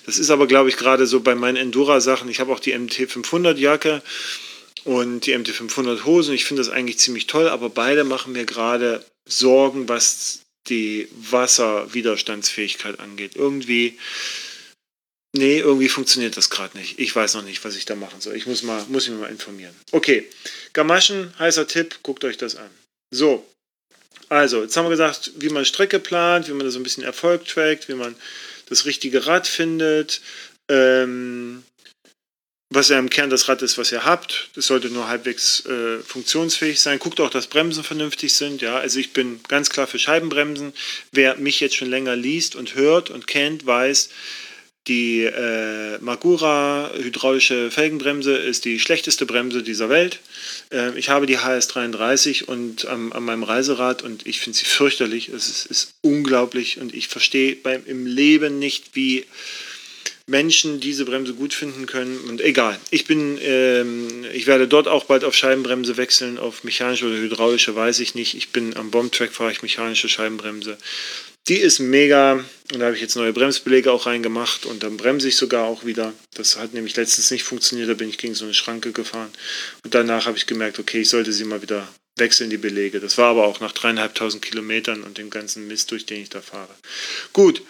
Das 0.06 0.18
ist 0.18 0.30
aber 0.30 0.46
glaube 0.46 0.70
ich 0.70 0.76
gerade 0.76 1.06
so 1.06 1.20
bei 1.20 1.34
meinen 1.34 1.56
Endura 1.56 2.00
Sachen 2.00 2.28
ich 2.30 2.40
habe 2.40 2.52
auch 2.52 2.58
die 2.58 2.76
MT 2.76 2.94
500 2.94 3.58
Jacke 3.58 4.02
und 4.84 5.26
die 5.26 5.36
MT 5.36 5.50
500 5.50 6.06
Hosen 6.06 6.34
ich 6.34 6.46
finde 6.46 6.62
das 6.62 6.72
eigentlich 6.72 6.98
ziemlich 6.98 7.26
toll 7.26 7.48
aber 7.48 7.68
beide 7.68 8.02
machen 8.02 8.32
mir 8.32 8.46
gerade 8.46 9.04
Sorgen 9.28 9.88
was 9.88 10.40
die 10.68 11.08
Wasserwiderstandsfähigkeit 11.12 12.98
angeht. 12.98 13.36
Irgendwie 13.36 13.98
nee 15.36 15.58
irgendwie 15.58 15.90
funktioniert 15.90 16.38
das 16.38 16.48
gerade 16.48 16.78
nicht. 16.78 16.98
Ich 16.98 17.14
weiß 17.14 17.34
noch 17.34 17.44
nicht 17.44 17.62
was 17.62 17.76
ich 17.76 17.84
da 17.84 17.94
machen 17.94 18.22
soll. 18.22 18.36
Ich 18.36 18.46
muss 18.46 18.62
mal 18.62 18.82
muss 18.88 19.06
mich 19.06 19.18
mal 19.18 19.30
informieren. 19.30 19.74
Okay 19.92 20.26
Gamaschen 20.72 21.38
heißer 21.38 21.66
Tipp 21.66 21.98
guckt 22.02 22.24
euch 22.24 22.38
das 22.38 22.56
an. 22.56 22.70
So 23.10 23.46
also, 24.28 24.62
jetzt 24.62 24.76
haben 24.76 24.86
wir 24.86 24.90
gesagt, 24.90 25.32
wie 25.36 25.48
man 25.48 25.64
Strecke 25.64 25.98
plant, 25.98 26.48
wie 26.48 26.52
man 26.52 26.66
da 26.66 26.70
so 26.70 26.78
ein 26.78 26.82
bisschen 26.82 27.04
Erfolg 27.04 27.46
trackt, 27.46 27.88
wie 27.88 27.94
man 27.94 28.16
das 28.68 28.86
richtige 28.86 29.26
Rad 29.26 29.46
findet, 29.46 30.20
ähm, 30.68 31.62
was 32.70 32.88
ja 32.88 32.98
im 32.98 33.10
Kern 33.10 33.30
das 33.30 33.48
Rad 33.48 33.62
ist, 33.62 33.78
was 33.78 33.92
ihr 33.92 34.04
habt. 34.04 34.48
Das 34.54 34.66
sollte 34.66 34.88
nur 34.88 35.08
halbwegs 35.08 35.64
äh, 35.66 36.00
funktionsfähig 36.00 36.80
sein. 36.80 36.98
Guckt 36.98 37.20
auch, 37.20 37.30
dass 37.30 37.46
Bremsen 37.46 37.84
vernünftig 37.84 38.34
sind. 38.34 38.62
Ja, 38.62 38.78
also 38.78 38.98
ich 38.98 39.12
bin 39.12 39.40
ganz 39.48 39.68
klar 39.68 39.86
für 39.86 39.98
Scheibenbremsen. 39.98 40.72
Wer 41.12 41.36
mich 41.36 41.60
jetzt 41.60 41.76
schon 41.76 41.90
länger 41.90 42.16
liest 42.16 42.56
und 42.56 42.74
hört 42.74 43.10
und 43.10 43.26
kennt, 43.26 43.66
weiß, 43.66 44.08
die 44.86 45.22
äh, 45.22 45.98
Magura 46.00 46.90
hydraulische 46.94 47.70
Felgenbremse 47.70 48.36
ist 48.36 48.66
die 48.66 48.78
schlechteste 48.78 49.24
Bremse 49.24 49.62
dieser 49.62 49.88
Welt. 49.88 50.20
Äh, 50.70 50.98
ich 50.98 51.08
habe 51.08 51.24
die 51.24 51.38
HS33 51.38 52.44
und 52.44 52.86
ähm, 52.90 53.12
an 53.14 53.24
meinem 53.24 53.44
Reiserad 53.44 54.02
und 54.02 54.26
ich 54.26 54.40
finde 54.40 54.58
sie 54.58 54.64
fürchterlich. 54.66 55.28
Es 55.28 55.48
ist, 55.48 55.66
ist, 55.66 55.94
unglaublich 56.02 56.78
und 56.80 56.94
ich 56.94 57.08
verstehe 57.08 57.56
im 57.86 58.04
Leben 58.04 58.58
nicht, 58.58 58.94
wie 58.94 59.24
Menschen 60.26 60.80
diese 60.80 61.04
Bremse 61.04 61.34
gut 61.34 61.54
finden 61.54 61.86
können. 61.86 62.18
Und 62.28 62.40
egal, 62.42 62.78
ich 62.90 63.06
bin, 63.06 63.38
ähm, 63.42 64.24
ich 64.32 64.46
werde 64.46 64.68
dort 64.68 64.88
auch 64.88 65.04
bald 65.04 65.24
auf 65.24 65.34
Scheibenbremse 65.34 65.96
wechseln, 65.96 66.38
auf 66.38 66.64
mechanische 66.64 67.06
oder 67.06 67.16
hydraulische, 67.16 67.74
weiß 67.74 68.00
ich 68.00 68.14
nicht. 68.14 68.34
Ich 68.34 68.50
bin 68.50 68.76
am 68.76 68.90
Bombtrack 68.90 69.32
fahre 69.32 69.52
ich 69.52 69.62
mechanische 69.62 70.08
Scheibenbremse. 70.08 70.76
Die 71.46 71.58
ist 71.58 71.78
mega 71.78 72.42
und 72.72 72.80
da 72.80 72.86
habe 72.86 72.94
ich 72.94 73.02
jetzt 73.02 73.16
neue 73.16 73.34
Bremsbeläge 73.34 73.92
auch 73.92 74.06
reingemacht 74.06 74.64
und 74.64 74.82
dann 74.82 74.96
bremse 74.96 75.28
ich 75.28 75.36
sogar 75.36 75.66
auch 75.66 75.84
wieder. 75.84 76.14
Das 76.32 76.56
hat 76.56 76.72
nämlich 76.72 76.96
letztens 76.96 77.30
nicht 77.30 77.44
funktioniert, 77.44 77.90
da 77.90 77.94
bin 77.94 78.08
ich 78.08 78.16
gegen 78.16 78.34
so 78.34 78.46
eine 78.46 78.54
Schranke 78.54 78.92
gefahren 78.92 79.30
und 79.84 79.94
danach 79.94 80.24
habe 80.24 80.38
ich 80.38 80.46
gemerkt, 80.46 80.78
okay, 80.78 81.02
ich 81.02 81.10
sollte 81.10 81.34
sie 81.34 81.44
mal 81.44 81.60
wieder 81.60 81.86
wechseln, 82.16 82.48
die 82.48 82.56
Belege. 82.56 82.98
Das 82.98 83.18
war 83.18 83.30
aber 83.30 83.44
auch 83.44 83.60
nach 83.60 83.72
dreieinhalbtausend 83.72 84.42
Kilometern 84.42 85.02
und 85.02 85.18
dem 85.18 85.28
ganzen 85.28 85.66
Mist, 85.66 85.90
durch 85.90 86.06
den 86.06 86.22
ich 86.22 86.30
da 86.30 86.40
fahre. 86.40 86.74
Gut, 87.34 87.62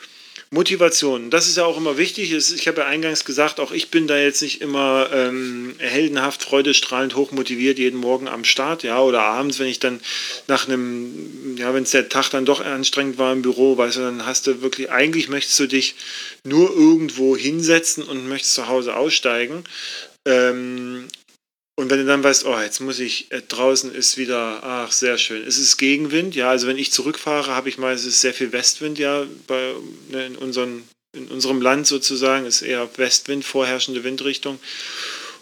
Motivation, 0.55 1.31
das 1.31 1.49
ist 1.49 1.57
ja 1.57 1.65
auch 1.65 1.77
immer 1.77 1.99
wichtig. 1.99 2.33
Ich 2.33 2.69
habe 2.69 2.81
ja 2.81 2.87
eingangs 2.87 3.25
gesagt, 3.25 3.61
auch 3.61 3.73
ich 3.73 3.91
bin 3.91 4.07
da 4.07 4.17
jetzt 4.17 4.41
nicht 4.41 4.61
immer 4.61 5.11
ähm, 5.13 5.75
heldenhaft, 5.79 6.43
freudestrahlend, 6.43 7.17
hochmotiviert 7.17 7.79
jeden 7.79 7.99
Morgen 7.99 8.29
am 8.29 8.45
Start, 8.45 8.85
ja, 8.85 9.01
oder 9.01 9.23
abends, 9.23 9.59
wenn 9.59 9.67
ich 9.67 9.81
dann 9.81 10.01
nach 10.47 10.67
einem, 10.67 11.57
ja, 11.59 11.75
wenn 11.75 11.83
es 11.83 11.91
der 11.91 12.09
Tag 12.09 12.31
dann 12.31 12.47
doch 12.47 12.65
anstrengend 12.65 13.19
war 13.19 13.33
im 13.33 13.43
Büro, 13.43 13.77
weißt 13.77 13.97
du, 13.97 14.01
dann 14.01 14.25
hast 14.25 14.47
du 14.47 14.63
wirklich, 14.63 14.91
eigentlich 14.91 15.29
möchtest 15.29 15.59
du 15.59 15.67
dich 15.67 15.97
nur 16.45 16.71
irgendwo 16.71 17.37
hinsetzen 17.37 18.05
und 18.05 18.29
möchtest 18.29 18.55
zu 18.55 18.69
Hause 18.69 18.97
aussteigen. 18.97 19.65
Ähm, 20.25 21.09
und 21.77 21.91
wenn 21.91 21.99
du 21.99 22.05
dann 22.05 22.23
weißt, 22.23 22.45
oh, 22.45 22.59
jetzt 22.61 22.81
muss 22.81 23.01
ich, 23.01 23.33
äh, 23.33 23.43
draußen 23.43 23.93
ist 23.93 24.17
wieder, 24.17 24.63
ach, 24.63 24.93
sehr 24.93 25.19
schön. 25.19 25.45
Es 25.47 25.59
ist 25.59 25.77
Gegenwind, 25.77 26.35
ja, 26.37 26.51
also 26.51 26.69
wenn 26.69 26.79
ich 26.79 26.93
zurückfahre, 26.93 27.55
habe 27.55 27.69
ich 27.69 27.79
meistens 27.79 28.21
sehr 28.21 28.33
viel 28.33 28.53
Westwind, 28.53 28.99
ja, 28.99 29.27
bei, 29.49 29.75
ne, 30.11 30.27
in, 30.27 30.37
unseren, 30.37 30.89
in 31.13 31.27
unserem 31.29 31.61
Land 31.61 31.89
sozusagen, 31.89 32.47
ist 32.47 32.63
eher 32.63 32.89
Westwind, 32.97 33.45
vorherrschende 33.45 34.05
Windrichtung. 34.05 34.61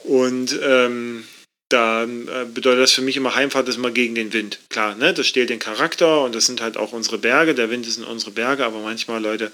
Und 0.05 0.59
ähm, 0.63 1.25
da 1.73 2.05
äh, 2.05 2.07
bedeutet 2.53 2.83
das 2.83 2.93
für 2.93 3.03
mich 3.03 3.17
immer 3.17 3.35
Heimfahrt 3.35 3.69
ist 3.69 3.77
immer 3.77 3.91
gegen 3.91 4.15
den 4.15 4.33
Wind. 4.33 4.59
Klar, 4.69 4.95
ne, 4.95 5.15
das 5.15 5.27
stellt 5.27 5.51
den 5.51 5.59
Charakter 5.59 6.23
und 6.23 6.35
das 6.35 6.47
sind 6.47 6.61
halt 6.61 6.77
auch 6.77 6.93
unsere 6.93 7.19
Berge. 7.19 7.55
Der 7.55 7.71
Wind 7.71 7.87
sind 7.87 8.05
unsere 8.05 8.31
Berge, 8.31 8.65
aber 8.65 8.81
manchmal, 8.81 9.23
Leute, 9.23 9.51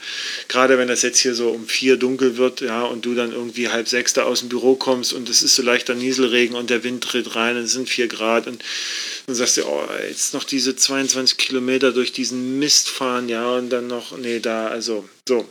gerade 0.48 0.78
wenn 0.78 0.88
das 0.88 1.02
jetzt 1.02 1.20
hier 1.20 1.34
so 1.34 1.50
um 1.50 1.66
vier 1.66 1.96
dunkel 1.96 2.36
wird, 2.36 2.60
ja, 2.60 2.82
und 2.82 3.04
du 3.04 3.14
dann 3.14 3.32
irgendwie 3.32 3.68
halb 3.68 3.88
sechs 3.88 4.12
da 4.12 4.24
aus 4.24 4.40
dem 4.40 4.48
Büro 4.48 4.74
kommst 4.74 5.12
und 5.12 5.28
es 5.28 5.42
ist 5.42 5.54
so 5.54 5.62
leichter 5.62 5.94
Nieselregen 5.94 6.56
und 6.56 6.70
der 6.70 6.84
Wind 6.84 7.04
tritt 7.04 7.36
rein 7.36 7.56
und 7.56 7.62
es 7.64 7.72
sind 7.72 7.88
vier 7.88 8.08
Grad 8.08 8.46
und 8.46 8.62
dann 9.26 9.34
sagst 9.34 9.56
du, 9.58 9.64
oh, 9.66 9.82
jetzt 10.08 10.34
noch 10.34 10.44
diese 10.44 10.74
22 10.74 11.36
Kilometer 11.36 11.92
durch 11.92 12.12
diesen 12.12 12.58
Mist 12.58 12.88
fahren, 12.88 13.28
ja, 13.28 13.48
und 13.56 13.70
dann 13.70 13.86
noch, 13.86 14.16
nee, 14.16 14.40
da, 14.40 14.68
also, 14.68 15.08
so, 15.28 15.48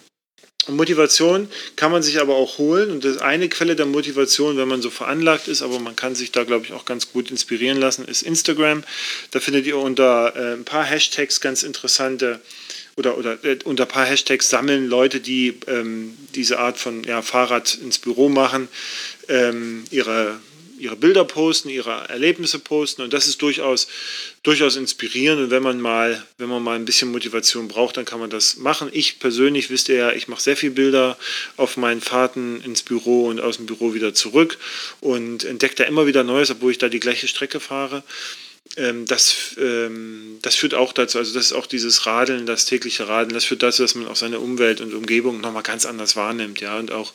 Motivation 0.68 1.49
kann 1.76 1.91
man 1.91 2.03
sich 2.03 2.20
aber 2.20 2.36
auch 2.36 2.58
holen 2.58 2.91
und 2.91 3.05
das 3.05 3.20
eine 3.20 3.47
Quelle 3.47 3.76
der 3.76 3.86
Motivation, 3.86 4.58
wenn 4.58 4.68
man 4.68 4.82
so 4.82 4.89
veranlagt 4.89 5.47
ist, 5.47 5.62
aber 5.62 5.80
man 5.80 5.95
kann 5.95 6.14
sich 6.14 6.32
da, 6.32 6.43
glaube 6.43 6.66
ich, 6.66 6.74
auch 6.74 6.86
ganz 6.86 7.12
gut 7.14 7.32
inspirieren 7.32 7.80
lassen, 7.80 8.05
ist 8.05 8.22
Instagram. 8.22 8.84
Da 9.32 9.39
findet 9.39 9.66
ihr 9.66 9.78
unter 9.78 10.36
äh, 10.36 10.53
ein 10.53 10.66
paar 10.66 10.84
Hashtags 10.84 11.39
ganz 11.39 11.64
interessante 11.64 12.41
oder, 12.97 13.18
oder 13.18 13.43
äh, 13.45 13.60
unter 13.64 13.84
ein 13.84 13.89
paar 13.89 14.05
Hashtags 14.05 14.49
sammeln 14.49 14.88
Leute, 14.88 15.20
die 15.20 15.58
ähm, 15.68 16.18
diese 16.36 16.60
Art 16.60 16.78
von 16.78 17.03
ja, 17.03 17.22
Fahrrad 17.22 17.76
ins 17.76 17.99
Büro 17.99 18.28
machen, 18.28 18.68
ähm, 19.30 19.86
ihre 19.91 20.39
ihre 20.78 20.96
Bilder 20.96 21.26
posten, 21.26 21.70
ihre 21.70 22.08
Erlebnisse 22.10 22.60
posten 22.60 23.02
und 23.02 23.14
das 23.14 23.28
ist 23.28 23.42
durchaus, 23.42 23.88
durchaus 24.44 24.76
inspirierend 24.76 25.42
und 25.42 25.50
wenn 25.52 25.64
man 25.64 25.80
mal, 25.80 26.26
wenn 26.38 26.50
man 26.50 26.64
mal 26.64 26.76
ein 26.76 26.86
bisschen 26.86 27.12
Motivation 27.12 27.68
braucht, 27.68 27.98
dann 27.98 28.06
kann 28.06 28.20
man 28.20 28.30
das 28.30 28.58
machen. 28.58 28.90
Ich 28.92 29.20
persönlich, 29.20 29.70
wisst 29.70 29.90
ihr 29.90 29.96
ja, 29.96 30.12
ich 30.12 30.28
mache 30.28 30.42
sehr 30.42 30.58
viele 30.58 30.74
Bilder 30.74 31.18
auf 31.56 31.78
meinen 31.78 32.02
Fahrten 32.02 32.62
ins 32.62 32.84
Büro 32.84 33.28
und 33.28 33.40
aus 33.40 33.58
dem 33.58 33.66
Büro 33.66 33.94
wieder 33.94 34.14
zurück 34.14 34.58
und 35.00 35.44
entdecke 35.44 35.76
da 35.76 35.84
immer 35.84 36.08
wieder 36.08 36.24
Neues, 36.24 36.52
obwohl 36.52 36.72
ich 36.72 36.78
da 36.78 36.90
die 36.90 37.00
gleiche 37.00 37.28
Strecke 37.28 37.60
fahre 37.60 38.04
das, 39.05 39.55
ähm, 39.57 40.39
das 40.41 40.55
führt 40.55 40.74
auch 40.74 40.93
dazu, 40.93 41.18
also 41.18 41.34
das 41.34 41.47
ist 41.47 41.53
auch 41.53 41.65
dieses 41.65 42.05
Radeln, 42.05 42.45
das 42.45 42.65
tägliche 42.65 43.07
Radeln, 43.07 43.34
das 43.34 43.45
führt 43.45 43.63
dazu, 43.63 43.82
dass 43.82 43.95
man 43.95 44.07
auch 44.07 44.15
seine 44.15 44.39
Umwelt 44.39 44.82
und 44.82 44.93
Umgebung 44.93 45.41
nochmal 45.41 45.63
ganz 45.63 45.86
anders 45.86 46.15
wahrnimmt, 46.15 46.59
ja, 46.61 46.78
und 46.78 46.91
auch 46.91 47.13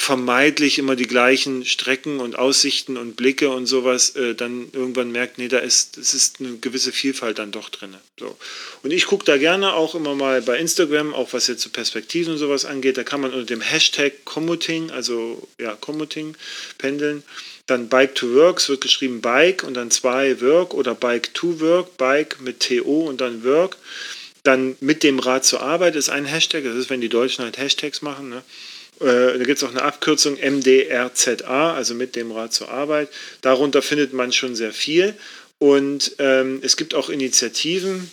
vermeidlich 0.00 0.78
immer 0.78 0.96
die 0.96 1.06
gleichen 1.06 1.66
Strecken 1.66 2.20
und 2.20 2.38
Aussichten 2.38 2.96
und 2.96 3.16
Blicke 3.16 3.50
und 3.50 3.66
sowas 3.66 4.16
äh, 4.16 4.34
dann 4.34 4.68
irgendwann 4.72 5.12
merkt, 5.12 5.36
nee, 5.36 5.48
da 5.48 5.58
ist, 5.58 5.98
es 5.98 6.14
ist 6.14 6.40
eine 6.40 6.56
gewisse 6.56 6.90
Vielfalt 6.90 7.38
dann 7.38 7.52
doch 7.52 7.68
drin. 7.68 7.94
So. 8.18 8.36
Und 8.82 8.92
ich 8.92 9.04
gucke 9.04 9.26
da 9.26 9.36
gerne 9.36 9.74
auch 9.74 9.94
immer 9.94 10.14
mal 10.14 10.40
bei 10.40 10.58
Instagram, 10.58 11.12
auch 11.12 11.34
was 11.34 11.48
jetzt 11.48 11.62
so 11.62 11.68
Perspektiven 11.68 12.32
und 12.32 12.38
sowas 12.38 12.64
angeht, 12.64 12.96
da 12.96 13.04
kann 13.04 13.20
man 13.20 13.32
unter 13.32 13.44
dem 13.44 13.60
Hashtag 13.60 14.24
Commuting, 14.24 14.90
also 14.90 15.46
ja, 15.58 15.74
Commuting, 15.76 16.34
pendeln, 16.78 17.22
dann 17.70 17.88
Bike 17.88 18.14
to 18.14 18.34
Work, 18.34 18.58
es 18.58 18.68
wird 18.68 18.80
geschrieben 18.80 19.20
Bike 19.20 19.62
und 19.62 19.74
dann 19.74 19.90
zwei 19.90 20.40
Work 20.40 20.74
oder 20.74 20.94
Bike 20.94 21.32
to 21.34 21.60
Work, 21.60 21.96
Bike 21.96 22.40
mit 22.40 22.60
TO 22.60 23.08
und 23.08 23.20
dann 23.20 23.44
Work. 23.44 23.76
Dann 24.42 24.76
mit 24.80 25.02
dem 25.02 25.18
Rad 25.18 25.44
zur 25.44 25.62
Arbeit 25.62 25.96
ist 25.96 26.08
ein 26.08 26.24
Hashtag, 26.24 26.64
das 26.64 26.76
ist, 26.76 26.90
wenn 26.90 27.00
die 27.00 27.08
Deutschen 27.08 27.44
halt 27.44 27.58
Hashtags 27.58 28.02
machen. 28.02 28.30
Ne? 28.30 28.42
Äh, 29.00 29.38
da 29.38 29.44
gibt 29.44 29.58
es 29.58 29.64
auch 29.64 29.70
eine 29.70 29.82
Abkürzung 29.82 30.36
MDRZA, 30.36 31.74
also 31.74 31.94
mit 31.94 32.16
dem 32.16 32.32
Rad 32.32 32.52
zur 32.52 32.70
Arbeit. 32.70 33.08
Darunter 33.42 33.82
findet 33.82 34.12
man 34.12 34.32
schon 34.32 34.56
sehr 34.56 34.72
viel. 34.72 35.14
Und 35.58 36.16
ähm, 36.18 36.60
es 36.62 36.78
gibt 36.78 36.94
auch 36.94 37.10
Initiativen, 37.10 38.10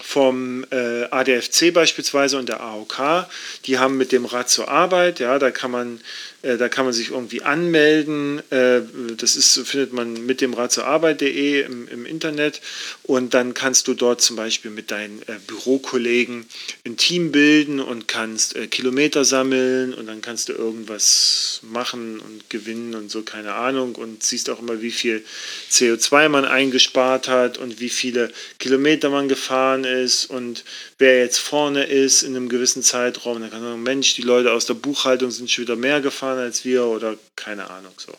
vom 0.00 0.64
äh, 0.70 1.04
ADFC 1.04 1.72
beispielsweise 1.72 2.38
und 2.38 2.48
der 2.48 2.60
AOK, 2.60 3.26
die 3.66 3.78
haben 3.78 3.96
mit 3.96 4.12
dem 4.12 4.24
Rad 4.24 4.50
zur 4.50 4.68
Arbeit, 4.68 5.20
ja, 5.20 5.38
da 5.38 5.50
kann 5.50 5.70
man 5.70 6.00
äh, 6.44 6.58
da 6.58 6.68
kann 6.68 6.84
man 6.84 6.92
sich 6.92 7.10
irgendwie 7.10 7.42
anmelden. 7.42 8.42
Äh, 8.50 8.82
das 9.16 9.36
ist, 9.36 9.58
findet 9.66 9.92
man 9.92 10.26
mit 10.26 10.40
dem 10.40 10.54
Rad 10.54 10.72
zur 10.72 10.86
Arbeit.de 10.86 11.62
im, 11.62 11.88
im, 11.88 12.06
Internet. 12.06 12.60
Und 13.02 13.34
dann 13.34 13.54
kannst 13.54 13.88
du 13.88 13.94
dort 13.94 14.20
zum 14.20 14.36
Beispiel 14.36 14.70
mit 14.70 14.90
deinen 14.90 15.22
äh, 15.22 15.38
Bürokollegen 15.46 16.46
ein 16.86 16.96
Team 16.96 17.32
bilden 17.32 17.80
und 17.80 18.08
kannst 18.08 18.54
Kilometer 18.70 19.24
sammeln 19.24 19.94
und 19.94 20.06
dann 20.06 20.20
kannst 20.20 20.48
du 20.48 20.52
irgendwas 20.52 21.60
machen 21.62 22.20
und 22.20 22.50
gewinnen 22.50 22.94
und 22.94 23.10
so, 23.10 23.22
keine 23.22 23.54
Ahnung. 23.54 23.94
Und 23.94 24.22
siehst 24.22 24.50
auch 24.50 24.60
immer, 24.60 24.82
wie 24.82 24.90
viel 24.90 25.24
CO2 25.70 26.28
man 26.28 26.44
eingespart 26.44 27.28
hat 27.28 27.58
und 27.58 27.80
wie 27.80 27.88
viele 27.88 28.30
Kilometer 28.58 29.08
man 29.08 29.28
gefahren 29.28 29.83
ist 29.84 30.26
und 30.26 30.64
wer 30.98 31.20
jetzt 31.20 31.38
vorne 31.38 31.84
ist 31.84 32.22
in 32.22 32.34
einem 32.34 32.48
gewissen 32.48 32.82
Zeitraum. 32.82 33.40
Dann 33.40 33.50
kann 33.50 33.60
man 33.60 33.72
sagen, 33.72 33.82
Mensch, 33.82 34.14
die 34.14 34.22
Leute 34.22 34.52
aus 34.52 34.66
der 34.66 34.74
Buchhaltung 34.74 35.30
sind 35.30 35.50
schon 35.50 35.62
wieder 35.62 35.76
mehr 35.76 36.00
gefahren 36.00 36.24
fahren 36.24 36.38
als 36.38 36.64
wir 36.64 36.84
oder 36.86 37.16
keine 37.36 37.70
Ahnung 37.70 37.92
so. 37.96 38.12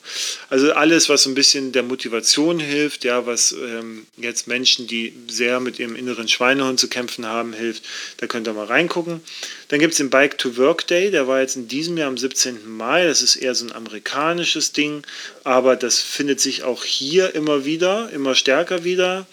Also 0.49 0.73
alles, 0.73 1.09
was 1.09 1.23
so 1.23 1.29
ein 1.29 1.35
bisschen 1.35 1.71
der 1.71 1.83
Motivation 1.83 2.59
hilft, 2.59 3.03
ja, 3.03 3.25
was 3.25 3.51
ähm, 3.53 4.05
jetzt 4.17 4.47
Menschen, 4.47 4.87
die 4.87 5.13
sehr 5.27 5.59
mit 5.59 5.79
ihrem 5.79 5.95
inneren 5.95 6.27
Schweinehund 6.27 6.79
zu 6.79 6.87
kämpfen 6.87 7.25
haben, 7.25 7.53
hilft, 7.53 7.83
da 8.17 8.27
könnt 8.27 8.47
ihr 8.47 8.53
mal 8.53 8.65
reingucken. 8.65 9.21
Dann 9.69 9.79
gibt 9.79 9.93
es 9.93 9.97
den 9.97 10.09
Bike 10.09 10.37
to 10.37 10.57
Work 10.57 10.87
Day, 10.87 11.11
der 11.11 11.27
war 11.27 11.41
jetzt 11.41 11.55
in 11.55 11.67
diesem 11.67 11.97
Jahr 11.97 12.07
am 12.07 12.17
17. 12.17 12.67
Mai. 12.67 13.05
Das 13.05 13.21
ist 13.21 13.35
eher 13.35 13.55
so 13.55 13.65
ein 13.65 13.71
amerikanisches 13.71 14.73
Ding, 14.73 15.03
aber 15.43 15.75
das 15.75 15.99
findet 15.99 16.39
sich 16.39 16.63
auch 16.63 16.83
hier 16.83 17.33
immer 17.35 17.65
wieder, 17.65 18.09
immer 18.11 18.35
stärker 18.35 18.83
wieder. 18.83 19.25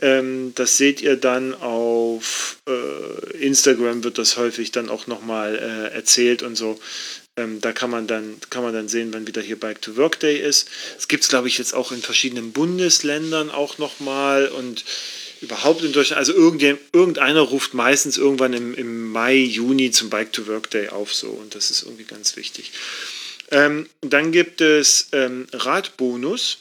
Ähm, 0.00 0.52
das 0.54 0.76
seht 0.76 1.00
ihr 1.00 1.16
dann 1.16 1.54
auf 1.54 2.58
äh, 2.68 3.36
Instagram, 3.38 4.04
wird 4.04 4.18
das 4.18 4.36
häufig 4.36 4.72
dann 4.72 4.88
auch 4.88 5.06
nochmal 5.06 5.56
äh, 5.56 5.94
erzählt 5.94 6.42
und 6.42 6.56
so. 6.56 6.78
Ähm, 7.38 7.60
da 7.60 7.72
kann 7.72 7.90
man, 7.90 8.06
dann, 8.06 8.36
kann 8.48 8.62
man 8.62 8.72
dann 8.72 8.88
sehen, 8.88 9.12
wann 9.12 9.26
wieder 9.26 9.42
hier 9.42 9.60
Bike 9.60 9.82
to 9.82 9.96
Work 9.96 10.20
Day 10.20 10.38
ist. 10.38 10.68
Es 10.98 11.06
gibt 11.06 11.22
es, 11.22 11.28
glaube 11.28 11.48
ich, 11.48 11.58
jetzt 11.58 11.74
auch 11.74 11.92
in 11.92 12.00
verschiedenen 12.00 12.52
Bundesländern 12.52 13.50
auch 13.50 13.76
nochmal 13.78 14.48
und 14.48 14.84
überhaupt 15.40 15.82
in 15.82 15.92
Deutschland. 15.92 16.18
Also 16.18 16.32
irgendeiner 16.34 17.40
ruft 17.40 17.74
meistens 17.74 18.18
irgendwann 18.18 18.52
im, 18.52 18.74
im 18.74 19.10
Mai, 19.12 19.36
Juni 19.36 19.90
zum 19.90 20.10
Bike 20.10 20.32
to 20.32 20.46
Work 20.46 20.70
Day 20.70 20.88
auf 20.88 21.14
so 21.14 21.28
und 21.28 21.54
das 21.54 21.70
ist 21.70 21.82
irgendwie 21.82 22.04
ganz 22.04 22.36
wichtig. 22.36 22.72
Ähm, 23.50 23.88
dann 24.00 24.32
gibt 24.32 24.60
es 24.60 25.08
ähm, 25.12 25.46
Radbonus. 25.52 26.58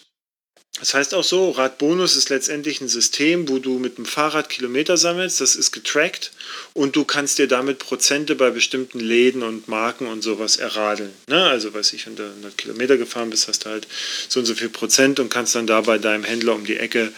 Das 0.79 0.93
heißt 0.93 1.13
auch 1.13 1.23
so, 1.23 1.51
Radbonus 1.51 2.17
ist 2.17 2.29
letztendlich 2.29 2.81
ein 2.81 2.89
System, 2.89 3.47
wo 3.47 3.59
du 3.59 3.79
mit 3.79 3.97
dem 3.97 4.05
Fahrrad 4.05 4.49
Kilometer 4.49 4.97
sammelst, 4.97 5.39
das 5.39 5.55
ist 5.55 5.71
getrackt 5.71 6.33
und 6.73 6.97
du 6.97 7.05
kannst 7.05 7.37
dir 7.37 7.47
damit 7.47 7.79
Prozente 7.79 8.35
bei 8.35 8.49
bestimmten 8.49 8.99
Läden 8.99 9.41
und 9.41 9.69
Marken 9.69 10.07
und 10.07 10.21
sowas 10.21 10.57
erradeln. 10.57 11.13
Ne? 11.29 11.45
Also 11.45 11.73
weiß 11.73 11.93
ich, 11.93 12.05
wenn 12.07 12.17
du 12.17 12.23
100 12.23 12.57
Kilometer 12.57 12.97
gefahren 12.97 13.29
bist, 13.29 13.47
hast 13.47 13.63
du 13.63 13.69
halt 13.69 13.87
so 14.27 14.41
und 14.41 14.45
so 14.45 14.53
viel 14.53 14.67
Prozent 14.67 15.21
und 15.21 15.29
kannst 15.29 15.55
dann 15.55 15.65
da 15.65 15.79
bei 15.79 15.97
deinem 15.97 16.25
Händler 16.25 16.53
um 16.55 16.65
die 16.65 16.75
Ecke 16.75 17.13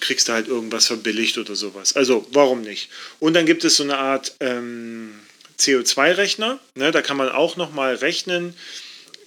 kriegst 0.00 0.28
du 0.28 0.32
halt 0.32 0.48
irgendwas 0.48 0.86
verbilligt 0.86 1.38
oder 1.38 1.56
sowas. 1.56 1.96
Also 1.96 2.26
warum 2.32 2.62
nicht? 2.62 2.88
Und 3.18 3.34
dann 3.34 3.46
gibt 3.46 3.64
es 3.64 3.76
so 3.76 3.82
eine 3.82 3.98
Art 3.98 4.34
ähm, 4.40 5.14
CO2-Rechner, 5.58 6.58
ne? 6.74 6.90
da 6.92 7.02
kann 7.02 7.16
man 7.16 7.28
auch 7.28 7.56
nochmal 7.56 7.96
rechnen, 7.96 8.54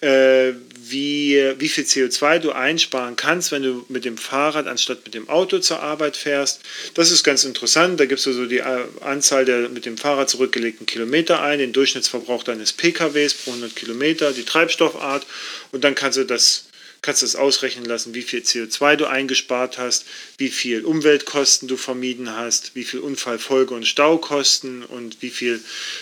äh, 0.02 0.54
wie, 0.80 1.54
wie 1.60 1.70
viel 1.70 1.84
CO2 1.84 2.40
du 2.40 2.52
einsparen 2.52 3.16
kannst, 3.16 3.52
wenn 3.52 3.62
du 3.62 3.86
mit 3.88 4.04
dem 4.04 4.18
Fahrrad 4.18 4.66
anstatt 4.66 5.06
mit 5.06 5.14
dem 5.14 5.30
Auto 5.30 5.60
zur 5.60 5.82
Arbeit 5.82 6.18
fährst. 6.18 6.62
Das 6.96 7.12
ist 7.12 7.24
ganz 7.24 7.44
interessant. 7.44 8.00
Da 8.00 8.06
gibst 8.06 8.26
du 8.26 8.34
so 8.34 8.48
die 8.48 8.58
äh, 8.58 8.86
Anzahl 9.02 9.46
der 9.46 9.70
mit 9.70 9.86
dem 9.86 9.98
Fahrrad 9.98 10.30
zurückgelegten 10.30 10.88
Kilometer 10.88 11.42
ein, 11.44 11.60
den 11.60 11.72
Durchschnittsverbrauch 11.72 12.44
deines 12.44 12.74
PKWs 12.74 13.36
pro 13.36 13.52
100 13.52 13.76
Kilometer, 13.76 14.32
die 14.32 14.44
Treibstoffart 14.44 15.26
und 15.72 15.84
dann 15.84 15.94
kannst 15.94 16.18
du 16.18 16.24
das 16.24 16.66
kannst 17.02 17.24
du 17.24 17.26
es 17.26 17.36
ausrechnen 17.36 17.86
lassen, 17.86 18.14
wie 18.14 18.22
viel 18.22 18.42
CO2 18.42 18.96
du 18.96 19.08
eingespart 19.08 19.80
hast, 19.80 20.06
wie 20.38 20.50
viel 20.50 20.86
Umweltkosten 20.86 21.68
du 21.68 21.76
vermieden 21.76 22.36
hast, 22.36 22.76
wie 22.76 22.84
viel 22.84 23.00
Unfallfolge- 23.00 23.74
und 23.74 23.88
Staukosten 23.88 24.84
und 24.84 25.22
wie 25.22 25.32
viel 25.32 25.60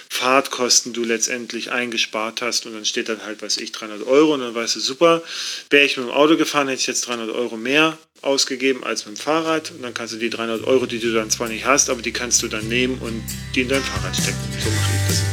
Fahrtkosten 0.09 0.91
du 0.91 1.05
letztendlich 1.05 1.71
eingespart 1.71 2.41
hast. 2.41 2.65
Und 2.65 2.73
dann 2.73 2.83
steht 2.83 3.07
dann 3.07 3.23
halt, 3.23 3.41
weiß 3.41 3.57
ich, 3.57 3.71
300 3.71 4.05
Euro 4.07 4.33
und 4.33 4.41
dann 4.41 4.53
weißt 4.53 4.75
du, 4.75 4.81
super, 4.81 5.23
wäre 5.69 5.85
ich 5.85 5.95
mit 5.95 6.07
dem 6.07 6.11
Auto 6.11 6.35
gefahren, 6.35 6.67
hätte 6.67 6.81
ich 6.81 6.87
jetzt 6.87 7.07
300 7.07 7.29
Euro 7.29 7.55
mehr 7.55 7.97
ausgegeben 8.21 8.83
als 8.83 9.05
mit 9.05 9.15
dem 9.15 9.21
Fahrrad. 9.21 9.71
Und 9.71 9.81
dann 9.81 9.93
kannst 9.93 10.13
du 10.13 10.17
die 10.17 10.29
300 10.29 10.65
Euro, 10.65 10.85
die 10.85 10.99
du 10.99 11.13
dann 11.13 11.29
zwar 11.29 11.47
nicht 11.47 11.63
hast, 11.65 11.89
aber 11.89 12.01
die 12.01 12.11
kannst 12.11 12.43
du 12.43 12.49
dann 12.49 12.67
nehmen 12.67 12.97
und 12.99 13.23
die 13.55 13.61
in 13.61 13.69
dein 13.69 13.83
Fahrrad 13.83 14.15
stecken. 14.17 14.37
So 14.61 14.69
mache 14.69 14.91
ich 14.95 15.07
das. 15.07 15.23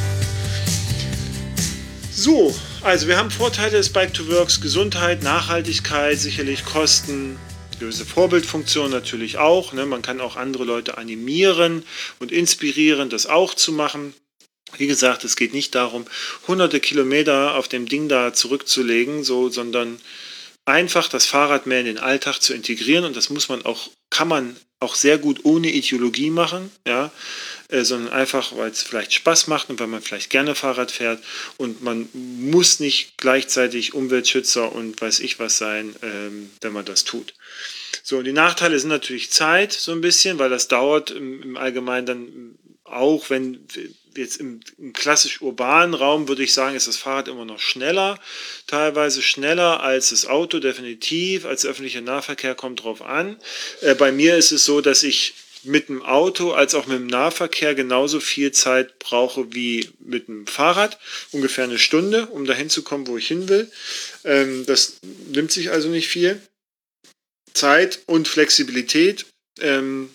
So, 2.14 2.54
also 2.87 3.09
wir 3.09 3.16
haben 3.16 3.32
Vorteile 3.32 3.72
des 3.72 3.93
Bike 3.93 4.14
to 4.14 4.28
Works, 4.28 4.61
Gesundheit, 4.61 5.24
Nachhaltigkeit, 5.24 6.16
sicherlich 6.20 6.64
Kosten, 6.64 7.37
gewisse 7.80 8.07
Vorbildfunktion 8.07 8.93
natürlich 8.93 9.39
auch. 9.39 9.72
Ne? 9.72 9.87
Man 9.87 10.03
kann 10.03 10.20
auch 10.20 10.37
andere 10.37 10.62
Leute 10.62 10.97
animieren 10.97 11.82
und 12.20 12.30
inspirieren, 12.30 13.11
das 13.11 13.26
auch 13.26 13.55
zu 13.55 13.72
machen. 13.72 14.14
Wie 14.76 14.87
gesagt, 14.87 15.24
es 15.24 15.34
geht 15.34 15.53
nicht 15.53 15.74
darum, 15.74 16.05
hunderte 16.47 16.78
Kilometer 16.78 17.57
auf 17.57 17.66
dem 17.66 17.89
Ding 17.89 18.09
da 18.09 18.32
zurückzulegen, 18.32 19.24
so, 19.24 19.49
sondern 19.49 19.99
einfach 20.64 21.09
das 21.09 21.26
Fahrrad 21.26 21.66
mehr 21.66 21.80
in 21.80 21.87
den 21.87 21.99
Alltag 21.99 22.39
zu 22.39 22.55
integrieren. 22.55 23.05
Und 23.05 23.16
das 23.16 23.30
muss 23.30 23.49
man 23.49 23.64
auch, 23.66 23.91
kann 24.11 24.28
man 24.28 24.55
auch 24.78 24.95
sehr 24.95 25.18
gut 25.18 25.41
ohne 25.43 25.70
Ideologie 25.70 26.30
machen. 26.30 26.71
Ja? 26.87 27.11
Äh, 27.68 27.83
sondern 27.84 28.13
einfach, 28.13 28.57
weil 28.57 28.71
es 28.71 28.83
vielleicht 28.83 29.13
Spaß 29.13 29.49
macht 29.49 29.71
und 29.71 29.80
weil 29.80 29.88
man 29.88 30.01
vielleicht 30.01 30.30
gerne 30.30 30.55
Fahrrad 30.55 30.93
fährt 30.93 31.22
und 31.57 31.83
man 31.83 32.09
muss 32.13 32.79
nicht 32.79 33.18
gleichzeitig 33.18 33.93
Umweltschützer 33.93 34.72
und 34.72 35.01
weiß 35.01 35.18
ich 35.21 35.41
was 35.41 35.59
sein, 35.59 35.97
ähm, 36.03 36.51
wenn 36.61 36.72
man 36.72 36.84
das 36.84 37.03
tut. 37.03 37.34
So, 38.05 38.18
und 38.18 38.25
die 38.25 38.33
Nachteile 38.33 38.79
sind 38.79 38.91
natürlich 38.91 39.33
Zeit 39.33 39.72
so 39.72 39.91
ein 39.91 40.01
bisschen, 40.01 40.38
weil 40.38 40.49
das 40.49 40.68
dauert 40.68 41.11
im, 41.11 41.43
im 41.43 41.57
Allgemeinen 41.57 42.07
dann 42.07 42.59
auch, 42.84 43.30
wenn 43.30 43.67
jetzt 44.17 44.37
im, 44.37 44.61
im, 44.79 44.93
klassisch 44.93 45.43
urbanen 45.43 45.95
Raum 45.95 46.29
würde 46.29 46.45
ich 46.45 46.55
sagen, 46.55 46.76
ist 46.76 46.87
das 46.87 46.97
Fahrrad 46.97 47.26
immer 47.26 47.45
noch 47.45 47.59
schneller, 47.59 48.21
teilweise 48.68 49.22
schneller 49.22 49.83
als 49.83 50.11
das 50.11 50.26
Auto, 50.26 50.61
definitiv, 50.61 51.45
als 51.45 51.67
öffentlicher 51.67 52.01
Nahverkehr 52.01 52.55
kommt 52.55 52.84
drauf 52.84 53.03
an. 53.03 53.38
Äh, 53.80 53.97
bei 53.97 54.13
mir 54.13 54.37
ist 54.37 54.53
es 54.53 54.64
so, 54.64 54.80
dass 54.80 55.03
ich 55.03 55.34
mit 55.67 55.88
dem 55.88 56.03
Auto 56.03 56.53
als 56.53 56.75
auch 56.75 56.87
mit 56.87 56.99
dem 56.99 57.07
Nahverkehr 57.07 57.75
genauso 57.75 58.21
viel 58.21 58.53
Zeit 58.53 58.99
brauche 58.99 59.53
wie 59.53 59.91
mit 59.99 60.29
dem 60.29 60.47
Fahrrad. 60.47 60.99
Ungefähr 61.33 61.64
eine 61.64 61.79
Stunde, 61.79 62.26
um 62.26 62.45
dahin 62.45 62.71
zu 62.71 62.83
kommen, 62.83 63.07
wo 63.07 63.17
ich 63.17 63.29
hin 63.29 63.49
will. 63.49 63.71
Ähm, 64.25 64.64
das 64.67 64.99
nimmt 65.29 65.53
sich 65.53 65.71
also 65.71 65.88
nicht 65.88 66.09
viel. 66.09 66.41
Zeit 67.55 68.01
und 68.07 68.29
Flexibilität. 68.29 69.26
Ähm, 69.61 70.11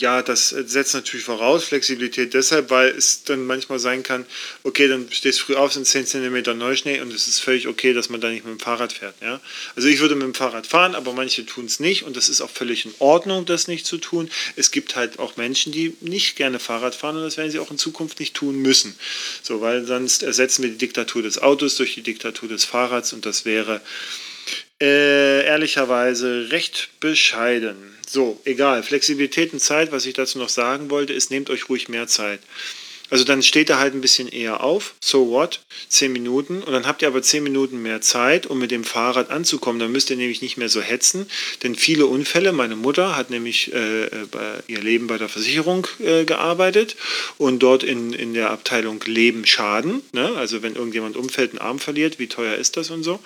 Ja, 0.00 0.22
das 0.22 0.50
setzt 0.50 0.94
natürlich 0.94 1.24
voraus, 1.24 1.64
Flexibilität 1.64 2.32
deshalb, 2.32 2.70
weil 2.70 2.90
es 2.90 3.24
dann 3.24 3.46
manchmal 3.46 3.80
sein 3.80 4.04
kann, 4.04 4.26
okay, 4.62 4.86
dann 4.86 5.08
stehst 5.10 5.40
du 5.40 5.44
früh 5.44 5.54
auf, 5.56 5.72
sind 5.72 5.86
10 5.86 6.06
cm 6.06 6.56
Neuschnee 6.56 7.00
und 7.00 7.12
es 7.12 7.26
ist 7.26 7.40
völlig 7.40 7.66
okay, 7.66 7.92
dass 7.92 8.08
man 8.08 8.20
da 8.20 8.28
nicht 8.28 8.44
mit 8.44 8.54
dem 8.54 8.60
Fahrrad 8.60 8.92
fährt. 8.92 9.14
Ja? 9.20 9.40
Also 9.74 9.88
ich 9.88 9.98
würde 9.98 10.14
mit 10.14 10.24
dem 10.24 10.34
Fahrrad 10.34 10.68
fahren, 10.68 10.94
aber 10.94 11.14
manche 11.14 11.44
tun 11.46 11.64
es 11.64 11.80
nicht 11.80 12.04
und 12.04 12.16
das 12.16 12.28
ist 12.28 12.40
auch 12.40 12.50
völlig 12.50 12.84
in 12.84 12.94
Ordnung, 13.00 13.44
das 13.44 13.66
nicht 13.66 13.86
zu 13.86 13.98
tun. 13.98 14.30
Es 14.54 14.70
gibt 14.70 14.94
halt 14.94 15.18
auch 15.18 15.36
Menschen, 15.36 15.72
die 15.72 15.96
nicht 16.00 16.36
gerne 16.36 16.60
Fahrrad 16.60 16.94
fahren 16.94 17.16
und 17.16 17.22
das 17.22 17.36
werden 17.36 17.50
sie 17.50 17.58
auch 17.58 17.72
in 17.72 17.78
Zukunft 17.78 18.20
nicht 18.20 18.34
tun 18.34 18.56
müssen. 18.56 18.94
So, 19.42 19.60
weil 19.60 19.84
sonst 19.84 20.22
ersetzen 20.22 20.62
wir 20.62 20.70
die 20.70 20.78
Diktatur 20.78 21.22
des 21.22 21.38
Autos 21.42 21.74
durch 21.74 21.94
die 21.94 22.02
Diktatur 22.02 22.48
des 22.48 22.64
Fahrrads 22.64 23.12
und 23.12 23.26
das 23.26 23.44
wäre 23.44 23.80
äh, 24.80 25.44
ehrlicherweise 25.44 26.50
recht 26.50 26.90
bescheiden. 27.00 27.97
So, 28.08 28.40
egal. 28.44 28.82
Flexibilität 28.82 29.52
und 29.52 29.60
Zeit, 29.60 29.92
was 29.92 30.06
ich 30.06 30.14
dazu 30.14 30.38
noch 30.38 30.48
sagen 30.48 30.88
wollte, 30.88 31.12
ist, 31.12 31.30
nehmt 31.30 31.50
euch 31.50 31.68
ruhig 31.68 31.88
mehr 31.88 32.06
Zeit. 32.06 32.40
Also 33.10 33.24
dann 33.24 33.42
steht 33.42 33.70
er 33.70 33.78
halt 33.78 33.94
ein 33.94 34.00
bisschen 34.02 34.28
eher 34.28 34.62
auf, 34.62 34.94
so 35.00 35.30
what, 35.30 35.60
10 35.88 36.12
Minuten 36.12 36.62
und 36.62 36.72
dann 36.72 36.86
habt 36.86 37.00
ihr 37.00 37.08
aber 37.08 37.22
10 37.22 37.42
Minuten 37.42 37.80
mehr 37.80 38.02
Zeit, 38.02 38.46
um 38.46 38.58
mit 38.58 38.70
dem 38.70 38.84
Fahrrad 38.84 39.30
anzukommen. 39.30 39.80
Dann 39.80 39.92
müsst 39.92 40.10
ihr 40.10 40.16
nämlich 40.16 40.42
nicht 40.42 40.58
mehr 40.58 40.68
so 40.68 40.82
hetzen, 40.82 41.26
denn 41.62 41.74
viele 41.74 42.06
Unfälle, 42.06 42.52
meine 42.52 42.76
Mutter 42.76 43.16
hat 43.16 43.30
nämlich 43.30 43.72
äh, 43.72 44.08
bei, 44.30 44.62
ihr 44.66 44.82
Leben 44.82 45.06
bei 45.06 45.16
der 45.16 45.30
Versicherung 45.30 45.86
äh, 46.00 46.24
gearbeitet 46.24 46.96
und 47.38 47.60
dort 47.60 47.82
in, 47.82 48.12
in 48.12 48.34
der 48.34 48.50
Abteilung 48.50 49.00
Leben 49.06 49.46
Schaden, 49.46 50.02
ne? 50.12 50.34
also 50.36 50.62
wenn 50.62 50.76
irgendjemand 50.76 51.16
umfällt, 51.16 51.52
einen 51.52 51.60
Arm 51.60 51.78
verliert, 51.78 52.18
wie 52.18 52.26
teuer 52.26 52.56
ist 52.56 52.76
das 52.76 52.90
und 52.90 53.04
so. 53.04 53.20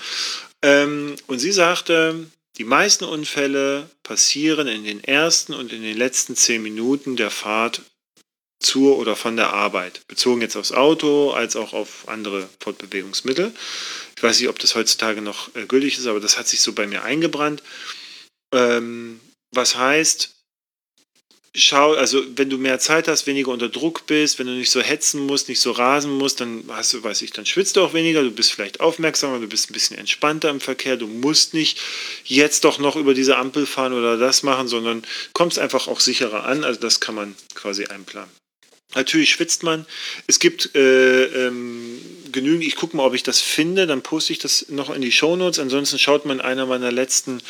Ähm, 0.63 1.17
und 1.27 1.41
sie 1.41 1.51
sagte, 1.51 2.27
die 2.59 2.65
meisten 2.65 3.05
Unfälle 3.05 3.89
passieren 4.03 4.69
in 4.69 4.85
den 4.85 5.03
ersten 5.03 5.55
und 5.55 5.73
in 5.73 5.83
den 5.83 5.97
letzten 5.97 6.37
zehn 6.37 6.63
Minuten 6.63 7.17
der 7.17 7.31
Fahrt 7.31 7.83
zur 8.61 8.99
oder 8.99 9.17
von 9.17 9.37
der 9.37 9.53
Arbeit. 9.53 10.03
Bezogen 10.07 10.41
jetzt 10.41 10.57
aufs 10.57 10.73
Auto 10.73 11.33
als 11.33 11.57
auch 11.57 11.73
auf 11.73 12.09
andere 12.09 12.49
Fortbewegungsmittel. 12.61 13.53
Ich 14.17 14.23
weiß 14.23 14.39
nicht, 14.39 14.49
ob 14.49 14.59
das 14.59 14.75
heutzutage 14.75 15.21
noch 15.21 15.55
äh, 15.57 15.67
gültig 15.67 15.99
ist, 15.99 16.07
aber 16.07 16.21
das 16.21 16.39
hat 16.39 16.47
sich 16.47 16.61
so 16.61 16.73
bei 16.73 16.87
mir 16.87 17.03
eingebrannt. 17.03 17.63
Ähm, 18.53 19.21
was 19.51 19.77
heißt, 19.77 20.35
schau, 21.55 21.93
also 21.93 22.23
wenn 22.37 22.49
du 22.49 22.57
mehr 22.57 22.79
Zeit 22.79 23.09
hast, 23.09 23.27
weniger 23.27 23.51
unter 23.51 23.69
Druck 23.69 24.07
bist, 24.07 24.39
wenn 24.39 24.47
du 24.47 24.55
nicht 24.55 24.71
so 24.71 24.81
hetzen 24.81 25.21
musst, 25.27 25.49
nicht 25.49 25.61
so 25.61 25.71
rasen 25.73 26.13
musst, 26.13 26.41
dann 26.41 26.65
hast 26.69 26.93
du, 26.95 27.03
weiß 27.03 27.21
ich, 27.23 27.33
dann 27.33 27.45
schwitzt 27.45 27.77
du 27.77 27.83
auch 27.83 27.93
weniger, 27.93 28.23
du 28.23 28.31
bist 28.31 28.53
vielleicht 28.53 28.81
aufmerksamer, 28.81 29.39
du 29.39 29.49
bist 29.49 29.71
ein 29.71 29.75
bisschen 29.75 29.99
entspannter 29.99 30.49
im 30.49 30.61
Verkehr, 30.61 30.97
du 30.97 31.07
musst 31.07 31.53
nicht 31.53 31.79
jetzt 32.25 32.65
doch 32.65 32.79
noch 32.79 32.97
über 32.97 33.13
diese 33.13 33.37
Ampel 33.37 33.67
fahren 33.67 33.93
oder 33.93 34.17
das 34.17 34.43
machen, 34.43 34.67
sondern 34.67 35.05
kommst 35.35 35.59
einfach 35.59 35.89
auch 35.89 36.01
sicherer 36.01 36.45
an. 36.45 36.65
Also 36.65 36.81
das 36.81 37.01
kann 37.01 37.15
man 37.15 37.35
quasi 37.55 37.85
einplanen. 37.85 38.31
Natürlich 38.95 39.31
schwitzt 39.31 39.63
man. 39.63 39.87
Es 40.27 40.39
gibt 40.39 40.75
äh, 40.75 41.25
ähm, 41.47 41.99
genügend, 42.31 42.65
ich 42.65 42.77
gucke 42.77 42.97
mal, 42.97 43.07
ob 43.07 43.15
ich 43.15 43.23
das 43.23 43.41
finde, 43.41 43.87
dann 43.87 44.03
poste 44.03 44.35
ich 44.35 44.39
das 44.39 44.67
noch 44.69 44.91
in 44.95 45.01
die 45.01 45.13
Shownotes. 45.13 45.59
Ansonsten 45.59 45.99
schaut 45.99 46.27
man 46.27 46.43
einer 46.43 46.67
meiner 46.67 46.93
letzten 46.93 47.41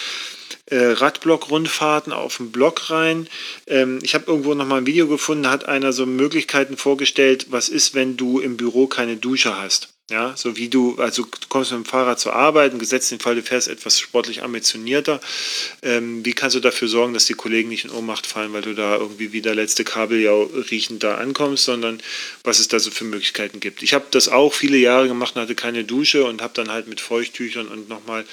Radblock-Rundfahrten 0.70 2.12
auf 2.12 2.36
dem 2.36 2.52
Blog 2.52 2.90
rein. 2.90 3.28
Ähm, 3.66 3.98
ich 4.02 4.14
habe 4.14 4.26
irgendwo 4.26 4.54
noch 4.54 4.66
mal 4.66 4.78
ein 4.78 4.86
Video 4.86 5.06
gefunden, 5.06 5.44
da 5.44 5.50
hat 5.50 5.66
einer 5.66 5.92
so 5.92 6.06
Möglichkeiten 6.06 6.76
vorgestellt, 6.76 7.46
was 7.50 7.68
ist, 7.68 7.94
wenn 7.94 8.16
du 8.16 8.40
im 8.40 8.56
Büro 8.56 8.86
keine 8.86 9.16
Dusche 9.16 9.56
hast. 9.56 9.92
Ja, 10.10 10.34
so 10.36 10.58
wie 10.58 10.68
du, 10.68 10.96
also 10.98 11.22
du 11.22 11.48
kommst 11.48 11.70
mit 11.70 11.80
dem 11.80 11.86
Fahrrad 11.86 12.20
zur 12.20 12.34
Arbeit, 12.34 12.78
gesetzt 12.78 13.10
den 13.10 13.20
Fall, 13.20 13.36
du 13.36 13.42
fährst 13.42 13.68
etwas 13.68 13.98
sportlich 13.98 14.42
ambitionierter. 14.42 15.20
Ähm, 15.80 16.22
wie 16.22 16.34
kannst 16.34 16.54
du 16.54 16.60
dafür 16.60 16.88
sorgen, 16.88 17.14
dass 17.14 17.24
die 17.24 17.32
Kollegen 17.32 17.70
nicht 17.70 17.84
in 17.84 17.90
Ohnmacht 17.90 18.26
fallen, 18.26 18.52
weil 18.52 18.60
du 18.60 18.74
da 18.74 18.96
irgendwie 18.96 19.32
wie 19.32 19.40
der 19.40 19.54
letzte 19.54 19.84
Kabeljau 19.84 20.50
riechend 20.70 21.02
da 21.02 21.14
ankommst, 21.14 21.64
sondern 21.64 22.02
was 22.44 22.58
es 22.58 22.68
da 22.68 22.78
so 22.78 22.90
für 22.90 23.04
Möglichkeiten 23.04 23.58
gibt. 23.58 23.82
Ich 23.82 23.94
habe 23.94 24.04
das 24.10 24.28
auch 24.28 24.52
viele 24.52 24.76
Jahre 24.76 25.08
gemacht 25.08 25.34
und 25.34 25.40
hatte 25.40 25.54
keine 25.54 25.84
Dusche 25.84 26.26
und 26.26 26.42
habe 26.42 26.52
dann 26.52 26.70
halt 26.70 26.88
mit 26.88 27.00
Feuchttüchern 27.00 27.68
und 27.68 27.88
nochmal 27.88 28.26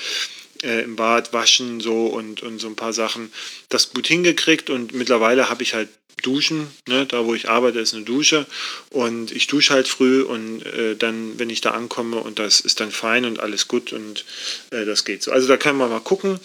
äh, 0.63 0.81
im 0.83 0.95
Bad 0.95 1.33
waschen 1.33 1.79
so 1.79 2.07
und, 2.07 2.41
und 2.41 2.59
so 2.59 2.67
ein 2.67 2.75
paar 2.75 2.93
Sachen 2.93 3.31
das 3.69 3.91
gut 3.93 4.07
hingekriegt 4.07 4.69
und 4.69 4.93
mittlerweile 4.93 5.49
habe 5.49 5.63
ich 5.63 5.73
halt 5.73 5.89
Duschen, 6.21 6.67
ne? 6.87 7.05
da 7.05 7.25
wo 7.25 7.33
ich 7.33 7.49
arbeite 7.49 7.79
ist 7.79 7.93
eine 7.93 8.03
Dusche 8.03 8.45
und 8.89 9.31
ich 9.31 9.47
dusche 9.47 9.73
halt 9.73 9.87
früh 9.87 10.21
und 10.21 10.65
äh, 10.65 10.95
dann, 10.95 11.39
wenn 11.39 11.49
ich 11.49 11.61
da 11.61 11.71
ankomme 11.71 12.17
und 12.17 12.39
das 12.39 12.59
ist 12.59 12.79
dann 12.79 12.91
fein 12.91 13.25
und 13.25 13.39
alles 13.39 13.67
gut 13.67 13.93
und 13.93 14.25
äh, 14.71 14.85
das 14.85 15.05
geht 15.05 15.23
so. 15.23 15.31
Also 15.31 15.47
da 15.47 15.57
können 15.57 15.77
wir 15.77 15.87
mal 15.87 15.99
gucken. 15.99 16.39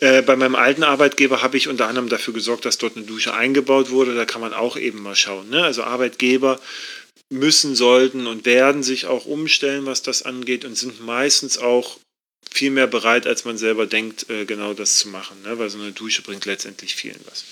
Äh, 0.00 0.22
bei 0.22 0.36
meinem 0.36 0.56
alten 0.56 0.82
Arbeitgeber 0.82 1.42
habe 1.42 1.56
ich 1.56 1.68
unter 1.68 1.88
anderem 1.88 2.08
dafür 2.08 2.34
gesorgt, 2.34 2.64
dass 2.64 2.78
dort 2.78 2.96
eine 2.96 3.06
Dusche 3.06 3.32
eingebaut 3.32 3.90
wurde. 3.90 4.14
Da 4.14 4.24
kann 4.24 4.40
man 4.40 4.52
auch 4.52 4.76
eben 4.76 5.02
mal 5.02 5.16
schauen. 5.16 5.48
Ne? 5.48 5.62
Also 5.62 5.84
Arbeitgeber 5.84 6.60
müssen, 7.30 7.74
sollten 7.74 8.26
und 8.26 8.44
werden 8.44 8.82
sich 8.82 9.06
auch 9.06 9.24
umstellen, 9.24 9.86
was 9.86 10.02
das 10.02 10.22
angeht 10.22 10.64
und 10.64 10.76
sind 10.76 11.04
meistens 11.04 11.58
auch 11.58 11.98
viel 12.52 12.70
mehr 12.70 12.86
bereit, 12.86 13.26
als 13.26 13.44
man 13.44 13.58
selber 13.58 13.86
denkt, 13.86 14.28
äh, 14.30 14.44
genau 14.44 14.74
das 14.74 14.98
zu 14.98 15.08
machen. 15.08 15.42
Ne? 15.42 15.58
Weil 15.58 15.70
so 15.70 15.78
eine 15.78 15.92
Dusche 15.92 16.22
bringt 16.22 16.44
letztendlich 16.44 16.94
vielen 16.94 17.20
was. 17.26 17.44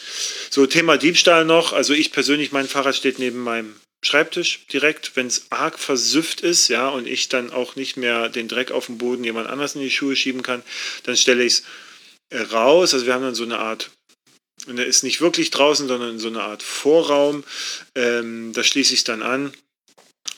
So, 0.51 0.67
Thema 0.67 0.97
Diebstahl 0.97 1.45
noch. 1.45 1.73
Also 1.73 1.93
ich 1.93 2.13
persönlich, 2.13 2.53
mein 2.53 2.69
Fahrrad 2.69 2.97
steht 2.97 3.19
neben 3.19 3.41
meinem 3.41 3.75
Schreibtisch 4.05 4.67
direkt, 4.73 5.15
wenn 5.15 5.29
es 5.29 5.47
arg 5.51 5.79
versüfft 5.79 6.41
ist, 6.41 6.67
ja, 6.67 6.89
und 6.89 7.07
ich 7.07 7.29
dann 7.29 7.53
auch 7.53 7.77
nicht 7.77 7.97
mehr 7.97 8.29
den 8.29 8.49
Dreck 8.49 8.73
auf 8.73 8.87
dem 8.87 8.99
Boden 8.99 9.23
jemand 9.23 9.49
anders 9.49 9.77
in 9.77 9.81
die 9.81 9.93
Schuhe 9.93 10.17
schieben 10.17 10.43
kann, 10.43 10.65
dann 11.05 11.17
stelle 11.17 11.45
ich 11.45 11.53
es 11.53 11.63
äh, 12.31 12.41
raus. 12.41 12.95
Also 12.95 13.07
wir 13.07 13.15
haben 13.15 13.23
dann 13.23 13.37
so 13.37 13.45
eine 13.45 13.61
Art 13.61 13.91
und 14.67 14.79
er 14.79 14.87
ist 14.87 15.05
nicht 15.05 15.21
wirklich 15.21 15.51
draußen, 15.51 15.87
sondern 15.89 16.11
in 16.11 16.19
so 16.19 16.29
eine 16.29 16.43
Art 16.43 16.63
Vorraum. 16.63 17.45
Ähm, 17.95 18.53
da 18.53 18.65
schließe 18.65 18.93
ich 18.93 19.01
es 19.01 19.05
dann 19.05 19.23
an 19.23 19.53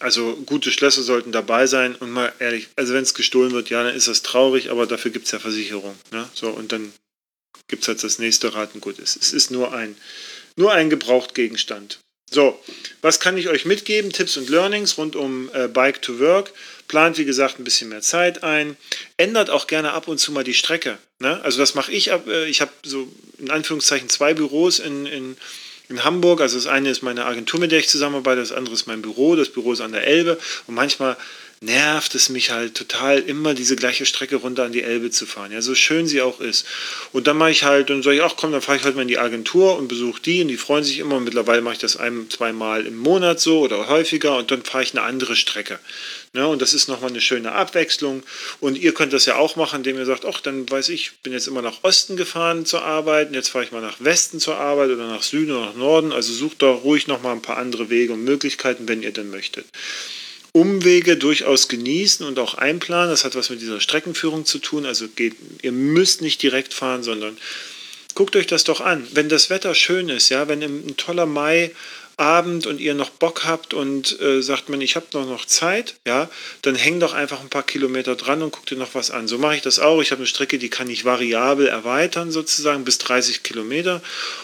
also 0.04 0.36
gute 0.44 0.70
Schlösser 0.70 1.02
sollten 1.02 1.32
dabei 1.32 1.66
sein 1.66 1.94
und 1.94 2.10
mal 2.10 2.30
ehrlich, 2.38 2.68
also 2.76 2.92
wenn 2.92 3.04
es 3.04 3.14
gestohlen 3.14 3.52
wird, 3.52 3.70
ja, 3.70 3.82
dann 3.82 3.96
ist 3.96 4.06
das 4.06 4.20
traurig, 4.20 4.70
aber 4.70 4.86
dafür 4.86 5.10
gibt 5.10 5.24
es 5.24 5.32
ja 5.32 5.38
Versicherung. 5.38 5.94
Ne? 6.12 6.28
So, 6.34 6.50
und 6.50 6.72
dann 6.72 6.92
gibt 7.68 7.84
es 7.84 7.88
halt 7.88 8.04
das 8.04 8.18
nächste 8.18 8.52
Raten. 8.52 8.82
Gut, 8.82 8.98
es, 8.98 9.16
ist 9.16 9.50
nur 9.50 9.72
ein, 9.72 9.96
nur 10.56 10.74
ein 10.74 10.90
Gebrauchtgegenstand. 10.90 12.00
So, 12.30 12.62
was 13.00 13.18
kann 13.18 13.38
ich 13.38 13.48
euch 13.48 13.64
mitgeben? 13.64 14.12
Tipps 14.12 14.36
und 14.36 14.50
Learnings 14.50 14.98
rund 14.98 15.16
um 15.16 15.48
äh, 15.54 15.68
Bike 15.68 16.02
to 16.02 16.18
Work. 16.18 16.52
Plant, 16.86 17.16
wie 17.16 17.24
gesagt, 17.24 17.58
ein 17.58 17.64
bisschen 17.64 17.88
mehr 17.88 18.02
Zeit 18.02 18.42
ein. 18.42 18.76
Ändert 19.16 19.48
auch 19.48 19.66
gerne 19.66 19.92
ab 19.92 20.06
und 20.06 20.18
zu 20.18 20.32
mal 20.32 20.44
die 20.44 20.52
Strecke. 20.52 20.98
Ne? 21.18 21.40
Also 21.42 21.58
das 21.58 21.74
mache 21.74 21.92
ich. 21.92 22.10
Äh, 22.10 22.44
ich 22.44 22.60
habe 22.60 22.72
so 22.84 23.08
in 23.38 23.50
Anführungszeichen 23.50 24.10
zwei 24.10 24.34
Büros 24.34 24.80
in, 24.80 25.06
in 25.06 25.36
in 25.88 26.04
Hamburg. 26.04 26.40
Also 26.40 26.56
das 26.56 26.66
eine 26.66 26.90
ist 26.90 27.02
meine 27.02 27.24
Agentur, 27.24 27.60
mit 27.60 27.72
der 27.72 27.78
ich 27.78 27.88
zusammenarbeite, 27.88 28.40
das 28.40 28.52
andere 28.52 28.74
ist 28.74 28.86
mein 28.86 29.02
Büro. 29.02 29.36
Das 29.36 29.48
Büro 29.50 29.72
ist 29.72 29.80
an 29.80 29.92
der 29.92 30.06
Elbe 30.06 30.38
und 30.66 30.74
manchmal 30.74 31.16
nervt 31.64 32.14
es 32.14 32.28
mich 32.28 32.50
halt 32.50 32.74
total, 32.74 33.18
immer 33.18 33.54
diese 33.54 33.76
gleiche 33.76 34.06
Strecke 34.06 34.36
runter 34.36 34.64
an 34.64 34.72
die 34.72 34.82
Elbe 34.82 35.10
zu 35.10 35.26
fahren. 35.26 35.52
Ja, 35.52 35.62
so 35.62 35.74
schön 35.74 36.06
sie 36.06 36.22
auch 36.22 36.40
ist. 36.40 36.66
Und 37.12 37.26
dann 37.26 37.36
mache 37.36 37.50
ich 37.50 37.64
halt, 37.64 37.90
und 37.90 38.02
sage 38.02 38.16
ich, 38.16 38.22
ach 38.22 38.34
komm, 38.36 38.52
dann 38.52 38.62
fahre 38.62 38.78
ich 38.78 38.84
halt 38.84 38.96
mal 38.96 39.02
in 39.02 39.08
die 39.08 39.18
Agentur 39.18 39.76
und 39.76 39.88
besuche 39.88 40.20
die 40.22 40.42
und 40.42 40.48
die 40.48 40.56
freuen 40.56 40.84
sich 40.84 40.98
immer. 40.98 41.16
Und 41.16 41.24
mittlerweile 41.24 41.62
mache 41.62 41.74
ich 41.74 41.80
das 41.80 41.96
ein, 41.96 42.28
zweimal 42.30 42.86
im 42.86 42.96
Monat 42.96 43.40
so 43.40 43.60
oder 43.60 43.88
häufiger 43.88 44.36
und 44.36 44.50
dann 44.50 44.62
fahre 44.62 44.84
ich 44.84 44.92
eine 44.92 45.02
andere 45.02 45.36
Strecke. 45.36 45.78
Ja, 46.34 46.46
und 46.46 46.60
das 46.60 46.74
ist 46.74 46.88
nochmal 46.88 47.10
eine 47.10 47.20
schöne 47.20 47.52
Abwechslung. 47.52 48.24
Und 48.58 48.76
ihr 48.76 48.92
könnt 48.92 49.12
das 49.12 49.24
ja 49.24 49.36
auch 49.36 49.54
machen, 49.54 49.76
indem 49.76 49.96
ihr 49.96 50.04
sagt, 50.06 50.24
ach, 50.24 50.40
dann 50.40 50.68
weiß 50.68 50.88
ich, 50.88 51.12
bin 51.22 51.32
jetzt 51.32 51.46
immer 51.46 51.62
nach 51.62 51.82
Osten 51.82 52.16
gefahren 52.16 52.66
zur 52.66 52.84
Arbeit, 52.84 53.28
und 53.28 53.34
jetzt 53.34 53.50
fahre 53.50 53.64
ich 53.64 53.72
mal 53.72 53.80
nach 53.80 53.96
Westen 54.00 54.40
zur 54.40 54.56
Arbeit 54.56 54.90
oder 54.90 55.06
nach 55.06 55.22
Süden 55.22 55.52
oder 55.52 55.66
nach 55.66 55.76
Norden. 55.76 56.12
Also 56.12 56.32
sucht 56.32 56.60
da 56.62 56.70
ruhig 56.70 57.06
nochmal 57.06 57.32
ein 57.32 57.42
paar 57.42 57.56
andere 57.56 57.88
Wege 57.88 58.12
und 58.12 58.24
Möglichkeiten, 58.24 58.88
wenn 58.88 59.02
ihr 59.02 59.12
denn 59.12 59.30
möchtet. 59.30 59.66
Umwege 60.56 61.16
durchaus 61.16 61.66
genießen 61.66 62.24
und 62.24 62.38
auch 62.38 62.54
einplanen. 62.54 63.10
Das 63.10 63.24
hat 63.24 63.34
was 63.34 63.50
mit 63.50 63.60
dieser 63.60 63.80
Streckenführung 63.80 64.44
zu 64.44 64.60
tun. 64.60 64.86
Also 64.86 65.08
geht, 65.08 65.34
ihr 65.62 65.72
müsst 65.72 66.22
nicht 66.22 66.40
direkt 66.42 66.72
fahren, 66.72 67.02
sondern 67.02 67.36
guckt 68.14 68.36
euch 68.36 68.46
das 68.46 68.62
doch 68.62 68.80
an. 68.80 69.04
Wenn 69.10 69.28
das 69.28 69.50
Wetter 69.50 69.74
schön 69.74 70.08
ist, 70.08 70.28
ja, 70.28 70.46
wenn 70.46 70.62
ein 70.62 70.96
toller 70.96 71.26
Mai 71.26 71.72
Abend 72.16 72.66
und 72.66 72.80
ihr 72.80 72.94
noch 72.94 73.10
Bock 73.10 73.44
habt 73.44 73.74
und 73.74 74.20
äh, 74.20 74.42
sagt 74.42 74.68
man, 74.68 74.80
ich 74.80 74.96
habe 74.96 75.06
noch, 75.12 75.26
noch 75.26 75.44
Zeit, 75.46 75.96
ja, 76.06 76.28
dann 76.62 76.74
häng 76.74 77.00
doch 77.00 77.12
einfach 77.12 77.40
ein 77.40 77.48
paar 77.48 77.62
Kilometer 77.62 78.14
dran 78.14 78.42
und 78.42 78.52
guck 78.52 78.66
dir 78.66 78.76
noch 78.76 78.94
was 78.94 79.10
an. 79.10 79.26
So 79.28 79.38
mache 79.38 79.56
ich 79.56 79.62
das 79.62 79.78
auch. 79.78 80.00
Ich 80.00 80.10
habe 80.10 80.20
eine 80.20 80.26
Strecke, 80.26 80.58
die 80.58 80.68
kann 80.68 80.88
ich 80.88 81.04
variabel 81.04 81.66
erweitern, 81.66 82.30
sozusagen 82.30 82.84
bis 82.84 82.98
30 82.98 83.42
Kilometer. 83.42 84.02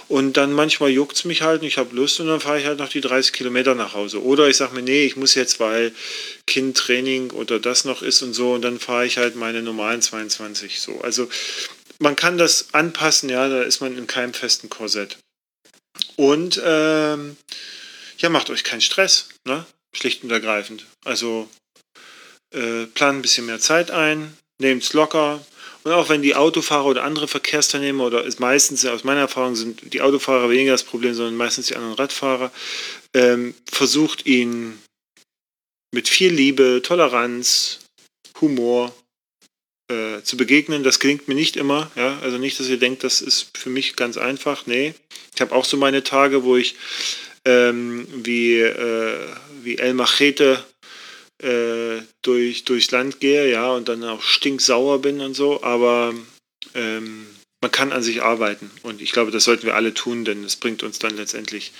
Und 0.09 0.37
dann 0.37 0.53
manchmal 0.53 0.91
juckt 0.91 1.17
es 1.17 1.25
mich 1.25 1.43
halt 1.43 1.63
und 1.63 1.67
ich 1.67 1.79
habe 1.79 1.95
Lust 1.95 2.21
und 2.21 2.27
dann 2.27 2.41
fahre 2.41 2.59
ich 2.59 2.67
halt 2.67 2.79
noch 2.79 2.89
die 2.89 3.01
30 3.01 3.33
Kilometer 3.33 3.75
nach 3.75 3.95
Hause. 3.95 4.23
Oder 4.23 4.49
ich 4.49 4.57
sage 4.57 4.75
mir, 4.75 4.83
nee, 4.83 5.05
ich 5.05 5.17
muss 5.17 5.35
jetzt, 5.35 5.61
weil 5.61 5.93
Kindtraining 6.47 7.31
oder 7.31 7.61
das 7.61 7.85
noch 7.85 8.03
ist 8.03 8.23
und 8.23 8.35
so, 8.35 8.55
und 8.55 8.63
dann 8.63 8.81
fahre 8.81 9.07
ich 9.07 9.19
halt 9.19 9.37
meine 9.37 9.63
normalen 9.63 10.03
22 10.03 10.81
so. 10.81 11.01
Also 11.01 11.29
man 12.01 12.17
kann 12.17 12.39
das 12.39 12.69
anpassen, 12.73 13.29
ja, 13.29 13.49
da 13.49 13.63
ist 13.63 13.81
man 13.81 13.97
in 13.97 14.07
keinem 14.07 14.35
festen 14.35 14.71
Korsett. 14.71 15.19
Und 16.21 16.61
ähm, 16.63 17.39
ja, 18.19 18.29
macht 18.29 18.51
euch 18.51 18.63
keinen 18.63 18.83
Stress, 18.83 19.31
ne? 19.47 19.65
schlicht 19.95 20.23
und 20.23 20.31
ergreifend. 20.31 20.85
Also 21.03 21.49
äh, 22.55 22.85
plant 22.85 23.21
ein 23.21 23.23
bisschen 23.23 23.47
mehr 23.47 23.59
Zeit 23.59 23.91
ein, 23.91 24.37
nehmt 24.59 24.83
es 24.83 24.93
locker 24.93 25.43
Und 25.83 25.93
auch 25.93 26.11
wenn 26.11 26.21
die 26.21 26.35
Autofahrer 26.35 26.85
oder 26.85 27.05
andere 27.05 27.27
Verkehrsteilnehmer 27.27 28.05
oder 28.05 28.23
ist 28.23 28.39
meistens, 28.39 28.85
aus 28.85 29.03
meiner 29.03 29.21
Erfahrung 29.21 29.57
sind 29.57 29.95
die 29.95 30.03
Autofahrer 30.03 30.51
weniger 30.51 30.73
das 30.73 30.85
Problem, 30.85 31.15
sondern 31.15 31.37
meistens 31.37 31.69
die 31.69 31.77
anderen 31.77 31.95
Radfahrer, 31.95 32.53
ähm, 33.15 33.55
versucht 33.73 34.27
ihn 34.27 34.79
mit 35.91 36.07
viel 36.07 36.35
Liebe, 36.35 36.83
Toleranz, 36.85 37.79
Humor 38.43 38.95
äh, 39.91 40.23
zu 40.23 40.37
begegnen. 40.37 40.83
Das 40.85 41.01
gelingt 41.01 41.29
mir 41.29 41.35
nicht 41.35 41.57
immer. 41.57 41.91
Ja? 41.97 42.19
Also 42.23 42.39
nicht, 42.39 42.59
dass 42.61 42.69
ihr 42.69 42.79
denkt, 42.79 43.05
das 43.05 43.21
ist 43.21 43.51
für 43.59 43.71
mich 43.71 43.97
ganz 43.97 44.17
einfach. 44.17 44.67
Nee, 44.67 44.95
ich 45.35 45.41
habe 45.41 45.55
auch 45.55 45.65
so 45.65 45.77
meine 45.77 46.03
Tage, 46.03 46.45
wo 46.45 46.57
ich 46.57 46.77
ähm, 47.45 48.07
wie, 48.13 48.61
äh, 48.61 49.19
wie 49.63 49.79
El 49.79 49.95
Machete 49.95 50.65
äh, 51.43 52.03
durch, 52.23 52.65
durchs 52.65 52.91
Land 52.91 53.21
gehe, 53.21 53.51
ja, 53.51 53.71
und 53.73 53.89
dann 53.89 54.05
auch 54.05 54.23
stinksauer 54.23 55.01
bin 55.01 55.21
und 55.21 55.35
so, 55.35 55.63
aber 55.63 56.15
ähm, 56.75 57.27
man 57.63 57.71
kann 57.71 57.93
an 57.93 58.03
sich 58.03 58.23
arbeiten 58.23 58.71
und 58.83 59.01
ich 59.01 59.13
glaube, 59.13 59.31
das 59.31 59.45
sollten 59.45 59.67
wir 59.67 59.75
alle 59.75 59.95
tun, 59.95 60.25
denn 60.25 60.45
es 60.45 60.57
bringt 60.57 60.83
uns 60.83 60.99
dann 60.99 61.17
letztendlich 61.17 61.73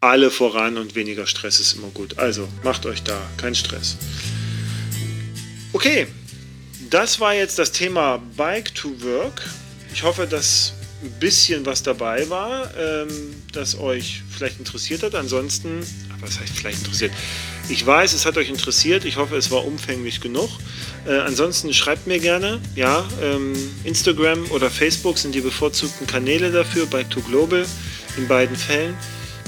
alle 0.00 0.30
voran 0.30 0.76
und 0.76 0.94
weniger 0.94 1.26
Stress 1.26 1.60
ist 1.60 1.74
immer 1.74 1.88
gut. 1.88 2.18
Also 2.18 2.48
macht 2.62 2.84
euch 2.86 3.02
da 3.02 3.30
keinen 3.36 3.54
Stress. 3.54 3.96
Okay, 5.72 6.06
das 6.94 7.18
war 7.18 7.34
jetzt 7.34 7.58
das 7.58 7.72
Thema 7.72 8.22
Bike 8.36 8.72
to 8.76 8.88
Work. 9.00 9.42
Ich 9.92 10.04
hoffe, 10.04 10.28
dass 10.28 10.74
ein 11.02 11.10
bisschen 11.18 11.66
was 11.66 11.82
dabei 11.82 12.30
war, 12.30 12.70
ähm, 12.76 13.08
das 13.50 13.76
euch 13.76 14.22
vielleicht 14.30 14.60
interessiert 14.60 15.02
hat. 15.02 15.16
Ansonsten, 15.16 15.80
was 16.20 16.38
heißt 16.38 16.56
vielleicht 16.56 16.78
interessiert? 16.78 17.10
Ich 17.68 17.84
weiß, 17.84 18.12
es 18.12 18.24
hat 18.24 18.36
euch 18.36 18.48
interessiert. 18.48 19.04
Ich 19.04 19.16
hoffe, 19.16 19.34
es 19.34 19.50
war 19.50 19.64
umfänglich 19.64 20.20
genug. 20.20 20.48
Äh, 21.04 21.16
ansonsten 21.18 21.74
schreibt 21.74 22.06
mir 22.06 22.20
gerne. 22.20 22.60
Ja, 22.76 23.04
ähm, 23.20 23.54
Instagram 23.82 24.48
oder 24.52 24.70
Facebook 24.70 25.18
sind 25.18 25.34
die 25.34 25.40
bevorzugten 25.40 26.06
Kanäle 26.06 26.52
dafür. 26.52 26.86
Bike 26.86 27.10
to 27.10 27.20
Global 27.22 27.66
in 28.16 28.28
beiden 28.28 28.54
Fällen. 28.54 28.96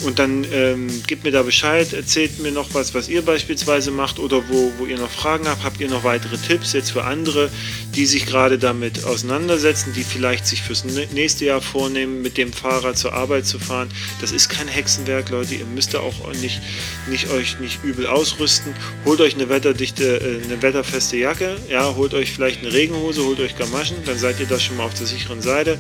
Und 0.05 0.19
dann 0.19 0.47
ähm, 0.53 0.89
gebt 1.07 1.25
mir 1.25 1.31
da 1.31 1.43
Bescheid, 1.43 1.93
erzählt 1.93 2.39
mir 2.41 2.53
noch 2.53 2.75
was, 2.75 2.95
was 2.95 3.09
ihr 3.09 3.23
beispielsweise 3.23 3.91
macht 3.91 4.19
oder 4.19 4.43
wo, 4.49 4.73
wo 4.79 4.85
ihr 4.87 4.99
noch 4.99 5.11
Fragen 5.11 5.49
habt. 5.49 5.65
Habt 5.65 5.81
ihr 5.81 5.89
noch 5.89 6.05
weitere 6.05 6.37
Tipps 6.37 6.75
jetzt 6.75 6.91
für 6.91 7.05
andere, 7.05 7.51
die 7.95 8.05
sich 8.05 8.27
gerade 8.27 8.59
damit 8.59 9.05
auseinandersetzen, 9.05 9.95
die 9.95 10.05
vielleicht 10.05 10.47
sich 10.47 10.63
fürs 10.63 10.85
nächste 10.85 11.47
Jahr 11.47 11.63
vornehmen, 11.63 12.21
mit 12.21 12.37
dem 12.37 12.53
Fahrrad 12.53 12.99
zur 12.99 13.15
Arbeit 13.15 13.47
zu 13.47 13.59
fahren? 13.59 13.89
Das 14.21 14.33
ist 14.33 14.49
kein 14.51 14.69
Hexenwerk, 14.69 15.31
Leute. 15.31 15.55
Ihr 15.55 15.65
müsst 15.65 15.95
da 15.95 16.01
auch 16.01 16.33
nicht, 16.43 16.61
nicht 17.09 17.31
euch 17.31 17.59
nicht 17.59 17.83
übel 17.83 18.07
ausrüsten. 18.07 18.75
Holt 19.07 19.21
euch 19.21 19.35
eine 19.35 19.49
wetterdichte, 19.49 20.21
äh, 20.21 20.45
eine 20.45 20.61
wetterfeste 20.61 21.17
Jacke, 21.17 21.57
ja, 21.71 21.95
holt 21.95 22.13
euch 22.13 22.33
vielleicht 22.33 22.61
eine 22.61 22.73
Regenhose, 22.73 23.25
holt 23.25 23.41
euch 23.41 23.57
Gamaschen, 23.57 23.97
dann 24.05 24.19
seid 24.19 24.41
ihr 24.41 24.47
da 24.47 24.59
schon 24.59 24.77
mal 24.77 24.85
auf 24.85 24.95
der 24.95 25.07
sicheren 25.07 25.41
Seite. 25.41 25.79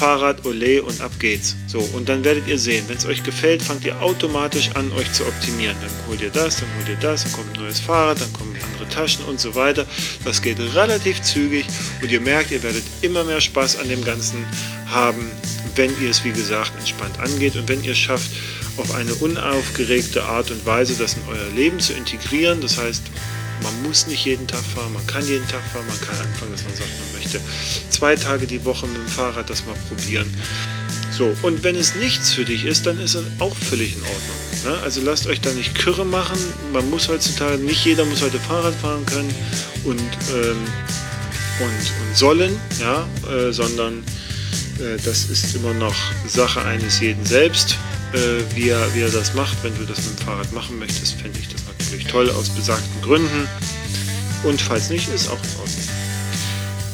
Fahrrad, 0.00 0.46
Olé 0.46 0.80
und 0.80 1.00
ab 1.02 1.12
geht's. 1.18 1.56
So, 1.66 1.78
und 1.92 2.08
dann 2.08 2.24
werdet 2.24 2.48
ihr 2.48 2.58
sehen, 2.58 2.84
wenn 2.88 2.96
es 2.96 3.04
euch 3.04 3.22
gefällt, 3.22 3.62
fangt 3.62 3.84
ihr 3.84 4.00
automatisch 4.00 4.70
an, 4.74 4.90
euch 4.92 5.12
zu 5.12 5.26
optimieren. 5.26 5.76
Dann 5.80 5.90
holt 6.08 6.22
ihr 6.22 6.30
das, 6.30 6.56
dann 6.56 6.68
holt 6.78 6.88
ihr 6.88 6.96
das, 6.96 7.24
dann 7.24 7.32
kommt 7.32 7.54
ein 7.54 7.62
neues 7.62 7.80
Fahrrad, 7.80 8.18
dann 8.18 8.32
kommen 8.32 8.50
andere 8.80 8.88
Taschen 8.88 9.24
und 9.26 9.38
so 9.40 9.54
weiter. 9.54 9.84
Das 10.24 10.40
geht 10.40 10.58
relativ 10.74 11.20
zügig 11.20 11.66
und 12.00 12.10
ihr 12.10 12.20
merkt, 12.20 12.50
ihr 12.50 12.62
werdet 12.62 12.82
immer 13.02 13.24
mehr 13.24 13.40
Spaß 13.40 13.78
an 13.78 13.88
dem 13.88 14.02
Ganzen 14.02 14.44
haben, 14.86 15.30
wenn 15.76 15.90
ihr 16.02 16.10
es, 16.10 16.24
wie 16.24 16.32
gesagt, 16.32 16.72
entspannt 16.78 17.18
angeht 17.20 17.56
und 17.56 17.68
wenn 17.68 17.84
ihr 17.84 17.92
es 17.92 17.98
schafft, 17.98 18.30
auf 18.76 18.94
eine 18.94 19.14
unaufgeregte 19.14 20.24
Art 20.24 20.50
und 20.50 20.64
Weise 20.64 20.94
das 20.98 21.14
in 21.14 21.22
euer 21.28 21.54
Leben 21.54 21.78
zu 21.78 21.92
integrieren. 21.92 22.60
Das 22.60 22.78
heißt, 22.78 23.02
man 23.62 23.82
muss 23.82 24.06
nicht 24.06 24.24
jeden 24.24 24.46
Tag 24.46 24.62
fahren, 24.62 24.92
man 24.92 25.06
kann 25.06 25.26
jeden 25.26 25.46
Tag 25.48 25.62
fahren, 25.72 25.86
man 25.86 26.00
kann 26.00 26.18
anfangen, 26.18 26.52
dass 26.52 26.64
man 26.64 26.74
sagt, 26.74 26.90
man 26.98 27.20
möchte 27.20 27.40
zwei 27.90 28.16
Tage 28.16 28.46
die 28.46 28.64
Woche 28.64 28.86
mit 28.86 28.96
dem 28.96 29.08
Fahrrad 29.08 29.48
das 29.50 29.64
mal 29.66 29.74
probieren. 29.88 30.32
So, 31.16 31.34
und 31.42 31.62
wenn 31.64 31.76
es 31.76 31.94
nichts 31.96 32.32
für 32.32 32.44
dich 32.44 32.64
ist, 32.64 32.86
dann 32.86 32.98
ist 32.98 33.14
es 33.14 33.24
auch 33.40 33.54
völlig 33.54 33.94
in 33.94 34.02
Ordnung. 34.02 34.40
Ne? 34.64 34.82
Also 34.82 35.02
lasst 35.02 35.26
euch 35.26 35.40
da 35.40 35.52
nicht 35.52 35.74
kürre 35.74 36.04
machen. 36.04 36.38
Man 36.72 36.88
muss 36.88 37.08
heutzutage, 37.08 37.58
nicht 37.58 37.84
jeder 37.84 38.04
muss 38.04 38.22
heute 38.22 38.38
Fahrrad 38.38 38.74
fahren 38.74 39.04
können 39.06 39.34
und, 39.84 40.00
ähm, 40.00 40.56
und, 41.60 41.68
und 41.68 42.16
sollen, 42.16 42.58
ja, 42.80 43.06
äh, 43.30 43.52
sondern 43.52 44.04
äh, 44.78 44.96
das 45.04 45.24
ist 45.24 45.54
immer 45.54 45.74
noch 45.74 45.96
Sache 46.26 46.62
eines 46.62 47.00
jeden 47.00 47.26
selbst, 47.26 47.76
äh, 48.12 48.54
wie, 48.54 48.68
er, 48.68 48.94
wie 48.94 49.00
er 49.00 49.10
das 49.10 49.34
macht. 49.34 49.62
Wenn 49.62 49.76
du 49.76 49.84
das 49.84 49.98
mit 49.98 50.20
dem 50.20 50.26
Fahrrad 50.26 50.52
machen 50.52 50.78
möchtest, 50.78 51.20
fände 51.20 51.38
ich 51.38 51.48
das 51.48 51.60
natürlich 51.90 52.12
toll 52.12 52.30
aus 52.30 52.50
besagten 52.50 53.02
Gründen. 53.02 53.48
Und 54.44 54.60
falls 54.60 54.90
nicht, 54.90 55.12
ist 55.12 55.28
auch 55.28 55.34
in 55.34 55.60
Ordnung. 55.60 55.88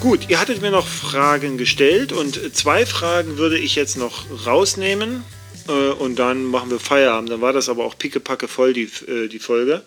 Gut, 0.00 0.30
ihr 0.30 0.40
hattet 0.40 0.62
mir 0.62 0.70
noch 0.70 0.86
Fragen 0.86 1.58
gestellt 1.58 2.12
und 2.12 2.56
zwei 2.56 2.86
Fragen 2.86 3.36
würde 3.36 3.58
ich 3.58 3.74
jetzt 3.74 3.96
noch 3.96 4.24
rausnehmen 4.46 5.22
äh, 5.68 5.72
und 5.72 6.18
dann 6.18 6.44
machen 6.44 6.70
wir 6.70 6.80
Feierabend. 6.80 7.30
Dann 7.30 7.40
war 7.42 7.52
das 7.52 7.68
aber 7.68 7.84
auch 7.84 7.98
pickepacke 7.98 8.48
voll, 8.48 8.72
die, 8.72 8.88
äh, 9.06 9.28
die 9.28 9.38
Folge. 9.38 9.82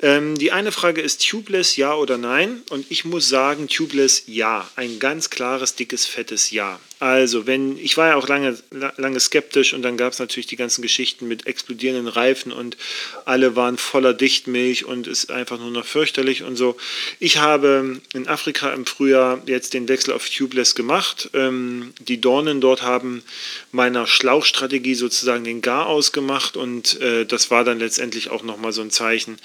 Ähm, 0.00 0.36
die 0.36 0.50
eine 0.50 0.72
Frage 0.72 1.00
ist 1.00 1.28
Tubeless 1.28 1.76
ja 1.76 1.94
oder 1.94 2.18
nein? 2.18 2.62
Und 2.70 2.90
ich 2.90 3.04
muss 3.04 3.28
sagen, 3.28 3.68
Tubeless 3.68 4.24
ja. 4.26 4.68
Ein 4.74 4.98
ganz 4.98 5.30
klares, 5.30 5.76
dickes, 5.76 6.06
fettes 6.06 6.50
Ja. 6.50 6.80
Also, 7.02 7.48
wenn, 7.48 7.78
ich 7.78 7.96
war 7.96 8.10
ja 8.10 8.14
auch 8.14 8.28
lange, 8.28 8.56
lange 8.70 9.18
skeptisch 9.18 9.72
und 9.72 9.82
dann 9.82 9.96
gab 9.96 10.12
es 10.12 10.20
natürlich 10.20 10.46
die 10.46 10.54
ganzen 10.54 10.82
Geschichten 10.82 11.26
mit 11.26 11.48
explodierenden 11.48 12.06
Reifen 12.06 12.52
und 12.52 12.76
alle 13.24 13.56
waren 13.56 13.76
voller 13.76 14.14
Dichtmilch 14.14 14.84
und 14.84 15.08
ist 15.08 15.32
einfach 15.32 15.58
nur 15.58 15.72
noch 15.72 15.84
fürchterlich 15.84 16.44
und 16.44 16.54
so. 16.54 16.76
Ich 17.18 17.38
habe 17.38 18.00
in 18.14 18.28
Afrika 18.28 18.72
im 18.72 18.86
Frühjahr 18.86 19.42
jetzt 19.46 19.74
den 19.74 19.88
Wechsel 19.88 20.14
auf 20.14 20.28
Tubeless 20.28 20.76
gemacht. 20.76 21.28
Ähm, 21.34 21.92
die 21.98 22.20
Dornen 22.20 22.60
dort 22.60 22.82
haben 22.82 23.24
meiner 23.72 24.06
Schlauchstrategie 24.06 24.94
sozusagen 24.94 25.42
den 25.42 25.60
Gar 25.60 25.88
ausgemacht 25.88 26.56
und 26.56 27.00
äh, 27.00 27.26
das 27.26 27.50
war 27.50 27.64
dann 27.64 27.80
letztendlich 27.80 28.30
auch 28.30 28.44
nochmal 28.44 28.70
so 28.70 28.80
ein 28.80 28.92
Zeichen. 28.92 29.38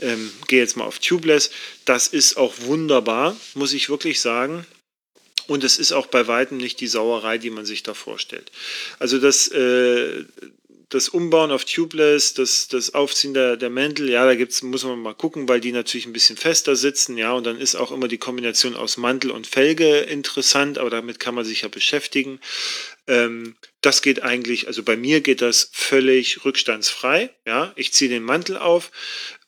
Ähm, 0.00 0.30
Gehe 0.46 0.60
jetzt 0.60 0.76
mal 0.76 0.84
auf 0.84 1.00
Tubeless. 1.00 1.50
Das 1.84 2.06
ist 2.06 2.36
auch 2.36 2.54
wunderbar, 2.60 3.36
muss 3.54 3.72
ich 3.72 3.90
wirklich 3.90 4.20
sagen. 4.20 4.64
Und 5.50 5.64
es 5.64 5.78
ist 5.80 5.90
auch 5.90 6.06
bei 6.06 6.28
weitem 6.28 6.58
nicht 6.58 6.78
die 6.78 6.86
Sauerei, 6.86 7.36
die 7.36 7.50
man 7.50 7.66
sich 7.66 7.82
da 7.82 7.92
vorstellt. 7.92 8.52
Also 9.00 9.18
das, 9.18 9.48
äh, 9.48 10.24
das 10.90 11.08
Umbauen 11.08 11.50
auf 11.50 11.64
Tubeless, 11.64 12.34
das, 12.34 12.68
das 12.68 12.94
Aufziehen 12.94 13.34
der, 13.34 13.56
der 13.56 13.68
Mäntel, 13.68 14.08
ja, 14.08 14.24
da 14.24 14.36
gibt's, 14.36 14.62
muss 14.62 14.84
man 14.84 15.00
mal 15.00 15.12
gucken, 15.12 15.48
weil 15.48 15.60
die 15.60 15.72
natürlich 15.72 16.06
ein 16.06 16.12
bisschen 16.12 16.36
fester 16.36 16.76
sitzen, 16.76 17.18
ja, 17.18 17.32
und 17.32 17.44
dann 17.46 17.58
ist 17.58 17.74
auch 17.74 17.90
immer 17.90 18.06
die 18.06 18.18
Kombination 18.18 18.76
aus 18.76 18.96
Mantel 18.96 19.32
und 19.32 19.48
Felge 19.48 19.98
interessant, 19.98 20.78
aber 20.78 20.90
damit 20.90 21.18
kann 21.18 21.34
man 21.34 21.44
sich 21.44 21.62
ja 21.62 21.68
beschäftigen. 21.68 22.38
Ähm, 23.08 23.56
das 23.80 24.02
geht 24.02 24.22
eigentlich, 24.22 24.68
also 24.68 24.84
bei 24.84 24.96
mir 24.96 25.20
geht 25.20 25.42
das 25.42 25.70
völlig 25.72 26.44
rückstandsfrei, 26.44 27.30
ja, 27.44 27.72
ich 27.74 27.92
ziehe 27.92 28.08
den 28.08 28.22
Mantel 28.22 28.56
auf, 28.56 28.92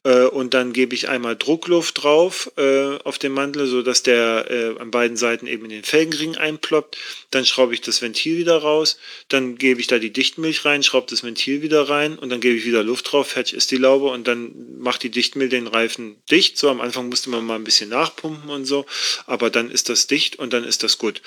äh, 0.04 0.24
und 0.24 0.54
dann 0.54 0.72
gebe 0.72 0.94
ich 0.94 1.08
einmal 1.08 1.36
Druckluft 1.36 2.02
drauf 2.02 2.50
äh, 2.56 2.98
auf 3.04 3.18
den 3.18 3.32
Mantel, 3.32 3.66
sodass 3.66 4.02
der 4.02 4.50
äh, 4.50 4.80
an 4.80 4.90
beiden 4.90 5.16
Seiten 5.16 5.46
eben 5.46 5.64
in 5.64 5.70
den 5.70 5.84
Felgenring 5.84 6.36
einploppt. 6.36 6.96
Dann 7.30 7.46
schraube 7.46 7.74
ich 7.74 7.80
das 7.80 8.02
Ventil 8.02 8.38
wieder 8.38 8.58
raus, 8.58 8.98
dann 9.28 9.56
gebe 9.56 9.80
ich 9.80 9.86
da 9.86 9.98
die 9.98 10.12
Dichtmilch 10.12 10.64
rein, 10.64 10.82
schraube 10.82 11.06
das 11.08 11.22
Ventil 11.22 11.62
wieder 11.62 11.88
rein 11.88 12.18
und 12.18 12.30
dann 12.30 12.40
gebe 12.40 12.56
ich 12.56 12.64
wieder 12.64 12.82
Luft 12.82 13.12
drauf, 13.12 13.28
fertig 13.28 13.54
ist 13.54 13.70
die 13.70 13.76
Laube 13.76 14.06
und 14.06 14.26
dann 14.26 14.52
macht 14.78 15.02
die 15.02 15.10
Dichtmilch 15.10 15.50
den 15.50 15.66
Reifen 15.66 16.16
dicht. 16.30 16.58
So 16.58 16.68
am 16.68 16.80
Anfang 16.80 17.08
musste 17.08 17.30
man 17.30 17.44
mal 17.44 17.56
ein 17.56 17.64
bisschen 17.64 17.90
nachpumpen 17.90 18.50
und 18.50 18.64
so, 18.64 18.86
aber 19.26 19.50
dann 19.50 19.70
ist 19.70 19.88
das 19.88 20.06
dicht 20.06 20.36
und 20.38 20.52
dann 20.52 20.64
ist 20.64 20.82
das 20.82 20.98
gut. 20.98 21.22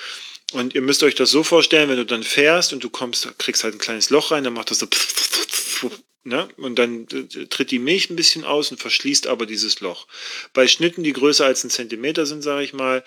Und 0.52 0.74
ihr 0.74 0.82
müsst 0.82 1.02
euch 1.02 1.14
das 1.14 1.30
so 1.30 1.42
vorstellen, 1.42 1.88
wenn 1.88 1.96
du 1.96 2.06
dann 2.06 2.22
fährst 2.22 2.72
und 2.72 2.84
du 2.84 2.90
kommst, 2.90 3.36
kriegst 3.38 3.64
halt 3.64 3.74
ein 3.74 3.78
kleines 3.78 4.10
Loch 4.10 4.30
rein, 4.30 4.44
dann 4.44 4.52
macht 4.52 4.70
das 4.70 4.78
so 4.78 4.86
Ne? 6.26 6.48
Und 6.56 6.76
dann 6.76 7.06
äh, 7.12 7.46
tritt 7.46 7.70
die 7.70 7.78
Milch 7.78 8.10
ein 8.10 8.16
bisschen 8.16 8.44
aus 8.44 8.72
und 8.72 8.80
verschließt 8.80 9.28
aber 9.28 9.46
dieses 9.46 9.80
Loch. 9.80 10.06
Bei 10.52 10.66
Schnitten, 10.66 11.04
die 11.04 11.12
größer 11.12 11.46
als 11.46 11.62
ein 11.62 11.70
Zentimeter 11.70 12.26
sind, 12.26 12.42
sage 12.42 12.64
ich 12.64 12.72
mal, 12.72 13.04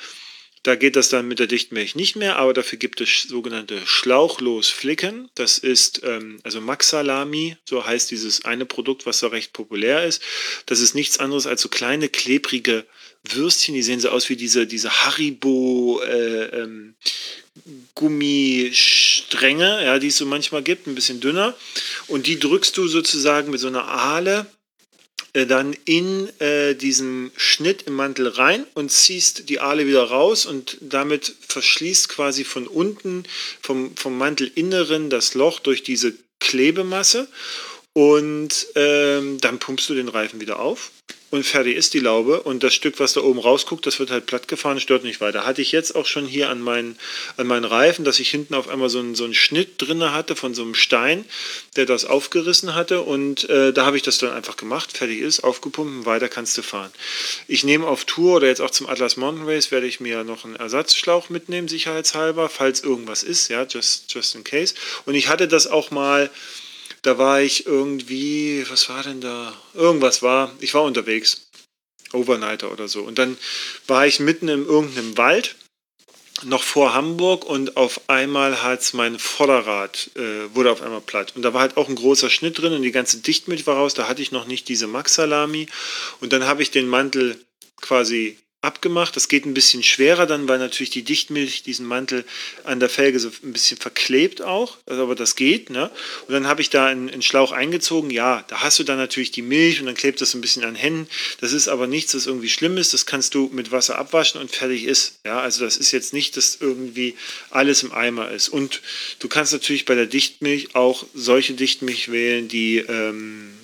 da 0.63 0.75
geht 0.75 0.95
das 0.95 1.09
dann 1.09 1.27
mit 1.27 1.39
der 1.39 1.47
Dichtmilch 1.47 1.95
nicht 1.95 2.15
mehr, 2.15 2.37
aber 2.37 2.53
dafür 2.53 2.77
gibt 2.77 2.99
es 2.99 3.23
sogenannte 3.23 3.81
Schlauchlos-Flicken. 3.85 5.29
Das 5.35 5.57
ist 5.57 6.01
ähm, 6.03 6.39
also 6.43 6.59
Maxalami, 6.59 7.57
so 7.65 7.85
heißt 7.85 8.11
dieses 8.11 8.45
eine 8.45 8.65
Produkt, 8.65 9.05
was 9.05 9.19
so 9.19 9.27
recht 9.27 9.53
populär 9.53 10.05
ist. 10.05 10.21
Das 10.65 10.79
ist 10.79 10.95
nichts 10.95 11.17
anderes 11.17 11.47
als 11.47 11.61
so 11.61 11.69
kleine 11.69 12.09
klebrige 12.09 12.85
Würstchen, 13.23 13.75
die 13.75 13.83
sehen 13.83 13.99
so 13.99 14.09
aus 14.09 14.29
wie 14.29 14.35
diese, 14.35 14.65
diese 14.65 14.89
Haribo 14.89 16.01
äh, 16.01 16.45
ähm, 16.61 16.95
Gummistränge, 17.95 19.83
ja, 19.83 19.99
die 19.99 20.07
es 20.07 20.17
so 20.17 20.25
manchmal 20.25 20.63
gibt, 20.63 20.87
ein 20.87 20.95
bisschen 20.95 21.19
dünner. 21.19 21.55
Und 22.07 22.27
die 22.27 22.39
drückst 22.39 22.75
du 22.77 22.87
sozusagen 22.87 23.51
mit 23.51 23.59
so 23.59 23.67
einer 23.67 23.87
Ahle 23.87 24.45
äh, 25.33 25.45
dann 25.45 25.75
in 25.85 26.29
äh, 26.39 26.75
diesen 26.75 27.31
Schnitt 27.35 27.83
im 27.83 27.93
Mantel 27.93 28.27
rein 28.27 28.65
und 28.73 28.91
ziehst 28.91 29.49
die 29.49 29.59
Ahle 29.59 29.85
wieder 29.85 30.03
raus 30.03 30.45
und 30.45 30.77
damit 30.81 31.35
verschließt 31.47 32.09
quasi 32.09 32.43
von 32.43 32.67
unten 32.67 33.23
vom, 33.61 33.95
vom 33.95 34.17
Mantelinneren 34.17 35.09
das 35.09 35.33
Loch 35.33 35.59
durch 35.59 35.83
diese 35.83 36.13
Klebemasse 36.39 37.27
Und 37.93 38.67
ähm, 38.75 39.39
dann 39.41 39.59
pumpst 39.59 39.89
du 39.89 39.93
den 39.93 40.07
Reifen 40.07 40.39
wieder 40.39 40.59
auf 40.59 40.91
und 41.31 41.45
fertig 41.45 41.75
ist 41.75 41.93
die 41.93 41.99
Laube. 41.99 42.41
Und 42.41 42.63
das 42.63 42.73
Stück, 42.73 42.99
was 42.99 43.13
da 43.13 43.21
oben 43.21 43.39
rausguckt, 43.39 43.85
das 43.85 43.99
wird 43.99 44.09
halt 44.09 44.25
platt 44.25 44.47
gefahren, 44.47 44.79
stört 44.79 45.03
nicht 45.03 45.21
weiter. 45.21 45.45
Hatte 45.45 45.61
ich 45.61 45.71
jetzt 45.71 45.95
auch 45.95 46.07
schon 46.07 46.25
hier 46.25 46.49
an 46.49 46.59
meinen, 46.59 46.97
an 47.37 47.45
meinen 47.45 47.65
Reifen, 47.65 48.03
dass 48.03 48.19
ich 48.19 48.29
hinten 48.29 48.55
auf 48.55 48.67
einmal 48.67 48.89
so 48.89 48.99
einen, 48.99 49.13
so 49.13 49.25
einen 49.25 49.35
Schnitt 49.35 49.73
drin 49.77 50.03
hatte 50.11 50.35
von 50.35 50.55
so 50.55 50.63
einem 50.63 50.73
Stein, 50.73 51.25
der 51.75 51.85
das 51.85 52.05
aufgerissen 52.05 52.73
hatte. 52.73 53.01
Und 53.01 53.47
äh, 53.47 53.71
da 53.73 53.85
habe 53.85 53.95
ich 53.95 54.03
das 54.03 54.17
dann 54.17 54.31
einfach 54.31 54.57
gemacht. 54.57 54.97
Fertig 54.97 55.19
ist, 55.19 55.41
aufgepumpt 55.41 55.99
und 55.99 56.05
weiter 56.07 56.29
kannst 56.29 56.57
du 56.57 56.63
fahren. 56.63 56.91
Ich 57.47 57.63
nehme 57.63 57.85
auf 57.85 58.05
Tour 58.05 58.37
oder 58.37 58.47
jetzt 58.47 58.61
auch 58.61 58.71
zum 58.71 58.87
Atlas 58.87 59.15
Mountain 59.15 59.47
Race 59.47 59.69
werde 59.71 59.85
ich 59.85 59.99
mir 59.99 60.23
noch 60.23 60.45
einen 60.45 60.55
Ersatzschlauch 60.55 61.29
mitnehmen, 61.29 61.67
sicherheitshalber, 61.67 62.49
falls 62.49 62.81
irgendwas 62.81 63.21
ist, 63.21 63.49
ja, 63.49 63.63
just, 63.63 64.11
just 64.11 64.33
in 64.33 64.43
case. 64.43 64.73
Und 65.05 65.13
ich 65.13 65.27
hatte 65.27 65.47
das 65.47 65.67
auch 65.67 65.91
mal 65.91 66.31
da 67.01 67.17
war 67.17 67.41
ich 67.41 67.65
irgendwie, 67.65 68.65
was 68.69 68.89
war 68.89 69.03
denn 69.03 69.21
da? 69.21 69.53
Irgendwas 69.73 70.21
war, 70.21 70.51
ich 70.59 70.73
war 70.73 70.83
unterwegs. 70.83 71.49
Overnighter 72.11 72.71
oder 72.71 72.87
so. 72.87 73.03
Und 73.03 73.19
dann 73.19 73.37
war 73.87 74.07
ich 74.07 74.19
mitten 74.19 74.47
in 74.47 74.65
irgendeinem 74.65 75.17
Wald, 75.17 75.55
noch 76.43 76.63
vor 76.63 76.93
Hamburg 76.93 77.43
und 77.45 77.75
auf 77.77 78.01
einmal 78.07 78.63
hat 78.63 78.93
mein 78.93 79.19
Vorderrad, 79.19 80.09
äh, 80.15 80.55
wurde 80.55 80.71
auf 80.71 80.81
einmal 80.81 81.01
platt. 81.01 81.33
Und 81.35 81.41
da 81.41 81.53
war 81.53 81.61
halt 81.61 81.77
auch 81.77 81.89
ein 81.89 81.95
großer 81.95 82.29
Schnitt 82.29 82.59
drin 82.59 82.73
und 82.73 82.81
die 82.81 82.91
ganze 82.91 83.17
Dichtmilch 83.17 83.67
war 83.67 83.75
raus. 83.75 83.93
Da 83.93 84.07
hatte 84.07 84.21
ich 84.21 84.31
noch 84.31 84.47
nicht 84.47 84.69
diese 84.69 84.87
Max-Salami. 84.87 85.67
Und 86.21 86.31
dann 86.33 86.45
habe 86.45 86.61
ich 86.61 86.71
den 86.71 86.87
Mantel 86.87 87.43
quasi 87.81 88.37
abgemacht. 88.61 89.15
Das 89.15 89.29
geht 89.29 89.45
ein 89.45 89.53
bisschen 89.53 89.83
schwerer 89.83 90.25
dann, 90.25 90.49
weil 90.49 90.59
natürlich 90.59 90.89
die 90.89 91.03
Dichtmilch 91.03 91.63
diesen 91.63 91.85
Mantel 91.85 92.25
an 92.65 92.79
der 92.79 92.89
Felge 92.89 93.19
so 93.19 93.29
ein 93.43 93.53
bisschen 93.53 93.77
verklebt 93.77 94.41
auch. 94.41 94.77
Also, 94.85 95.03
aber 95.03 95.15
das 95.15 95.35
geht. 95.35 95.69
Ne? 95.69 95.89
Und 96.27 96.33
dann 96.33 96.47
habe 96.47 96.61
ich 96.61 96.69
da 96.69 96.87
einen, 96.87 97.09
einen, 97.09 97.21
Schlauch 97.21 97.53
eingezogen. 97.53 98.09
Ja, 98.09 98.43
da 98.49 98.61
hast 98.61 98.77
du 98.77 98.83
dann 98.83 98.97
natürlich 98.97 99.31
die 99.31 99.41
Milch 99.41 99.79
und 99.79 99.85
dann 99.85 99.95
klebt 99.95 100.19
das 100.19 100.31
so 100.31 100.37
ein 100.37 100.41
bisschen 100.41 100.65
an 100.65 100.75
Händen. 100.75 101.07
Das 101.39 101.53
ist 101.53 101.69
aber 101.69 101.87
nichts, 101.87 102.11
das 102.11 102.25
irgendwie 102.25 102.49
schlimm 102.49 102.77
ist. 102.77 102.93
Das 102.93 103.05
kannst 103.05 103.33
du 103.33 103.49
mit 103.53 103.71
Wasser 103.71 103.97
abwaschen 103.97 104.41
und 104.41 104.51
fertig 104.51 104.83
ist. 104.83 105.19
Ja, 105.25 105.39
also 105.39 105.63
das 105.63 105.77
ist 105.77 105.91
jetzt 105.91 106.13
nicht, 106.13 106.35
dass 106.35 106.57
irgendwie 106.59 107.15
alles 107.51 107.83
im 107.83 107.93
Eimer 107.93 108.29
ist. 108.31 108.49
Und 108.49 108.81
du 109.19 109.29
kannst 109.29 109.53
natürlich 109.53 109.85
bei 109.85 109.95
der 109.95 110.07
Dichtmilch 110.07 110.75
auch 110.75 111.05
solche 111.13 111.53
Dichtmilch 111.53 112.11
wählen, 112.11 112.49
die 112.49 112.77
ähm, 112.79 113.53
äh, 113.53 113.58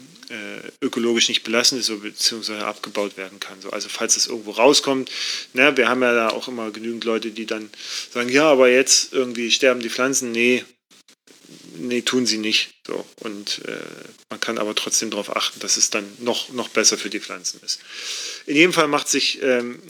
ökologisch 0.82 1.30
nicht 1.30 1.44
belastet 1.44 1.80
ist, 1.80 2.02
beziehungsweise 2.02 2.66
abgebaut 2.66 3.18
werden 3.18 3.40
kann. 3.40 3.62
So, 3.62 3.70
also 3.70 3.90
falls 3.90 4.18
es 4.18 4.28
irgendwo 4.28 4.52
rauskommt, 4.52 5.10
ne, 5.54 5.76
wir 5.78 5.88
haben 5.88 6.02
ja 6.02 6.14
da 6.14 6.30
auch 6.30 6.48
immer 6.48 6.72
genügend 6.72 7.04
Leute, 7.04 7.32
die 7.32 7.46
dann 7.46 7.70
sagen, 8.14 8.30
ja, 8.30 8.50
aber 8.50 8.70
jetzt 8.70 9.14
irgendwie 9.14 9.52
sterben 9.52 9.82
die 9.82 9.90
Pflanzen. 9.90 10.32
Nee, 10.32 10.64
nee, 11.78 12.02
tun 12.02 12.26
sie 12.26 12.38
nicht. 12.38 12.74
So, 12.86 13.06
und 13.22 13.62
äh, 13.66 13.78
man 14.30 14.40
kann 14.40 14.58
aber 14.58 14.76
trotzdem 14.76 15.10
darauf 15.10 15.36
achten, 15.36 15.60
dass 15.60 15.78
es 15.78 15.90
dann 15.90 16.06
noch, 16.20 16.50
noch 16.50 16.70
besser 16.70 16.98
für 16.98 17.10
die 17.10 17.20
Pflanzen 17.20 17.60
ist. 17.64 17.80
In 18.46 18.56
jedem 18.56 18.74
Fall 18.74 18.88
macht 18.88 19.08
sich, 19.08 19.42
ähm, 19.42 19.82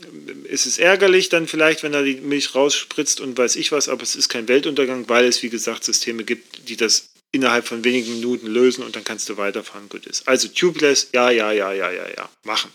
ist 0.45 0.66
es 0.66 0.78
ärgerlich 0.78 1.30
dann 1.30 1.48
vielleicht, 1.48 1.84
wenn 1.84 1.91
da 1.91 2.02
die 2.02 2.16
Milch 2.16 2.56
rausspritzt 2.56 3.20
und 3.20 3.38
weiß 3.38 3.56
ich 3.56 3.72
was, 3.72 3.90
aber 3.90 4.03
es 4.03 4.16
ist 4.16 4.30
kein 4.30 4.48
Weltuntergang, 4.48 5.07
weil 5.10 5.26
es, 5.26 5.44
wie 5.44 5.49
gesagt, 5.49 5.84
Systeme 5.84 6.24
gibt, 6.24 6.70
die 6.70 6.78
das 6.78 7.07
innerhalb 7.36 7.68
von 7.68 7.84
wenigen 7.84 8.16
Minuten 8.16 8.48
lösen 8.48 8.84
und 8.84 8.95
dann 8.95 9.03
kannst 9.03 9.30
du 9.30 9.38
weiterfahren. 9.38 9.90
Gut 9.90 10.06
ist. 10.07 10.28
Also 10.28 10.48
tubeless, 10.48 11.10
ja, 11.14 11.30
ja, 11.30 11.52
ja, 11.52 11.72
ja, 11.72 11.91
ja, 11.91 12.07
ja, 12.10 12.30
machen. 12.44 12.72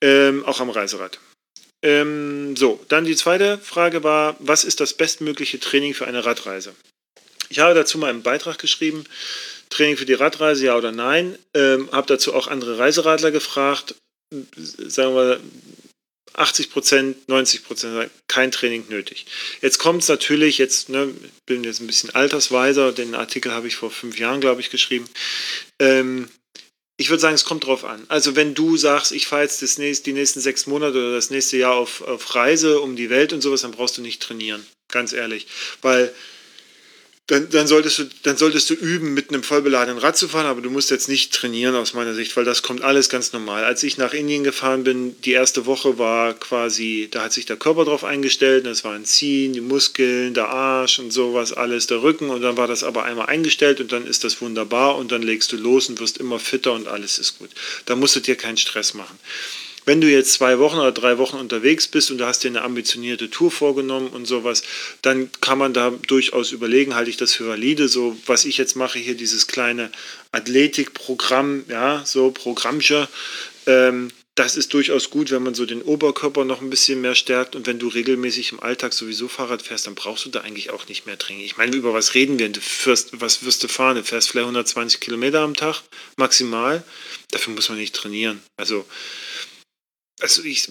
Ähm, 0.00 0.44
auch 0.44 0.60
am 0.60 0.70
Reiserad. 0.70 1.18
Ähm, 1.82 2.56
so, 2.56 2.84
dann 2.88 3.04
die 3.04 3.16
zweite 3.16 3.58
Frage 3.58 4.02
war, 4.02 4.36
was 4.38 4.64
ist 4.64 4.80
das 4.80 4.94
bestmögliche 4.94 5.60
Training 5.60 5.94
für 5.94 6.06
eine 6.06 6.24
Radreise? 6.24 6.74
Ich 7.50 7.58
habe 7.58 7.74
dazu 7.74 7.98
mal 7.98 8.10
einen 8.10 8.22
Beitrag 8.22 8.58
geschrieben, 8.58 9.04
Training 9.70 9.96
für 9.96 10.06
die 10.06 10.14
Radreise, 10.14 10.66
ja 10.66 10.76
oder 10.76 10.92
nein. 10.92 11.38
Ähm, 11.54 11.90
habe 11.92 12.06
dazu 12.06 12.34
auch 12.34 12.48
andere 12.48 12.78
Reiseradler 12.78 13.30
gefragt. 13.30 13.94
Sagen 14.56 15.14
wir, 15.14 15.40
80 16.34 16.70
Prozent, 16.70 17.28
90 17.28 17.64
Prozent 17.64 18.10
kein 18.28 18.50
Training 18.50 18.84
nötig. 18.88 19.26
Jetzt 19.60 19.78
kommt 19.78 20.02
es 20.02 20.08
natürlich, 20.08 20.58
jetzt 20.58 20.88
ne, 20.88 21.14
bin 21.46 21.64
jetzt 21.64 21.80
ein 21.80 21.86
bisschen 21.86 22.14
altersweiser, 22.14 22.92
den 22.92 23.14
Artikel 23.14 23.52
habe 23.52 23.68
ich 23.68 23.76
vor 23.76 23.90
fünf 23.90 24.18
Jahren, 24.18 24.40
glaube 24.40 24.60
ich, 24.60 24.70
geschrieben. 24.70 25.08
Ähm, 25.78 26.28
ich 26.96 27.10
würde 27.10 27.20
sagen, 27.20 27.34
es 27.34 27.44
kommt 27.44 27.66
drauf 27.66 27.84
an. 27.84 28.04
Also 28.08 28.36
wenn 28.36 28.54
du 28.54 28.76
sagst, 28.76 29.12
ich 29.12 29.26
fahre 29.26 29.42
jetzt 29.42 29.62
das 29.62 29.78
nächste, 29.78 30.04
die 30.04 30.12
nächsten 30.12 30.40
sechs 30.40 30.66
Monate 30.66 30.98
oder 30.98 31.14
das 31.14 31.30
nächste 31.30 31.56
Jahr 31.56 31.74
auf, 31.74 32.02
auf 32.02 32.34
Reise 32.34 32.80
um 32.80 32.94
die 32.94 33.10
Welt 33.10 33.32
und 33.32 33.40
sowas, 33.40 33.62
dann 33.62 33.72
brauchst 33.72 33.98
du 33.98 34.02
nicht 34.02 34.22
trainieren. 34.22 34.64
Ganz 34.88 35.12
ehrlich. 35.12 35.48
Weil 35.82 36.14
dann, 37.26 37.48
dann, 37.48 37.66
solltest 37.66 37.98
du, 37.98 38.04
dann 38.22 38.36
solltest 38.36 38.68
du 38.68 38.74
üben, 38.74 39.14
mit 39.14 39.30
einem 39.30 39.42
vollbeladenen 39.42 39.96
Rad 39.96 40.14
zu 40.14 40.28
fahren, 40.28 40.44
aber 40.44 40.60
du 40.60 40.68
musst 40.68 40.90
jetzt 40.90 41.08
nicht 41.08 41.32
trainieren 41.32 41.74
aus 41.74 41.94
meiner 41.94 42.12
Sicht, 42.12 42.36
weil 42.36 42.44
das 42.44 42.62
kommt 42.62 42.82
alles 42.82 43.08
ganz 43.08 43.32
normal. 43.32 43.64
Als 43.64 43.82
ich 43.82 43.96
nach 43.96 44.12
Indien 44.12 44.44
gefahren 44.44 44.84
bin, 44.84 45.18
die 45.22 45.32
erste 45.32 45.64
Woche 45.64 45.96
war 45.96 46.34
quasi, 46.34 47.08
da 47.10 47.22
hat 47.22 47.32
sich 47.32 47.46
der 47.46 47.56
Körper 47.56 47.86
drauf 47.86 48.04
eingestellt, 48.04 48.66
das 48.66 48.84
war 48.84 48.92
ein 48.92 49.06
Ziehen, 49.06 49.54
die 49.54 49.62
Muskeln, 49.62 50.34
der 50.34 50.50
Arsch 50.50 50.98
und 50.98 51.12
sowas, 51.12 51.54
alles, 51.54 51.86
der 51.86 52.02
Rücken 52.02 52.28
und 52.28 52.42
dann 52.42 52.58
war 52.58 52.66
das 52.66 52.84
aber 52.84 53.04
einmal 53.04 53.26
eingestellt 53.26 53.80
und 53.80 53.90
dann 53.90 54.06
ist 54.06 54.22
das 54.24 54.42
wunderbar 54.42 54.96
und 54.96 55.10
dann 55.10 55.22
legst 55.22 55.50
du 55.50 55.56
los 55.56 55.88
und 55.88 56.00
wirst 56.00 56.18
immer 56.18 56.38
fitter 56.38 56.74
und 56.74 56.88
alles 56.88 57.18
ist 57.18 57.38
gut. 57.38 57.50
Da 57.86 57.96
musst 57.96 58.16
du 58.16 58.20
dir 58.20 58.36
keinen 58.36 58.58
Stress 58.58 58.92
machen. 58.92 59.18
Wenn 59.86 60.00
du 60.00 60.10
jetzt 60.10 60.32
zwei 60.32 60.58
Wochen 60.58 60.78
oder 60.78 60.92
drei 60.92 61.18
Wochen 61.18 61.36
unterwegs 61.36 61.88
bist 61.88 62.10
und 62.10 62.18
du 62.18 62.26
hast 62.26 62.44
dir 62.44 62.48
eine 62.48 62.62
ambitionierte 62.62 63.30
Tour 63.30 63.50
vorgenommen 63.50 64.08
und 64.08 64.26
sowas, 64.26 64.62
dann 65.02 65.30
kann 65.40 65.58
man 65.58 65.74
da 65.74 65.90
durchaus 65.90 66.52
überlegen, 66.52 66.94
halte 66.94 67.10
ich 67.10 67.16
das 67.16 67.34
für 67.34 67.48
valide, 67.48 67.88
so 67.88 68.16
was 68.26 68.44
ich 68.44 68.56
jetzt 68.56 68.76
mache, 68.76 68.98
hier 68.98 69.14
dieses 69.14 69.46
kleine 69.46 69.90
Athletikprogramm, 70.32 71.64
ja, 71.68 72.02
so 72.04 72.30
Programmchen, 72.30 73.06
ähm, 73.66 74.10
das 74.34 74.56
ist 74.56 74.74
durchaus 74.74 75.10
gut, 75.10 75.30
wenn 75.30 75.44
man 75.44 75.54
so 75.54 75.64
den 75.64 75.80
Oberkörper 75.80 76.44
noch 76.44 76.60
ein 76.60 76.68
bisschen 76.68 77.00
mehr 77.00 77.14
stärkt 77.14 77.54
und 77.54 77.68
wenn 77.68 77.78
du 77.78 77.86
regelmäßig 77.86 78.50
im 78.50 78.60
Alltag 78.60 78.92
sowieso 78.92 79.28
Fahrrad 79.28 79.62
fährst, 79.62 79.86
dann 79.86 79.94
brauchst 79.94 80.24
du 80.24 80.28
da 80.30 80.40
eigentlich 80.40 80.70
auch 80.70 80.88
nicht 80.88 81.06
mehr 81.06 81.16
Training. 81.16 81.44
Ich 81.44 81.56
meine, 81.56 81.76
über 81.76 81.94
was 81.94 82.14
reden 82.14 82.40
wir? 82.40 82.48
Du 82.48 82.60
fährst, 82.60 83.10
was 83.20 83.44
wirst 83.44 83.62
du 83.62 83.68
fahren? 83.68 83.96
Du 83.96 84.02
fährst 84.02 84.30
vielleicht 84.30 84.46
120 84.46 84.98
Kilometer 84.98 85.40
am 85.40 85.54
Tag 85.54 85.82
maximal. 86.16 86.82
Dafür 87.30 87.54
muss 87.54 87.68
man 87.68 87.78
nicht 87.78 87.94
trainieren. 87.94 88.42
Also 88.56 88.84
also 90.24 90.42
ich, 90.42 90.70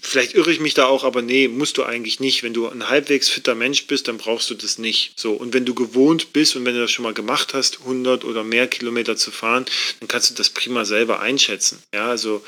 vielleicht 0.00 0.34
irre 0.34 0.52
ich 0.52 0.60
mich 0.60 0.74
da 0.74 0.86
auch, 0.86 1.02
aber 1.02 1.22
nee, 1.22 1.48
musst 1.48 1.76
du 1.76 1.82
eigentlich 1.82 2.20
nicht. 2.20 2.44
Wenn 2.44 2.54
du 2.54 2.68
ein 2.68 2.88
halbwegs 2.88 3.28
fitter 3.28 3.56
Mensch 3.56 3.86
bist, 3.88 4.06
dann 4.06 4.16
brauchst 4.16 4.48
du 4.48 4.54
das 4.54 4.78
nicht. 4.78 5.12
So 5.16 5.32
und 5.32 5.52
wenn 5.54 5.64
du 5.64 5.74
gewohnt 5.74 6.32
bist 6.32 6.54
und 6.54 6.64
wenn 6.64 6.74
du 6.74 6.80
das 6.80 6.92
schon 6.92 7.02
mal 7.02 7.14
gemacht 7.14 7.52
hast, 7.52 7.80
100 7.80 8.24
oder 8.24 8.44
mehr 8.44 8.68
Kilometer 8.68 9.16
zu 9.16 9.32
fahren, 9.32 9.66
dann 9.98 10.08
kannst 10.08 10.30
du 10.30 10.34
das 10.34 10.50
prima 10.50 10.84
selber 10.84 11.20
einschätzen. 11.20 11.82
Ja, 11.92 12.08
also 12.08 12.44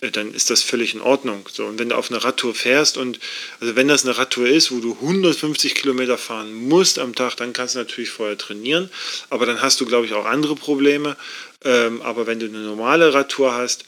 äh, 0.00 0.10
dann 0.12 0.32
ist 0.32 0.50
das 0.50 0.62
völlig 0.62 0.94
in 0.94 1.00
Ordnung. 1.00 1.48
So 1.52 1.66
und 1.66 1.78
wenn 1.80 1.88
du 1.88 1.96
auf 1.96 2.10
eine 2.10 2.22
Radtour 2.22 2.54
fährst 2.54 2.96
und 2.96 3.18
also 3.58 3.74
wenn 3.74 3.88
das 3.88 4.04
eine 4.04 4.16
Radtour 4.16 4.46
ist, 4.46 4.70
wo 4.70 4.78
du 4.78 4.92
150 4.94 5.74
Kilometer 5.74 6.18
fahren 6.18 6.54
musst 6.54 7.00
am 7.00 7.16
Tag, 7.16 7.36
dann 7.36 7.52
kannst 7.52 7.74
du 7.74 7.80
natürlich 7.80 8.10
vorher 8.10 8.38
trainieren. 8.38 8.88
Aber 9.28 9.44
dann 9.44 9.60
hast 9.60 9.80
du, 9.80 9.86
glaube 9.86 10.06
ich, 10.06 10.14
auch 10.14 10.24
andere 10.24 10.54
Probleme. 10.54 11.16
Ähm, 11.64 12.00
aber 12.02 12.26
wenn 12.26 12.40
du 12.40 12.46
eine 12.46 12.58
normale 12.58 13.12
Radtour 13.12 13.54
hast, 13.54 13.84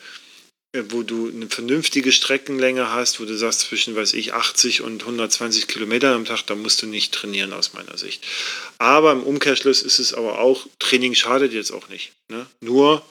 wo 0.89 1.03
du 1.03 1.29
eine 1.29 1.49
vernünftige 1.49 2.11
Streckenlänge 2.11 2.91
hast, 2.91 3.21
wo 3.21 3.25
du 3.25 3.37
sagst 3.37 3.61
zwischen, 3.61 3.95
weiß 3.95 4.13
ich, 4.15 4.35
80 4.35 4.83
und 4.83 5.03
120 5.03 5.69
Kilometer 5.69 6.15
am 6.15 6.25
Tag, 6.25 6.43
da 6.47 6.55
musst 6.57 6.83
du 6.83 6.87
nicht 6.87 7.15
trainieren 7.15 7.53
aus 7.53 7.75
meiner 7.75 7.97
Sicht. 7.97 8.25
Aber 8.79 9.13
im 9.13 9.23
Umkehrschluss 9.23 9.83
ist 9.83 10.01
es 10.01 10.15
aber 10.15 10.41
auch, 10.41 10.67
Training 10.81 11.15
schadet 11.15 11.53
jetzt 11.53 11.71
auch 11.71 11.89
nicht. 11.89 12.13
Ne? 12.29 12.47
Nur, 12.61 13.07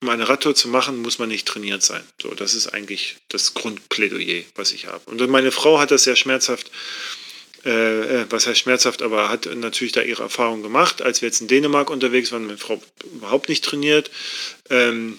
um 0.00 0.08
eine 0.08 0.28
Radtour 0.28 0.54
zu 0.54 0.68
machen, 0.68 1.02
muss 1.02 1.18
man 1.18 1.28
nicht 1.28 1.46
trainiert 1.46 1.82
sein. 1.82 2.02
So, 2.22 2.34
das 2.34 2.54
ist 2.54 2.68
eigentlich 2.68 3.16
das 3.28 3.52
Grundplädoyer, 3.52 4.44
was 4.54 4.72
ich 4.72 4.86
habe. 4.86 5.02
Und 5.10 5.20
meine 5.28 5.52
Frau 5.52 5.78
hat 5.78 5.90
das 5.90 6.04
sehr 6.04 6.16
schmerzhaft 6.16 6.70
äh, 7.64 8.22
äh, 8.22 8.26
was 8.30 8.46
heißt 8.46 8.58
schmerzhaft, 8.58 9.02
aber 9.02 9.28
hat 9.28 9.46
natürlich 9.54 9.92
da 9.92 10.00
ihre 10.00 10.22
Erfahrung 10.22 10.62
gemacht. 10.62 11.02
Als 11.02 11.20
wir 11.20 11.28
jetzt 11.28 11.42
in 11.42 11.48
Dänemark 11.48 11.90
unterwegs 11.90 12.32
waren, 12.32 12.46
meine 12.46 12.56
Frau 12.56 12.82
überhaupt 13.12 13.50
nicht 13.50 13.62
trainiert. 13.62 14.10
Ähm, 14.70 15.18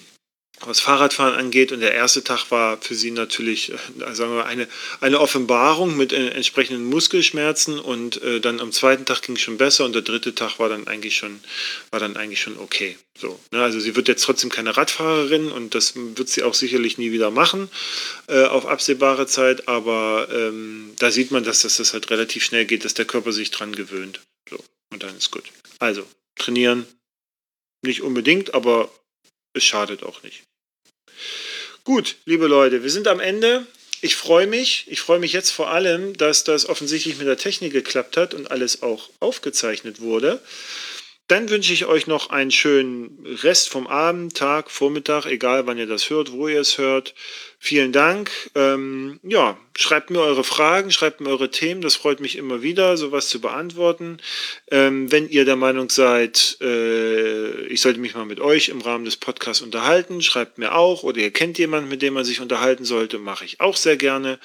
was 0.66 0.80
Fahrradfahren 0.80 1.34
angeht. 1.34 1.72
Und 1.72 1.80
der 1.80 1.92
erste 1.92 2.24
Tag 2.24 2.50
war 2.50 2.80
für 2.80 2.94
sie 2.94 3.10
natürlich 3.10 3.72
äh, 3.72 4.14
sagen 4.14 4.34
wir, 4.34 4.46
eine, 4.46 4.68
eine 5.00 5.20
Offenbarung 5.20 5.96
mit 5.96 6.12
äh, 6.12 6.28
entsprechenden 6.30 6.84
Muskelschmerzen. 6.84 7.78
Und 7.78 8.22
äh, 8.22 8.40
dann 8.40 8.60
am 8.60 8.72
zweiten 8.72 9.04
Tag 9.04 9.22
ging 9.22 9.36
es 9.36 9.42
schon 9.42 9.58
besser 9.58 9.84
und 9.84 9.94
der 9.94 10.02
dritte 10.02 10.34
Tag 10.34 10.58
war 10.58 10.68
dann 10.68 10.86
eigentlich 10.86 11.16
schon, 11.16 11.40
war 11.90 12.00
dann 12.00 12.16
eigentlich 12.16 12.40
schon 12.40 12.58
okay. 12.58 12.96
So, 13.18 13.38
ne? 13.50 13.62
Also 13.62 13.80
sie 13.80 13.94
wird 13.96 14.08
jetzt 14.08 14.24
trotzdem 14.24 14.50
keine 14.50 14.76
Radfahrerin 14.76 15.50
und 15.50 15.74
das 15.74 15.94
wird 15.94 16.28
sie 16.28 16.42
auch 16.42 16.54
sicherlich 16.54 16.98
nie 16.98 17.12
wieder 17.12 17.30
machen 17.30 17.68
äh, 18.28 18.44
auf 18.44 18.66
absehbare 18.66 19.26
Zeit. 19.26 19.68
Aber 19.68 20.28
ähm, 20.32 20.92
da 20.98 21.10
sieht 21.10 21.30
man, 21.30 21.44
dass 21.44 21.62
das, 21.62 21.76
das 21.76 21.92
halt 21.92 22.10
relativ 22.10 22.44
schnell 22.44 22.64
geht, 22.64 22.84
dass 22.84 22.94
der 22.94 23.04
Körper 23.04 23.32
sich 23.32 23.50
dran 23.50 23.74
gewöhnt. 23.74 24.20
So, 24.48 24.58
und 24.90 25.02
dann 25.02 25.16
ist 25.16 25.30
gut. 25.30 25.44
Also, 25.78 26.06
trainieren 26.36 26.86
nicht 27.82 28.02
unbedingt, 28.02 28.54
aber 28.54 28.90
es 29.54 29.64
schadet 29.64 30.02
auch 30.02 30.22
nicht. 30.22 30.44
Gut, 31.84 32.16
liebe 32.24 32.46
Leute, 32.46 32.82
wir 32.82 32.90
sind 32.90 33.08
am 33.08 33.20
Ende. 33.20 33.66
Ich 34.00 34.16
freue 34.16 34.46
mich. 34.46 34.86
Ich 34.88 35.00
freue 35.00 35.18
mich 35.18 35.32
jetzt 35.32 35.50
vor 35.50 35.70
allem, 35.70 36.16
dass 36.16 36.44
das 36.44 36.68
offensichtlich 36.68 37.18
mit 37.18 37.26
der 37.26 37.36
Technik 37.36 37.72
geklappt 37.72 38.16
hat 38.16 38.34
und 38.34 38.50
alles 38.50 38.82
auch 38.82 39.10
aufgezeichnet 39.20 40.00
wurde. 40.00 40.40
Dann 41.32 41.48
wünsche 41.48 41.72
ich 41.72 41.86
euch 41.86 42.06
noch 42.06 42.28
einen 42.28 42.50
schönen 42.50 43.24
Rest 43.42 43.70
vom 43.70 43.86
Abend, 43.86 44.36
Tag, 44.36 44.70
Vormittag, 44.70 45.24
egal 45.24 45.66
wann 45.66 45.78
ihr 45.78 45.86
das 45.86 46.10
hört, 46.10 46.32
wo 46.32 46.46
ihr 46.46 46.60
es 46.60 46.76
hört. 46.76 47.14
Vielen 47.58 47.90
Dank. 47.90 48.30
Ähm, 48.54 49.18
ja, 49.22 49.58
schreibt 49.74 50.10
mir 50.10 50.20
eure 50.20 50.44
Fragen, 50.44 50.90
schreibt 50.90 51.22
mir 51.22 51.30
eure 51.30 51.50
Themen. 51.50 51.80
Das 51.80 51.96
freut 51.96 52.20
mich 52.20 52.36
immer 52.36 52.60
wieder, 52.60 52.98
sowas 52.98 53.30
zu 53.30 53.40
beantworten. 53.40 54.18
Ähm, 54.70 55.10
wenn 55.10 55.26
ihr 55.26 55.46
der 55.46 55.56
Meinung 55.56 55.88
seid, 55.88 56.58
äh, 56.60 57.62
ich 57.62 57.80
sollte 57.80 58.00
mich 58.00 58.14
mal 58.14 58.26
mit 58.26 58.40
euch 58.40 58.68
im 58.68 58.82
Rahmen 58.82 59.06
des 59.06 59.16
Podcasts 59.16 59.62
unterhalten, 59.62 60.20
schreibt 60.20 60.58
mir 60.58 60.74
auch. 60.74 61.02
Oder 61.02 61.22
ihr 61.22 61.30
kennt 61.30 61.56
jemanden, 61.56 61.88
mit 61.88 62.02
dem 62.02 62.12
man 62.12 62.26
sich 62.26 62.42
unterhalten 62.42 62.84
sollte, 62.84 63.18
mache 63.18 63.46
ich 63.46 63.58
auch 63.58 63.78
sehr 63.78 63.96
gerne. 63.96 64.38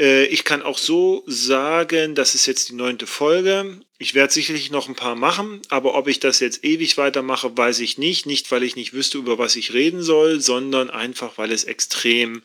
Äh, 0.00 0.24
ich 0.26 0.42
kann 0.42 0.62
auch 0.62 0.78
so 0.78 1.22
sagen, 1.26 2.16
das 2.16 2.34
ist 2.34 2.46
jetzt 2.46 2.70
die 2.70 2.74
neunte 2.74 3.06
Folge. 3.06 3.78
Ich 4.02 4.14
werde 4.14 4.32
sicherlich 4.32 4.72
noch 4.72 4.88
ein 4.88 4.96
paar 4.96 5.14
machen, 5.14 5.62
aber 5.68 5.94
ob 5.94 6.08
ich 6.08 6.18
das 6.18 6.40
jetzt 6.40 6.64
ewig 6.64 6.98
weitermache, 6.98 7.56
weiß 7.56 7.78
ich 7.78 7.98
nicht. 7.98 8.26
Nicht, 8.26 8.50
weil 8.50 8.64
ich 8.64 8.74
nicht 8.74 8.94
wüsste, 8.94 9.16
über 9.16 9.38
was 9.38 9.54
ich 9.54 9.74
reden 9.74 10.02
soll, 10.02 10.40
sondern 10.40 10.90
einfach, 10.90 11.38
weil 11.38 11.52
es 11.52 11.62
extrem 11.62 12.42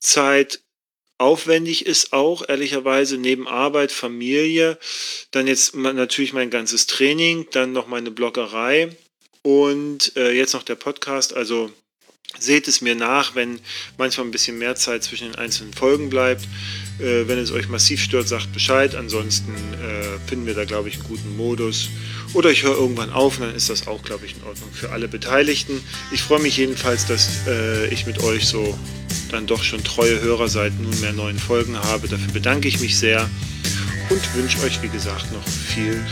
zeitaufwendig 0.00 1.86
ist, 1.86 2.12
auch 2.12 2.46
ehrlicherweise 2.46 3.16
neben 3.16 3.48
Arbeit, 3.48 3.90
Familie, 3.90 4.78
dann 5.30 5.46
jetzt 5.46 5.74
natürlich 5.74 6.34
mein 6.34 6.50
ganzes 6.50 6.86
Training, 6.86 7.46
dann 7.52 7.72
noch 7.72 7.86
meine 7.86 8.10
Bloggerei 8.10 8.94
und 9.40 10.14
äh, 10.14 10.32
jetzt 10.32 10.52
noch 10.52 10.62
der 10.62 10.74
Podcast. 10.74 11.32
Also 11.32 11.72
Seht 12.38 12.68
es 12.68 12.80
mir 12.82 12.94
nach, 12.94 13.34
wenn 13.34 13.60
manchmal 13.96 14.26
ein 14.26 14.30
bisschen 14.30 14.58
mehr 14.58 14.74
Zeit 14.74 15.02
zwischen 15.02 15.28
den 15.28 15.36
einzelnen 15.36 15.72
Folgen 15.72 16.10
bleibt. 16.10 16.44
Äh, 16.98 17.26
wenn 17.28 17.38
es 17.38 17.50
euch 17.50 17.68
massiv 17.68 18.02
stört, 18.02 18.28
sagt 18.28 18.52
Bescheid. 18.52 18.94
Ansonsten 18.94 19.54
äh, 19.54 20.28
finden 20.28 20.46
wir 20.46 20.54
da, 20.54 20.64
glaube 20.64 20.88
ich, 20.88 20.96
einen 20.96 21.04
guten 21.04 21.36
Modus. 21.36 21.88
Oder 22.34 22.50
ich 22.50 22.62
höre 22.62 22.76
irgendwann 22.76 23.10
auf, 23.10 23.38
dann 23.38 23.54
ist 23.54 23.70
das 23.70 23.86
auch, 23.86 24.02
glaube 24.02 24.26
ich, 24.26 24.36
in 24.36 24.42
Ordnung 24.42 24.70
für 24.72 24.90
alle 24.90 25.08
Beteiligten. 25.08 25.80
Ich 26.12 26.22
freue 26.22 26.40
mich 26.40 26.56
jedenfalls, 26.56 27.06
dass 27.06 27.46
äh, 27.46 27.86
ich 27.88 28.06
mit 28.06 28.22
euch 28.22 28.46
so 28.46 28.78
dann 29.30 29.46
doch 29.46 29.62
schon 29.62 29.82
treue 29.82 30.20
Hörer 30.20 30.48
seit 30.48 30.78
nunmehr 30.78 31.12
neuen 31.12 31.38
Folgen 31.38 31.76
habe. 31.76 32.08
Dafür 32.08 32.32
bedanke 32.32 32.68
ich 32.68 32.80
mich 32.80 32.98
sehr 32.98 33.28
und 34.10 34.34
wünsche 34.34 34.60
euch, 34.62 34.82
wie 34.82 34.88
gesagt, 34.88 35.32
noch 35.32 35.46
viel 35.48 36.04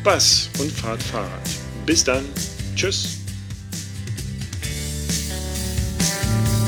Spaß 0.00 0.50
und 0.58 0.72
fahrt 0.72 1.02
Fahrrad. 1.02 1.48
Bis 1.86 2.04
dann. 2.04 2.24
Tschüss. 2.74 3.21
Thank 6.02 6.56
you. 6.56 6.61